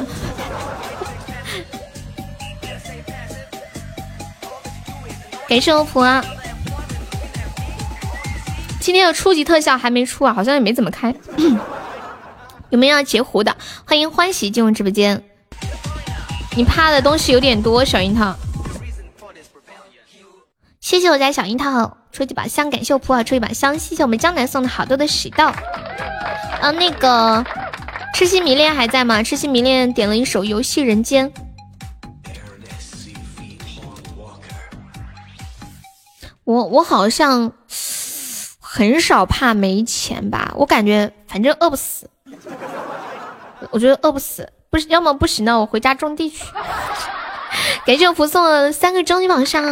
[5.47, 6.25] 感谢欧普啊！
[8.81, 11.15] 今天的初级特效还没出啊，好像也没怎么开。
[12.71, 13.55] 有没有要截胡的？
[13.85, 15.23] 欢迎欢喜进入直播间。
[16.57, 18.35] 你怕的东西有点多，小樱桃。
[20.81, 21.99] 谢谢我家小樱桃。
[22.17, 25.45] 出几把香，感谢我普洱出一把香，谢谢我们江南送的好多的喜豆。
[26.63, 27.45] 嗯，那个
[28.15, 29.23] 痴心迷恋还在吗？
[29.23, 31.31] 痴心迷恋点了一首《游戏人间》。
[36.45, 37.53] 我我好像
[38.59, 40.55] 很少怕没钱吧？
[40.57, 42.09] 我感觉反正饿不死。
[43.71, 46.47] 我觉得饿不死，不是要么不行呢，我回家种地去。
[47.85, 49.63] 感谢我福送了三个终极宝箱。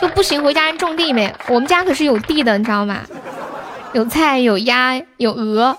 [0.00, 1.34] 就不行，回家种地呗。
[1.48, 3.04] 我们家可是有地的，你知道吗？
[3.92, 5.76] 有菜，有鸭，有鹅。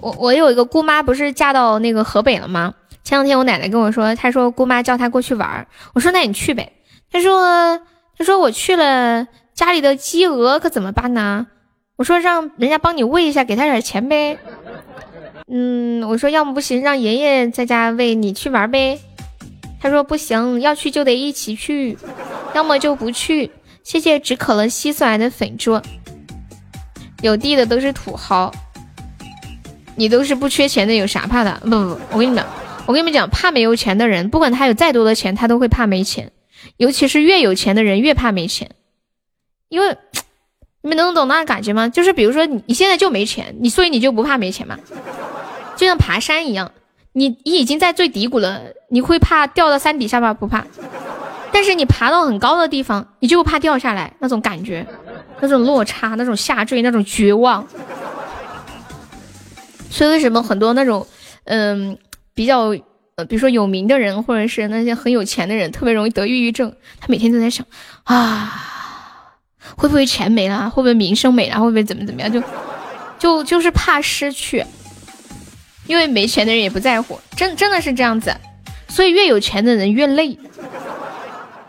[0.00, 2.74] 我我有一个姑妈，不是嫁到那个河北了吗？
[3.04, 6.72] 前两天我奶奶跟我说，她说姑妈叫她过去玩儿我说那你去呗。
[7.10, 7.80] 她说
[8.18, 11.46] 她说我去了，家里的鸡鹅可怎么办呢？
[11.96, 14.38] 我说让人家帮你喂一下，给他点钱呗。
[15.48, 18.98] 嗯，我说要么不行，让爷爷在家喂，你去玩呗。
[19.86, 21.96] 他说不行，要去就得一起去，
[22.54, 23.52] 要么就不去。
[23.84, 25.80] 谢谢只可乐吸送来的粉猪。
[27.22, 28.52] 有地的都是土豪。
[29.94, 31.60] 你都是不缺钱的，有啥怕的？
[31.62, 32.44] 不不不，我跟你讲，
[32.84, 36.32] 我跟你们讲，怕没有钱的人，不管他有再多的钱，他都会怕没钱。
[36.78, 38.72] 尤其是越有钱的人越怕没钱，
[39.68, 39.96] 因为
[40.82, 41.88] 你们能懂那感觉吗？
[41.88, 44.76] 就是比如说你你现在就没钱，你所以你就不怕没钱嘛？
[45.76, 46.72] 就像爬山一样，
[47.18, 50.34] 你你已经在最低谷了，你会怕掉到山底下吗？
[50.34, 50.66] 不怕。
[51.50, 54.86] 但是你爬到很高的地方，你就怕掉下来那种感觉，
[55.40, 57.66] 那种落差，那种下坠，那种绝望。
[59.88, 61.06] 所以为什么很多那种
[61.44, 61.96] 嗯
[62.34, 62.72] 比较
[63.26, 66.70] 比如说有名的人或者是那些很有钱的人特别容易得抑郁症？
[67.00, 67.64] 他每天都在想
[68.04, 68.52] 啊，
[69.74, 70.68] 会不会钱没了？
[70.68, 71.58] 会不会名声没了？
[71.58, 72.30] 会不会怎么怎么样？
[72.30, 72.42] 就
[73.18, 74.62] 就就是怕失去，
[75.86, 78.34] 因为没钱的人也不在乎，真真的是这样子。
[78.88, 80.38] 所以越有钱的人越累。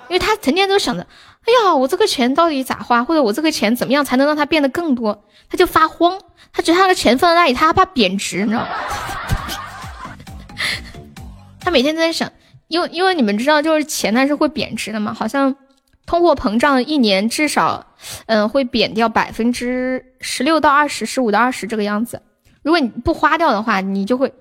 [0.10, 6.18] 因为他成天都想着，哎呀，我这个钱到底咋花，或者我这个钱怎么样才能让它变得更多，他就发慌。
[6.54, 8.70] 他觉得他的钱放在那里，他害怕贬值，你知道吗？
[11.60, 12.32] 他每天都在想，
[12.70, 15.54] 因为因为你们知道，就是钱它是会贬值的嘛，好像
[16.06, 17.86] 通货膨胀一年至少，
[18.28, 22.22] 嗯，会贬掉百分之十六到二十，十五到二十这个样子。
[22.68, 24.34] 如果你不花掉的话，你就会，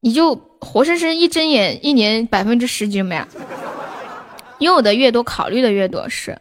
[0.00, 3.28] 你就活生生一睁眼，一年百分之十几就没了。
[4.60, 6.08] 拥有的越多，考虑的越多。
[6.08, 6.38] 是，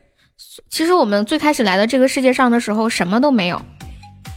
[0.70, 3.62] 其实我们最开始来到这个世界上的时候，什么都没有。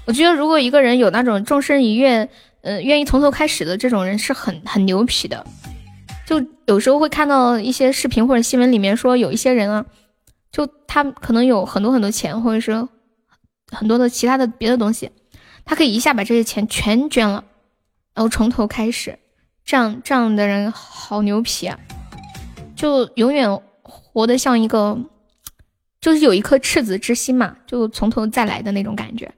[0.06, 2.28] 我觉得，如果一个人有那种终身一愿，
[2.62, 5.46] 嗯，愿意从头开始的这种人，是很很牛皮的。
[6.26, 9.86] 就有时候会看到一些视频或者新闻里面说，有一些人啊，
[10.50, 12.88] 就他可能有很多很多钱，或者是
[13.70, 15.12] 很多的其他的别的东西，
[15.66, 17.44] 他可以一下把这些钱全捐了，
[18.14, 19.18] 然后从头开始。
[19.66, 21.78] 这样这样的人好牛皮啊！
[22.74, 23.60] 就永远。
[23.82, 24.98] 活得像一个，
[26.00, 29.30] 就是有一颗赤子之心嘛，就从头再来的那种感觉。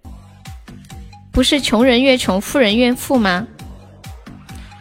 [1.32, 3.44] 不是穷人越穷，富人越富吗？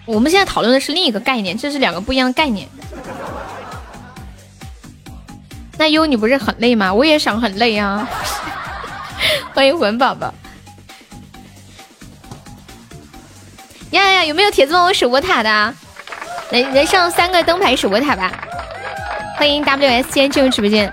[0.06, 2.70] 我们现在讨论的是另一个概念，这是两个不一样的概念。
[5.80, 6.94] 那优，你不是很累吗？
[6.94, 8.08] 我也想很累啊。
[9.56, 10.32] 欢迎文宝宝。
[13.92, 14.26] 呀呀呀！
[14.26, 15.74] 有没有铁子帮我守过塔的？
[16.52, 18.32] 来来上三个灯牌守过塔吧。
[19.38, 20.92] 欢迎 WS 先进入直播间，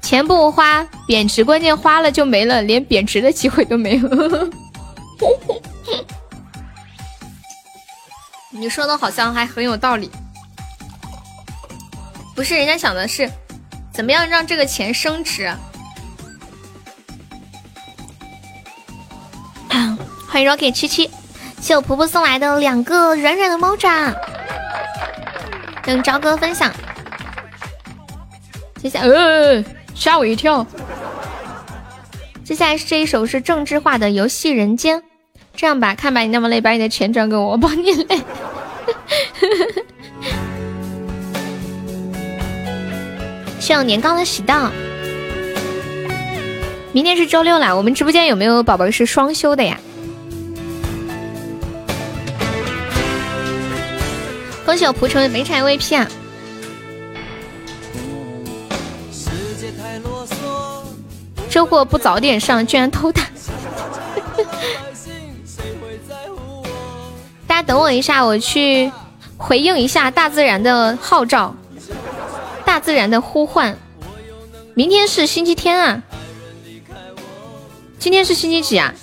[0.00, 4.08] 钱不花贬值，关键花了就没了，连贬值的机会都没有。
[8.50, 10.10] 你说的好像还很有道理，
[12.34, 12.56] 不是？
[12.56, 13.30] 人家想的是
[13.92, 15.52] 怎么样让这个钱升值。
[20.28, 21.10] 欢迎 Rocky 七七，
[21.62, 24.12] 谢我婆婆送来的两个软软的猫爪，
[25.84, 26.72] 等朝哥分享。
[28.82, 30.66] 接下，呃，吓我一跳。
[32.42, 34.98] 接下来是这一首是郑智化的《游戏人间》。
[35.54, 38.20] 这样吧，看把你那么累，把你的钱转给我，我帮你累。
[43.60, 44.68] 谢我年糕的喜到。
[46.90, 49.78] 明天是周六了，我们直播间有没有宝宝是双休的呀？
[54.64, 56.08] 恭喜我蒲城没产 VP 啊！
[61.50, 63.26] 这货不早点上，居然偷塔！
[67.46, 68.90] 大家等我一下，我去
[69.36, 71.54] 回应一下大自然的号召，
[72.64, 73.76] 大自然的呼唤。
[74.74, 76.02] 明天是星期天啊，
[77.98, 78.94] 今天是星期几啊？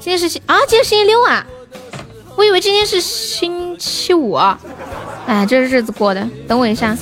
[0.00, 1.46] 今天是星啊，今天星期六啊，
[2.38, 4.56] 我以为今天是星期五啊。
[5.26, 6.96] 哎，这日子过的，等我一下。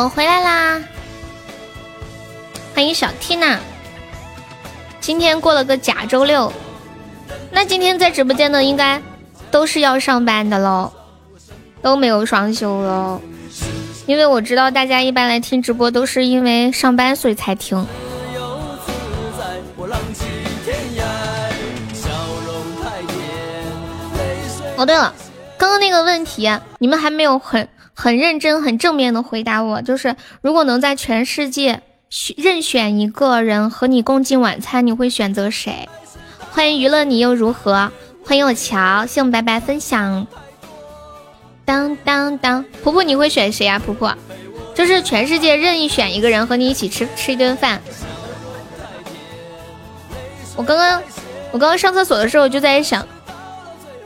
[0.00, 0.80] 我回来啦，
[2.72, 3.58] 欢迎小 T 娜。
[5.00, 6.52] 今天过了个假周六，
[7.50, 9.02] 那今天在直播间的应该
[9.50, 10.92] 都是要上班的喽，
[11.82, 13.20] 都没有双休喽。
[14.06, 17.84] 因为我知道大家一般来听直播都是因为上班所以才听。
[24.76, 25.12] 哦，对了，
[25.56, 27.68] 刚刚那个问题你们还没有很。
[28.00, 31.82] 很认真、很正面的回答我，就是如果能在全世界
[32.36, 35.88] 任选一个人和你共进晚餐，你会选择谁？
[36.52, 37.90] 欢迎娱乐你又如何？
[38.24, 40.28] 欢迎我乔，谢我们白白分享。
[41.64, 43.80] 当当当，婆婆你会选谁呀？
[43.80, 44.16] 婆婆，
[44.76, 47.82] 就是全世界任意选一个人和你一起吃吃一顿饭。
[50.54, 51.02] 我刚刚
[51.50, 53.04] 我刚刚上厕所的时候就在想，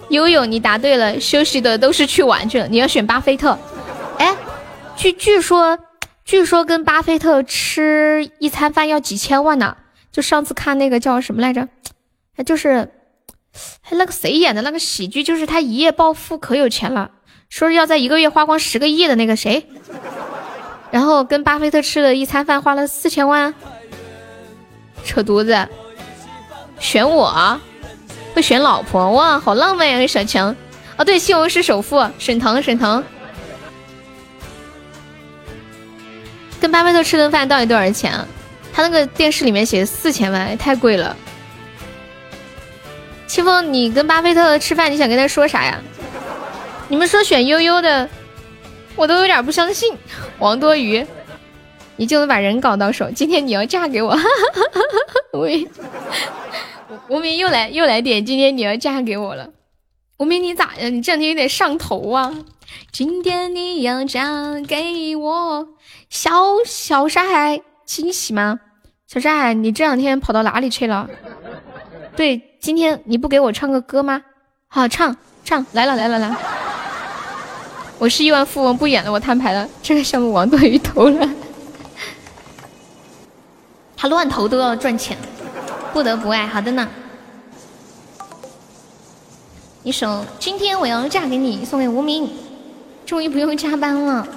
[0.09, 3.59] 悠悠你答对了，休息的都是去玩去了，你要选巴菲特。
[4.19, 4.37] 哎，
[4.97, 5.79] 据据说，
[6.25, 9.77] 据说跟巴菲特吃一餐饭要几千万呢。
[10.11, 11.69] 就上次看那个叫什么来着？
[12.37, 12.91] 哎，就是，
[13.81, 17.13] 还那个谁演的那个喜剧，就是他一夜暴富，可有钱了，
[17.49, 19.67] 说是要在一个月花光十个亿的那个谁。
[20.91, 23.55] 然后跟巴菲特吃了一餐饭，花了四千万，
[25.03, 25.67] 扯犊子。
[26.79, 27.59] 选我，
[28.35, 30.55] 会选老婆哇，好浪漫呀，小强。
[30.99, 33.03] 哦，对，西红柿首富沈腾，沈腾。
[36.63, 38.25] 跟巴菲特吃顿饭到底多少钱啊？
[38.73, 41.17] 他那个电视里面写四千万，太贵了。
[43.27, 45.83] 清风，你跟巴菲特吃饭，你想跟他说啥呀？
[46.87, 48.09] 你们说选悠悠的，
[48.95, 49.93] 我都有点不相信。
[50.39, 51.05] 王多鱼，
[51.97, 53.11] 你就能把人搞到手？
[53.11, 54.17] 今天你要嫁给我？
[55.35, 55.69] 无名，
[57.09, 59.51] 无名又来又来点，今天你要嫁给我了。
[60.19, 60.89] 无名你咋呀？
[60.89, 62.33] 你这两天有点上头啊？
[62.93, 65.67] 今天你要嫁给我。
[66.13, 66.31] 小
[66.67, 68.61] 小沙海惊喜吗？
[69.07, 71.09] 小沙海，你这两天跑到哪里去了？
[72.15, 74.21] 对，今天你不给我唱个歌吗？
[74.69, 76.37] 好，唱唱来了来了来！
[77.99, 79.67] 我是亿万富翁，不演了，我摊牌了。
[79.83, 81.27] 这个项目王多鱼投了，
[83.97, 85.17] 他乱投都要赚钱，
[85.95, 86.47] 不得不爱。
[86.47, 86.87] 好的呢，
[89.83, 90.07] 一首
[90.39, 92.31] 《今天我要嫁给你》送给无名，
[93.07, 94.29] 终于不用加班了，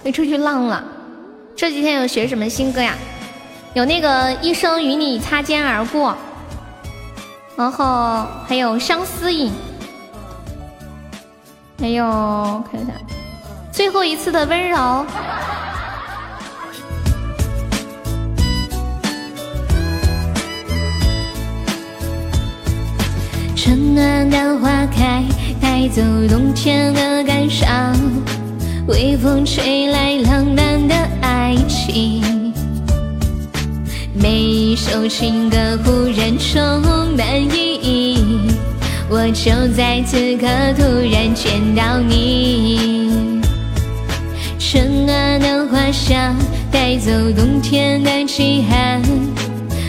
[0.00, 0.94] 可以出去浪了。
[1.58, 2.94] 这几天有学什么新歌呀？
[3.74, 6.16] 有那个一生与你擦肩而过，
[7.56, 9.52] 然后还有相思影，
[11.80, 12.04] 还有
[12.70, 12.92] 看一下
[13.72, 15.04] 最后一次的温柔。
[23.56, 25.24] 春暖的花开，
[25.60, 27.92] 带走冬天的感伤。
[28.86, 30.94] 微风吹来浪漫的
[31.28, 32.54] 爱情，
[34.14, 36.80] 每一首情歌忽然充
[37.14, 38.24] 满意义。
[39.10, 40.82] 我就在此刻突
[41.12, 43.42] 然见到你，
[44.58, 46.34] 春暖的花香
[46.72, 49.02] 带走冬天的凄寒，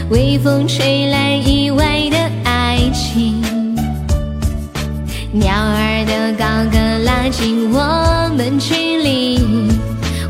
[0.10, 3.42] 微风吹来意外的爱情。
[5.32, 9.40] 鸟儿的高歌拉近我们距离，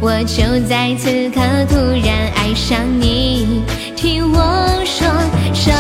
[0.02, 3.62] 我就在此刻突然爱上你。
[3.98, 4.40] 听我
[4.86, 5.06] 说，
[5.54, 5.72] 手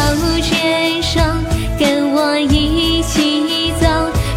[0.42, 1.22] 牵手，
[1.80, 3.88] 跟我一起走，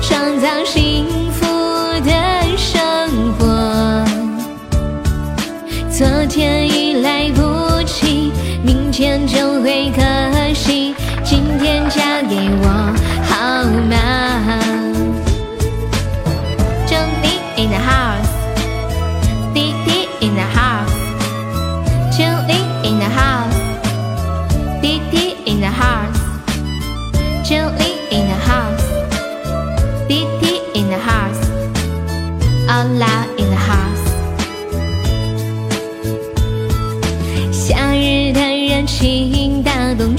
[0.00, 1.44] 创造幸福
[2.06, 2.12] 的
[2.56, 2.78] 生
[3.38, 4.04] 活。
[5.90, 7.42] 昨天已来不
[7.82, 8.30] 及，
[8.64, 10.00] 明天就会可
[10.54, 10.71] 惜，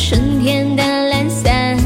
[0.06, 1.78] 春天的懒散，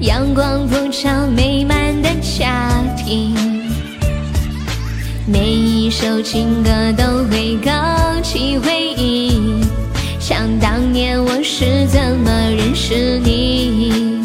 [0.00, 3.34] 阳光普照美满的家庭。
[5.26, 7.70] 每一首情歌都会勾
[8.22, 9.64] 起回忆，
[10.20, 14.20] 想当年我是怎么认识你。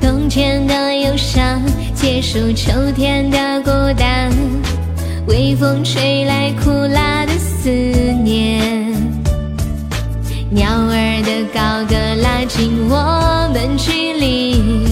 [0.00, 1.62] 冬天的忧伤
[1.94, 4.32] 结束，秋天的孤单，
[5.28, 8.84] 微风吹来苦辣的思念。
[10.48, 10.85] 鸟
[11.52, 14.86] 高歌拉近我们距离，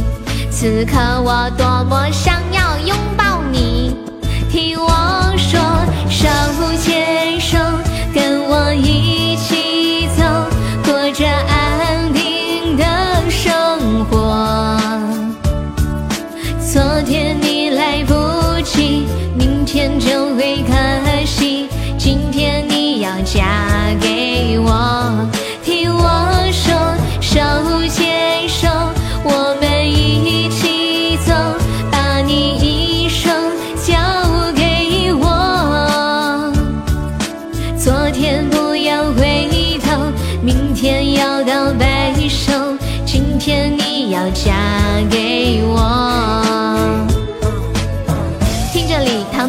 [0.51, 3.97] 此刻我多么想要拥抱你。
[4.51, 4.89] 听我
[5.39, 5.61] 说，
[6.09, 6.74] 手牵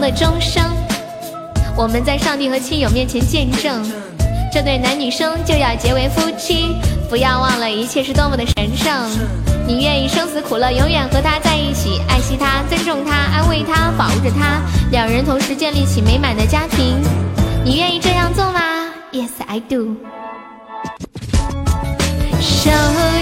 [0.05, 0.63] 的钟声，
[1.75, 3.83] 我们在上帝和亲友面前见证，
[4.53, 6.75] 这对男女生就要结为夫妻。
[7.09, 8.93] 不要忘了，一切是多么的神圣。
[9.65, 14.61] 你愿意生死苦乐永远和他在一起，爱惜他，尊重他，安慰他，保护着他，
[14.91, 17.01] 两人同时建立起美满的家庭。
[17.63, 18.59] 你愿意这样做吗
[19.11, 19.95] ？Yes, I do。
[22.39, 22.69] 手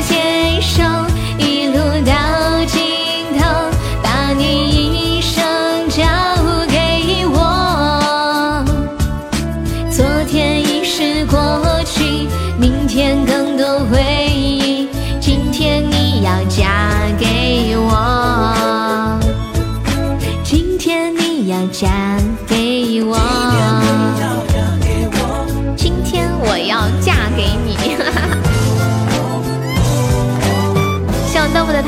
[0.10, 0.84] 牵手，
[1.38, 2.63] 一路到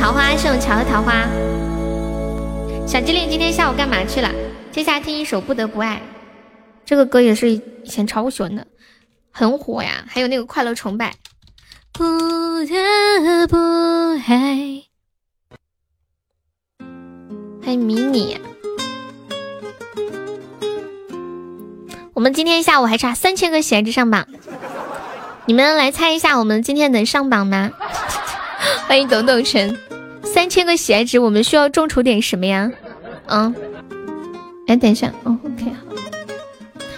[0.05, 1.25] 桃花，谢我乔的桃花。
[2.85, 4.31] 小机灵今天下午干嘛去了？
[4.71, 5.95] 接下来听一首《不得不爱》，
[6.85, 8.67] 这个歌也是以前超喜欢的，
[9.31, 10.05] 很火呀。
[10.07, 11.09] 还有那个《快乐崇拜》。
[11.91, 12.03] 不
[12.65, 13.57] 得不
[14.27, 14.83] 爱，
[17.63, 18.39] 欢迎迷你。
[22.13, 24.27] 我们今天下午还差三千个喜爱值上榜，
[25.47, 27.71] 你们来猜一下，我们今天能上榜吗？
[28.87, 29.75] 欢迎董董晨，
[30.25, 32.69] 三千个喜爱值，我们需要众筹点什么呀？
[33.27, 33.55] 嗯，
[34.67, 35.95] 哎，等一下，哦，OK，好，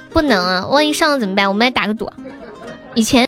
[0.10, 1.48] 不能啊，万一上了怎么办？
[1.48, 2.12] 我们来打个赌，
[2.96, 3.28] 以前。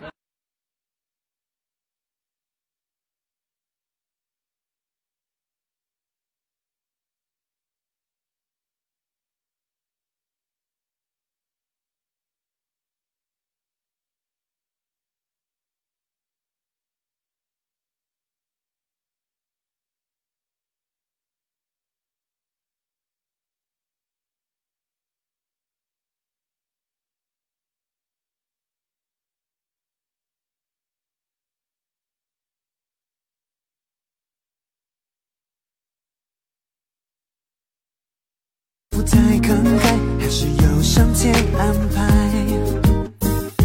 [39.10, 42.08] 太慷慨，还是有上天安排。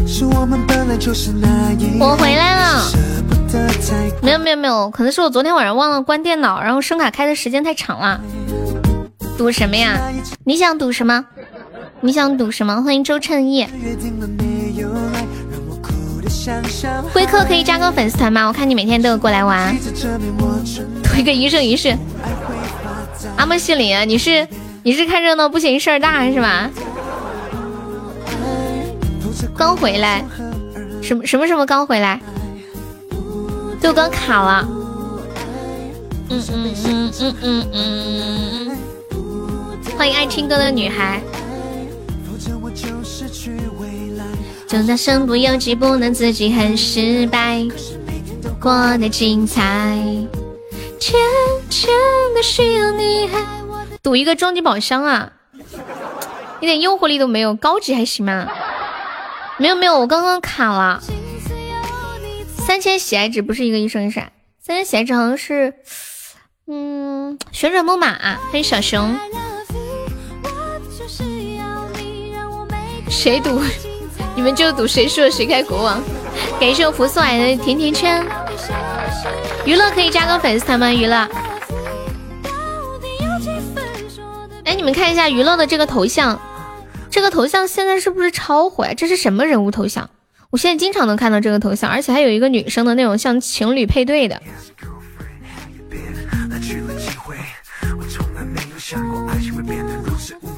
[0.07, 2.85] 是我们本来就是那一我回来了
[4.23, 8.21] 没有没有没有，可能是我昨天晚上忘了关电脑，然后声卡开的时间太长了。
[9.37, 9.99] 赌什么呀？
[10.45, 11.25] 你想赌什么？
[12.01, 12.83] 你想赌什么？
[12.83, 13.67] 欢迎周趁意。
[17.13, 18.47] 辉哥可以加个粉丝团吗？
[18.47, 19.77] 我看你每天都有过来玩。
[21.03, 21.97] 赌一个一生一世。
[23.37, 24.47] 阿莫西林啊，你是
[24.85, 26.71] 你是看热闹不嫌事儿大是吧？
[29.57, 30.23] 刚回来，
[31.01, 32.21] 什么什么什么刚回来？
[33.81, 34.69] 豆哥卡了。
[36.29, 38.77] 嗯嗯嗯嗯嗯嗯。
[39.97, 41.19] 欢迎爱听歌的女孩。
[42.27, 43.89] 否则我就失去未
[44.19, 44.25] 来。
[44.67, 47.67] 就当身不由己，不能自己很失败，
[48.61, 49.97] 过得精彩。
[50.99, 51.15] 渐
[51.71, 51.91] 渐
[52.35, 53.54] 的需要你爱。
[54.05, 55.33] 赌一个终极宝箱啊！
[56.61, 58.47] 一点诱惑力都没有，高级还行吗？
[59.57, 61.01] 没有没有，我刚刚卡了。
[62.59, 64.21] 三千喜爱值不是一个一生一世，
[64.61, 65.73] 三千喜爱值好像是，
[66.67, 68.19] 嗯，旋转木马。
[68.19, 69.17] 欢迎小熊。
[73.09, 73.63] 谁赌？
[74.37, 76.03] 你们就赌谁输了谁开国王。
[76.61, 78.23] 感谢我福送来的甜甜圈。
[79.65, 80.93] 娱乐可以加个粉丝团吗？
[80.93, 81.27] 娱乐。
[84.85, 86.39] 你们看一下娱乐的这个头像，
[87.11, 88.93] 这个头像现在是不是超火呀？
[88.95, 90.11] 这是什么人物头像？
[90.51, 94.39] 我现在经常能看到这个头像，而且还有一个女生的那种像情侣配对的。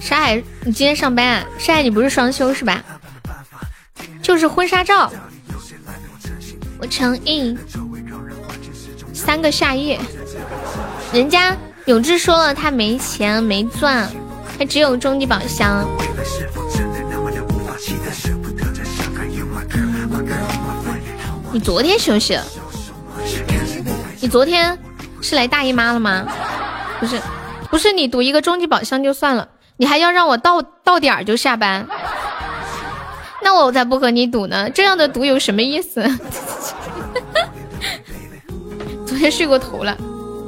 [0.00, 1.46] 沙海，你今天上班啊？
[1.56, 2.82] 沙海，你不是双休是吧？
[4.20, 5.08] 就是婚纱照。
[6.80, 7.56] 我诚意。
[9.14, 10.00] 三个夏夜，
[11.12, 11.56] 人家
[11.86, 14.10] 永志说了，他没钱没钻，
[14.58, 15.88] 他只有终极宝箱。
[21.52, 22.42] 你昨天休息了？
[24.20, 24.76] 你昨天
[25.22, 26.26] 是来大姨妈了吗？
[26.98, 27.20] 不是，
[27.70, 31.86] 不是你赌一个终极宝箱就算了，你还要让我到到点儿就下班，
[33.42, 34.68] 那我才不和你赌呢。
[34.70, 36.02] 这样的赌有什么意思？
[39.06, 39.96] 昨天睡过头了，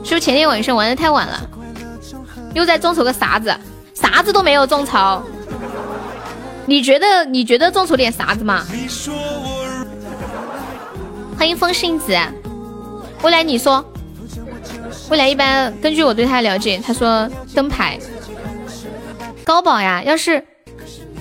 [0.09, 1.39] 是不是前天晚上玩的太晚了？
[2.55, 3.55] 又在众筹个啥子？
[3.93, 5.23] 啥子都没有众筹。
[6.65, 8.65] 你觉得你觉得众筹点啥子嘛？
[11.37, 12.19] 欢迎风信子，
[13.21, 13.85] 未来你说，
[15.11, 17.99] 未来一般根据我对他的了解，他说灯牌
[19.45, 20.43] 高保呀，要是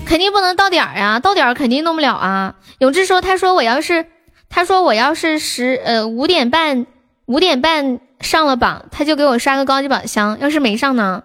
[0.06, 2.54] 肯定不能到点儿呀，到点儿肯定弄不了啊。
[2.78, 4.06] 永志说，他说我要是
[4.48, 6.86] 他说我要是十呃五点半。
[7.26, 10.38] 五点半上了榜，他就给我刷个高级宝箱。
[10.40, 11.22] 要是没上呢？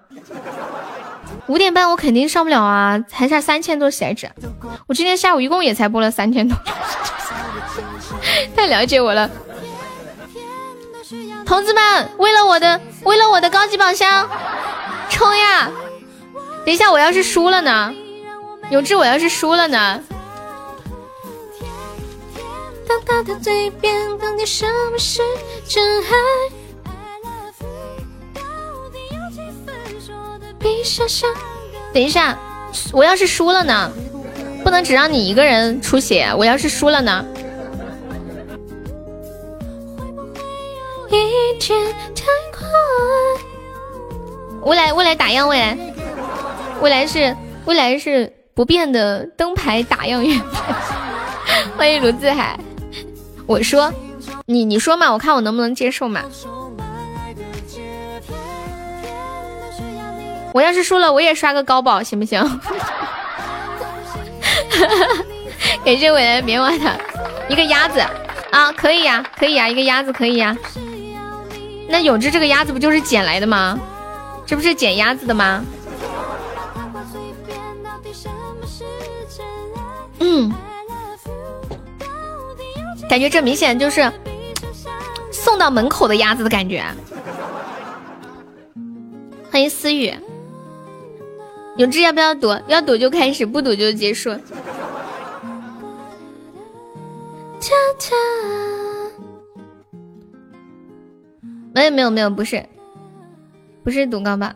[1.47, 4.31] 五点半我肯定上不了啊，还差三千多血值。
[4.87, 6.57] 我今天下午一共也才播了三千多，
[8.55, 9.29] 太了解我了。
[11.45, 14.29] 同志们，为了我的，为了我的高级宝箱，
[15.09, 15.69] 冲呀！
[16.65, 17.93] 等一下，我要是输了呢？
[18.69, 19.99] 有志，我要是输了呢？
[22.87, 25.21] 当他的嘴边，到底什么是
[25.67, 26.07] 真爱？
[31.93, 32.37] 等一下，
[32.91, 33.91] 我要是输了呢？
[34.63, 36.33] 不能只让你一个人出血。
[36.37, 37.25] 我要是输了呢？
[44.63, 45.77] 未来，未来打样，未来，
[46.81, 47.35] 未来是
[47.65, 50.41] 未来是不变的灯牌打样员。
[51.77, 52.57] 欢迎卢自海。
[53.45, 53.93] 我说，
[54.45, 56.23] 你你说嘛，我看我能不能接受嘛。
[60.53, 62.39] 我要是输了，我也刷个高保，行不行？
[65.83, 66.95] 感谢我的棉花糖，
[67.49, 67.99] 一个鸭子
[68.51, 70.55] 啊，可以呀，可以呀，一个鸭子可以呀。
[71.89, 73.79] 那永志这个鸭子不就是捡来的吗？
[74.45, 75.65] 这不是捡鸭子的吗？
[80.19, 80.53] 嗯。
[83.09, 84.11] 感觉这明显就是
[85.31, 86.83] 送到门口的鸭子的感觉。
[89.51, 90.13] 欢迎思雨，
[91.77, 92.55] 永志要不要赌？
[92.67, 94.29] 要赌就开始，不赌就结束。
[101.73, 102.63] 没有没有没有，不是，
[103.83, 104.55] 不是赌高吧？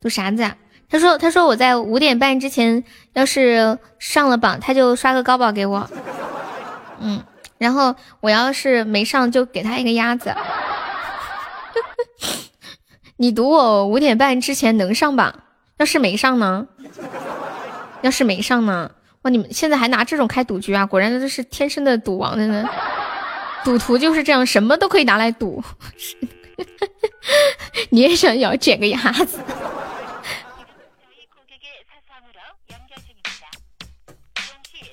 [0.00, 0.56] 赌啥子啊？
[0.88, 5.90] 他说他说我在五点半之前要是上了榜，他就刷个高保给我。
[7.00, 7.24] 嗯，
[7.58, 10.32] 然后我要是没上，就给他一个鸭子。
[13.16, 15.40] 你赌我五点半之前能上榜，
[15.78, 16.66] 要是没上呢？
[18.02, 18.90] 要是没上呢？
[19.22, 20.84] 哇，你们现在还拿这种开赌局啊？
[20.86, 22.68] 果然这是天生的赌王的呢。
[23.64, 25.62] 赌徒就是这样，什么都可以拿来赌。
[27.90, 29.38] 你也想要捡个鸭子？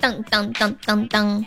[0.00, 1.46] 当当当当当。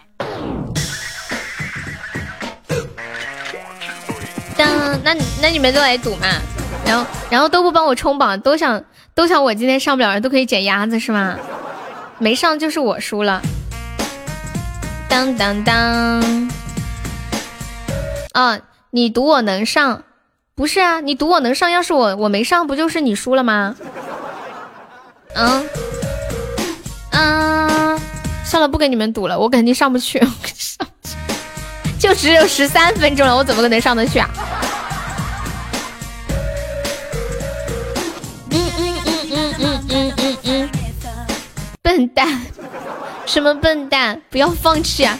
[4.56, 6.28] 当那那你们都来赌嘛，
[6.86, 8.84] 然后然后都不帮我冲榜，都想
[9.16, 11.38] 都想我今天上不了，都可以捡鸭子是吗？
[12.20, 13.42] 没上就是我输了。
[15.10, 16.50] 当当当，
[18.34, 18.60] 啊，
[18.92, 20.04] 你赌我能上？
[20.56, 23.76] 不是啊，你赌我能上，要是我我没上，不就是你输了吗？
[25.36, 25.68] 嗯
[27.12, 28.00] 嗯，
[28.46, 30.22] 算了，不跟你们赌了，我肯定上不去。
[32.00, 34.30] 就只有十三分钟了，我怎么可能上得去啊？
[41.84, 42.42] 笨蛋，
[43.28, 44.22] 什么笨蛋？
[44.30, 45.20] 不要放弃啊！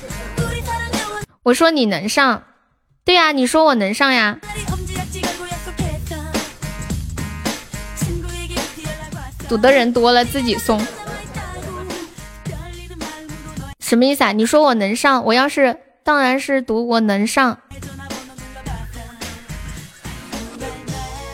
[1.44, 2.42] 我说你能上，
[3.04, 4.40] 对呀，你说我能上呀。
[9.50, 10.82] 赌的人多了，自己送。
[13.82, 14.32] 什么意思啊？
[14.32, 17.60] 你说我能上，我要是当然是赌我能上，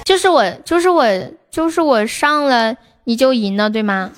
[0.03, 1.05] 就是我就是我
[1.51, 4.09] 就是我上了你就赢了，对吗？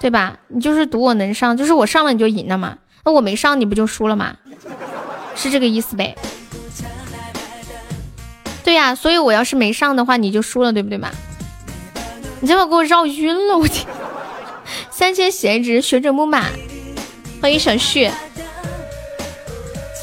[0.00, 0.38] 对吧？
[0.48, 2.78] 你就是赌我能上，就是我上了你就赢了嘛。
[3.04, 4.36] 那我没上你不就输了吗？
[5.34, 6.16] 是这个意思呗？
[8.64, 11.10] 对呀，所以我要是没上的话你就输了，对不对嘛？
[12.40, 13.86] 你这么给我绕晕了，我天！
[14.90, 16.44] 三千血值，学者木马，
[17.40, 18.10] 欢迎小旭，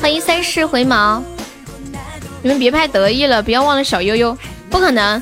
[0.01, 1.21] 欢迎三世回眸。
[2.41, 4.37] 你们别太得意了，不要忘了小悠悠。
[4.69, 5.21] 不可能，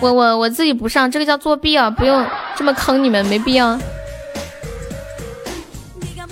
[0.00, 1.90] 我我我自己不上，这个叫作弊啊！
[1.90, 2.24] 不用
[2.56, 3.78] 这么坑你们，没必要。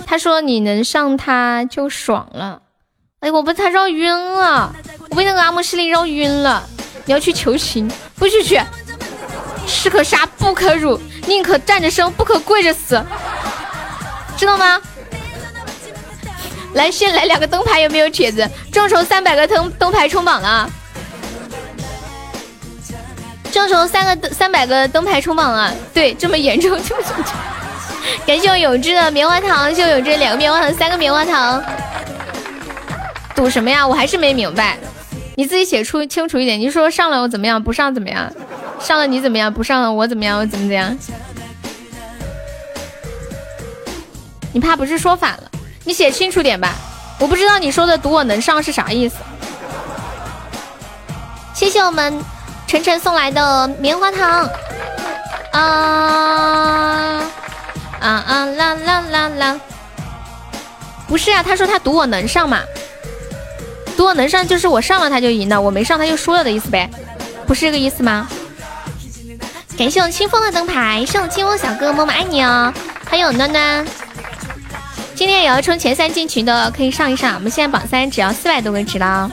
[0.05, 2.61] 他说你能上他就爽了。
[3.19, 4.73] 哎，我被他绕晕了，
[5.09, 6.63] 我被那个阿莫西林绕晕了。
[7.05, 8.61] 你要去求情，不许去！
[9.67, 13.03] 士可杀不可辱，宁可站着生，不可跪着死，
[14.37, 14.81] 知道吗？
[16.73, 18.49] 来，先来两个灯牌，有没有帖子？
[18.71, 20.69] 众筹三百个灯灯牌冲榜了，
[23.57, 25.73] 众筹三个三百个灯牌冲榜啊。
[25.93, 27.33] 对，这么严重，这么严重。
[28.25, 31.63] 感谢我永志的棉花糖，谢我永志两个棉花糖，三个棉花糖。
[33.35, 33.87] 赌什么呀？
[33.87, 34.77] 我还是没明白，
[35.35, 36.59] 你自己写出清楚一点。
[36.59, 37.61] 你说上了我怎么样？
[37.61, 38.31] 不上怎么样？
[38.79, 39.51] 上了你怎么样？
[39.51, 40.39] 不上了我怎么样？
[40.39, 40.97] 我怎么怎样？
[44.53, 45.51] 你怕不是说反了？
[45.83, 46.75] 你写清楚点吧！
[47.19, 49.15] 我不知道你说的“赌我能上”是啥意思。
[51.53, 52.19] 谢谢我们
[52.67, 54.47] 晨晨送来的棉花糖。
[55.51, 57.23] 啊
[57.99, 59.59] 啊啊啦啦啦啦！
[61.07, 62.59] 不是啊，他说他赌我能上嘛？
[63.95, 66.89] 赌我能上就是我上了他就赢了，我没上他就输了的意思呗？
[67.47, 68.27] 不是这个意思吗？
[69.77, 72.73] 感谢我清风的灯牌，是我清风小哥哥，么么爱你哦！
[73.09, 73.85] 还有暖暖，
[75.15, 79.31] 今天也要冲前三进群的可以上一上，我们现在榜三只要四百多个值了。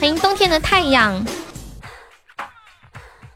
[0.00, 1.22] 欢迎冬天的太阳，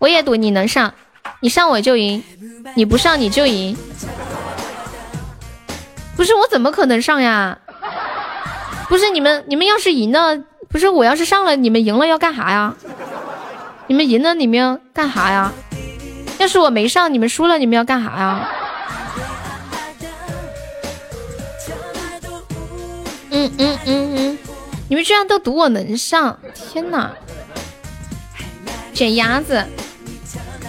[0.04, 0.92] 我也赌你能上，
[1.40, 2.22] 你上我就赢，
[2.76, 3.74] 你不上你就赢。
[6.14, 7.56] 不是我怎么可能上呀？
[8.86, 10.36] 不是你们，你们要是赢了，
[10.68, 12.74] 不是我要是上了，你们赢了要干啥呀？
[13.86, 15.50] 你们赢了你们要干啥呀？
[16.36, 18.48] 要是我没上，你们输了，你们要干啥呀？
[23.30, 24.38] 嗯嗯嗯嗯，
[24.90, 26.38] 你们居然都赌我能上！
[26.52, 27.10] 天哪，
[28.92, 29.64] 捡鸭子！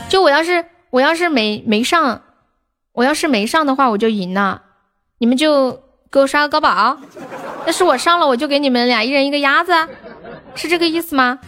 [0.09, 2.21] 就我要是我要是没没上，
[2.93, 4.61] 我要是没上的话，我就赢了。
[5.17, 6.97] 你们就给我刷个高宝。
[7.65, 9.73] 要是我上了，我就给你们俩一人一个鸭子，
[10.55, 11.39] 是这个意思吗？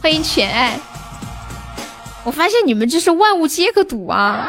[0.00, 0.78] 欢迎浅爱。
[2.24, 4.48] 我发现你们这是万物皆可赌啊！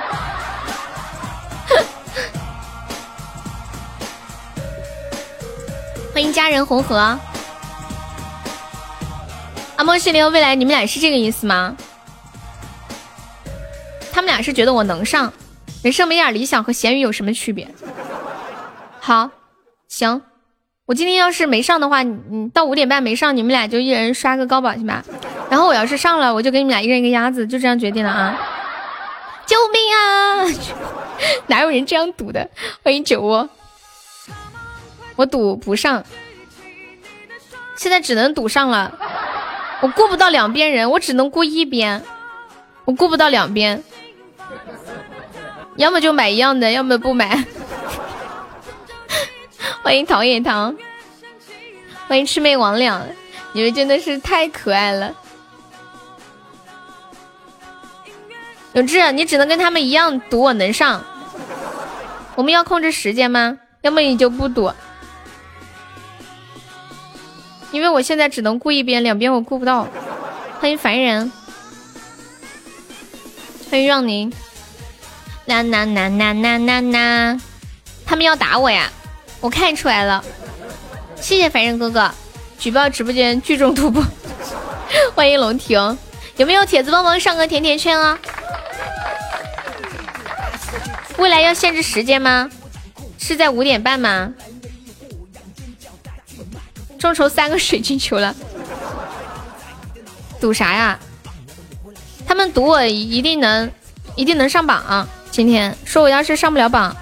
[6.14, 7.18] 欢迎家人红河，
[9.82, 11.76] 阿莫西林未来，你们俩是这个意思吗？
[14.12, 15.34] 他们俩是觉得我能上，
[15.82, 17.68] 人生没点理想和咸鱼有什么区别？
[19.00, 19.32] 好，
[19.88, 20.22] 行，
[20.86, 25.04] 我今天要是没上的话，你到五点半没上，你们俩就一人刷个高榜行吧？
[25.50, 28.40] 然后我要是上了，我就给你们俩一人一个鸭子，就这样决定了啊！
[29.48, 30.46] 救命啊！
[31.50, 32.48] 哪有人这样赌的？
[32.84, 33.50] 欢迎酒窝，
[35.16, 36.04] 我赌不上，
[37.76, 38.96] 现在只能赌上了。
[39.82, 42.04] 我顾不到两边人，我只能顾一边，
[42.86, 43.84] 我顾不到两边，
[45.76, 47.44] 要么就买一样的，要么不买。
[49.82, 50.78] 欢迎陶冶堂，
[52.08, 53.02] 欢迎魑魅魍魉，
[53.54, 55.16] 你们真的是太可爱了。
[58.74, 61.04] 永志，你只能跟他们一样赌我能上。
[62.36, 63.58] 我们要控制时间吗？
[63.82, 64.72] 要么你就不赌，
[67.72, 69.88] 因为我现在只能顾一边，两边我顾不到。
[70.60, 71.32] 欢迎凡人，
[73.70, 74.32] 欢迎让您。
[75.46, 77.42] 啦啦啦啦啦啦啦！
[78.06, 78.92] 他们要打我呀！
[79.40, 80.24] 我看出来了，
[81.16, 82.12] 谢谢凡人哥哥，
[82.60, 84.06] 举报直播间聚众赌博。
[85.16, 85.98] 欢迎龙庭，
[86.38, 88.20] 有没有铁子帮忙上个甜甜圈啊？
[91.18, 92.50] 未来要限制时间吗？
[93.18, 94.34] 是在五点半吗？
[97.02, 98.36] 众筹三个水晶球了，
[100.40, 101.00] 赌啥呀？
[102.28, 103.72] 他们赌我一定能，
[104.16, 105.08] 一定能上榜。
[105.32, 106.96] 今天说我要是上不了榜，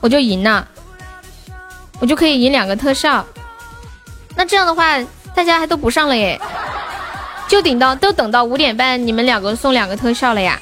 [0.00, 0.66] 我就赢了，
[2.00, 3.26] 我就可以赢两个特效。
[4.34, 4.98] 那这样的话，
[5.34, 6.40] 大家还都不上了耶，
[7.46, 10.58] 就顶到都等到五点半，你们两个送两个特效了呀？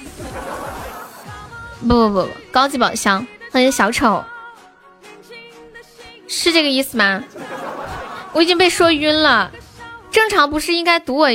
[1.80, 2.28] 不不不不。
[2.50, 3.24] 高级宝箱。
[3.50, 4.22] 欢迎小丑，
[6.26, 7.22] 是这个意思吗？
[8.32, 9.50] 我已经被说晕了。
[10.10, 11.28] 正常不是应该堵我，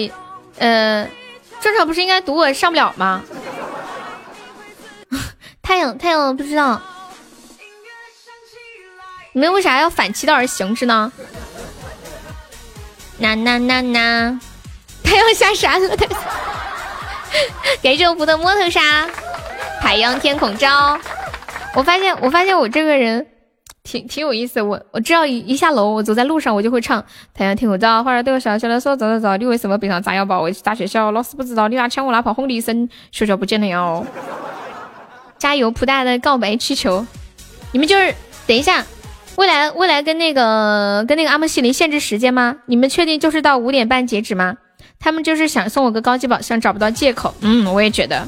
[0.58, 1.08] 呃，
[1.62, 3.24] 正常不是应该堵我上不了吗？
[5.62, 6.82] 太阳太阳不知道，
[9.34, 11.12] 你们为啥要反其道而行之呢？
[13.20, 14.40] 呐呐呐呐，
[15.04, 15.96] 太阳下山了！
[17.82, 19.08] 感谢我福的摸头杀，
[19.82, 21.00] 太阳 天空照。
[21.76, 23.26] 我发现，我发现我这个人
[23.84, 24.62] 挺挺有意思。
[24.62, 27.04] 我我只要一一下楼，我走在路上，我就会唱
[27.34, 30.40] 太阳天我照，花儿对我笑笑的说：“走走走，你为什么背上炸药包？
[30.42, 34.06] 我去大学校，老师不知道，你拿枪我拿炮轰你一声，学校不见了哟。”
[35.38, 37.06] 加油，普大的告白气球，
[37.74, 38.16] 你们就是
[38.48, 38.86] 等一下，
[39.36, 42.56] 未来未来跟那个跟那个阿莫西林限制时间吗？
[42.68, 44.56] 你们确定就是到五点半截止吗？
[45.00, 47.34] 他们就是想送我个高级宝箱，找不到借口。
[47.42, 48.26] 嗯，我也觉得，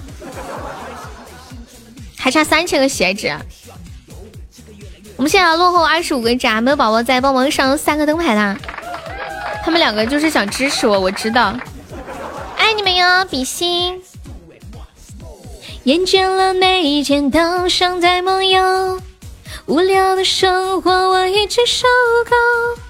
[2.17, 3.33] 还差三千个喜爱值。
[5.17, 8.57] 我们现在落后二十五个值，没有宝宝再帮忙上三个灯牌啦。
[9.63, 11.55] 他们两个就是想支持我，我知道，
[12.57, 14.01] 爱你们哟，比心。
[15.85, 18.99] 厌倦了每一天都像在梦游，
[19.67, 21.85] 无聊的生活我一直受
[22.25, 22.81] 够。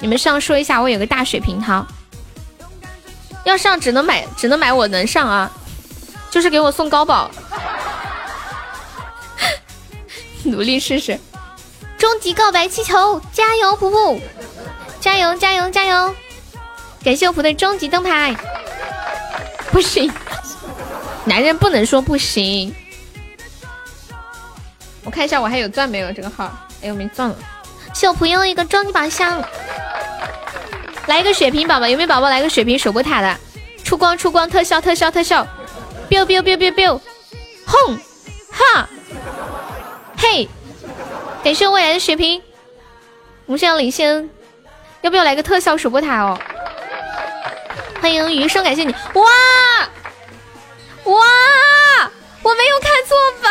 [0.00, 1.86] 你们上说一下，我有个大水瓶套，
[3.44, 5.50] 要上只能买，只能买我能上啊，
[6.30, 7.30] 就是给我送高保，
[10.44, 11.18] 努力试试。
[11.98, 14.20] 终极告白气球，加油，普普，
[15.00, 16.14] 加油加油加油！
[17.04, 18.34] 感谢我普的终极灯牌，
[19.70, 20.10] 不行。
[21.24, 22.74] 男人不能说不行。
[25.04, 26.50] 我看一下我还有钻没有这个号？
[26.82, 27.36] 哎呦没钻了。
[27.94, 29.42] 小朋友一个终极宝箱，
[31.06, 33.36] 来一个血瓶宝宝，有没有宝宝来个血瓶守波塔的？
[33.84, 35.46] 出光出光特效特效特效
[36.08, 37.00] ，biu biu biu biu biu，
[37.66, 37.96] 轰
[38.50, 38.88] 哈
[40.20, 40.46] 嘿！
[41.42, 42.42] 感谢未来的血瓶，
[43.46, 44.28] 我们现在领先，
[45.00, 46.38] 要不要来个特效守波塔哦？
[48.00, 49.24] 欢迎余生，感谢你哇！
[51.04, 51.16] 哇！
[52.42, 53.50] 我没有看错吧？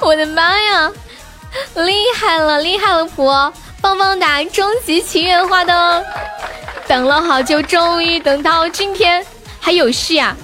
[0.00, 0.90] 我的妈呀！
[1.76, 3.26] 厉害了，厉害了，普
[3.80, 4.42] 棒棒哒！
[4.44, 6.04] 终极祈愿花灯，
[6.88, 9.24] 等了好久，终于等到今天，
[9.60, 10.36] 还有戏啊！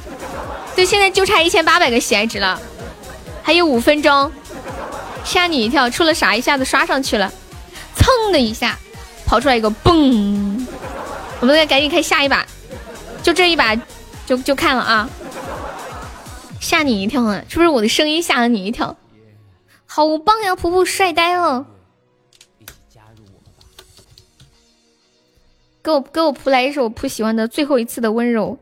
[0.78, 2.56] 就，现在就差一千八百个喜爱值了，
[3.42, 4.30] 还有五分钟，
[5.24, 5.90] 吓你一跳！
[5.90, 6.36] 出了啥？
[6.36, 7.32] 一下子刷上去了，
[7.96, 8.78] 蹭的一下，
[9.26, 10.64] 跑出来一个嘣！
[11.40, 12.46] 我们再赶紧开下一把。
[13.24, 13.74] 就这一把，
[14.24, 15.10] 就就看了啊！
[16.60, 17.42] 吓你一跳啊！
[17.48, 18.96] 是不是我的声音吓了你一跳？
[19.84, 21.66] 好棒呀，普普帅呆了！
[25.82, 28.56] 给我给我普来一首普喜欢的《最后一次的温柔》。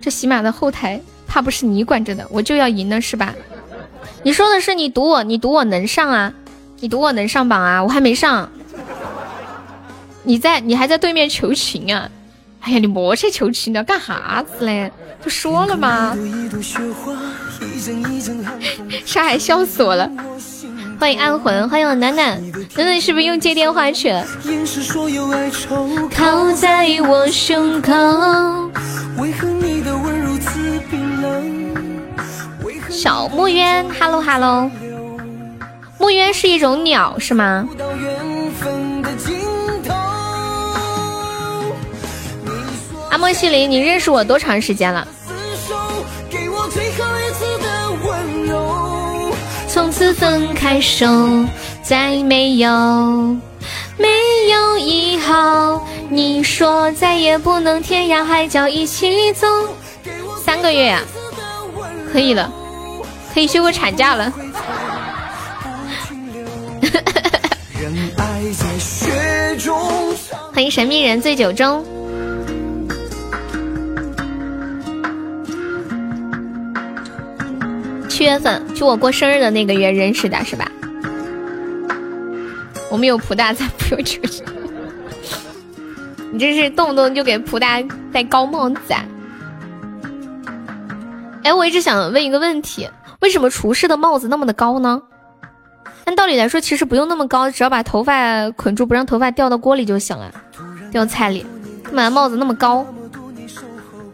[0.00, 1.00] 这喜马的后台
[1.30, 3.32] 怕不是你管着的，我就要赢了是吧？
[4.24, 6.32] 你说的是你赌我，你赌我能上啊？
[6.80, 7.80] 你赌我能上榜啊？
[7.84, 8.50] 我还没上。
[10.24, 12.10] 你在你还在对面求情啊？
[12.62, 14.90] 哎呀，你莫去求情了，干哈子嘞？
[15.22, 16.16] 不说了吗？
[19.06, 20.10] 沙海笑死我了！
[21.00, 22.38] 欢迎安魂，欢迎我楠楠，
[22.76, 24.22] 楠楠是不是又接电话去了？
[26.14, 27.90] 靠在我胸口。
[32.90, 34.70] 小木鸢，Hello Hello，
[35.98, 37.66] 木鸢是一种鸟是吗？
[43.10, 45.08] 阿莫西林，你认识我多长时间了？
[49.80, 51.06] 从此分开手，
[51.82, 52.68] 再没有
[53.96, 54.08] 没
[54.50, 55.80] 有以后。
[56.10, 59.46] 你说再也不能天涯海角一起走。
[60.44, 61.00] 三个月呀，
[62.12, 62.52] 可以了，
[63.32, 64.30] 可以休个产假了。
[70.52, 71.82] 欢迎神秘人醉酒中。
[78.20, 80.70] 七月份，就我过生日的那个月认识的，是吧？
[82.90, 84.44] 我们有普大在，不用求求。
[86.30, 87.82] 你这是动不动就给普大
[88.12, 89.02] 戴高帽子啊？
[91.44, 92.86] 哎，我一直想问一个问题：
[93.20, 95.00] 为什么厨师的帽子那么的高呢？
[96.04, 100.30] 按道理来说，其实不用那么高，只要把头发捆住，不让头发掉到锅里就行了，
[100.92, 101.46] 掉菜里。
[101.84, 102.84] 干嘛帽子那么高？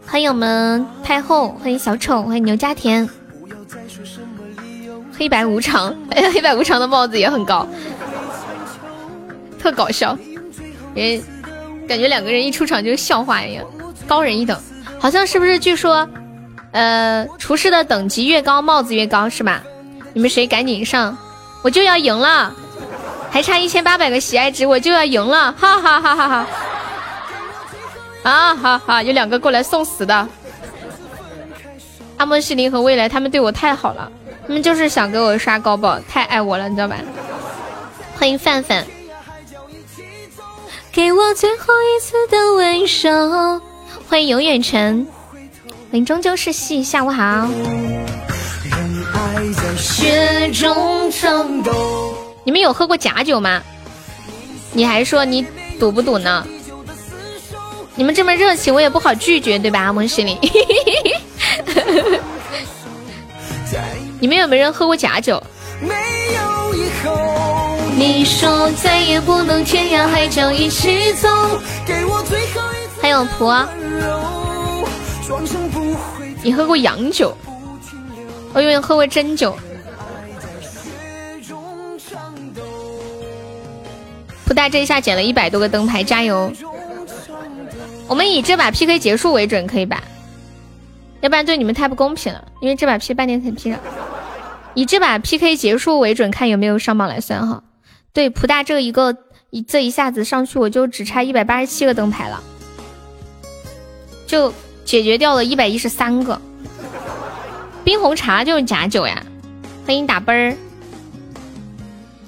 [0.05, 3.09] 欢迎我们太后，欢迎小丑，欢迎牛家田。
[5.17, 7.67] 黑白无常，哎， 黑白无常的帽子也很高，
[9.59, 10.17] 特搞笑，
[10.93, 11.21] 人
[11.87, 13.65] 感觉两个人一出场就是笑话一样，
[14.07, 14.57] 高人一等。
[14.99, 15.59] 好像是不是？
[15.59, 16.09] 据说，
[16.71, 19.61] 呃，厨师的等级越高，帽子越高，是吧？
[20.13, 21.15] 你们谁赶紧上，
[21.63, 22.51] 我就要赢了，
[23.29, 26.47] 还差一千八百个喜爱值，我就要赢了，哈哈哈哈哈！
[28.23, 30.27] 啊哈哈，有两个过来送死的，
[32.17, 34.11] 阿莫西林和未来，他们对我太好了，
[34.47, 36.95] 他们就是想给我刷高保，太爱我了，你知道吧？
[38.17, 38.85] 欢迎范范，
[40.89, 43.61] 给我最后一次的温柔。
[44.07, 45.05] 欢迎永远城，
[45.91, 47.49] 欢迎终究是戏，下午好。
[52.45, 53.61] 你们有喝过假酒吗？
[54.71, 55.45] 你还说你
[55.77, 56.47] 赌不赌呢？
[57.95, 59.91] 你们这么热情，我也不好拒绝，对吧？
[59.91, 60.39] 梦溪里，
[64.19, 65.41] 你们有没有人喝过假酒？
[67.95, 71.27] 你说再也不能天涯海角一起走。
[73.01, 73.67] 还有婆，
[76.41, 77.37] 你喝过洋酒？
[78.53, 79.57] 我永远喝过真酒。
[84.45, 86.51] 不大这一下捡了一百多个灯牌，加油！
[88.07, 90.01] 我们以这把 PK 结束为准，可以吧？
[91.21, 93.79] 要不然对你们太不公平了，因为这把 P 半天才 P 上。
[94.73, 97.63] 以这把 PK 结束为准，看有没有上榜来算哈。
[98.13, 99.17] 对，普大这一个
[99.49, 102.43] 一这一下子上去，我就只差一百八十七个灯牌了。
[104.27, 104.53] 就
[104.85, 106.39] 解决掉了一百一十三个，
[107.83, 109.23] 冰红茶就是假酒呀！
[109.85, 110.55] 欢迎打啵儿，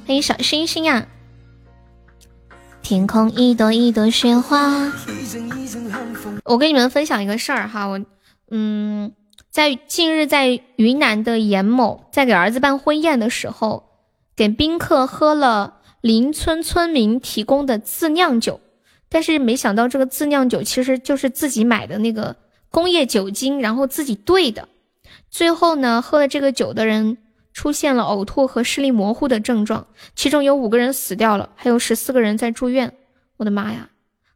[0.07, 1.05] 欢迎小星星呀！
[2.81, 4.91] 天空一朵一朵雪花。
[6.45, 7.99] 我跟你们分享一个事儿哈，我
[8.51, 9.13] 嗯，
[9.49, 13.89] 在近日在云南的严某在给儿子办婚宴的时候，
[14.35, 18.59] 给宾客喝了邻村村民提供的自酿酒。
[19.11, 22.35] 但是没想到这个自酿酒其实就是自己买的那个
[22.69, 24.67] 工业酒精，然后自己兑的。
[25.31, 27.17] 最后呢，喝了这个酒的人
[27.51, 32.93] 出现了呕吐和视力模糊的症状，其中有五个人死掉了，还有十四个人在住院。
[33.37, 33.89] 我的妈呀，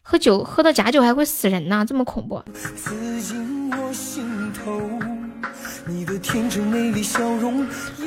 [0.03, 2.43] 喝酒喝到假酒还会死人呢，这么恐怖！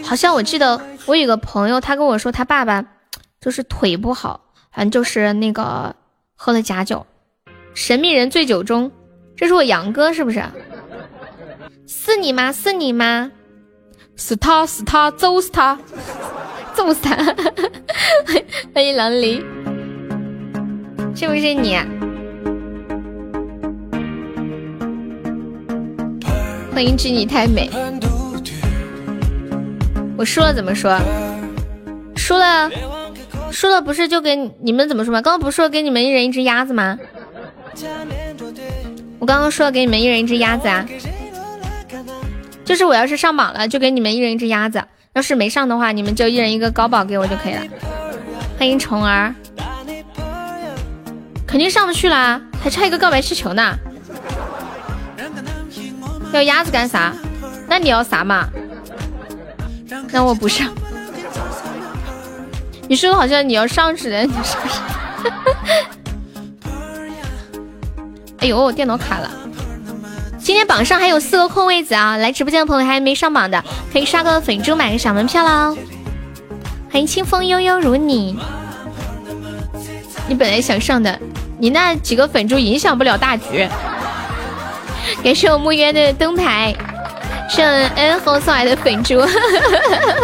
[0.05, 2.85] 好像我记得我有个朋友，他跟我说他爸爸
[3.41, 5.95] 就是腿不好，反正就是那个。
[6.39, 7.07] 喝了假酒，
[7.73, 8.93] 神秘人醉酒中，
[9.39, 10.45] 这是我杨哥是不是？
[11.87, 12.53] 是你吗？
[12.53, 13.33] 是你吗？
[14.17, 15.79] 是他是他，揍死他，
[16.75, 17.17] 揍死他！
[18.75, 19.43] 欢迎狼离，
[21.19, 21.75] 是不是你？
[26.75, 27.71] 欢迎知你太美。
[30.19, 31.01] 我输了怎么说？
[32.17, 32.71] 输了。
[33.51, 35.23] 输了不是就给你们怎么说吗？
[35.23, 36.99] 刚刚不是说给你们一人一只鸭子吗？
[39.19, 40.87] 我刚刚说给你们一人一只鸭子啊，
[42.63, 44.81] 就是我要是上榜了，就给你们一人一只鸭子；
[45.15, 47.63] 要是没上的话，你们就一人一个高宝给我就可以了。
[48.59, 49.35] 欢迎虫儿，
[51.47, 53.75] 肯定上不去啦，还差一个告白气球呢。
[56.33, 57.15] 要鸭子干啥？
[57.69, 58.49] 那你要啥嘛？
[60.11, 60.69] 那我不上。
[62.89, 64.81] 你说的好像你要上似的，你是不是？
[68.39, 69.31] 哎呦，电脑卡了。
[70.39, 72.17] 今天榜上还有四个空位子啊！
[72.19, 75.75] 来直播间的朋友还没上榜的，可以刷个粉猪买个小门票啦。
[76.91, 78.39] 欢迎清风悠悠如你。
[80.29, 81.19] 你本来想上的，
[81.59, 83.69] 你那几个粉猪影响不了大局。
[85.23, 86.75] 感谢我木渊的灯牌，
[87.49, 89.21] 是恩红送来的粉猪。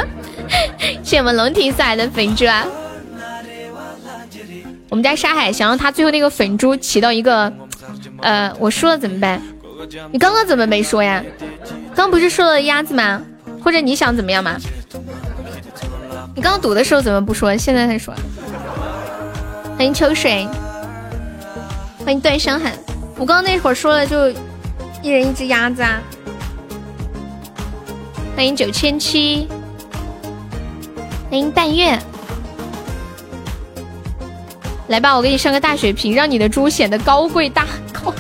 [1.03, 2.65] 谢我们龙庭送来的粉猪啊！
[4.91, 7.53] 我们家沙海想让他最后那个粉猪起到一个，
[8.21, 9.41] 呃，我输了怎么办？
[10.11, 11.25] 你刚刚怎么没说呀？
[11.95, 13.23] 刚不是说了鸭子吗？
[13.63, 14.57] 或者你想怎么样吗？
[16.35, 17.57] 你刚刚赌的时候怎么不说？
[17.57, 18.13] 现在才说。
[19.83, 20.47] 欢迎秋水，
[22.05, 22.71] 欢迎断伤痕。
[23.17, 24.31] 我刚刚那会儿说了，就
[25.03, 26.01] 一人一只鸭子啊。
[28.37, 29.49] 欢迎九千七。
[31.29, 31.99] 欢迎淡月，
[34.87, 38.15] 来吧，我给你上个大血瓶，让你的猪显得高贵大 高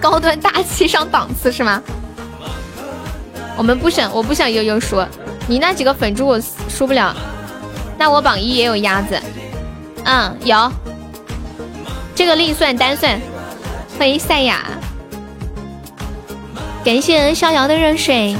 [0.00, 1.82] 高端大气上档次是吗？
[3.54, 5.04] 我们不想，我不想悠悠输，
[5.46, 7.14] 你那几个粉猪我输不了，
[7.98, 9.20] 那我榜一也有鸭子，
[10.04, 10.70] 嗯，有，
[12.14, 13.20] 这个另算单算。
[13.98, 14.64] 欢迎赛亚，
[16.84, 18.34] 感谢逍遥的热水。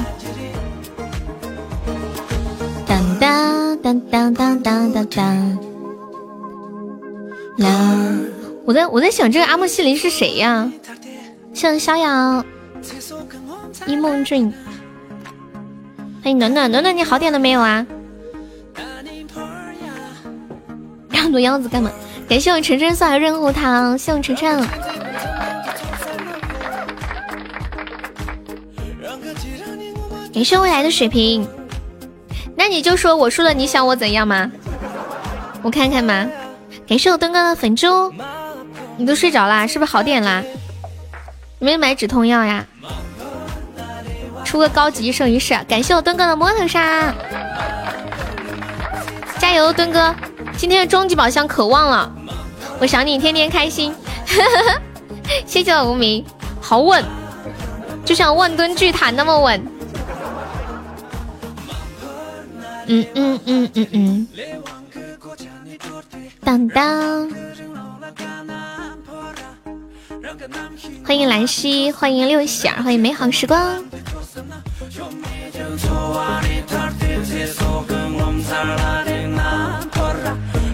[2.87, 4.01] 当当当
[4.35, 5.59] 当当当当！
[7.59, 7.69] 啦！
[8.65, 10.73] 我在我在想，这个阿莫西林是谁呀？
[11.53, 12.45] 像逍遥，
[13.87, 14.51] 一梦俊，
[16.23, 17.87] 欢迎暖暖暖暖，你好点了没有啊？
[21.20, 21.90] 让躲腰子干嘛？
[22.26, 24.66] 感谢我晨晨送来润喉糖，谢我晨晨。
[30.32, 31.47] 感谢未来的水瓶，
[32.57, 34.50] 那你就说我输了，你想我怎样吗？
[35.62, 36.26] 我看看嘛。
[36.89, 38.10] 感谢我墩哥的粉猪，
[38.97, 39.66] 你都睡着啦？
[39.66, 40.42] 是不是好点啦？
[41.58, 42.65] 没有买止痛药呀？
[44.42, 45.55] 出个高级一生一世。
[45.68, 47.12] 感谢我墩哥的摩托沙，
[49.39, 50.15] 加油，墩哥！
[50.61, 52.15] 今天的终极宝箱渴望了，
[52.79, 53.95] 我想你天天开心。
[55.47, 56.23] 谢谢无名，
[56.61, 57.03] 好稳，
[58.05, 59.67] 就像万吨巨塔那么稳。
[62.89, 64.29] 嗯嗯嗯嗯嗯。
[66.45, 67.31] 当当。
[71.03, 73.83] 欢迎兰溪，欢迎六喜儿，欢迎美好时光。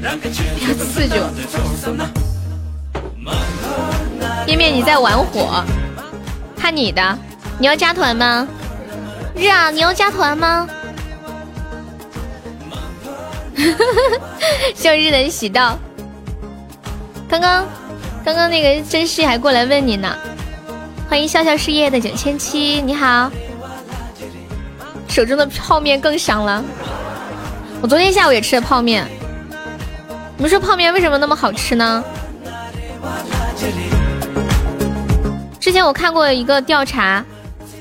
[0.06, 0.16] 要
[0.84, 1.16] 刺激
[4.46, 5.64] 页面你在玩火，
[6.56, 7.18] 看你的，
[7.58, 8.46] 你要加团吗？
[9.34, 10.68] 日啊，你要加团吗？
[14.76, 15.76] 向日能喜到，
[17.28, 17.66] 刚刚
[18.24, 20.16] 刚刚那个珍惜还过来问你呢，
[21.08, 23.28] 欢迎笑笑事业的九千七，你好，
[25.08, 26.62] 手中的泡面更香了，
[27.80, 29.04] 我昨天下午也吃了泡面，
[30.36, 32.04] 你们说泡面为什么那么好吃呢？
[35.58, 37.24] 之前我看过一个调查。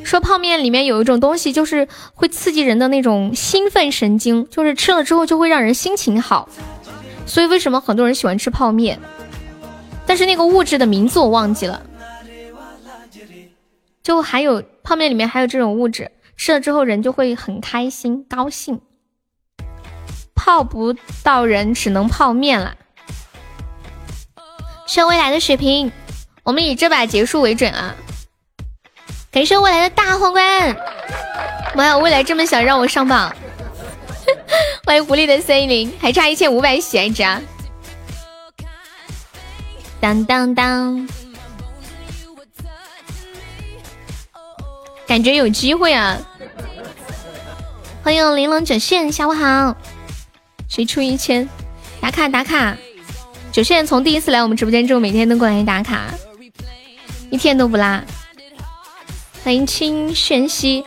[0.04, 6.48] 说泡面里面有一种东西，就是会刺激人的那种兴奋神经，就是吃了之后就会让人心情好。
[7.26, 9.00] 所以为什么很多人喜欢吃泡面？
[10.06, 11.82] 但是那个物质的名字我忘记了。
[14.04, 18.80] 就还有泡面里面还有这种物质，吃了之后人就会很开心高兴。
[20.36, 22.76] 泡不到人，只能泡面了。
[24.86, 25.92] 向未来的血瓶，
[26.44, 27.96] 我们以这把结束为准啊。
[29.32, 30.78] 感谢未来的大皇冠，
[31.74, 31.98] 妈呀！
[31.98, 33.36] 未来这么想让我上榜，
[34.86, 37.42] 欢迎狐狸的森林，还差一千五百喜爱值啊！
[40.00, 41.10] 当当当，
[45.06, 46.18] 感觉有机会啊！
[48.04, 49.76] 欢迎玲珑九线，下午好，
[50.76, 51.48] 谁出一千？
[52.02, 52.76] 打卡打卡！
[53.50, 56.08] 九线从第一次来我们直播间之后，每天都过来打卡，
[57.30, 58.02] 一天都不落。
[59.42, 60.84] 欢迎清玄熙，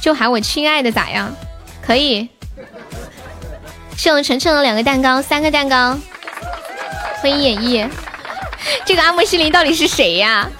[0.00, 1.32] 就喊我亲爱的咋样？
[1.80, 2.28] 可以。
[3.96, 5.96] 谢我晨晨的两个蛋糕，三个蛋糕。
[7.22, 7.88] 欢迎演绎，
[8.84, 10.50] 这个阿莫西林到底是谁呀？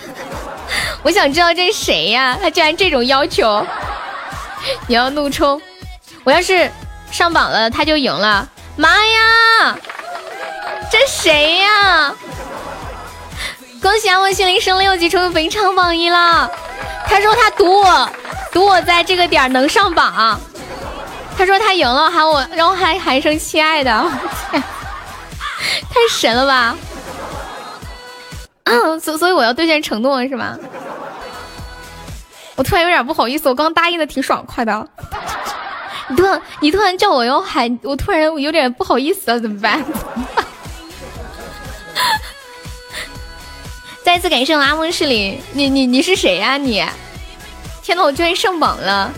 [1.02, 2.38] 我想知道这是谁呀？
[2.40, 3.66] 他竟然这种要求！
[4.86, 5.60] 你要怒冲，
[6.22, 6.70] 我要是
[7.10, 8.48] 上榜了，他就赢了。
[8.76, 9.76] 妈呀，
[10.90, 12.14] 这谁呀？
[13.80, 16.50] 恭喜阿莫心灵升六级，成为本场榜一了。
[17.06, 18.10] 他说他赌我，
[18.52, 20.38] 赌我在这个点能上榜。
[21.36, 24.10] 他说他赢了，喊我，然后还喊一声亲爱的，我
[24.50, 24.62] 天
[25.88, 26.76] 太神了吧！
[28.64, 30.56] 嗯，所所以我要兑现承诺是吗？
[32.56, 34.88] 我突然有点不好意思，我刚答应的挺爽快的。
[36.08, 39.84] 你突然你突然叫我要喊，我突然有点不好意思了，怎么办？
[44.02, 46.82] 再次感谢我阿梦势力，你你你是谁呀你？
[47.82, 49.12] 天呐，我居然上榜了！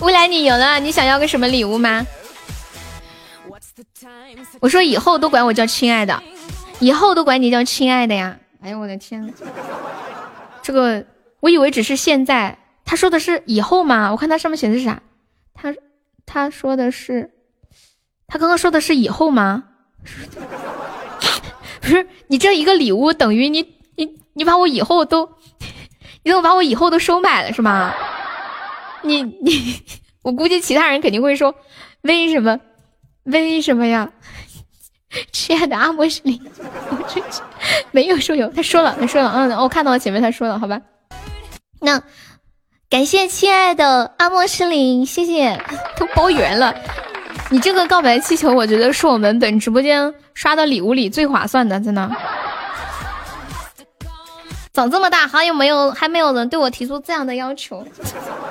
[0.00, 2.06] 未来你赢了，你想要个什么礼物吗？
[4.60, 6.22] 我说以后都管我叫亲爱的，
[6.80, 8.36] 以后都管你叫亲爱的呀！
[8.62, 9.32] 哎呀，我的天，
[10.62, 11.04] 这个
[11.40, 14.10] 我以为只是现在，他说的是以后吗？
[14.10, 15.02] 我看他上面写的是啥？
[15.54, 15.74] 他
[16.26, 17.30] 他说的是，
[18.26, 19.64] 他刚刚说的是以后吗？
[21.80, 23.80] 不是，你这一个礼物等于你。
[23.94, 25.36] 你你把我以后都，
[26.22, 27.92] 你怎么把我以后都收买了是吗？
[29.02, 29.82] 你你，
[30.22, 31.54] 我估计其他人肯定会说，
[32.00, 32.58] 为什么？
[33.24, 34.10] 为什么呀？
[35.30, 36.40] 亲爱的阿莫斯林，
[37.90, 40.80] 没有说有，他说了，他说了，嗯，我看到了前面他说了，好吧。
[41.80, 42.02] 那
[42.92, 45.58] 感谢亲爱的阿莫诗林，谢谢，
[45.96, 46.74] 都包圆了。
[47.48, 52.10] 你这个告白气球，我觉得是我们本直播间刷的礼物里最划算的，真的。
[54.74, 57.82] 长这么大，还有没有还没有人对我提出这样的要求？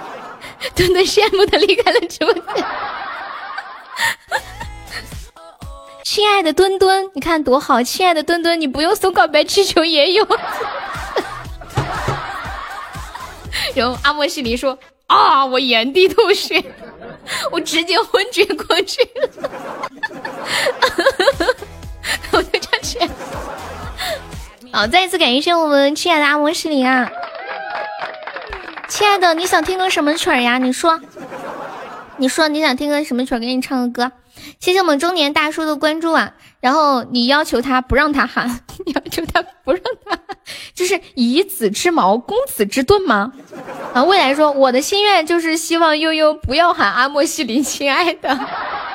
[0.74, 2.44] 墩墩羡慕的离开了直播间。
[6.04, 7.84] 亲爱的墩墩，你看多好！
[7.84, 10.28] 亲爱的墩墩，你不用送告白气球也有。
[13.76, 14.78] 然后阿莫西林说
[15.08, 16.64] 啊，我原地吐血，
[17.52, 19.30] 我直接昏厥过去了。
[22.32, 23.00] 我就这样去。
[24.72, 27.12] 好，再一次感谢我们亲爱的阿莫西林啊！
[28.88, 30.58] 亲爱的，你想听个什么曲儿呀？
[30.58, 31.00] 你说，
[32.18, 33.40] 你说你想听个什么曲儿？
[33.40, 34.12] 给你唱个歌。
[34.60, 36.34] 谢谢我们中年大叔的关注啊！
[36.62, 38.48] 然后你要求他不让他喊，
[38.86, 40.18] 你要求他不让他，
[40.74, 43.34] 就是以子之矛攻子之盾吗？
[43.94, 48.40] 啊，未来说我的心愿就是希望悠悠不要喊阿莫西林亲爱的，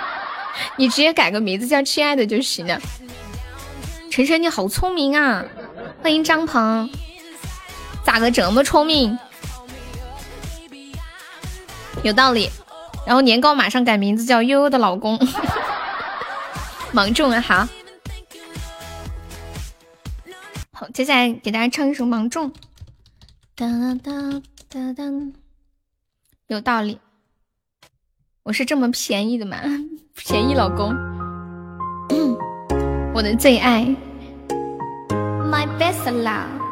[0.78, 2.80] 你直接改个名字叫亲爱的就行了。
[4.10, 5.44] 晨晨你好聪明啊！
[6.02, 6.88] 欢迎张鹏，
[8.04, 9.18] 咋个这么聪明？
[12.04, 12.48] 有道理。
[13.04, 15.18] 然后年糕马上改名字叫悠悠的老公，
[16.96, 17.68] 芒种啊，好，
[20.72, 22.50] 好，接下来给大家唱一首《芒种》。
[23.54, 23.66] 哒
[24.02, 25.04] 哒哒哒，
[26.46, 26.98] 有道理。
[28.44, 29.58] 我是这么便宜的吗？
[30.16, 30.94] 便宜老公，
[33.12, 33.84] 我的最爱
[35.50, 36.65] ，My best love。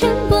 [0.00, 0.39] 全部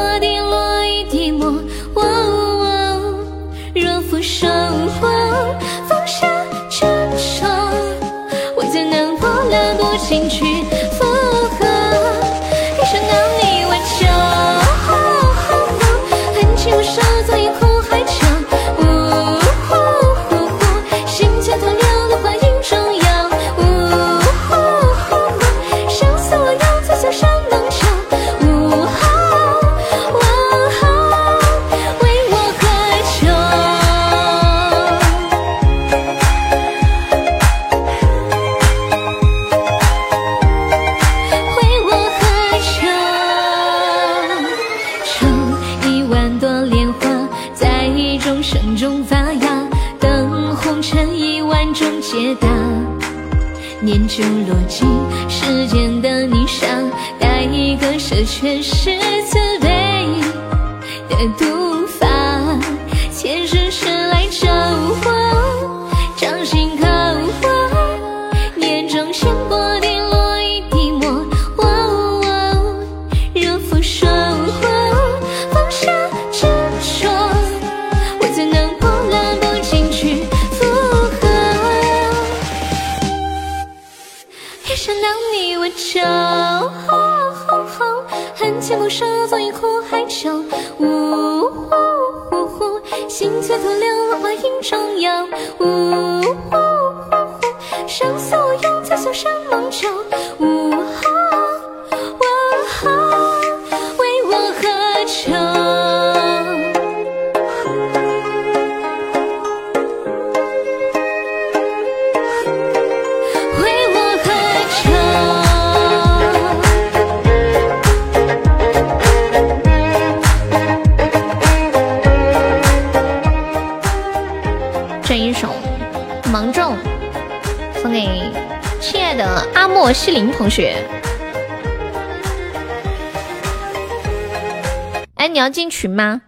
[135.20, 136.22] 哎，你要进群吗？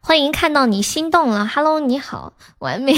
[0.00, 2.92] 欢迎看到你心动了，Hello，你好，完美，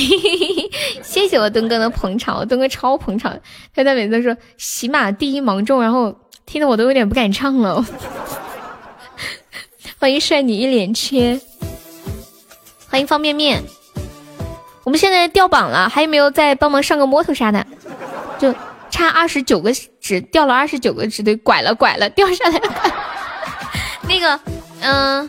[1.04, 3.38] 谢谢我墩哥的捧场，我墩哥超捧场，
[3.72, 6.12] 他在每次说喜马第一芒种，然后
[6.46, 7.86] 听得我都有点不敢唱了。
[10.00, 11.40] 欢迎帅你一脸切，
[12.90, 13.62] 欢迎方便面。
[14.82, 17.64] 我们现在掉榜了，还有没有再帮忙上个摸头啥的？
[18.36, 18.52] 就
[18.90, 22.94] 差二十九个指，掉了二十九个指，对，拐了拐了，掉下来了。
[24.08, 24.40] 那个，
[24.86, 25.28] 嗯、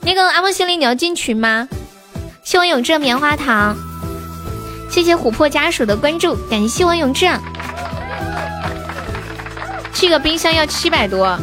[0.00, 1.68] 那个阿莫西林，你要进群吗？
[2.44, 3.76] 谢我永志棉花糖，
[4.88, 7.28] 谢谢琥珀家属的关注，感谢我永志。
[9.92, 11.36] 这个冰箱要七百多，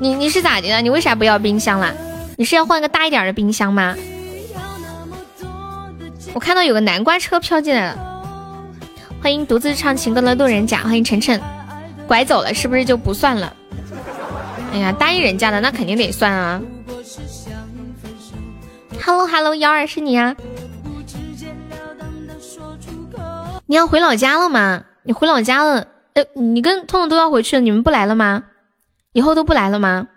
[0.00, 0.82] 你你是咋的了？
[0.82, 1.94] 你为啥不要冰箱了？
[2.36, 3.94] 你是要换个大一点的冰箱吗？
[6.34, 7.98] 我看到有个南瓜车飘进来了，
[9.22, 11.40] 欢迎独自唱情歌的路人甲，欢迎晨晨，
[12.08, 13.54] 拐走了是不是就不算了？
[14.72, 16.60] 哎呀，答应人家的那肯定得算啊。
[19.04, 20.34] Hello Hello，幺二是你啊？
[23.66, 24.84] 你要回老家了吗？
[25.02, 25.86] 你回老家了？
[26.14, 28.44] 呃，你跟痛痛都要回去了，你们不来了吗？
[29.12, 30.08] 以后都不来了吗？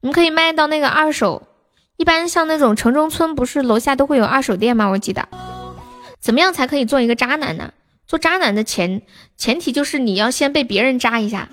[0.00, 1.48] 你们可以卖到那个二手，
[1.96, 4.86] 一般像那种城中村，不是楼下都会有二手店吗？
[4.86, 5.28] 我记得，
[6.20, 7.72] 怎么样才可以做一个渣男呢？
[8.06, 9.02] 做渣男的前
[9.36, 11.48] 前提就是你要先被别人渣一下。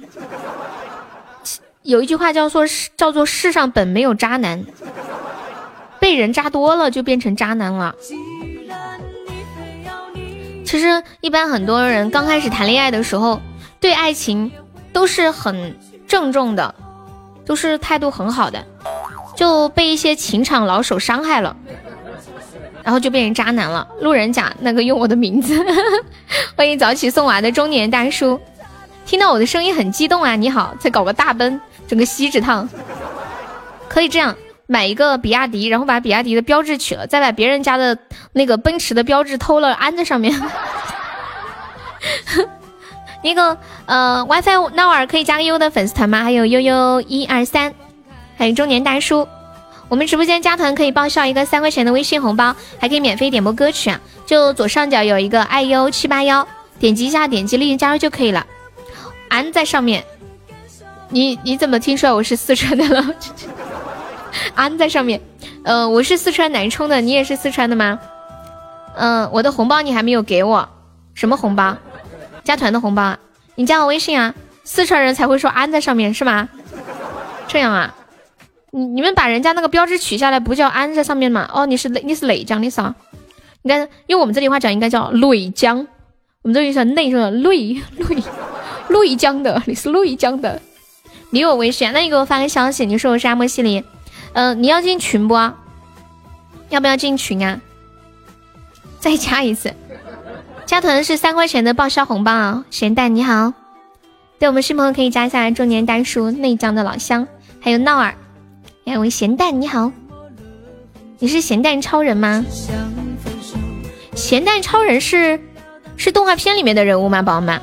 [1.83, 2.65] 有一句话叫做
[2.97, 4.63] “叫做世上本没有渣男”，
[5.99, 7.93] 被人渣多了就变成渣男了。
[10.65, 13.41] 其实一般很多人刚开始谈恋爱的时候，
[13.79, 14.51] 对爱情
[14.91, 16.73] 都是很郑重的。
[17.45, 18.65] 都是态度很好的，
[19.35, 21.53] 就被一些情场老手伤害了，
[22.81, 23.85] 然后就变成渣男了。
[23.99, 25.61] 路人甲那个用我的名字，
[26.55, 28.39] 欢迎早起送娃的中年大叔，
[29.05, 30.37] 听到我的声音很激动啊！
[30.37, 31.59] 你好，再搞个大奔，
[31.93, 32.67] 整个锡纸烫，
[33.87, 37.95] 可以这样买一个比亚迪，然后把比亚迪的标志取了，再把别人家的
[38.31, 40.33] 那个奔驰的标志偷了安在上面。
[43.23, 43.55] 那个
[43.85, 46.23] 呃，WiFi 闹儿可以加个优的粉丝团吗？
[46.23, 47.71] 还有悠悠一二三，
[48.39, 49.27] 还有中年大叔。
[49.87, 54.01] 我们直播间加团可以报销一个三块钱的微信红包，还可以免费点播歌曲啊！
[54.25, 56.47] 就左上角有一个爱优七八幺，
[56.79, 58.47] 点击一下，点击立即加入就可以了。
[59.29, 60.03] 安在上面，
[61.13, 63.05] 你你怎么听出来我是四川的了？
[64.55, 65.21] 安在上面，
[65.63, 67.99] 呃，我是四川南充的，你也是四川的吗？
[68.95, 70.67] 嗯，我的红包你还没有给我，
[71.13, 71.77] 什么红包？
[72.43, 73.19] 加团的红包啊！
[73.53, 74.33] 你加我微信啊！
[74.63, 76.49] 四川人才会说安在上面是吗？
[77.47, 77.93] 这样啊？
[78.71, 81.47] 你你们把人家那个标志取下来，不叫安在上面吗？
[81.53, 82.95] 哦，你是你是内江的啥？
[83.61, 85.85] 应该用我们这里话讲，应该叫内江。
[86.41, 88.23] 我们这里是内是内内
[88.89, 90.59] 内江的，你是内江的。
[91.33, 93.83] 你我微信，那你给我发个消息，你说我是阿莫西林。
[94.33, 95.33] 嗯，你要进群不？
[96.69, 97.59] 要不要进群啊？
[98.99, 99.73] 再加一次。
[100.67, 102.65] 加团是三块钱的报销红包啊！
[102.69, 103.51] 咸蛋你好，
[104.37, 107.27] 对我们新朋友可以加一下中年大叔内江的老乡，
[107.59, 108.13] 还有闹儿，
[108.85, 109.91] 还有咸蛋你好，
[111.17, 112.45] 你是咸蛋超人吗？
[114.13, 115.41] 咸蛋超人是
[115.97, 117.59] 是动画片里面的人物吗，宝宝们？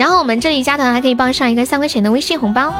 [0.00, 2.72] 然后我们这里加团还可以报上一个三块钱的微信红包，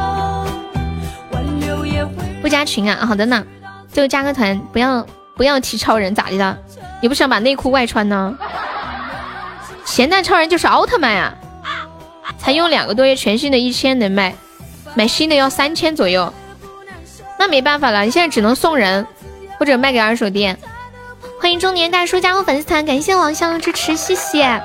[2.40, 3.05] 不加群啊？
[3.05, 3.44] 好的呢，
[3.92, 6.57] 就加个团，不要不要提超人咋的了？
[7.02, 8.34] 你不想把内裤外穿呢？
[9.84, 11.34] 咸蛋超人就是奥特曼呀！
[12.39, 14.34] 才用两个多月，全新的一千能卖，
[14.94, 16.32] 买新的要三千左右。
[17.39, 19.07] 那没办法了，你现在只能送人
[19.58, 20.58] 或者卖给二手店。
[21.39, 24.58] 欢迎中年大叔加入粉丝团，感谢王香的支持，谢谢。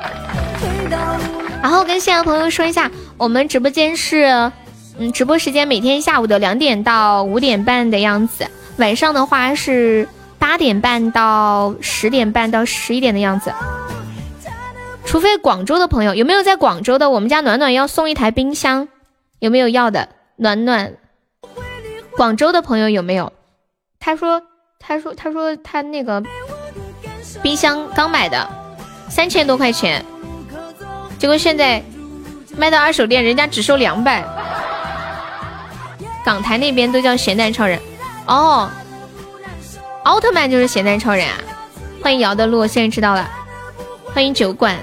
[1.65, 4.51] 然后跟现场朋友说一下，我们直播间是，
[4.99, 10.07] 嗯，直播时间每天下午的两点到五点半的样子，晚上的话是。
[10.37, 13.51] 八点半到十点半到十一点的样子，
[15.03, 17.09] 除非广州的朋友有没有在广州的？
[17.09, 18.87] 我们家暖暖要送一台冰箱，
[19.39, 20.09] 有没有要的？
[20.35, 20.93] 暖暖，
[22.15, 23.33] 广州的朋友有没有？
[23.99, 24.43] 他说，
[24.77, 26.21] 他说，他说他那个
[27.41, 28.47] 冰箱刚买的，
[29.09, 30.05] 三千多块钱，
[31.17, 31.81] 结果现在
[32.57, 34.23] 卖到二手店，人家只收两百。
[36.23, 37.79] 港台那边都叫咸蛋超人，
[38.27, 38.69] 哦。
[40.03, 41.33] 奥特曼就是咸蛋超人啊！
[41.99, 43.27] 欢迎姚的路，现在知道了。
[44.13, 44.77] 欢迎酒馆，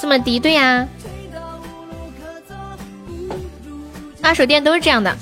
[0.00, 0.40] 这么低？
[0.40, 0.88] 对呀，
[4.22, 5.14] 二手店都是这样的。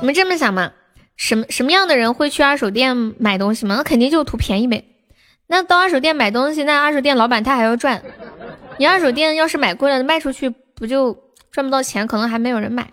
[0.00, 0.70] 你们这么想嘛？
[1.16, 3.74] 什么什么样的人会去二手店买东西吗？
[3.76, 4.84] 那肯定就图便宜呗。
[5.48, 8.00] 那到二手店买东西，那二手店老板他还要赚。
[8.82, 11.16] 你二手店要是买贵了，卖出去不就
[11.52, 12.04] 赚不到钱？
[12.04, 12.92] 可能还没有人买。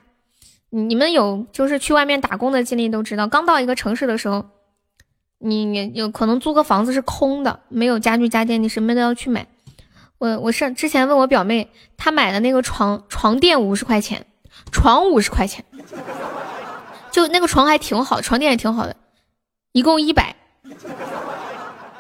[0.70, 4.46] 你们有就是去外面打工的经历都知道，刚到一个城市的时候，
[5.40, 9.48] 你你有可能租个房子是空的，没有家具家电，你什么都要去买。
[10.20, 14.28] 我我是之前问我表妹，她买的那个床床垫五十块钱，
[14.72, 15.66] 床五十块钱，
[17.10, 18.96] 就那个床还挺好，床垫也挺好的，
[19.72, 20.36] 一共一百，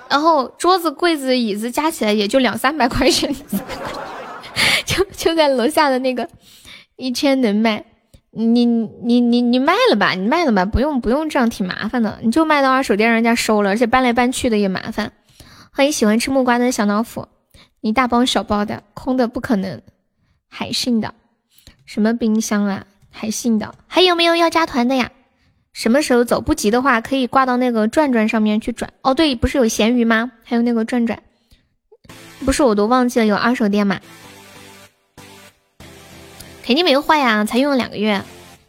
[0.09, 3.33] 然后桌子柜子椅子加起来也就两三百块钱，
[4.85, 6.27] 就就在楼下的那个
[6.95, 7.85] 一千能卖。
[8.31, 12.19] 你你你你卖了吧，你卖了吧，不用不用这样，挺麻烦的。
[12.21, 15.11] 你就卖到二手店，人家收了，而且搬来搬去的也麻烦。
[15.71, 17.27] 欢迎喜欢吃木瓜的小老虎，
[17.81, 19.81] 你大包小包的，空的不可能，
[20.47, 21.15] 海信的，
[21.85, 22.85] 什么冰箱啊？
[23.09, 25.11] 海信的，还有没有要加团的呀？
[25.79, 26.41] 什么时候走？
[26.41, 28.91] 不急的话，可以挂到那个转转上面去转。
[29.01, 30.33] 哦，对，不是有闲鱼吗？
[30.43, 31.23] 还有那个转转，
[32.43, 34.01] 不是我都忘记了有二手店嘛？
[36.65, 38.21] 肯定没有坏呀，才用了两个月，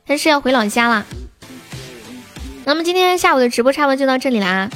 [0.07, 1.05] 但是要回老家了。
[2.65, 4.71] 那么今天下午的直播差不多就到这里啦。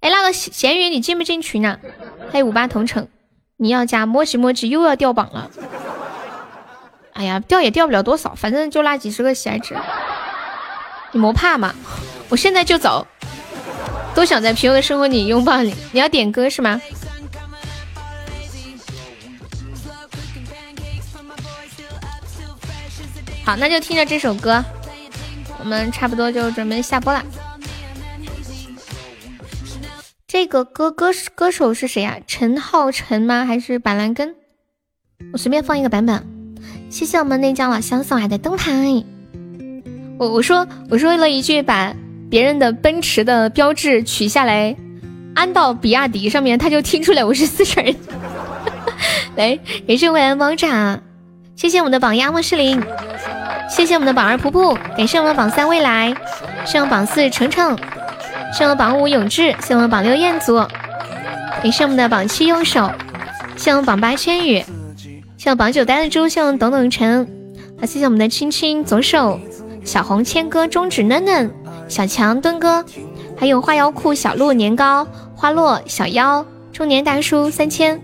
[0.00, 1.78] 哎，那个咸鱼你进不进群呢？
[2.32, 3.08] 还有五八同城，
[3.58, 5.50] 你要加摸吉摸吉又要掉榜了。
[7.12, 9.76] 哎呀，掉也掉不了多少，反正就那几十个喜爱值。
[11.16, 11.74] 你莫怕嘛，
[12.28, 13.06] 我现在就走。
[14.14, 15.74] 都想在平庸的生活里拥抱你。
[15.92, 16.78] 你要点歌是吗？
[23.46, 24.62] 好，那就听着这首歌，
[25.58, 27.24] 我们差不多就准备下播了。
[30.26, 32.18] 这个歌歌歌手是谁呀？
[32.26, 33.46] 陈浩辰吗？
[33.46, 34.34] 还是板蓝根？
[35.32, 36.22] 我随便放一个版本。
[36.90, 39.02] 谢谢我们内江老乡送来的灯牌。
[40.18, 41.94] 我我说我说了一句，把
[42.30, 44.74] 别人的奔驰的标志取下来，
[45.34, 47.94] 安到比亚迪上面，他就听出来我是四川人。
[49.36, 50.98] 来，感谢未来猫爪，
[51.54, 52.82] 谢谢我们的榜一阿莫士林，
[53.68, 56.14] 谢谢我们的榜二噗噗，感谢我们的榜三未来，
[56.64, 57.76] 谢谢我们榜四程程，
[58.52, 60.56] 谢谢我们榜五永志，谢谢我们榜六彦祖，
[61.62, 62.90] 感谢我们的榜七右手，
[63.56, 64.64] 谢谢我们榜八千羽，
[65.36, 67.28] 谢谢榜九呆的猪，谢谢等等晨，
[67.78, 69.38] 好，谢谢我们的青青左手。
[69.86, 71.48] 小红千哥、中指嫩嫩、
[71.88, 72.84] 小强墩哥，
[73.36, 75.06] 还有花妖酷小鹿年糕、
[75.36, 78.02] 花落小妖、中年大叔三千，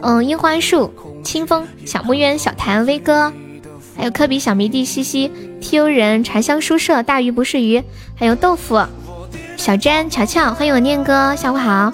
[0.00, 0.90] 嗯，樱花树、
[1.22, 3.30] 清风、小木鸢、小谭威哥，
[3.94, 7.84] 还有科比小迷弟西西、T U 人、茶香书社、大鱼不是鱼，
[8.16, 8.82] 还有豆腐、
[9.58, 11.92] 小詹、乔乔，欢迎我念哥，下午好，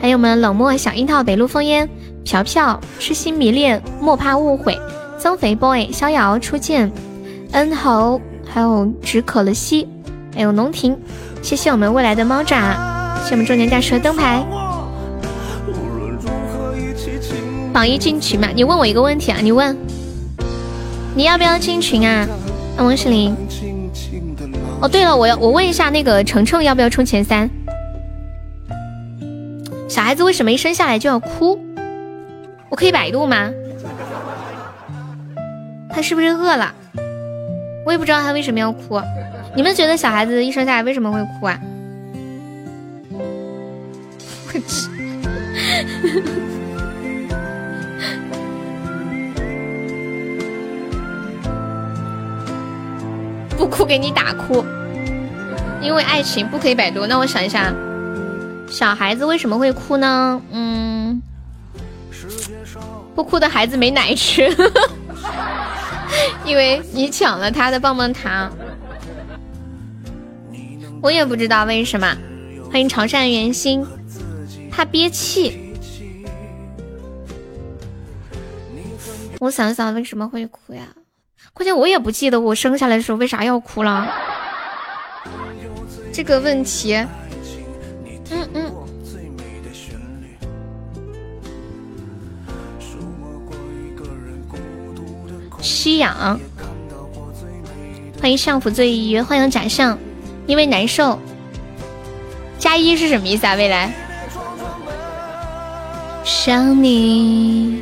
[0.00, 1.86] 还有我们冷漠小樱桃、北路风烟、
[2.24, 4.80] 飘飘、痴心迷恋、莫怕误会、
[5.18, 6.90] 增肥 boy、逍遥初见。
[7.52, 9.88] 恩豪，还有止渴了西，
[10.34, 10.96] 还有龙庭，
[11.42, 12.76] 谢谢我们未来的猫爪，
[13.24, 14.44] 谢我们中年大叔的灯牌。
[17.72, 18.48] 榜一进群嘛？
[18.54, 19.38] 你问我一个问题啊？
[19.42, 19.76] 你问，
[21.14, 22.26] 你要不要进群啊？
[22.76, 23.36] 啊王诗龄。
[24.80, 27.50] 哦，对了，我要我问一下那个程程要不要冲前三？
[29.88, 31.58] 小孩子为什么一生下来就要哭？
[32.68, 33.50] 我可以百度吗？
[35.92, 36.72] 他是不是饿了？
[37.84, 39.00] 我也不知道他为什么要哭，
[39.54, 41.58] 你们觉得小孩子一生下来为什么会哭啊？
[44.52, 44.90] 我去，
[53.56, 54.64] 不哭给你打哭，
[55.80, 57.06] 因为爱情不可以百度。
[57.06, 57.72] 那我想一下，
[58.68, 60.42] 小孩子为什么会哭呢？
[60.52, 61.22] 嗯，
[63.14, 64.48] 不哭的孩子没奶吃。
[66.44, 68.50] 因为你抢了他的棒棒糖，
[71.02, 72.16] 我也不知道为什么。
[72.70, 73.84] 欢迎潮汕圆心，
[74.70, 75.74] 他憋气。
[79.40, 80.82] 我想想为什么会哭呀？
[81.52, 84.08] 关键我也不记得我生下来的时候为啥要哭了。
[86.12, 87.04] 这个问题，
[95.70, 96.38] 吸氧，
[98.20, 99.96] 欢迎相府醉一，欢迎假象，
[100.46, 101.18] 因为难受。
[102.58, 103.54] 加一是什么意思啊？
[103.54, 103.92] 未来，
[106.24, 107.80] 想你，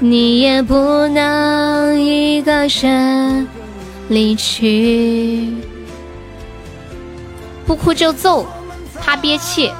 [0.00, 0.74] 你也不
[1.08, 3.46] 能一个人
[4.08, 5.54] 离去。
[7.66, 8.46] 不哭就揍，
[9.00, 9.70] 他憋气。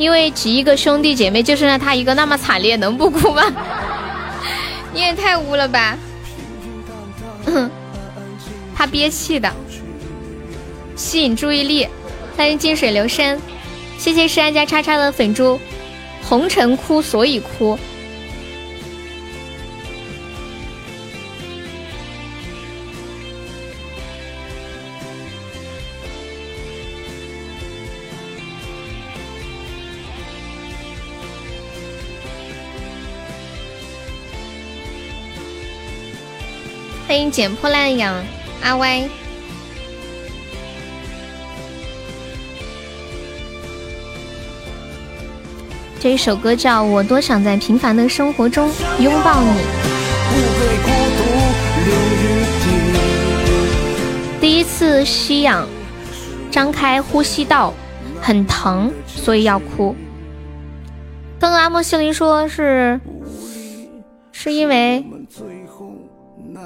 [0.00, 3.42] 因为几亿个兄弟姐妹就剩下他一个，那么惨烈，能不哭吗？
[4.94, 5.94] 你也太污了吧！
[8.74, 9.52] 他憋气的，
[10.96, 11.86] 吸引注意力。
[12.34, 13.38] 欢迎静水流深，
[13.98, 15.60] 谢谢诗安家叉叉的粉珠。
[16.22, 17.78] 红尘哭，所以哭。
[37.10, 38.14] 欢迎捡破烂养
[38.62, 39.02] 阿歪，
[45.98, 49.48] 这一首歌叫《我多想在平凡的生活中拥抱你》。
[54.40, 55.66] 第一次吸氧，
[56.48, 57.74] 张开呼吸道，
[58.20, 59.96] 很疼，所以要哭。
[61.40, 63.00] 刚刚阿莫西林说是。
[64.32, 65.04] 是因为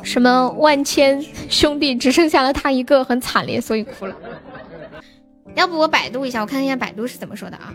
[0.03, 4.17] 什么万千兄弟只剩下了他一个，很惨烈，所以哭了。
[5.55, 7.75] 要不我百度一下，我看一下百度是怎么说的啊？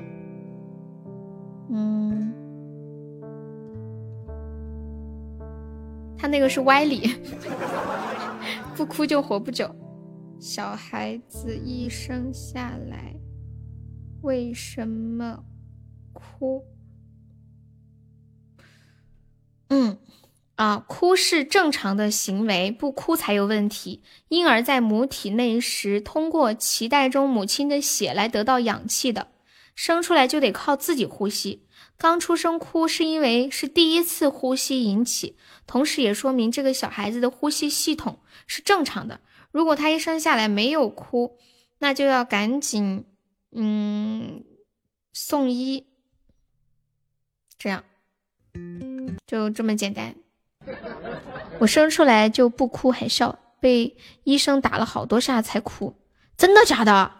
[1.71, 2.33] 嗯，
[6.17, 7.15] 他那个是歪理，
[8.75, 9.73] 不哭就活不久。
[10.39, 13.13] 小孩子一生下来
[14.21, 15.43] 为什么
[16.13, 16.65] 哭？
[19.69, 19.97] 嗯，
[20.59, 24.03] 啊，哭是正常的行为，不哭才有问题。
[24.27, 29.29] 婴儿在母体内时，通过脐带中母亲的血来得到氧气的，
[29.73, 31.65] 生出来就得靠自己呼吸。
[31.97, 39.21] 刚出生哭是因为是第一次呼吸引起，同时也说明这个小孩子的呼吸系统是正常的。
[39.51, 41.37] 如果他一生下来没有哭，
[41.77, 43.05] 那就要赶紧，
[43.53, 44.43] 嗯，
[45.13, 45.85] 送医。
[47.57, 47.85] 这样，
[49.25, 50.15] 就这么简单。
[51.59, 55.95] 我生出来就不哭还笑，被医生打了好多下才哭。
[56.37, 57.11] 真的假的？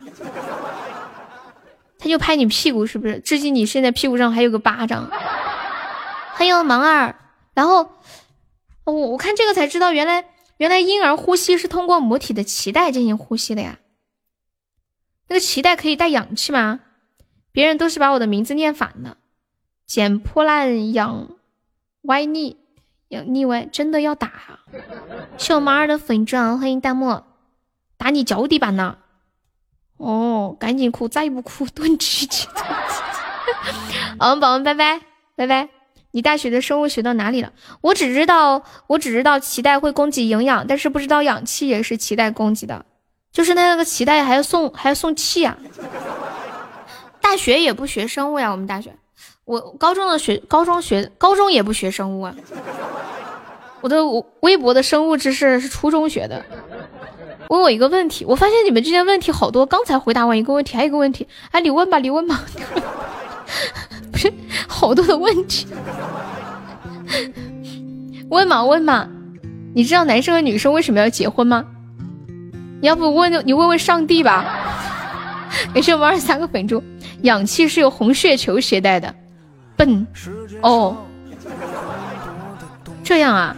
[2.00, 3.20] 他就拍你屁股是不是？
[3.20, 5.10] 至今你现在屁股上还有个巴掌。
[6.34, 7.16] 还有盲二，
[7.54, 7.90] 然后
[8.86, 10.26] 我我看这个才知道原来。
[10.58, 13.80] 原来婴儿呼吸是通过母体的脐带进行呼吸的呀？
[15.30, 16.82] 那个脐带可以带氧气吗？
[17.54, 19.18] 别人都是把我的名字念反了，
[19.88, 21.30] 捡破烂养
[22.02, 22.26] 歪
[23.10, 24.32] 腻养腻歪，真的要打？
[25.38, 27.24] 谢我马儿的粉钻，欢迎弹幕，
[27.98, 28.98] 打你脚底板呢！
[29.98, 32.48] 哦，赶紧哭，再不哭炖鸡鸡。
[34.20, 35.02] 好，宝宝拜拜
[35.36, 35.70] 拜拜。
[36.12, 37.52] 你大学的生物学到哪里了？
[37.82, 42.86] 我只知道，我只知道脐带会供给营养，但是不知道氧气也是脐带供给的，
[43.32, 45.58] 就是那个脐带还要送还要送气啊。
[47.20, 48.96] 大学也不学生物呀，我们大学，
[49.50, 52.36] 我高中的学高中学高中也不学生物啊。
[53.82, 53.98] 我的
[54.42, 56.46] 微博的生物知识是初中学的。
[57.50, 62.46] 问我一个问题，我发现你们之间问题好多，刚才回答完一个问题，还有一个问题，哎，你问吧，你问吧。
[64.12, 64.32] 不是
[64.68, 65.66] 好多的问题，
[68.30, 69.10] 问嘛问嘛，
[69.74, 71.66] 你知道男生和女生为什么要结婚吗？
[72.82, 74.46] 你要不问你问问上帝吧。
[75.74, 76.84] 感谢我们二十三个粉猪，
[77.24, 79.16] 氧气是由红血球携带的，
[79.80, 80.06] 笨
[80.62, 81.06] 哦，
[83.02, 83.56] 这样啊，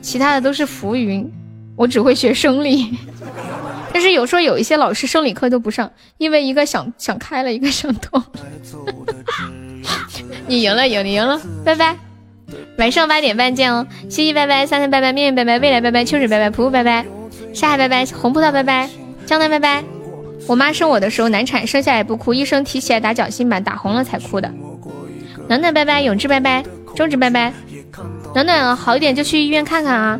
[0.00, 1.28] 其他的都是浮云，
[1.74, 2.96] 我只会学生理。
[3.92, 8.22] 但是有时候有一些老师生理课都不上，因为一个想想开了，一个想通。
[10.46, 11.96] 你赢了，赢你赢了，拜拜。
[12.78, 17.04] 晚上八点半见哦，西西拜拜，三三拜拜，面面拜拜，未来拜拜，秋水拜拜，普普拜拜，
[17.52, 18.88] 沙海拜拜，红葡萄拜拜，
[19.26, 20.01] 江南拜拜。
[20.48, 24.52] 我妈生我的时候难产，生下来不哭，医生提起来打脚心板，打红了才哭的。
[25.48, 26.64] 暖暖拜拜，永志拜拜，
[26.94, 27.52] 中指拜拜。
[28.34, 30.18] 暖暖好一点就去医院看看啊。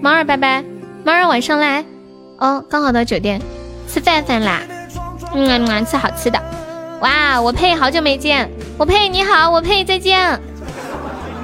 [0.00, 0.64] 猫儿拜拜，
[1.04, 1.84] 猫儿晚上来。
[2.38, 3.40] 哦，刚好到酒店
[3.88, 4.60] 吃饭饭啦，
[5.34, 6.40] 嗯嗯，吃好吃的。
[7.00, 10.18] 哇，我佩好久没见，我佩你好，我佩再见，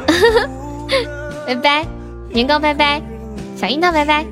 [1.47, 1.87] 拜拜，
[2.31, 3.01] 年糕拜拜，
[3.57, 4.25] 小樱桃拜拜，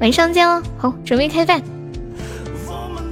[0.00, 0.62] 晚上见哦。
[0.78, 1.60] 好，准备开饭。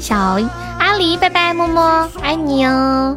[0.04, 0.38] 小
[0.78, 3.16] 阿狸拜拜，么么，爱你哦。